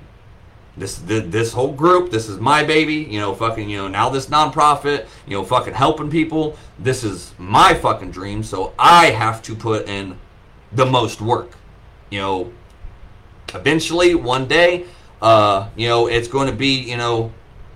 this, 0.76 0.96
this 0.96 1.24
this 1.28 1.52
whole 1.52 1.72
group. 1.72 2.10
This 2.10 2.28
is 2.28 2.38
my 2.38 2.62
baby. 2.62 2.94
You 2.96 3.18
know, 3.20 3.34
fucking. 3.34 3.68
You 3.68 3.78
know, 3.78 3.88
now 3.88 4.10
this 4.10 4.26
nonprofit. 4.26 5.06
You 5.26 5.38
know, 5.38 5.44
fucking 5.44 5.74
helping 5.74 6.10
people. 6.10 6.56
This 6.78 7.02
is 7.02 7.32
my 7.38 7.74
fucking 7.74 8.10
dream. 8.10 8.42
So 8.42 8.74
I 8.78 9.06
have 9.06 9.42
to 9.42 9.54
put 9.54 9.88
in 9.88 10.18
the 10.72 10.86
most 10.86 11.20
work. 11.20 11.52
You 12.10 12.20
know, 12.20 12.52
eventually 13.54 14.14
one 14.14 14.46
day, 14.46 14.84
uh, 15.26 15.68
you 15.74 15.88
know, 15.88 16.06
it's 16.06 16.28
going 16.28 16.48
to 16.48 16.54
be 16.54 16.78
you 16.88 16.96
know 16.96 17.32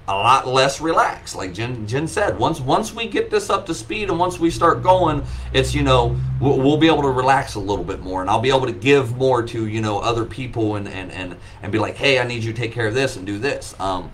a 0.07 0.15
lot 0.15 0.47
less 0.47 0.81
relaxed. 0.81 1.35
Like 1.35 1.53
Jen, 1.53 1.85
Jen 1.85 2.07
said, 2.07 2.39
once 2.39 2.61
once 2.61 2.95
we 2.95 3.09
get 3.09 3.29
this 3.29 3.51
up 3.51 3.67
to 3.67 3.75
speed 3.75 4.09
and 4.09 4.21
once 4.21 4.39
we 4.39 4.51
start 4.51 4.85
going, 4.85 5.25
it's 5.53 5.75
you 5.75 5.83
know 5.83 6.17
we'll, 6.41 6.59
we'll, 6.59 6.77
be 6.77 6.87
able 6.87 7.03
to 7.03 7.11
relax 7.11 7.57
a 7.57 7.59
little 7.59 7.85
bit 7.85 8.03
more, 8.03 8.21
and 8.21 8.31
I'll 8.31 8.41
be 8.41 8.51
able 8.51 8.67
to 8.67 8.73
give 8.73 9.17
more 9.17 9.43
to 9.43 9.67
you 9.67 9.81
know 9.81 9.99
other 9.99 10.25
people 10.25 10.77
and 10.77 10.87
and 10.87 11.11
and 11.11 11.37
and 11.61 11.73
be 11.73 11.81
like, 11.81 11.97
hey, 11.97 12.21
I 12.21 12.25
need 12.25 12.45
you 12.45 12.53
to 12.53 12.57
take 12.57 12.71
care 12.71 12.87
of 12.87 12.95
this 12.95 13.17
and 13.17 13.27
do 13.27 13.37
this. 13.37 13.75
Um, 13.81 14.13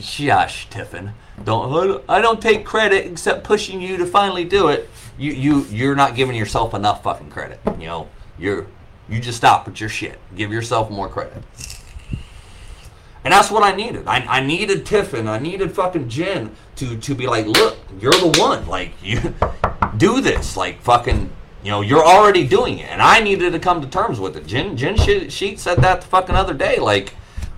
shush, 0.00 0.70
Tiffin. 0.70 1.12
Don't 1.42 2.04
I 2.08 2.20
don't 2.20 2.40
take 2.40 2.64
credit 2.64 3.04
except 3.04 3.42
pushing 3.42 3.82
you 3.82 3.96
to 3.96 4.06
finally 4.06 4.44
do 4.44 4.68
it. 4.68 4.88
You 5.18 5.32
you 5.32 5.64
you're 5.72 5.96
not 5.96 6.14
giving 6.14 6.36
yourself 6.36 6.72
enough 6.72 7.02
fucking 7.02 7.30
credit. 7.30 7.58
You 7.80 7.86
know 7.86 8.08
you're 8.38 8.68
you 9.10 9.20
just 9.20 9.38
stop 9.38 9.66
with 9.66 9.80
your 9.80 9.88
shit. 9.88 10.18
Give 10.36 10.52
yourself 10.52 10.90
more 10.90 11.08
credit. 11.08 11.42
And 13.22 13.32
that's 13.32 13.50
what 13.50 13.62
I 13.62 13.74
needed. 13.74 14.06
I, 14.06 14.18
I 14.38 14.40
needed 14.40 14.86
Tiffin. 14.86 15.28
I 15.28 15.38
needed 15.38 15.72
fucking 15.72 16.08
Jen 16.08 16.54
to 16.76 16.96
to 16.96 17.14
be 17.14 17.26
like, 17.26 17.46
look, 17.46 17.76
you're 18.00 18.12
the 18.12 18.34
one. 18.38 18.66
Like 18.66 18.92
you 19.02 19.34
do 19.98 20.20
this. 20.20 20.56
Like 20.56 20.80
fucking, 20.80 21.30
you 21.62 21.70
know, 21.70 21.82
you're 21.82 22.04
already 22.04 22.46
doing 22.46 22.78
it. 22.78 22.88
And 22.88 23.02
I 23.02 23.20
needed 23.20 23.52
to 23.52 23.58
come 23.58 23.82
to 23.82 23.88
terms 23.88 24.18
with 24.18 24.36
it. 24.36 24.46
Jen 24.46 24.76
Jen 24.76 24.96
Sheet 24.96 25.60
said 25.60 25.78
that 25.78 26.00
the 26.00 26.06
fucking 26.06 26.34
other 26.34 26.54
day. 26.54 26.78
Like, 26.78 27.10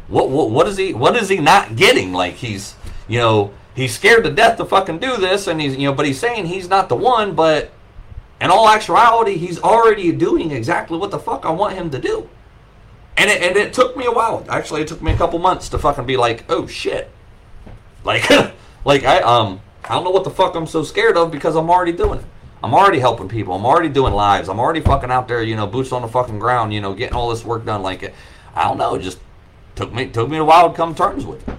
what 0.09 0.30
what 0.30 0.50
what 0.50 0.66
is 0.66 0.76
he 0.76 0.94
what 0.94 1.14
is 1.16 1.28
he 1.28 1.36
not 1.36 1.76
getting? 1.76 2.12
Like 2.12 2.34
he's 2.34 2.74
you 3.07 3.18
know 3.18 3.53
he's 3.76 3.94
scared 3.94 4.24
to 4.24 4.30
death 4.30 4.57
to 4.57 4.64
fucking 4.64 4.98
do 4.98 5.16
this, 5.16 5.46
and 5.46 5.61
he's 5.61 5.76
you 5.76 5.86
know, 5.86 5.92
but 5.92 6.07
he's 6.07 6.18
saying 6.18 6.46
he's 6.46 6.68
not 6.68 6.88
the 6.88 6.96
one. 6.96 7.36
But 7.36 7.70
in 8.43 8.51
all 8.51 8.68
actuality, 8.68 9.36
he's 9.36 9.61
already 9.61 10.11
doing 10.11 10.51
exactly 10.51 10.99
what 10.99 11.12
the 11.12 11.18
fuck 11.18 11.47
I 11.47 11.51
want 11.51 11.74
him 11.74 11.90
to 11.90 11.99
do. 12.01 12.28
And 13.16 13.30
it, 13.30 13.40
and 13.40 13.57
it 13.57 13.72
took 13.72 13.97
me 13.97 14.05
a 14.05 14.11
while. 14.11 14.45
Actually, 14.49 14.82
it 14.82 14.88
took 14.88 15.01
me 15.01 15.12
a 15.12 15.16
couple 15.16 15.38
months 15.38 15.68
to 15.68 15.78
fucking 15.78 16.07
be 16.07 16.16
like, 16.16 16.45
oh 16.49 16.66
shit. 16.66 17.09
Like, 18.03 18.28
like 18.84 19.05
I 19.05 19.20
um 19.20 19.61
I 19.84 19.95
don't 19.95 20.03
know 20.03 20.11
what 20.11 20.24
the 20.24 20.30
fuck 20.30 20.57
I'm 20.57 20.66
so 20.66 20.82
scared 20.82 21.16
of 21.16 21.30
because 21.30 21.55
I'm 21.55 21.70
already 21.70 21.93
doing 21.93 22.18
it. 22.18 22.24
I'm 22.64 22.74
already 22.74 22.99
helping 22.99 23.28
people. 23.28 23.55
I'm 23.55 23.64
already 23.64 23.88
doing 23.88 24.12
lives. 24.12 24.49
I'm 24.49 24.59
already 24.59 24.80
fucking 24.80 25.11
out 25.11 25.28
there, 25.28 25.43
you 25.43 25.55
know, 25.55 25.68
boots 25.68 25.93
on 25.93 26.03
the 26.03 26.09
fucking 26.09 26.40
ground, 26.40 26.74
you 26.74 26.80
know, 26.80 26.95
getting 26.95 27.14
all 27.14 27.30
this 27.30 27.45
work 27.45 27.64
done. 27.64 27.82
Like, 27.82 28.12
I 28.57 28.64
don't 28.64 28.78
know, 28.78 28.97
it 28.97 29.03
just 29.03 29.18
took 29.76 29.93
me 29.93 30.09
took 30.09 30.28
me 30.28 30.38
a 30.38 30.45
while 30.45 30.68
to 30.68 30.76
come 30.76 30.97
terms 30.97 31.24
with 31.24 31.47
it. 31.49 31.55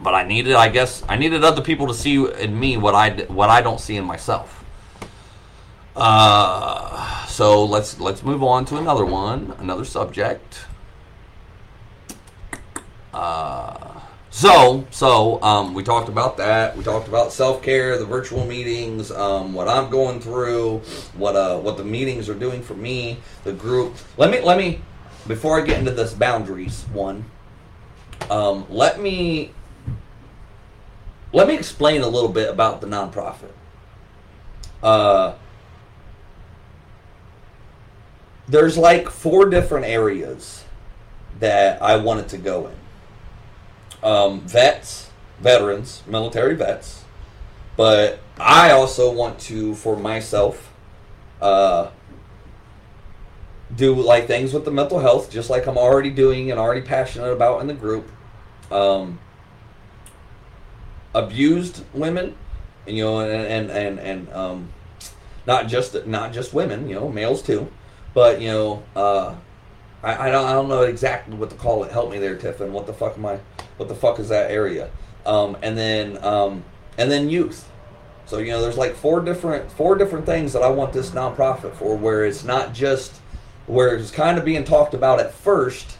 But 0.00 0.14
I 0.14 0.22
needed, 0.22 0.54
I 0.54 0.68
guess, 0.68 1.02
I 1.08 1.16
needed 1.16 1.42
other 1.42 1.62
people 1.62 1.88
to 1.88 1.94
see 1.94 2.30
in 2.30 2.58
me 2.58 2.76
what 2.76 2.94
I 2.94 3.10
what 3.24 3.50
I 3.50 3.60
don't 3.60 3.80
see 3.80 3.96
in 3.96 4.04
myself. 4.04 4.62
Uh, 5.96 7.24
so 7.26 7.64
let's 7.64 7.98
let's 7.98 8.22
move 8.22 8.42
on 8.42 8.66
to 8.66 8.76
another 8.76 9.06
one, 9.06 9.54
another 9.58 9.84
subject. 9.84 10.66
Uh, 13.14 13.98
so 14.28 14.86
so 14.90 15.42
um, 15.42 15.72
we 15.72 15.82
talked 15.82 16.10
about 16.10 16.36
that. 16.36 16.76
We 16.76 16.84
talked 16.84 17.08
about 17.08 17.32
self 17.32 17.62
care, 17.62 17.96
the 17.96 18.04
virtual 18.04 18.44
meetings, 18.44 19.10
um, 19.10 19.54
what 19.54 19.68
I'm 19.68 19.88
going 19.88 20.20
through, 20.20 20.82
what 21.14 21.34
uh 21.34 21.58
what 21.58 21.78
the 21.78 21.84
meetings 21.84 22.28
are 22.28 22.34
doing 22.34 22.62
for 22.62 22.74
me, 22.74 23.18
the 23.44 23.54
group. 23.54 23.94
Let 24.18 24.30
me 24.30 24.42
let 24.42 24.58
me 24.58 24.82
before 25.26 25.58
I 25.58 25.64
get 25.64 25.78
into 25.78 25.92
this 25.92 26.12
boundaries 26.12 26.84
one. 26.92 27.24
Um, 28.28 28.66
let 28.68 29.00
me 29.00 29.52
let 31.32 31.48
me 31.48 31.54
explain 31.54 32.02
a 32.02 32.08
little 32.08 32.28
bit 32.28 32.50
about 32.50 32.82
the 32.82 32.86
nonprofit. 32.86 33.52
Uh, 34.82 35.34
there's 38.48 38.78
like 38.78 39.08
four 39.08 39.48
different 39.48 39.86
areas 39.86 40.64
that 41.40 41.82
I 41.82 41.96
wanted 41.96 42.28
to 42.30 42.38
go 42.38 42.68
in. 42.68 44.08
Um, 44.08 44.40
vets, 44.40 45.10
veterans, 45.40 46.02
military 46.06 46.54
vets, 46.54 47.04
but 47.76 48.20
I 48.38 48.70
also 48.70 49.12
want 49.12 49.38
to, 49.40 49.74
for 49.74 49.96
myself, 49.96 50.72
uh, 51.40 51.90
do 53.74 53.94
like 53.94 54.26
things 54.26 54.52
with 54.52 54.64
the 54.64 54.70
mental 54.70 55.00
health, 55.00 55.30
just 55.30 55.50
like 55.50 55.66
I'm 55.66 55.76
already 55.76 56.10
doing 56.10 56.50
and 56.50 56.60
already 56.60 56.82
passionate 56.82 57.32
about 57.32 57.60
in 57.60 57.66
the 57.66 57.74
group. 57.74 58.08
Um, 58.70 59.18
abused 61.14 61.84
women, 61.92 62.36
you 62.86 63.04
know, 63.04 63.20
and 63.20 63.30
and 63.30 63.70
and, 63.70 63.98
and 63.98 64.32
um, 64.32 64.68
not 65.46 65.66
just 65.66 66.06
not 66.06 66.32
just 66.32 66.54
women, 66.54 66.88
you 66.88 66.94
know, 66.94 67.08
males 67.08 67.42
too. 67.42 67.70
But 68.16 68.40
you 68.40 68.48
know, 68.48 68.82
uh, 68.96 69.34
I, 70.02 70.28
I 70.28 70.30
don't 70.30 70.46
I 70.46 70.54
don't 70.54 70.70
know 70.70 70.84
exactly 70.84 71.36
what 71.36 71.50
to 71.50 71.56
call 71.56 71.84
it. 71.84 71.92
Help 71.92 72.10
me 72.10 72.18
there, 72.18 72.34
Tiffin. 72.34 72.72
What 72.72 72.86
the 72.86 72.94
fuck 72.94 73.18
am 73.18 73.26
I? 73.26 73.38
What 73.76 73.90
the 73.90 73.94
fuck 73.94 74.18
is 74.18 74.30
that 74.30 74.50
area? 74.50 74.88
Um, 75.26 75.58
and 75.60 75.76
then 75.76 76.24
um, 76.24 76.64
and 76.96 77.10
then 77.10 77.28
youth. 77.28 77.70
So 78.24 78.38
you 78.38 78.52
know, 78.52 78.62
there's 78.62 78.78
like 78.78 78.96
four 78.96 79.20
different 79.20 79.70
four 79.70 79.96
different 79.96 80.24
things 80.24 80.54
that 80.54 80.62
I 80.62 80.70
want 80.70 80.94
this 80.94 81.10
nonprofit 81.10 81.74
for, 81.74 81.94
where 81.94 82.24
it's 82.24 82.42
not 82.42 82.72
just 82.72 83.20
where 83.66 83.94
it's 83.94 84.10
kind 84.10 84.38
of 84.38 84.46
being 84.46 84.64
talked 84.64 84.94
about 84.94 85.20
at 85.20 85.34
first 85.34 85.98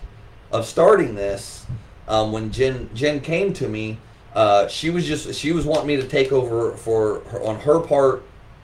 of 0.50 0.64
starting 0.64 1.16
this. 1.16 1.66
Um, 2.08 2.32
when 2.32 2.50
Jen 2.50 2.88
Jen 2.94 3.20
came 3.20 3.52
to 3.52 3.68
me, 3.68 3.98
uh, 4.34 4.68
she 4.68 4.88
was 4.88 5.06
just 5.06 5.34
she 5.34 5.52
was 5.52 5.66
wanting 5.66 5.88
me 5.88 5.96
to 5.96 6.08
take 6.08 6.32
over 6.32 6.78
for 6.78 7.20
her, 7.24 7.42
on 7.42 7.60
her 7.60 7.78
part 7.78 8.22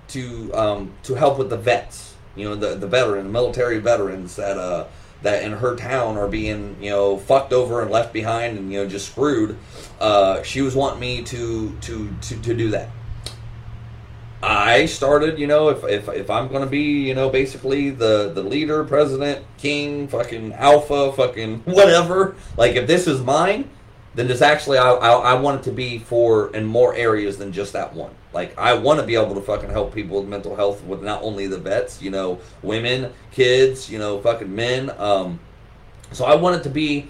to 0.09 0.51
um, 0.55 0.95
to 1.03 1.15
help 1.15 1.37
with 1.37 1.51
the 1.51 1.59
vets 1.59 2.12
you 2.37 2.49
know 2.49 2.55
the 2.55 2.75
the 2.75 2.87
veteran, 2.87 3.31
military 3.31 3.79
veterans 3.79 4.37
that 4.37 4.57
uh 4.59 4.87
that 5.23 5.45
in 5.45 5.53
her 5.53 5.77
town 5.77 6.17
are 6.17 6.29
being 6.29 6.77
you 6.81 6.91
know 6.91 7.17
fucked 7.17 7.53
over 7.53 7.81
and 7.81 7.91
left 7.91 8.13
behind 8.13 8.59
and 8.59 8.73
you 8.73 8.83
know 8.83 8.89
just 8.89 9.11
screwed. 9.11 9.57
Uh, 10.01 10.43
she 10.43 10.61
was 10.61 10.75
wanting 10.75 11.01
me 11.01 11.23
to 11.23 11.77
to 11.81 12.15
to 12.21 12.41
to 12.41 12.55
do 12.55 12.71
that. 12.71 12.89
I 14.45 14.87
started, 14.87 15.39
you 15.39 15.47
know, 15.47 15.69
if 15.69 15.85
if, 15.85 16.09
if 16.09 16.29
I'm 16.29 16.49
going 16.49 16.65
to 16.65 16.69
be, 16.69 17.07
you 17.07 17.15
know, 17.15 17.31
basically 17.31 17.91
the 17.91 18.33
the 18.35 18.43
leader, 18.43 18.83
president, 18.83 19.45
king, 19.57 20.09
fucking 20.09 20.53
alpha, 20.55 21.13
fucking 21.13 21.61
whatever. 21.65 22.35
Like 22.57 22.75
if 22.75 22.87
this 22.89 23.07
is 23.07 23.21
mine, 23.21 23.71
then 24.15 24.27
this 24.27 24.43
actually 24.43 24.79
I, 24.79 24.91
I, 24.91 25.11
I 25.11 25.35
want 25.35 25.61
it 25.61 25.65
to 25.65 25.73
be 25.73 25.99
for 25.99 26.55
in 26.55 26.67
more 26.67 26.95
areas 26.95 27.39
than 27.39 27.53
just 27.53 27.73
that 27.75 27.95
one. 27.95 28.15
Like 28.33 28.59
I 28.59 28.75
want 28.75 29.01
to 29.01 29.07
be 29.07 29.15
able 29.15 29.35
to 29.35 29.41
fucking 29.41 29.71
help 29.71 29.95
people 29.95 30.21
with 30.21 30.29
mental 30.29 30.57
health 30.57 30.83
with 30.85 31.03
not 31.03 31.23
only 31.23 31.47
the 31.47 31.59
vets, 31.59 32.01
you 32.01 32.11
know, 32.11 32.41
women, 32.63 33.13
kids, 33.31 33.91
you 33.91 33.99
know, 33.99 34.21
fucking 34.21 34.55
men. 34.55 34.91
Um, 34.99 35.41
so 36.13 36.25
I 36.25 36.35
want 36.37 36.57
it 36.57 36.63
to 36.63 36.71
be 36.71 37.09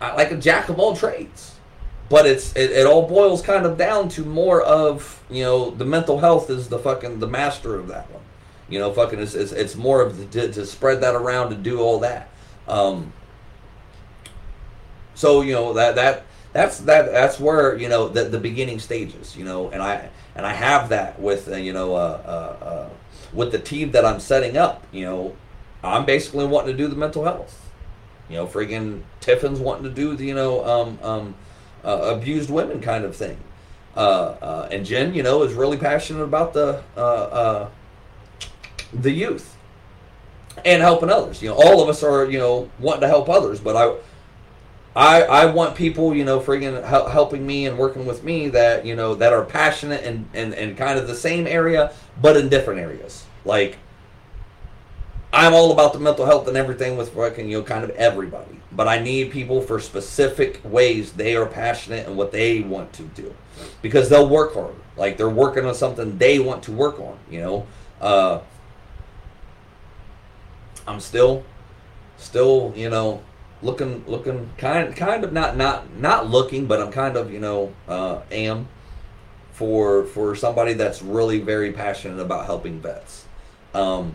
uh, 0.00 0.14
like 0.16 0.32
a 0.32 0.36
jack 0.36 0.68
of 0.68 0.78
all 0.78 0.96
trades, 0.96 1.54
but 2.08 2.26
it's 2.26 2.54
it, 2.56 2.70
it 2.70 2.86
all 2.86 3.08
boils 3.08 3.42
kind 3.42 3.66
of 3.66 3.76
down 3.76 4.08
to 4.10 4.24
more 4.24 4.62
of 4.62 5.22
you 5.30 5.44
know 5.44 5.70
the 5.70 5.84
mental 5.84 6.18
health 6.18 6.50
is 6.50 6.68
the 6.68 6.78
fucking 6.78 7.18
the 7.18 7.28
master 7.28 7.74
of 7.74 7.88
that 7.88 8.10
one. 8.10 8.22
You 8.68 8.78
know, 8.78 8.92
fucking 8.92 9.18
it's 9.18 9.34
it's, 9.34 9.52
it's 9.52 9.76
more 9.76 10.00
of 10.00 10.16
the, 10.16 10.24
to, 10.40 10.52
to 10.52 10.66
spread 10.66 11.02
that 11.02 11.14
around 11.14 11.50
to 11.50 11.56
do 11.56 11.80
all 11.80 12.00
that. 12.00 12.30
Um, 12.66 13.12
so 15.14 15.42
you 15.42 15.52
know 15.52 15.74
that 15.74 15.94
that 15.96 16.24
that's 16.52 16.78
that 16.80 17.12
that's 17.12 17.38
where 17.38 17.76
you 17.76 17.88
know 17.88 18.08
the 18.08 18.24
the 18.24 18.38
beginning 18.38 18.78
stages. 18.78 19.36
You 19.36 19.44
know, 19.44 19.68
and 19.70 19.82
I 19.82 20.10
and 20.34 20.46
I 20.46 20.52
have 20.52 20.88
that 20.88 21.20
with 21.20 21.48
uh, 21.48 21.56
you 21.56 21.72
know 21.72 21.94
uh, 21.94 22.20
uh, 22.24 22.64
uh, 22.64 22.88
with 23.32 23.52
the 23.52 23.58
team 23.58 23.92
that 23.92 24.04
I'm 24.04 24.20
setting 24.20 24.56
up. 24.56 24.86
You 24.92 25.04
know, 25.04 25.36
I'm 25.82 26.04
basically 26.04 26.46
wanting 26.46 26.76
to 26.76 26.76
do 26.76 26.88
the 26.88 26.96
mental 26.96 27.24
health. 27.24 27.70
You 28.28 28.36
know, 28.36 28.46
friggin' 28.46 29.02
Tiffin's 29.20 29.60
wanting 29.60 29.84
to 29.84 29.90
do 29.90 30.16
the 30.16 30.24
you 30.26 30.34
know 30.34 30.64
um, 30.64 30.98
um, 31.02 31.34
uh, 31.84 32.14
abused 32.16 32.50
women 32.50 32.80
kind 32.80 33.04
of 33.04 33.14
thing. 33.16 33.38
And 33.94 34.86
Jen, 34.86 35.14
you 35.14 35.22
know, 35.22 35.42
is 35.42 35.52
really 35.52 35.76
passionate 35.76 36.22
about 36.22 36.54
the 36.54 36.82
the 38.92 39.10
youth 39.10 39.56
and 40.66 40.82
helping 40.82 41.08
others. 41.08 41.40
You 41.42 41.48
know, 41.48 41.54
all 41.54 41.82
of 41.82 41.88
us 41.88 42.02
are 42.02 42.30
you 42.30 42.38
know 42.38 42.70
wanting 42.78 43.02
to 43.02 43.08
help 43.08 43.28
others, 43.28 43.60
but 43.60 43.76
I 43.76 43.94
I, 44.94 45.22
I 45.22 45.46
want 45.46 45.74
people, 45.74 46.14
you 46.14 46.24
know, 46.24 46.38
friggin' 46.38 46.84
helping 47.10 47.46
me 47.46 47.66
and 47.66 47.78
working 47.78 48.04
with 48.04 48.24
me 48.24 48.48
that, 48.50 48.84
you 48.84 48.94
know, 48.94 49.14
that 49.14 49.32
are 49.32 49.44
passionate 49.44 50.04
and, 50.04 50.28
and, 50.34 50.54
and 50.54 50.76
kind 50.76 50.98
of 50.98 51.06
the 51.06 51.14
same 51.14 51.46
area, 51.46 51.92
but 52.20 52.36
in 52.36 52.50
different 52.50 52.80
areas. 52.80 53.24
Like, 53.44 53.78
I'm 55.32 55.54
all 55.54 55.72
about 55.72 55.94
the 55.94 55.98
mental 55.98 56.26
health 56.26 56.46
and 56.46 56.58
everything 56.58 56.98
with 56.98 57.14
fucking, 57.14 57.48
you 57.48 57.58
know, 57.58 57.64
kind 57.64 57.84
of 57.84 57.90
everybody. 57.90 58.60
But 58.70 58.86
I 58.86 58.98
need 58.98 59.30
people 59.30 59.62
for 59.62 59.80
specific 59.80 60.60
ways 60.62 61.12
they 61.12 61.36
are 61.36 61.46
passionate 61.46 62.06
and 62.06 62.16
what 62.16 62.32
they 62.32 62.60
want 62.60 62.92
to 62.94 63.02
do. 63.02 63.34
Because 63.80 64.10
they'll 64.10 64.28
work 64.28 64.52
hard. 64.52 64.74
Like, 64.96 65.16
they're 65.16 65.30
working 65.30 65.64
on 65.64 65.74
something 65.74 66.18
they 66.18 66.38
want 66.38 66.62
to 66.64 66.72
work 66.72 67.00
on, 67.00 67.18
you 67.30 67.40
know. 67.40 67.66
Uh, 67.98 68.40
I'm 70.86 71.00
still 71.00 71.44
still, 72.18 72.72
you 72.76 72.88
know, 72.90 73.22
looking, 73.62 74.04
looking 74.06 74.50
kind, 74.58 74.94
kind 74.94 75.24
of 75.24 75.32
not, 75.32 75.56
not, 75.56 75.96
not 75.96 76.28
looking, 76.28 76.66
but 76.66 76.80
I'm 76.80 76.92
kind 76.92 77.16
of, 77.16 77.32
you 77.32 77.40
know, 77.40 77.72
uh, 77.88 78.20
am 78.30 78.68
for 79.52 80.06
for 80.06 80.34
somebody 80.34 80.72
that's 80.72 81.02
really 81.02 81.38
very 81.38 81.72
passionate 81.72 82.20
about 82.20 82.46
helping 82.46 82.80
vets. 82.80 83.26
Um, 83.74 84.14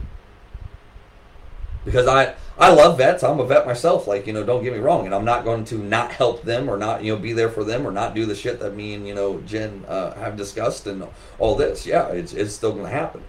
because 1.85 2.07
I 2.07 2.35
I 2.57 2.73
love 2.73 2.97
vets. 2.97 3.23
I'm 3.23 3.39
a 3.39 3.45
vet 3.45 3.65
myself. 3.65 4.07
Like 4.07 4.27
you 4.27 4.33
know, 4.33 4.43
don't 4.43 4.63
get 4.63 4.73
me 4.73 4.79
wrong, 4.79 5.05
and 5.05 5.15
I'm 5.15 5.23
not 5.23 5.45
going 5.45 5.63
to 5.65 5.77
not 5.77 6.11
help 6.11 6.43
them 6.43 6.69
or 6.69 6.77
not 6.77 7.03
you 7.03 7.13
know 7.13 7.19
be 7.19 7.33
there 7.33 7.49
for 7.49 7.63
them 7.63 7.87
or 7.87 7.91
not 7.91 8.13
do 8.13 8.25
the 8.25 8.35
shit 8.35 8.59
that 8.59 8.75
me 8.75 8.93
and 8.93 9.07
you 9.07 9.15
know 9.15 9.39
Jen 9.41 9.85
uh, 9.87 10.13
have 10.15 10.35
discussed 10.35 10.87
and 10.87 11.07
all 11.39 11.55
this. 11.55 11.85
Yeah, 11.85 12.07
it's 12.09 12.33
it's 12.33 12.53
still 12.53 12.73
going 12.73 12.85
to 12.85 12.91
happen. 12.91 13.23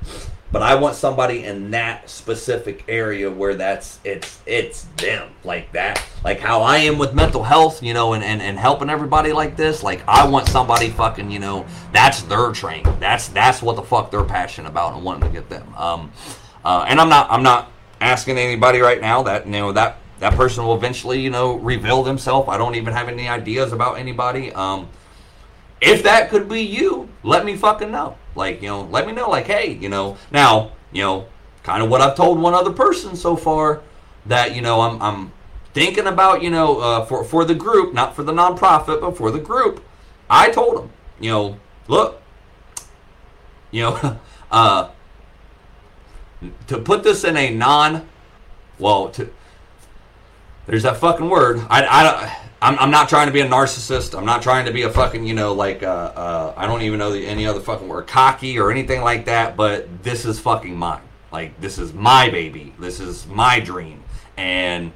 But 0.51 0.63
I 0.63 0.77
want 0.77 0.95
somebody 0.95 1.45
in 1.45 1.71
that 1.73 2.09
specific 2.09 2.85
area 2.89 3.31
where 3.31 3.55
that's 3.55 4.01
it's 4.03 4.41
it's 4.47 4.85
them 4.97 5.31
like 5.45 5.71
that. 5.73 6.03
Like 6.25 6.41
how 6.41 6.63
I 6.63 6.79
am 6.79 6.97
with 6.97 7.13
mental 7.13 7.43
health, 7.43 7.83
you 7.83 7.93
know, 7.93 8.15
and, 8.15 8.25
and, 8.25 8.41
and 8.41 8.59
helping 8.59 8.89
everybody 8.89 9.33
like 9.33 9.57
this. 9.57 9.83
Like 9.83 10.03
I 10.09 10.27
want 10.27 10.49
somebody 10.49 10.89
fucking, 10.89 11.31
you 11.31 11.39
know, 11.39 11.67
that's 11.93 12.23
their 12.23 12.51
train. 12.53 12.85
That's 12.99 13.29
that's 13.29 13.61
what 13.61 13.77
the 13.77 13.83
fuck 13.83 14.11
they're 14.11 14.25
passionate 14.25 14.69
about 14.69 14.95
and 14.95 15.05
wanting 15.05 15.29
to 15.29 15.35
get 15.35 15.51
them. 15.51 15.75
Um, 15.77 16.13
uh, 16.65 16.87
and 16.89 16.99
I'm 16.99 17.11
not 17.11 17.31
I'm 17.31 17.43
not 17.43 17.71
asking 18.01 18.39
anybody 18.39 18.81
right 18.81 19.01
now 19.01 19.23
that 19.25 19.45
you 19.45 19.53
know 19.53 19.73
that 19.73 19.99
that 20.21 20.35
person 20.35 20.65
will 20.65 20.77
eventually 20.77 21.21
you 21.21 21.31
know 21.31 21.57
reveal 21.57 22.03
themselves. 22.03 22.49
I 22.49 22.57
don't 22.57 22.75
even 22.75 22.95
have 22.95 23.09
any 23.09 23.29
ideas 23.29 23.73
about 23.73 23.99
anybody. 23.99 24.51
Um, 24.55 24.89
if 25.81 26.03
that 26.05 26.31
could 26.31 26.49
be 26.49 26.63
you, 26.63 27.09
let 27.23 27.45
me 27.45 27.57
fucking 27.57 27.91
know. 27.91 28.17
Like, 28.39 28.63
you 28.63 28.69
know, 28.69 28.83
let 28.83 29.05
me 29.05 29.13
know, 29.13 29.29
like, 29.29 29.47
hey, 29.47 29.73
you 29.73 29.89
know, 29.89 30.17
now, 30.31 30.71
you 30.93 31.03
know, 31.03 31.27
kind 31.65 31.83
of 31.83 31.91
what 31.91 32.01
I've 32.01 32.15
told 32.15 32.39
one 32.39 32.55
other 32.55 32.73
person 32.73 33.17
so 33.17 33.35
far 33.35 33.83
that, 34.27 34.55
you 34.55 34.63
know, 34.63 34.81
I'm, 34.81 35.03
I'm 35.03 35.33
thinking 35.75 36.07
about, 36.07 36.41
you 36.41 36.49
know, 36.49 36.79
uh, 36.79 37.05
for, 37.05 37.25
for 37.25 37.45
the 37.45 37.57
group, 37.57 37.93
not 37.93 38.15
for 38.15 38.23
the 38.23 38.31
nonprofit, 38.31 39.01
but 39.01 39.17
for 39.17 39.33
the 39.33 39.41
group. 39.41 39.83
I 40.31 40.51
told 40.51 40.77
them, 40.77 40.91
you 41.19 41.33
know, 41.33 41.59
look, 41.89 42.23
you 43.73 43.83
know, 43.83 44.21
uh, 44.53 44.91
to 46.69 46.79
put 46.79 47.03
this 47.03 47.25
in 47.25 47.37
a 47.37 47.53
non, 47.53 48.09
well, 48.79 49.09
to, 49.11 49.29
there's 50.67 50.85
that 50.85 50.99
fucking 50.99 51.29
word. 51.29 51.59
I, 51.69 51.85
I 51.85 52.03
don't, 52.05 52.48
I'm, 52.61 52.77
I'm 52.79 52.91
not 52.91 53.09
trying 53.09 53.29
to 53.29 53.33
be 53.33 53.41
a 53.41 53.49
narcissist. 53.49 54.19
I'm 54.19 54.25
not 54.25 54.43
trying 54.43 54.67
to 54.67 54.73
be 54.73 54.83
a 54.83 54.91
fucking, 54.91 55.25
you 55.25 55.35
know, 55.35 55.53
like, 55.53 55.83
uh, 55.83 55.87
uh, 55.87 56.55
I 56.57 56.67
don't 56.67 56.83
even 56.83 56.99
know 56.99 57.13
the, 57.13 57.25
any 57.27 57.47
other 57.47 57.61
fucking 57.61 57.87
word, 57.87 58.09
cocky 58.09 58.59
or 58.59 58.73
anything 58.73 59.03
like 59.03 59.27
that, 59.27 59.57
but 59.57 60.03
this 60.03 60.25
is 60.25 60.41
fucking 60.41 60.77
mine. 60.77 61.03
Like, 61.31 61.61
this 61.61 61.79
is 61.79 61.93
my 61.93 62.31
baby. 62.31 62.75
This 62.79 62.99
is 62.99 63.27
my 63.27 63.61
dream. 63.61 64.03
And 64.37 64.93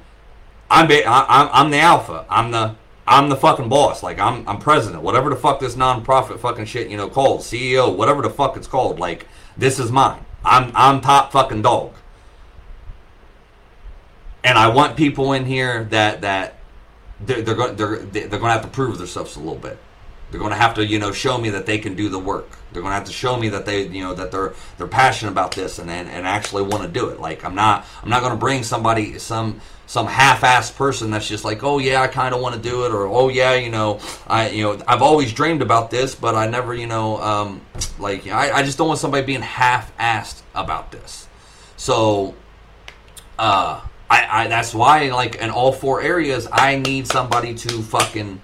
I'm, 0.69 0.87
ba- 0.87 1.07
I, 1.07 1.25
I'm, 1.41 1.49
I'm 1.53 1.71
the 1.71 1.79
alpha. 1.79 2.25
I'm 2.29 2.51
the, 2.51 2.75
I'm 3.07 3.29
the 3.29 3.37
fucking 3.37 3.69
boss. 3.69 4.03
Like, 4.03 4.19
I'm, 4.19 4.47
I'm 4.47 4.59
president. 4.59 5.01
Whatever 5.01 5.29
the 5.29 5.37
fuck 5.37 5.61
this 5.61 5.75
nonprofit 5.75 6.39
fucking 6.39 6.65
shit, 6.65 6.89
you 6.89 6.97
know, 6.97 7.07
called, 7.07 7.41
CEO, 7.41 7.95
whatever 7.95 8.21
the 8.21 8.29
fuck 8.29 8.57
it's 8.57 8.67
called. 8.67 8.99
Like, 8.99 9.25
this 9.55 9.79
is 9.79 9.89
mine. 9.89 10.25
I'm, 10.43 10.73
I'm 10.75 10.99
top 10.99 11.31
fucking 11.31 11.61
dog. 11.61 11.93
And 14.43 14.57
I 14.57 14.67
want 14.67 14.97
people 14.97 15.31
in 15.31 15.45
here 15.45 15.85
that, 15.85 16.21
that, 16.21 16.59
they're, 17.25 17.41
they're 17.41 17.55
going 17.55 17.75
they're 17.75 17.97
they're 17.97 18.27
going 18.27 18.41
to 18.41 18.49
have 18.49 18.61
to 18.63 18.67
prove 18.67 18.97
themselves 18.97 19.35
a 19.35 19.39
little 19.39 19.55
bit. 19.55 19.77
They're 20.31 20.39
going 20.39 20.51
to 20.51 20.57
have 20.57 20.73
to 20.75 20.85
you 20.85 20.99
know 20.99 21.11
show 21.11 21.37
me 21.37 21.49
that 21.51 21.65
they 21.65 21.77
can 21.77 21.95
do 21.95 22.09
the 22.09 22.19
work. 22.19 22.57
They're 22.71 22.81
going 22.81 22.91
to 22.91 22.95
have 22.95 23.05
to 23.05 23.13
show 23.13 23.37
me 23.37 23.49
that 23.49 23.65
they 23.65 23.87
you 23.87 24.03
know 24.03 24.13
that 24.15 24.31
they're 24.31 24.53
they're 24.77 24.87
passionate 24.87 25.31
about 25.31 25.53
this 25.53 25.79
and 25.79 25.89
and, 25.89 26.09
and 26.09 26.25
actually 26.25 26.63
want 26.63 26.83
to 26.83 26.89
do 26.89 27.09
it. 27.09 27.19
Like 27.19 27.45
I'm 27.45 27.55
not 27.55 27.85
I'm 28.01 28.09
not 28.09 28.21
going 28.21 28.33
to 28.33 28.39
bring 28.39 28.63
somebody 28.63 29.19
some 29.19 29.61
some 29.85 30.07
half-assed 30.07 30.75
person 30.75 31.11
that's 31.11 31.27
just 31.27 31.43
like 31.45 31.63
oh 31.63 31.77
yeah 31.77 32.01
I 32.01 32.07
kind 32.07 32.33
of 32.33 32.41
want 32.41 32.55
to 32.55 32.61
do 32.61 32.85
it 32.85 32.91
or 32.91 33.05
oh 33.05 33.29
yeah 33.29 33.53
you 33.53 33.69
know 33.69 33.99
I 34.25 34.49
you 34.49 34.63
know 34.63 34.81
I've 34.87 35.01
always 35.03 35.33
dreamed 35.33 35.61
about 35.61 35.91
this 35.91 36.15
but 36.15 36.35
I 36.35 36.47
never 36.47 36.73
you 36.73 36.87
know 36.87 37.21
um, 37.21 37.61
like 37.99 38.25
I, 38.25 38.51
I 38.51 38.63
just 38.63 38.77
don't 38.77 38.87
want 38.87 38.99
somebody 38.99 39.25
being 39.25 39.41
half-assed 39.41 40.41
about 40.55 40.91
this. 40.91 41.27
So. 41.77 42.35
uh 43.37 43.81
I, 44.13 44.43
I 44.43 44.47
that's 44.47 44.75
why 44.75 45.09
like 45.09 45.35
in 45.35 45.49
all 45.49 45.71
four 45.71 46.01
areas 46.01 46.47
I 46.51 46.77
need 46.77 47.07
somebody 47.07 47.55
to 47.55 47.81
fucking 47.81 48.41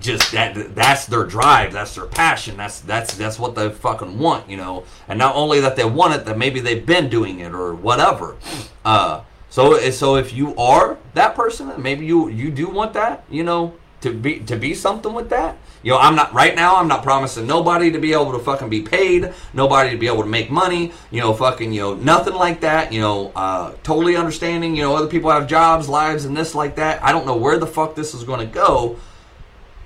just 0.00 0.32
that 0.32 0.74
that's 0.74 1.06
their 1.06 1.24
drive 1.24 1.72
that's 1.72 1.94
their 1.94 2.06
passion 2.06 2.56
that's 2.56 2.80
that's 2.80 3.14
that's 3.14 3.38
what 3.38 3.54
they 3.54 3.70
fucking 3.70 4.18
want 4.18 4.50
you 4.50 4.56
know? 4.56 4.84
And 5.06 5.16
not 5.16 5.36
only 5.36 5.60
that 5.60 5.76
they 5.76 5.84
want 5.84 6.14
it 6.14 6.24
that 6.24 6.36
maybe 6.36 6.58
they've 6.58 6.84
been 6.84 7.08
doing 7.08 7.38
it 7.38 7.52
or 7.52 7.72
whatever. 7.74 8.36
Uh 8.84 9.22
so 9.48 9.78
so 9.90 10.16
if 10.16 10.32
you 10.32 10.56
are 10.56 10.98
that 11.14 11.36
person 11.36 11.72
maybe 11.80 12.04
you 12.04 12.28
you 12.28 12.50
do 12.50 12.68
want 12.68 12.94
that 12.94 13.24
you 13.30 13.44
know 13.44 13.74
to 14.02 14.12
be 14.12 14.40
to 14.40 14.56
be 14.56 14.74
something 14.74 15.14
with 15.14 15.30
that 15.30 15.56
you 15.82 15.90
know, 15.90 15.98
I'm 15.98 16.14
not 16.14 16.32
right 16.32 16.54
now. 16.54 16.76
I'm 16.76 16.86
not 16.86 17.02
promising 17.02 17.46
nobody 17.46 17.90
to 17.90 17.98
be 17.98 18.12
able 18.12 18.32
to 18.32 18.38
fucking 18.38 18.68
be 18.68 18.82
paid, 18.82 19.32
nobody 19.52 19.90
to 19.90 19.96
be 19.96 20.06
able 20.06 20.22
to 20.22 20.28
make 20.28 20.50
money. 20.50 20.92
You 21.10 21.20
know, 21.20 21.34
fucking, 21.34 21.72
you 21.72 21.80
know, 21.80 21.94
nothing 21.94 22.34
like 22.34 22.60
that. 22.60 22.92
You 22.92 23.00
know, 23.00 23.32
uh, 23.34 23.74
totally 23.82 24.16
understanding. 24.16 24.76
You 24.76 24.82
know, 24.82 24.96
other 24.96 25.08
people 25.08 25.30
have 25.30 25.48
jobs, 25.48 25.88
lives, 25.88 26.24
and 26.24 26.36
this 26.36 26.54
like 26.54 26.76
that. 26.76 27.02
I 27.02 27.10
don't 27.10 27.26
know 27.26 27.36
where 27.36 27.58
the 27.58 27.66
fuck 27.66 27.96
this 27.96 28.14
is 28.14 28.22
going 28.22 28.40
to 28.40 28.46
go, 28.46 28.96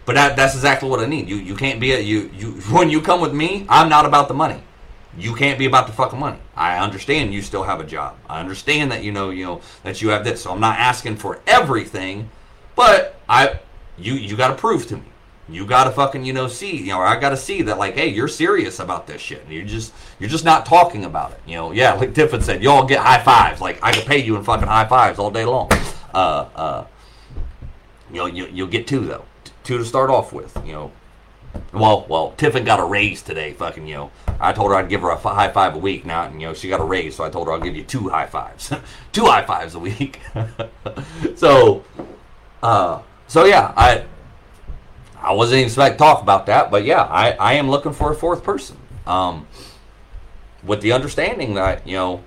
but 0.05 0.17
that, 0.17 0.37
that's 0.37 0.55
exactly 0.55 0.89
what 0.89 1.01
I 1.01 1.07
need. 1.07 1.29
You 1.29 1.37
you 1.37 1.57
can't 1.57 1.81
be 1.81 1.93
a 1.93 2.01
you 2.01 2.31
you 2.35 2.53
when 2.71 2.91
you 2.91 3.01
come 3.01 3.21
with 3.21 3.33
me. 3.33 3.65
I'm 3.69 3.89
not 3.89 4.05
about 4.05 4.29
the 4.29 4.35
money. 4.35 4.63
You 5.19 5.35
can't 5.35 5.59
be 5.59 5.65
about 5.65 5.87
the 5.87 5.95
fucking 5.95 6.21
money. 6.21 6.37
I 6.55 6.77
understand 6.79 7.33
you 7.33 7.41
still 7.41 7.63
have 7.63 7.81
a 7.81 7.85
job. 7.85 8.19
I 8.29 8.41
understand 8.41 8.93
that 8.93 9.03
you 9.03 9.13
know 9.13 9.31
you 9.31 9.47
know 9.47 9.63
that 9.83 10.03
you 10.03 10.11
have 10.11 10.25
this. 10.25 10.43
So 10.43 10.53
I'm 10.53 10.61
not 10.61 10.79
asking 10.79 11.17
for 11.17 11.41
everything, 11.47 12.29
but 12.75 13.19
I 13.27 13.61
you 13.99 14.15
you 14.15 14.37
got 14.37 14.49
to 14.49 14.55
prove 14.55 14.87
to 14.89 14.97
me. 14.97 15.05
You 15.49 15.65
gotta 15.65 15.93
fucking 15.93 16.25
you 16.25 16.33
know 16.33 16.49
see 16.49 16.77
you 16.77 16.89
know 16.89 17.01
I 17.01 17.21
gotta 17.21 17.37
see 17.37 17.63
that 17.63 17.79
like 17.79 17.95
hey 17.95 18.09
you're 18.09 18.27
serious 18.27 18.81
about 18.81 19.07
this 19.07 19.21
shit 19.21 19.45
And 19.45 19.53
you're 19.53 19.65
just 19.65 19.93
you're 20.19 20.29
just 20.29 20.45
not 20.45 20.67
talking 20.67 21.05
about 21.05 21.33
it 21.33 21.41
you 21.47 21.55
know? 21.55 21.71
Yeah 21.71 21.93
like 21.93 22.15
Tiffin 22.15 22.41
said 22.43 22.65
y'all 22.65 22.85
get 22.85 22.99
high 22.99 23.23
fives 23.23 23.61
like 23.61 23.79
I 23.81 23.93
could 23.93 24.07
pay 24.07 24.19
you 24.19 24.35
in 24.35 24.43
fucking 24.43 24.67
high 24.67 24.87
fives 24.87 25.21
all 25.21 25.31
day 25.31 25.45
long. 25.45 25.71
Uh 26.13 26.49
uh 26.57 26.87
you 28.11 28.17
know 28.17 28.27
you, 28.27 28.47
you'll 28.47 28.67
get 28.67 28.89
two 28.89 29.07
though. 29.07 29.25
Two 29.63 29.79
to 29.79 29.85
start 29.85 30.11
off 30.11 30.33
with 30.33 30.57
you 30.67 30.73
know? 30.73 30.93
Well 31.73 32.07
well 32.09 32.33
Tiffin 32.37 32.65
got 32.65 32.81
a 32.81 32.85
raise 32.85 33.23
today 33.23 33.53
fucking 33.53 33.87
you 33.87 33.95
know? 33.95 34.11
I 34.41 34.53
told 34.53 34.73
her 34.73 34.77
I'd 34.77 34.89
give 34.89 35.03
her 35.03 35.11
a 35.11 35.17
high 35.17 35.53
five 35.53 35.77
a 35.77 35.79
week 35.79 36.05
now 36.05 36.29
you 36.29 36.41
know 36.41 36.55
she 36.55 36.69
got 36.69 36.81
a 36.81 36.85
raise 36.85 37.15
so 37.15 37.23
I 37.23 37.31
told 37.31 37.47
her 37.47 37.53
I'll 37.53 37.61
give 37.61 37.77
you 37.77 37.85
two 37.85 38.09
high 38.09 38.27
fives. 38.27 38.73
Two 39.13 39.27
high 39.27 39.45
fives 39.45 39.77
a 39.77 39.79
week. 39.79 40.19
So 41.37 41.85
uh 42.65 43.03
so 43.27 43.45
yeah 43.45 43.73
I 43.77 44.05
I 45.27 45.33
wasn't 45.33 45.59
even 45.59 45.67
expect 45.67 45.99
to 45.99 45.99
talk 45.99 46.23
about 46.23 46.47
that, 46.47 46.71
but 46.71 46.85
yeah, 46.85 47.03
I, 47.03 47.33
I 47.33 47.53
am 47.55 47.69
looking 47.69 47.93
for 47.93 48.13
a 48.13 48.15
fourth 48.15 48.45
person. 48.45 48.77
Um, 49.07 49.49
with 50.63 50.81
the 50.81 50.93
understanding 50.93 51.55
that 51.55 51.87
you 51.87 51.95
know 51.95 52.23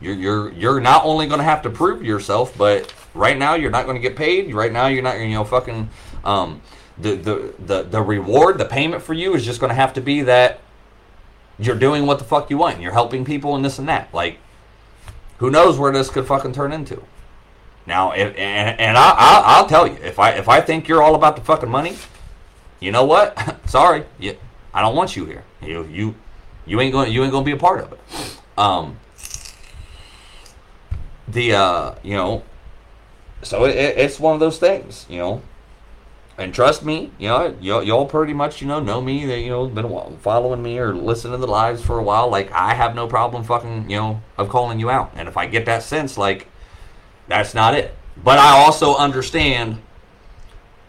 you're 0.00 0.14
you're 0.14 0.52
you're 0.52 0.80
not 0.80 1.04
only 1.04 1.26
going 1.26 1.38
to 1.38 1.44
have 1.44 1.62
to 1.62 1.70
prove 1.70 2.02
yourself, 2.02 2.56
but 2.56 2.92
right 3.14 3.36
now 3.36 3.54
you're 3.54 3.70
not 3.70 3.86
going 3.86 3.96
to 3.96 4.00
get 4.00 4.16
paid. 4.16 4.54
Right 4.54 4.72
now 4.72 4.86
you're 4.86 5.02
not 5.02 5.18
you 5.18 5.30
know 5.30 5.44
fucking 5.44 5.90
um, 6.24 6.62
the, 6.96 7.16
the 7.16 7.54
the 7.58 7.82
the 7.82 8.02
reward, 8.02 8.58
the 8.58 8.64
payment 8.64 9.02
for 9.02 9.14
you 9.14 9.34
is 9.34 9.44
just 9.44 9.58
going 9.60 9.70
to 9.70 9.74
have 9.74 9.92
to 9.94 10.00
be 10.00 10.22
that 10.22 10.60
you're 11.58 11.78
doing 11.78 12.06
what 12.06 12.18
the 12.18 12.24
fuck 12.24 12.50
you 12.50 12.58
want. 12.58 12.80
You're 12.80 12.92
helping 12.92 13.24
people 13.24 13.56
and 13.56 13.64
this 13.64 13.78
and 13.78 13.88
that. 13.88 14.12
Like, 14.14 14.38
who 15.38 15.50
knows 15.50 15.76
where 15.76 15.92
this 15.92 16.08
could 16.08 16.26
fucking 16.26 16.52
turn 16.52 16.72
into? 16.72 17.02
Now, 17.88 18.12
if, 18.12 18.36
and, 18.36 18.78
and 18.78 18.98
I, 18.98 19.10
I, 19.10 19.42
I'll 19.46 19.66
tell 19.66 19.86
you, 19.86 19.94
if 20.02 20.18
I 20.18 20.32
if 20.32 20.46
I 20.46 20.60
think 20.60 20.88
you're 20.88 21.02
all 21.02 21.14
about 21.14 21.36
the 21.36 21.42
fucking 21.42 21.70
money, 21.70 21.96
you 22.80 22.92
know 22.92 23.04
what? 23.04 23.58
Sorry, 23.66 24.04
you, 24.20 24.36
I 24.74 24.82
don't 24.82 24.94
want 24.94 25.16
you 25.16 25.24
here. 25.24 25.42
You 25.62 25.84
you 25.90 26.14
you 26.66 26.82
ain't 26.82 26.92
going 26.92 27.10
you 27.10 27.24
ain't 27.24 27.32
to 27.32 27.42
be 27.42 27.52
a 27.52 27.56
part 27.56 27.80
of 27.80 27.94
it. 27.94 28.00
Um, 28.58 28.98
the 31.28 31.54
uh, 31.54 31.94
you 32.02 32.14
know, 32.14 32.42
so 33.40 33.64
it, 33.64 33.74
it's 33.74 34.20
one 34.20 34.34
of 34.34 34.40
those 34.40 34.58
things, 34.58 35.06
you 35.08 35.18
know. 35.18 35.42
And 36.36 36.54
trust 36.54 36.84
me, 36.84 37.10
you 37.18 37.28
know, 37.28 37.56
y'all, 37.60 37.82
y'all 37.82 38.06
pretty 38.06 38.34
much, 38.34 38.60
you 38.60 38.68
know, 38.68 38.80
know 38.80 39.00
me. 39.00 39.24
That 39.24 39.40
you 39.40 39.48
know, 39.48 39.66
been 39.66 40.18
following 40.18 40.62
me 40.62 40.78
or 40.78 40.94
listening 40.94 41.32
to 41.32 41.38
the 41.38 41.50
lives 41.50 41.82
for 41.82 41.98
a 41.98 42.02
while. 42.02 42.28
Like, 42.28 42.52
I 42.52 42.74
have 42.74 42.94
no 42.94 43.08
problem 43.08 43.42
fucking, 43.44 43.88
you 43.90 43.96
know, 43.96 44.22
of 44.36 44.50
calling 44.50 44.78
you 44.78 44.90
out. 44.90 45.10
And 45.16 45.26
if 45.26 45.36
I 45.36 45.46
get 45.46 45.64
that 45.66 45.82
sense, 45.82 46.16
like, 46.16 46.46
that's 47.28 47.54
not 47.54 47.74
it. 47.74 47.94
But 48.22 48.38
I 48.38 48.58
also 48.58 48.96
understand 48.96 49.80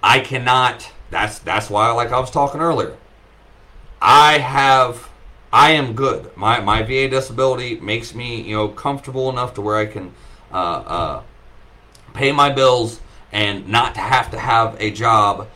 I 0.02 0.20
cannot 0.20 0.92
that's 1.12 1.40
that's 1.40 1.70
why, 1.70 1.92
like 1.92 2.12
I 2.12 2.20
was 2.20 2.32
talking 2.32 2.62
earlier, 2.62 2.96
I 4.02 4.38
have 4.38 5.10
I 5.52 5.72
am 5.72 5.94
good. 5.94 6.36
My 6.38 6.60
my 6.60 6.84
VA 6.84 7.10
disability 7.10 7.80
makes 7.80 8.14
me 8.14 8.42
you 8.42 8.56
know 8.56 8.68
comfortable 8.68 9.30
enough 9.30 9.54
to 9.56 9.62
where 9.62 9.78
I 9.78 9.86
can 9.86 10.14
uh, 10.52 10.56
uh, 10.56 11.22
pay 12.14 12.32
my 12.32 12.50
bills 12.50 13.00
and 13.32 13.68
not 13.68 13.98
have 13.98 14.32
to 14.32 14.40
have 14.40 14.76
a 14.80 14.92
job 14.92 15.48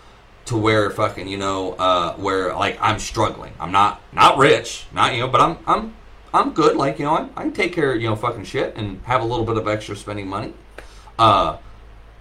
to 0.45 0.57
where 0.57 0.89
fucking 0.89 1.27
you 1.27 1.37
know 1.37 1.73
uh, 1.73 2.15
where 2.15 2.53
like 2.55 2.77
I'm 2.81 2.99
struggling. 2.99 3.53
I'm 3.59 3.71
not 3.71 4.01
not 4.11 4.37
rich, 4.37 4.87
not 4.91 5.13
you 5.13 5.19
know, 5.19 5.27
but 5.27 5.41
I'm 5.41 5.57
I'm 5.67 5.93
I'm 6.33 6.53
good. 6.53 6.75
Like 6.75 6.97
you 6.97 7.05
know, 7.05 7.15
I, 7.15 7.29
I 7.37 7.43
can 7.43 7.53
take 7.53 7.73
care 7.73 7.93
of 7.93 8.01
you 8.01 8.09
know 8.09 8.15
fucking 8.15 8.45
shit 8.45 8.75
and 8.75 9.01
have 9.03 9.21
a 9.21 9.25
little 9.25 9.45
bit 9.45 9.57
of 9.57 9.67
extra 9.67 9.95
spending 9.95 10.27
money. 10.27 10.53
Uh, 11.17 11.57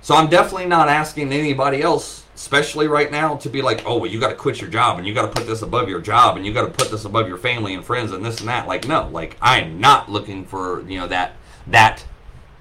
so 0.01 0.17
I'm 0.17 0.29
definitely 0.29 0.67
not 0.67 0.89
asking 0.89 1.33
anybody 1.33 1.81
else, 1.81 2.25
especially 2.35 2.89
right 2.89 3.11
now, 3.11 3.37
to 3.37 3.49
be 3.49 3.63
like, 3.63 3.85
oh, 3.87 3.99
well, 3.99 4.11
you 4.11 4.19
got 4.19 4.31
to 4.31 4.35
quit 4.35 4.61
your 4.61 4.69
job 4.69 4.99
and 4.99 5.07
you 5.07 5.15
got 5.15 5.23
to 5.23 5.29
put 5.29 5.47
this 5.47 5.63
above 5.63 5.89
your 5.89 6.01
job 6.01 6.37
and 6.37 6.45
you 6.45 6.53
got 6.53 6.67
to 6.67 6.73
put 6.73 6.91
this 6.91 7.05
above 7.05 7.29
your 7.29 7.39
family 7.39 7.75
and 7.75 7.85
friends 7.85 8.11
and 8.13 8.25
this 8.25 8.41
and 8.41 8.49
that. 8.49 8.67
Like, 8.67 8.87
no, 8.87 9.09
like 9.09 9.37
I'm 9.41 9.81
not 9.81 10.11
looking 10.11 10.45
for 10.45 10.83
you 10.89 10.99
know 10.99 11.07
that 11.07 11.35
that 11.69 12.05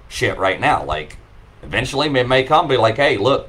shit 0.08 0.38
right 0.38 0.60
now. 0.60 0.84
Like, 0.84 1.18
eventually 1.62 2.08
it 2.08 2.28
may 2.28 2.44
come, 2.44 2.68
be 2.68 2.76
like, 2.76 2.96
hey, 2.96 3.16
look, 3.16 3.48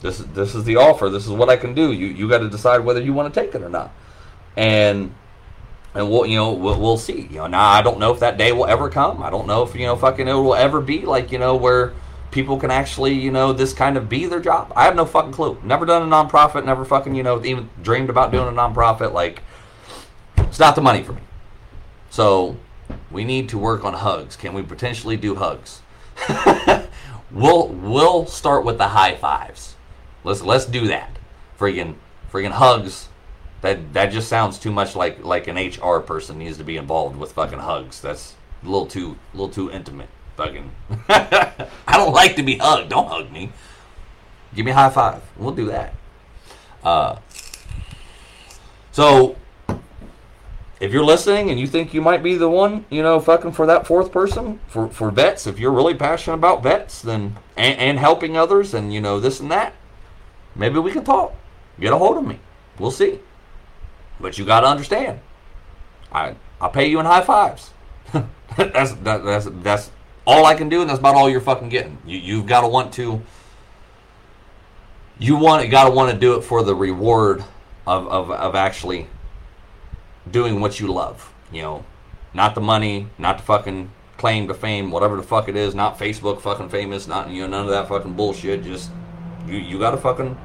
this 0.00 0.18
is 0.18 0.26
this 0.28 0.54
is 0.54 0.64
the 0.64 0.76
offer. 0.76 1.10
This 1.10 1.26
is 1.26 1.32
what 1.32 1.50
I 1.50 1.56
can 1.56 1.74
do. 1.74 1.92
You 1.92 2.06
you 2.06 2.28
got 2.28 2.38
to 2.38 2.48
decide 2.48 2.78
whether 2.78 3.00
you 3.00 3.12
want 3.12 3.32
to 3.32 3.40
take 3.40 3.54
it 3.54 3.62
or 3.62 3.68
not. 3.68 3.92
And 4.56 5.14
and 5.94 6.10
we'll 6.10 6.26
you 6.26 6.36
know 6.36 6.52
we'll, 6.52 6.80
we'll 6.80 6.96
see. 6.96 7.28
You 7.30 7.38
know, 7.38 7.46
now 7.46 7.68
I 7.68 7.82
don't 7.82 7.98
know 7.98 8.12
if 8.12 8.20
that 8.20 8.38
day 8.38 8.52
will 8.52 8.66
ever 8.66 8.88
come. 8.88 9.22
I 9.22 9.30
don't 9.30 9.46
know 9.46 9.62
if 9.62 9.74
you 9.74 9.86
know 9.86 9.96
fucking 9.96 10.28
it 10.28 10.32
will 10.32 10.54
ever 10.54 10.80
be 10.80 11.02
like 11.02 11.32
you 11.32 11.38
know 11.38 11.56
where 11.56 11.94
people 12.30 12.58
can 12.58 12.70
actually 12.70 13.12
you 13.12 13.30
know 13.30 13.52
this 13.52 13.72
kind 13.72 13.96
of 13.96 14.08
be 14.08 14.26
their 14.26 14.40
job. 14.40 14.72
I 14.74 14.84
have 14.84 14.96
no 14.96 15.04
fucking 15.04 15.32
clue. 15.32 15.58
Never 15.62 15.84
done 15.84 16.02
a 16.02 16.06
nonprofit. 16.06 16.64
Never 16.64 16.84
fucking 16.84 17.14
you 17.14 17.22
know 17.22 17.44
even 17.44 17.68
dreamed 17.82 18.10
about 18.10 18.32
doing 18.32 18.48
a 18.48 18.52
nonprofit. 18.52 19.12
Like 19.12 19.42
it's 20.38 20.58
not 20.58 20.74
the 20.74 20.82
money 20.82 21.02
for 21.02 21.12
me. 21.12 21.22
So 22.10 22.56
we 23.10 23.24
need 23.24 23.48
to 23.50 23.58
work 23.58 23.84
on 23.84 23.94
hugs. 23.94 24.36
Can 24.36 24.54
we 24.54 24.62
potentially 24.62 25.16
do 25.16 25.34
hugs? 25.34 25.82
we'll 27.30 27.68
we'll 27.68 28.26
start 28.26 28.64
with 28.64 28.78
the 28.78 28.88
high 28.88 29.14
fives. 29.16 29.76
Let's 30.24 30.42
let's 30.42 30.66
do 30.66 30.86
that. 30.88 31.18
Freaking 31.58 31.96
freaking 32.32 32.52
hugs. 32.52 33.08
That 33.62 33.92
that 33.94 34.06
just 34.06 34.28
sounds 34.28 34.58
too 34.58 34.72
much 34.72 34.94
like 34.94 35.24
like 35.24 35.46
an 35.46 35.56
HR 35.56 36.00
person 36.00 36.38
needs 36.38 36.58
to 36.58 36.64
be 36.64 36.76
involved 36.76 37.16
with 37.16 37.32
fucking 37.32 37.60
hugs. 37.60 38.00
That's 38.00 38.34
a 38.62 38.66
little 38.66 38.86
too 38.86 39.16
a 39.32 39.36
little 39.36 39.52
too 39.52 39.70
intimate. 39.70 40.08
Fucking. 40.36 40.70
I 41.08 41.68
don't 41.92 42.12
like 42.12 42.36
to 42.36 42.42
be 42.42 42.58
hugged. 42.58 42.90
Don't 42.90 43.08
hug 43.08 43.30
me. 43.30 43.52
Give 44.54 44.66
me 44.66 44.72
a 44.72 44.74
high 44.74 44.90
five. 44.90 45.22
We'll 45.36 45.54
do 45.54 45.66
that. 45.66 45.94
Uh. 46.82 47.16
So 48.90 49.36
if 50.80 50.92
you're 50.92 51.04
listening 51.04 51.48
and 51.48 51.60
you 51.60 51.68
think 51.68 51.94
you 51.94 52.02
might 52.02 52.24
be 52.24 52.34
the 52.34 52.48
one, 52.48 52.84
you 52.90 53.04
know, 53.04 53.20
fucking 53.20 53.52
for 53.52 53.66
that 53.66 53.86
fourth 53.86 54.10
person 54.10 54.58
for 54.66 54.88
for 54.88 55.12
vets, 55.12 55.46
if 55.46 55.60
you're 55.60 55.70
really 55.70 55.94
passionate 55.94 56.34
about 56.34 56.64
vets, 56.64 57.00
then 57.00 57.36
and, 57.56 57.78
and 57.78 57.98
helping 58.00 58.36
others, 58.36 58.74
and 58.74 58.92
you 58.92 59.00
know 59.00 59.20
this 59.20 59.38
and 59.38 59.52
that, 59.52 59.74
maybe 60.56 60.80
we 60.80 60.90
can 60.90 61.04
talk. 61.04 61.32
Get 61.78 61.92
a 61.92 61.98
hold 61.98 62.16
of 62.16 62.26
me. 62.26 62.40
We'll 62.80 62.90
see. 62.90 63.20
But 64.22 64.38
you 64.38 64.44
got 64.44 64.60
to 64.60 64.68
understand, 64.68 65.20
I 66.12 66.36
I'll 66.60 66.70
pay 66.70 66.86
you 66.86 67.00
in 67.00 67.06
high 67.06 67.22
fives. 67.22 67.72
that's 68.56 68.92
that, 68.92 69.24
that's 69.24 69.48
that's 69.62 69.90
all 70.24 70.46
I 70.46 70.54
can 70.54 70.68
do, 70.68 70.80
and 70.80 70.88
that's 70.88 71.00
about 71.00 71.16
all 71.16 71.28
you're 71.28 71.40
fucking 71.40 71.68
getting. 71.68 71.98
You 72.06 72.18
you've 72.18 72.46
got 72.46 72.60
to 72.60 72.68
want 72.68 72.92
to. 72.94 73.20
You 75.18 75.36
want 75.36 75.68
got 75.70 75.84
to 75.84 75.90
want 75.90 76.12
to 76.12 76.18
do 76.18 76.34
it 76.36 76.42
for 76.42 76.62
the 76.62 76.74
reward 76.74 77.44
of, 77.86 78.06
of, 78.08 78.30
of 78.30 78.54
actually 78.54 79.08
doing 80.30 80.60
what 80.60 80.78
you 80.78 80.86
love. 80.86 81.32
You 81.50 81.62
know, 81.62 81.84
not 82.32 82.54
the 82.54 82.60
money, 82.60 83.08
not 83.18 83.38
the 83.38 83.44
fucking 83.44 83.90
claim 84.16 84.46
to 84.46 84.54
fame, 84.54 84.92
whatever 84.92 85.16
the 85.16 85.22
fuck 85.22 85.48
it 85.48 85.56
is. 85.56 85.74
Not 85.74 85.98
Facebook 85.98 86.40
fucking 86.40 86.68
famous, 86.68 87.08
not 87.08 87.28
you 87.30 87.42
know 87.42 87.48
none 87.48 87.64
of 87.64 87.70
that 87.70 87.88
fucking 87.88 88.14
bullshit. 88.14 88.62
Just 88.62 88.90
you 89.48 89.56
you 89.56 89.80
got 89.80 89.90
to 89.90 89.96
fucking 89.96 90.38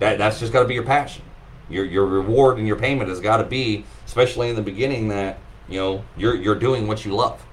that 0.00 0.18
that's 0.18 0.40
just 0.40 0.52
got 0.52 0.60
to 0.60 0.68
be 0.68 0.74
your 0.74 0.84
passion. 0.84 1.24
Your 1.68 1.84
your 1.84 2.06
reward 2.06 2.58
and 2.58 2.66
your 2.66 2.76
payment 2.76 3.08
has 3.08 3.20
got 3.20 3.38
to 3.38 3.44
be, 3.44 3.84
especially 4.06 4.50
in 4.50 4.56
the 4.56 4.62
beginning, 4.62 5.08
that 5.08 5.38
you 5.68 5.78
know 5.78 6.04
you're 6.16 6.34
you're 6.34 6.58
doing 6.58 6.86
what 6.86 7.04
you 7.04 7.14
love. 7.14 7.44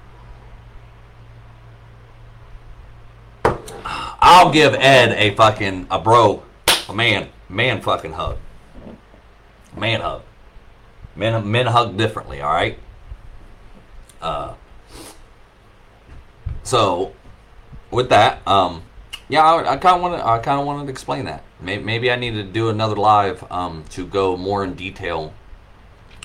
I'll 3.44 4.52
give 4.52 4.74
Ed 4.74 5.12
a 5.12 5.34
fucking 5.34 5.88
a 5.90 5.98
bro, 5.98 6.42
a 6.88 6.94
man, 6.94 7.28
man 7.48 7.80
fucking 7.80 8.12
hug, 8.12 8.38
man 9.76 10.00
hug. 10.00 10.22
Men 11.14 11.50
men 11.50 11.66
hug 11.66 11.96
differently. 11.96 12.40
All 12.40 12.52
right. 12.52 12.78
Uh. 14.20 14.54
So, 16.62 17.12
with 17.90 18.08
that, 18.10 18.46
um, 18.46 18.82
yeah, 19.28 19.44
I, 19.44 19.76
kind 19.76 19.96
of 19.96 20.02
want 20.02 20.22
I 20.22 20.38
kind 20.38 20.60
of 20.60 20.66
wanted 20.66 20.84
to 20.84 20.90
explain 20.90 21.24
that. 21.24 21.42
Maybe, 21.62 21.82
maybe 21.82 22.10
I 22.10 22.16
need 22.16 22.32
to 22.32 22.42
do 22.42 22.68
another 22.68 22.96
live 22.96 23.50
um, 23.50 23.84
to 23.90 24.04
go 24.04 24.36
more 24.36 24.64
in 24.64 24.74
detail 24.74 25.32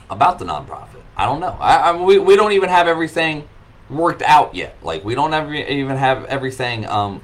about 0.10 0.40
the 0.40 0.46
nonprofit. 0.46 1.02
I 1.16 1.26
don't 1.26 1.40
know. 1.40 1.58
I, 1.60 1.76
I, 1.76 1.96
we 1.96 2.18
we 2.18 2.36
don't 2.36 2.54
even 2.54 2.70
have 2.70 2.88
everything 2.88 3.48
worked 3.90 4.22
out 4.22 4.56
yet. 4.56 4.76
Like 4.82 5.04
we 5.06 5.16
don't 5.16 5.34
ever 5.34 5.54
even 5.54 5.98
have 5.98 6.26
everything 6.26 6.86
um, 6.88 7.22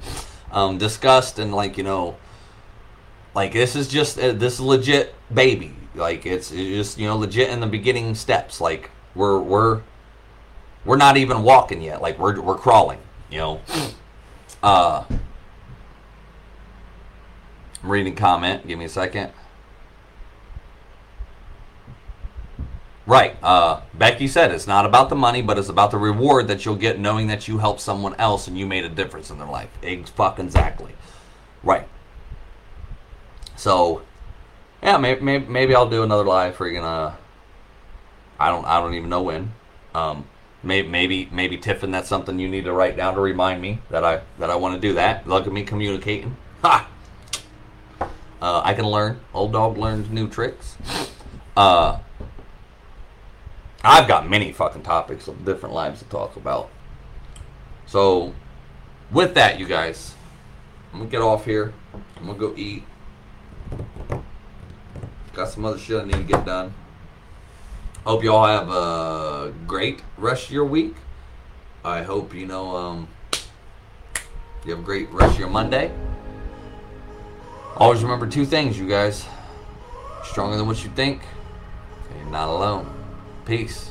um, 0.52 0.78
discussed 0.78 1.38
and 1.38 1.54
like 1.54 1.76
you 1.76 1.84
know, 1.84 2.16
like 3.34 3.52
this 3.52 3.74
is 3.74 3.88
just 3.88 4.18
uh, 4.18 4.32
this 4.32 4.60
legit 4.60 5.14
baby. 5.32 5.74
Like 5.94 6.26
it's, 6.26 6.50
it's 6.50 6.68
just 6.70 6.98
you 6.98 7.06
know 7.06 7.16
legit 7.16 7.50
in 7.50 7.60
the 7.60 7.66
beginning 7.66 8.14
steps. 8.14 8.60
Like 8.60 8.90
we're 9.14 9.40
we're 9.40 9.82
we're 10.84 10.96
not 10.96 11.16
even 11.16 11.42
walking 11.42 11.80
yet. 11.80 12.00
Like 12.00 12.18
we're 12.18 12.40
we're 12.40 12.58
crawling. 12.58 13.00
You 13.30 13.38
know. 13.38 13.60
Uh, 14.62 15.04
I'm 17.84 17.90
reading 17.90 18.14
comment. 18.14 18.66
Give 18.66 18.78
me 18.78 18.86
a 18.86 18.88
second. 18.88 19.30
Right. 23.06 23.36
Uh, 23.42 23.82
Becky 23.92 24.26
said 24.26 24.50
it's 24.52 24.66
not 24.66 24.86
about 24.86 25.10
the 25.10 25.14
money, 25.14 25.42
but 25.42 25.58
it's 25.58 25.68
about 25.68 25.90
the 25.90 25.98
reward 25.98 26.48
that 26.48 26.64
you'll 26.64 26.76
get 26.76 26.98
knowing 26.98 27.26
that 27.26 27.46
you 27.46 27.58
helped 27.58 27.82
someone 27.82 28.14
else 28.14 28.48
and 28.48 28.58
you 28.58 28.64
made 28.64 28.86
a 28.86 28.88
difference 28.88 29.28
in 29.28 29.36
their 29.36 29.46
life. 29.46 29.68
Eggs 29.82 30.08
fucking 30.08 30.46
exactly. 30.46 30.92
Right. 31.62 31.86
So, 33.54 34.00
yeah, 34.82 34.96
maybe, 34.96 35.20
maybe, 35.20 35.46
maybe 35.46 35.74
I'll 35.74 35.88
do 35.88 36.02
another 36.02 36.24
live 36.24 36.56
for 36.56 36.70
gonna. 36.70 37.18
I 38.40 38.48
don't 38.48 38.64
I 38.64 38.80
don't 38.80 38.94
even 38.94 39.10
know 39.10 39.22
when. 39.22 39.52
Um, 39.94 40.26
maybe 40.62 40.88
maybe 40.88 41.28
maybe 41.30 41.58
Tiffin, 41.58 41.90
that's 41.90 42.08
something 42.08 42.38
you 42.38 42.48
need 42.48 42.64
to 42.64 42.72
write 42.72 42.96
down 42.96 43.14
to 43.14 43.20
remind 43.20 43.60
me 43.60 43.80
that 43.90 44.04
I 44.04 44.22
that 44.38 44.48
I 44.48 44.56
want 44.56 44.74
to 44.74 44.80
do 44.80 44.94
that. 44.94 45.28
Look 45.28 45.46
at 45.46 45.52
me 45.52 45.64
communicating. 45.64 46.38
Ha. 46.62 46.88
Uh, 48.44 48.60
I 48.62 48.74
can 48.74 48.86
learn. 48.86 49.20
Old 49.32 49.52
dog 49.52 49.78
learns 49.78 50.10
new 50.10 50.28
tricks. 50.28 50.76
Uh, 51.56 51.98
I've 53.82 54.06
got 54.06 54.28
many 54.28 54.52
fucking 54.52 54.82
topics 54.82 55.28
of 55.28 55.46
different 55.46 55.74
lives 55.74 56.00
to 56.00 56.04
talk 56.10 56.36
about. 56.36 56.68
So, 57.86 58.34
with 59.10 59.32
that, 59.32 59.58
you 59.58 59.64
guys, 59.64 60.14
I'm 60.92 60.98
gonna 60.98 61.10
get 61.10 61.22
off 61.22 61.46
here. 61.46 61.72
I'm 62.18 62.26
gonna 62.26 62.38
go 62.38 62.52
eat. 62.54 62.84
Got 65.32 65.48
some 65.48 65.64
other 65.64 65.78
shit 65.78 66.02
I 66.02 66.04
need 66.04 66.12
to 66.12 66.22
get 66.22 66.44
done. 66.44 66.74
Hope 68.04 68.22
y'all 68.22 68.44
have 68.44 68.68
a 68.68 69.54
great 69.66 70.02
rest 70.18 70.48
of 70.48 70.52
your 70.52 70.66
week. 70.66 70.96
I 71.82 72.02
hope 72.02 72.34
you 72.34 72.44
know 72.44 72.76
um, 72.76 73.08
you 74.66 74.72
have 74.72 74.80
a 74.80 74.82
great 74.82 75.10
rest 75.12 75.32
of 75.32 75.40
your 75.40 75.48
Monday. 75.48 75.90
Always 77.76 78.02
remember 78.04 78.26
two 78.28 78.46
things, 78.46 78.78
you 78.78 78.88
guys. 78.88 79.26
Stronger 80.22 80.56
than 80.56 80.66
what 80.66 80.82
you 80.84 80.90
think. 80.90 81.22
You're 82.16 82.30
not 82.30 82.48
alone. 82.48 82.88
Peace. 83.44 83.90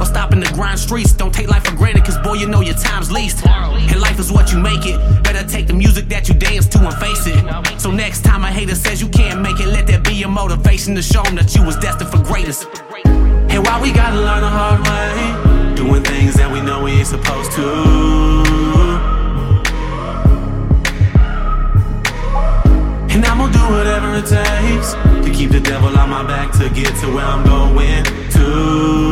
or 0.00 0.06
stopping 0.06 0.40
the 0.40 0.50
grind 0.54 0.78
streets. 0.78 1.12
Don't 1.12 1.32
take 1.32 1.48
life 1.48 1.64
for 1.64 1.74
granted, 1.76 2.04
cause 2.04 2.18
boy, 2.18 2.34
you 2.34 2.46
know 2.46 2.60
your 2.60 2.74
time's 2.74 3.10
least. 3.10 3.46
And 3.46 4.00
life 4.00 4.18
is 4.18 4.30
what 4.32 4.52
you 4.52 4.58
make 4.58 4.86
it. 4.86 4.98
Better 5.22 5.46
take 5.46 5.66
the 5.66 5.74
music 5.74 6.08
that 6.08 6.28
you 6.28 6.34
dance 6.34 6.66
to 6.68 6.78
and 6.78 6.94
face 6.94 7.26
it. 7.26 7.80
So 7.80 7.90
next 7.90 8.22
time 8.24 8.44
a 8.44 8.50
hater 8.50 8.74
says 8.74 9.00
you 9.00 9.08
can't 9.08 9.40
make 9.40 9.60
it, 9.60 9.66
let 9.66 9.86
that 9.88 10.04
be 10.04 10.14
your 10.14 10.28
motivation 10.28 10.94
to 10.94 11.02
show 11.02 11.22
them 11.22 11.34
that 11.36 11.54
you 11.54 11.64
was 11.64 11.76
destined 11.76 12.10
for 12.10 12.22
greatness. 12.22 12.66
And 13.04 13.66
why 13.66 13.80
we 13.82 13.92
gotta 13.92 14.16
learn 14.16 14.40
the 14.40 14.48
hard 14.48 14.80
way, 14.88 15.74
doing 15.74 16.02
things 16.02 16.34
that 16.34 16.50
we 16.50 16.60
know 16.60 16.82
we 16.84 16.92
ain't 16.92 17.06
supposed 17.06 17.52
to. 17.52 17.62
And 23.12 23.22
I'm 23.26 23.38
gonna 23.38 23.52
do 23.52 23.60
whatever 23.74 24.14
it 24.14 24.26
takes 24.26 24.94
to 25.24 25.30
keep 25.30 25.50
the 25.50 25.60
devil 25.60 25.96
on 25.98 26.08
my 26.08 26.22
back 26.22 26.50
to 26.52 26.70
get 26.70 26.96
to 27.00 27.12
where 27.14 27.26
I'm 27.26 27.44
going 27.44 28.04
to. 28.04 29.11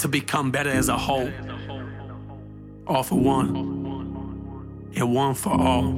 to 0.00 0.08
become 0.08 0.50
better 0.50 0.70
as 0.70 0.88
a 0.88 0.96
whole. 0.96 1.30
All 2.86 3.02
for 3.02 3.16
one, 3.16 3.54
and 4.96 5.14
one 5.14 5.34
for 5.34 5.50
all. 5.50 5.88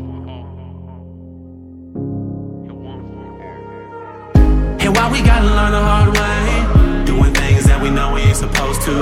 And 4.83 4.97
why 4.97 5.09
we 5.13 5.23
gotta 5.23 5.47
learn 5.47 5.71
the 5.71 5.81
hard 5.81 6.17
way, 6.19 7.05
doing 7.07 7.33
things 7.33 7.65
that 7.67 7.81
we 7.81 7.91
know 7.91 8.15
we 8.15 8.23
ain't 8.23 8.37
supposed 8.37 8.83
to. 8.83 8.93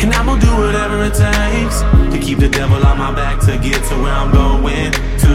And 0.00 0.14
I'm 0.14 0.24
gonna 0.24 0.40
do 0.40 0.56
whatever 0.56 1.04
it 1.04 1.12
takes 1.12 1.82
to 2.12 2.18
keep 2.18 2.38
the 2.38 2.48
devil 2.48 2.82
on 2.86 2.96
my 2.96 3.12
back 3.14 3.40
to 3.40 3.58
get 3.58 3.84
to 3.90 3.94
where 4.02 4.14
I'm 4.14 4.32
going 4.32 4.92
to. 4.92 5.34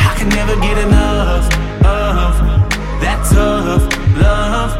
I 0.00 0.14
can 0.18 0.28
never 0.30 0.56
get 0.60 0.78
enough 0.78 0.97
tough 3.30 3.82
love. 4.16 4.72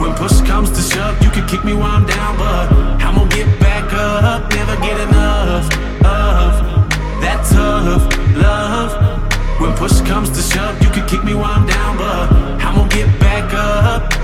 When 0.00 0.14
push 0.14 0.40
comes 0.42 0.70
to 0.70 0.82
shove, 0.82 1.22
you 1.22 1.30
can 1.30 1.46
kick 1.46 1.64
me 1.64 1.74
while 1.74 1.96
I'm 1.96 2.06
down, 2.06 2.36
but 2.36 2.72
I'm 3.04 3.14
gonna 3.14 3.28
get 3.34 3.60
back 3.60 3.92
up. 3.92 4.50
Never 4.54 4.76
get 4.76 5.00
enough 5.08 5.64
of 6.04 6.52
that 7.22 7.44
tough 7.50 8.04
love. 8.36 8.92
When 9.60 9.74
push 9.76 10.00
comes 10.02 10.30
to 10.30 10.42
shove, 10.42 10.80
you 10.82 10.90
can 10.90 11.06
kick 11.06 11.24
me 11.24 11.34
while 11.34 11.52
I'm 11.52 11.66
down, 11.66 11.96
but 11.96 12.32
I'm 12.64 12.74
gonna 12.76 12.88
get 12.88 13.08
back 13.20 13.52
up. 13.54 14.17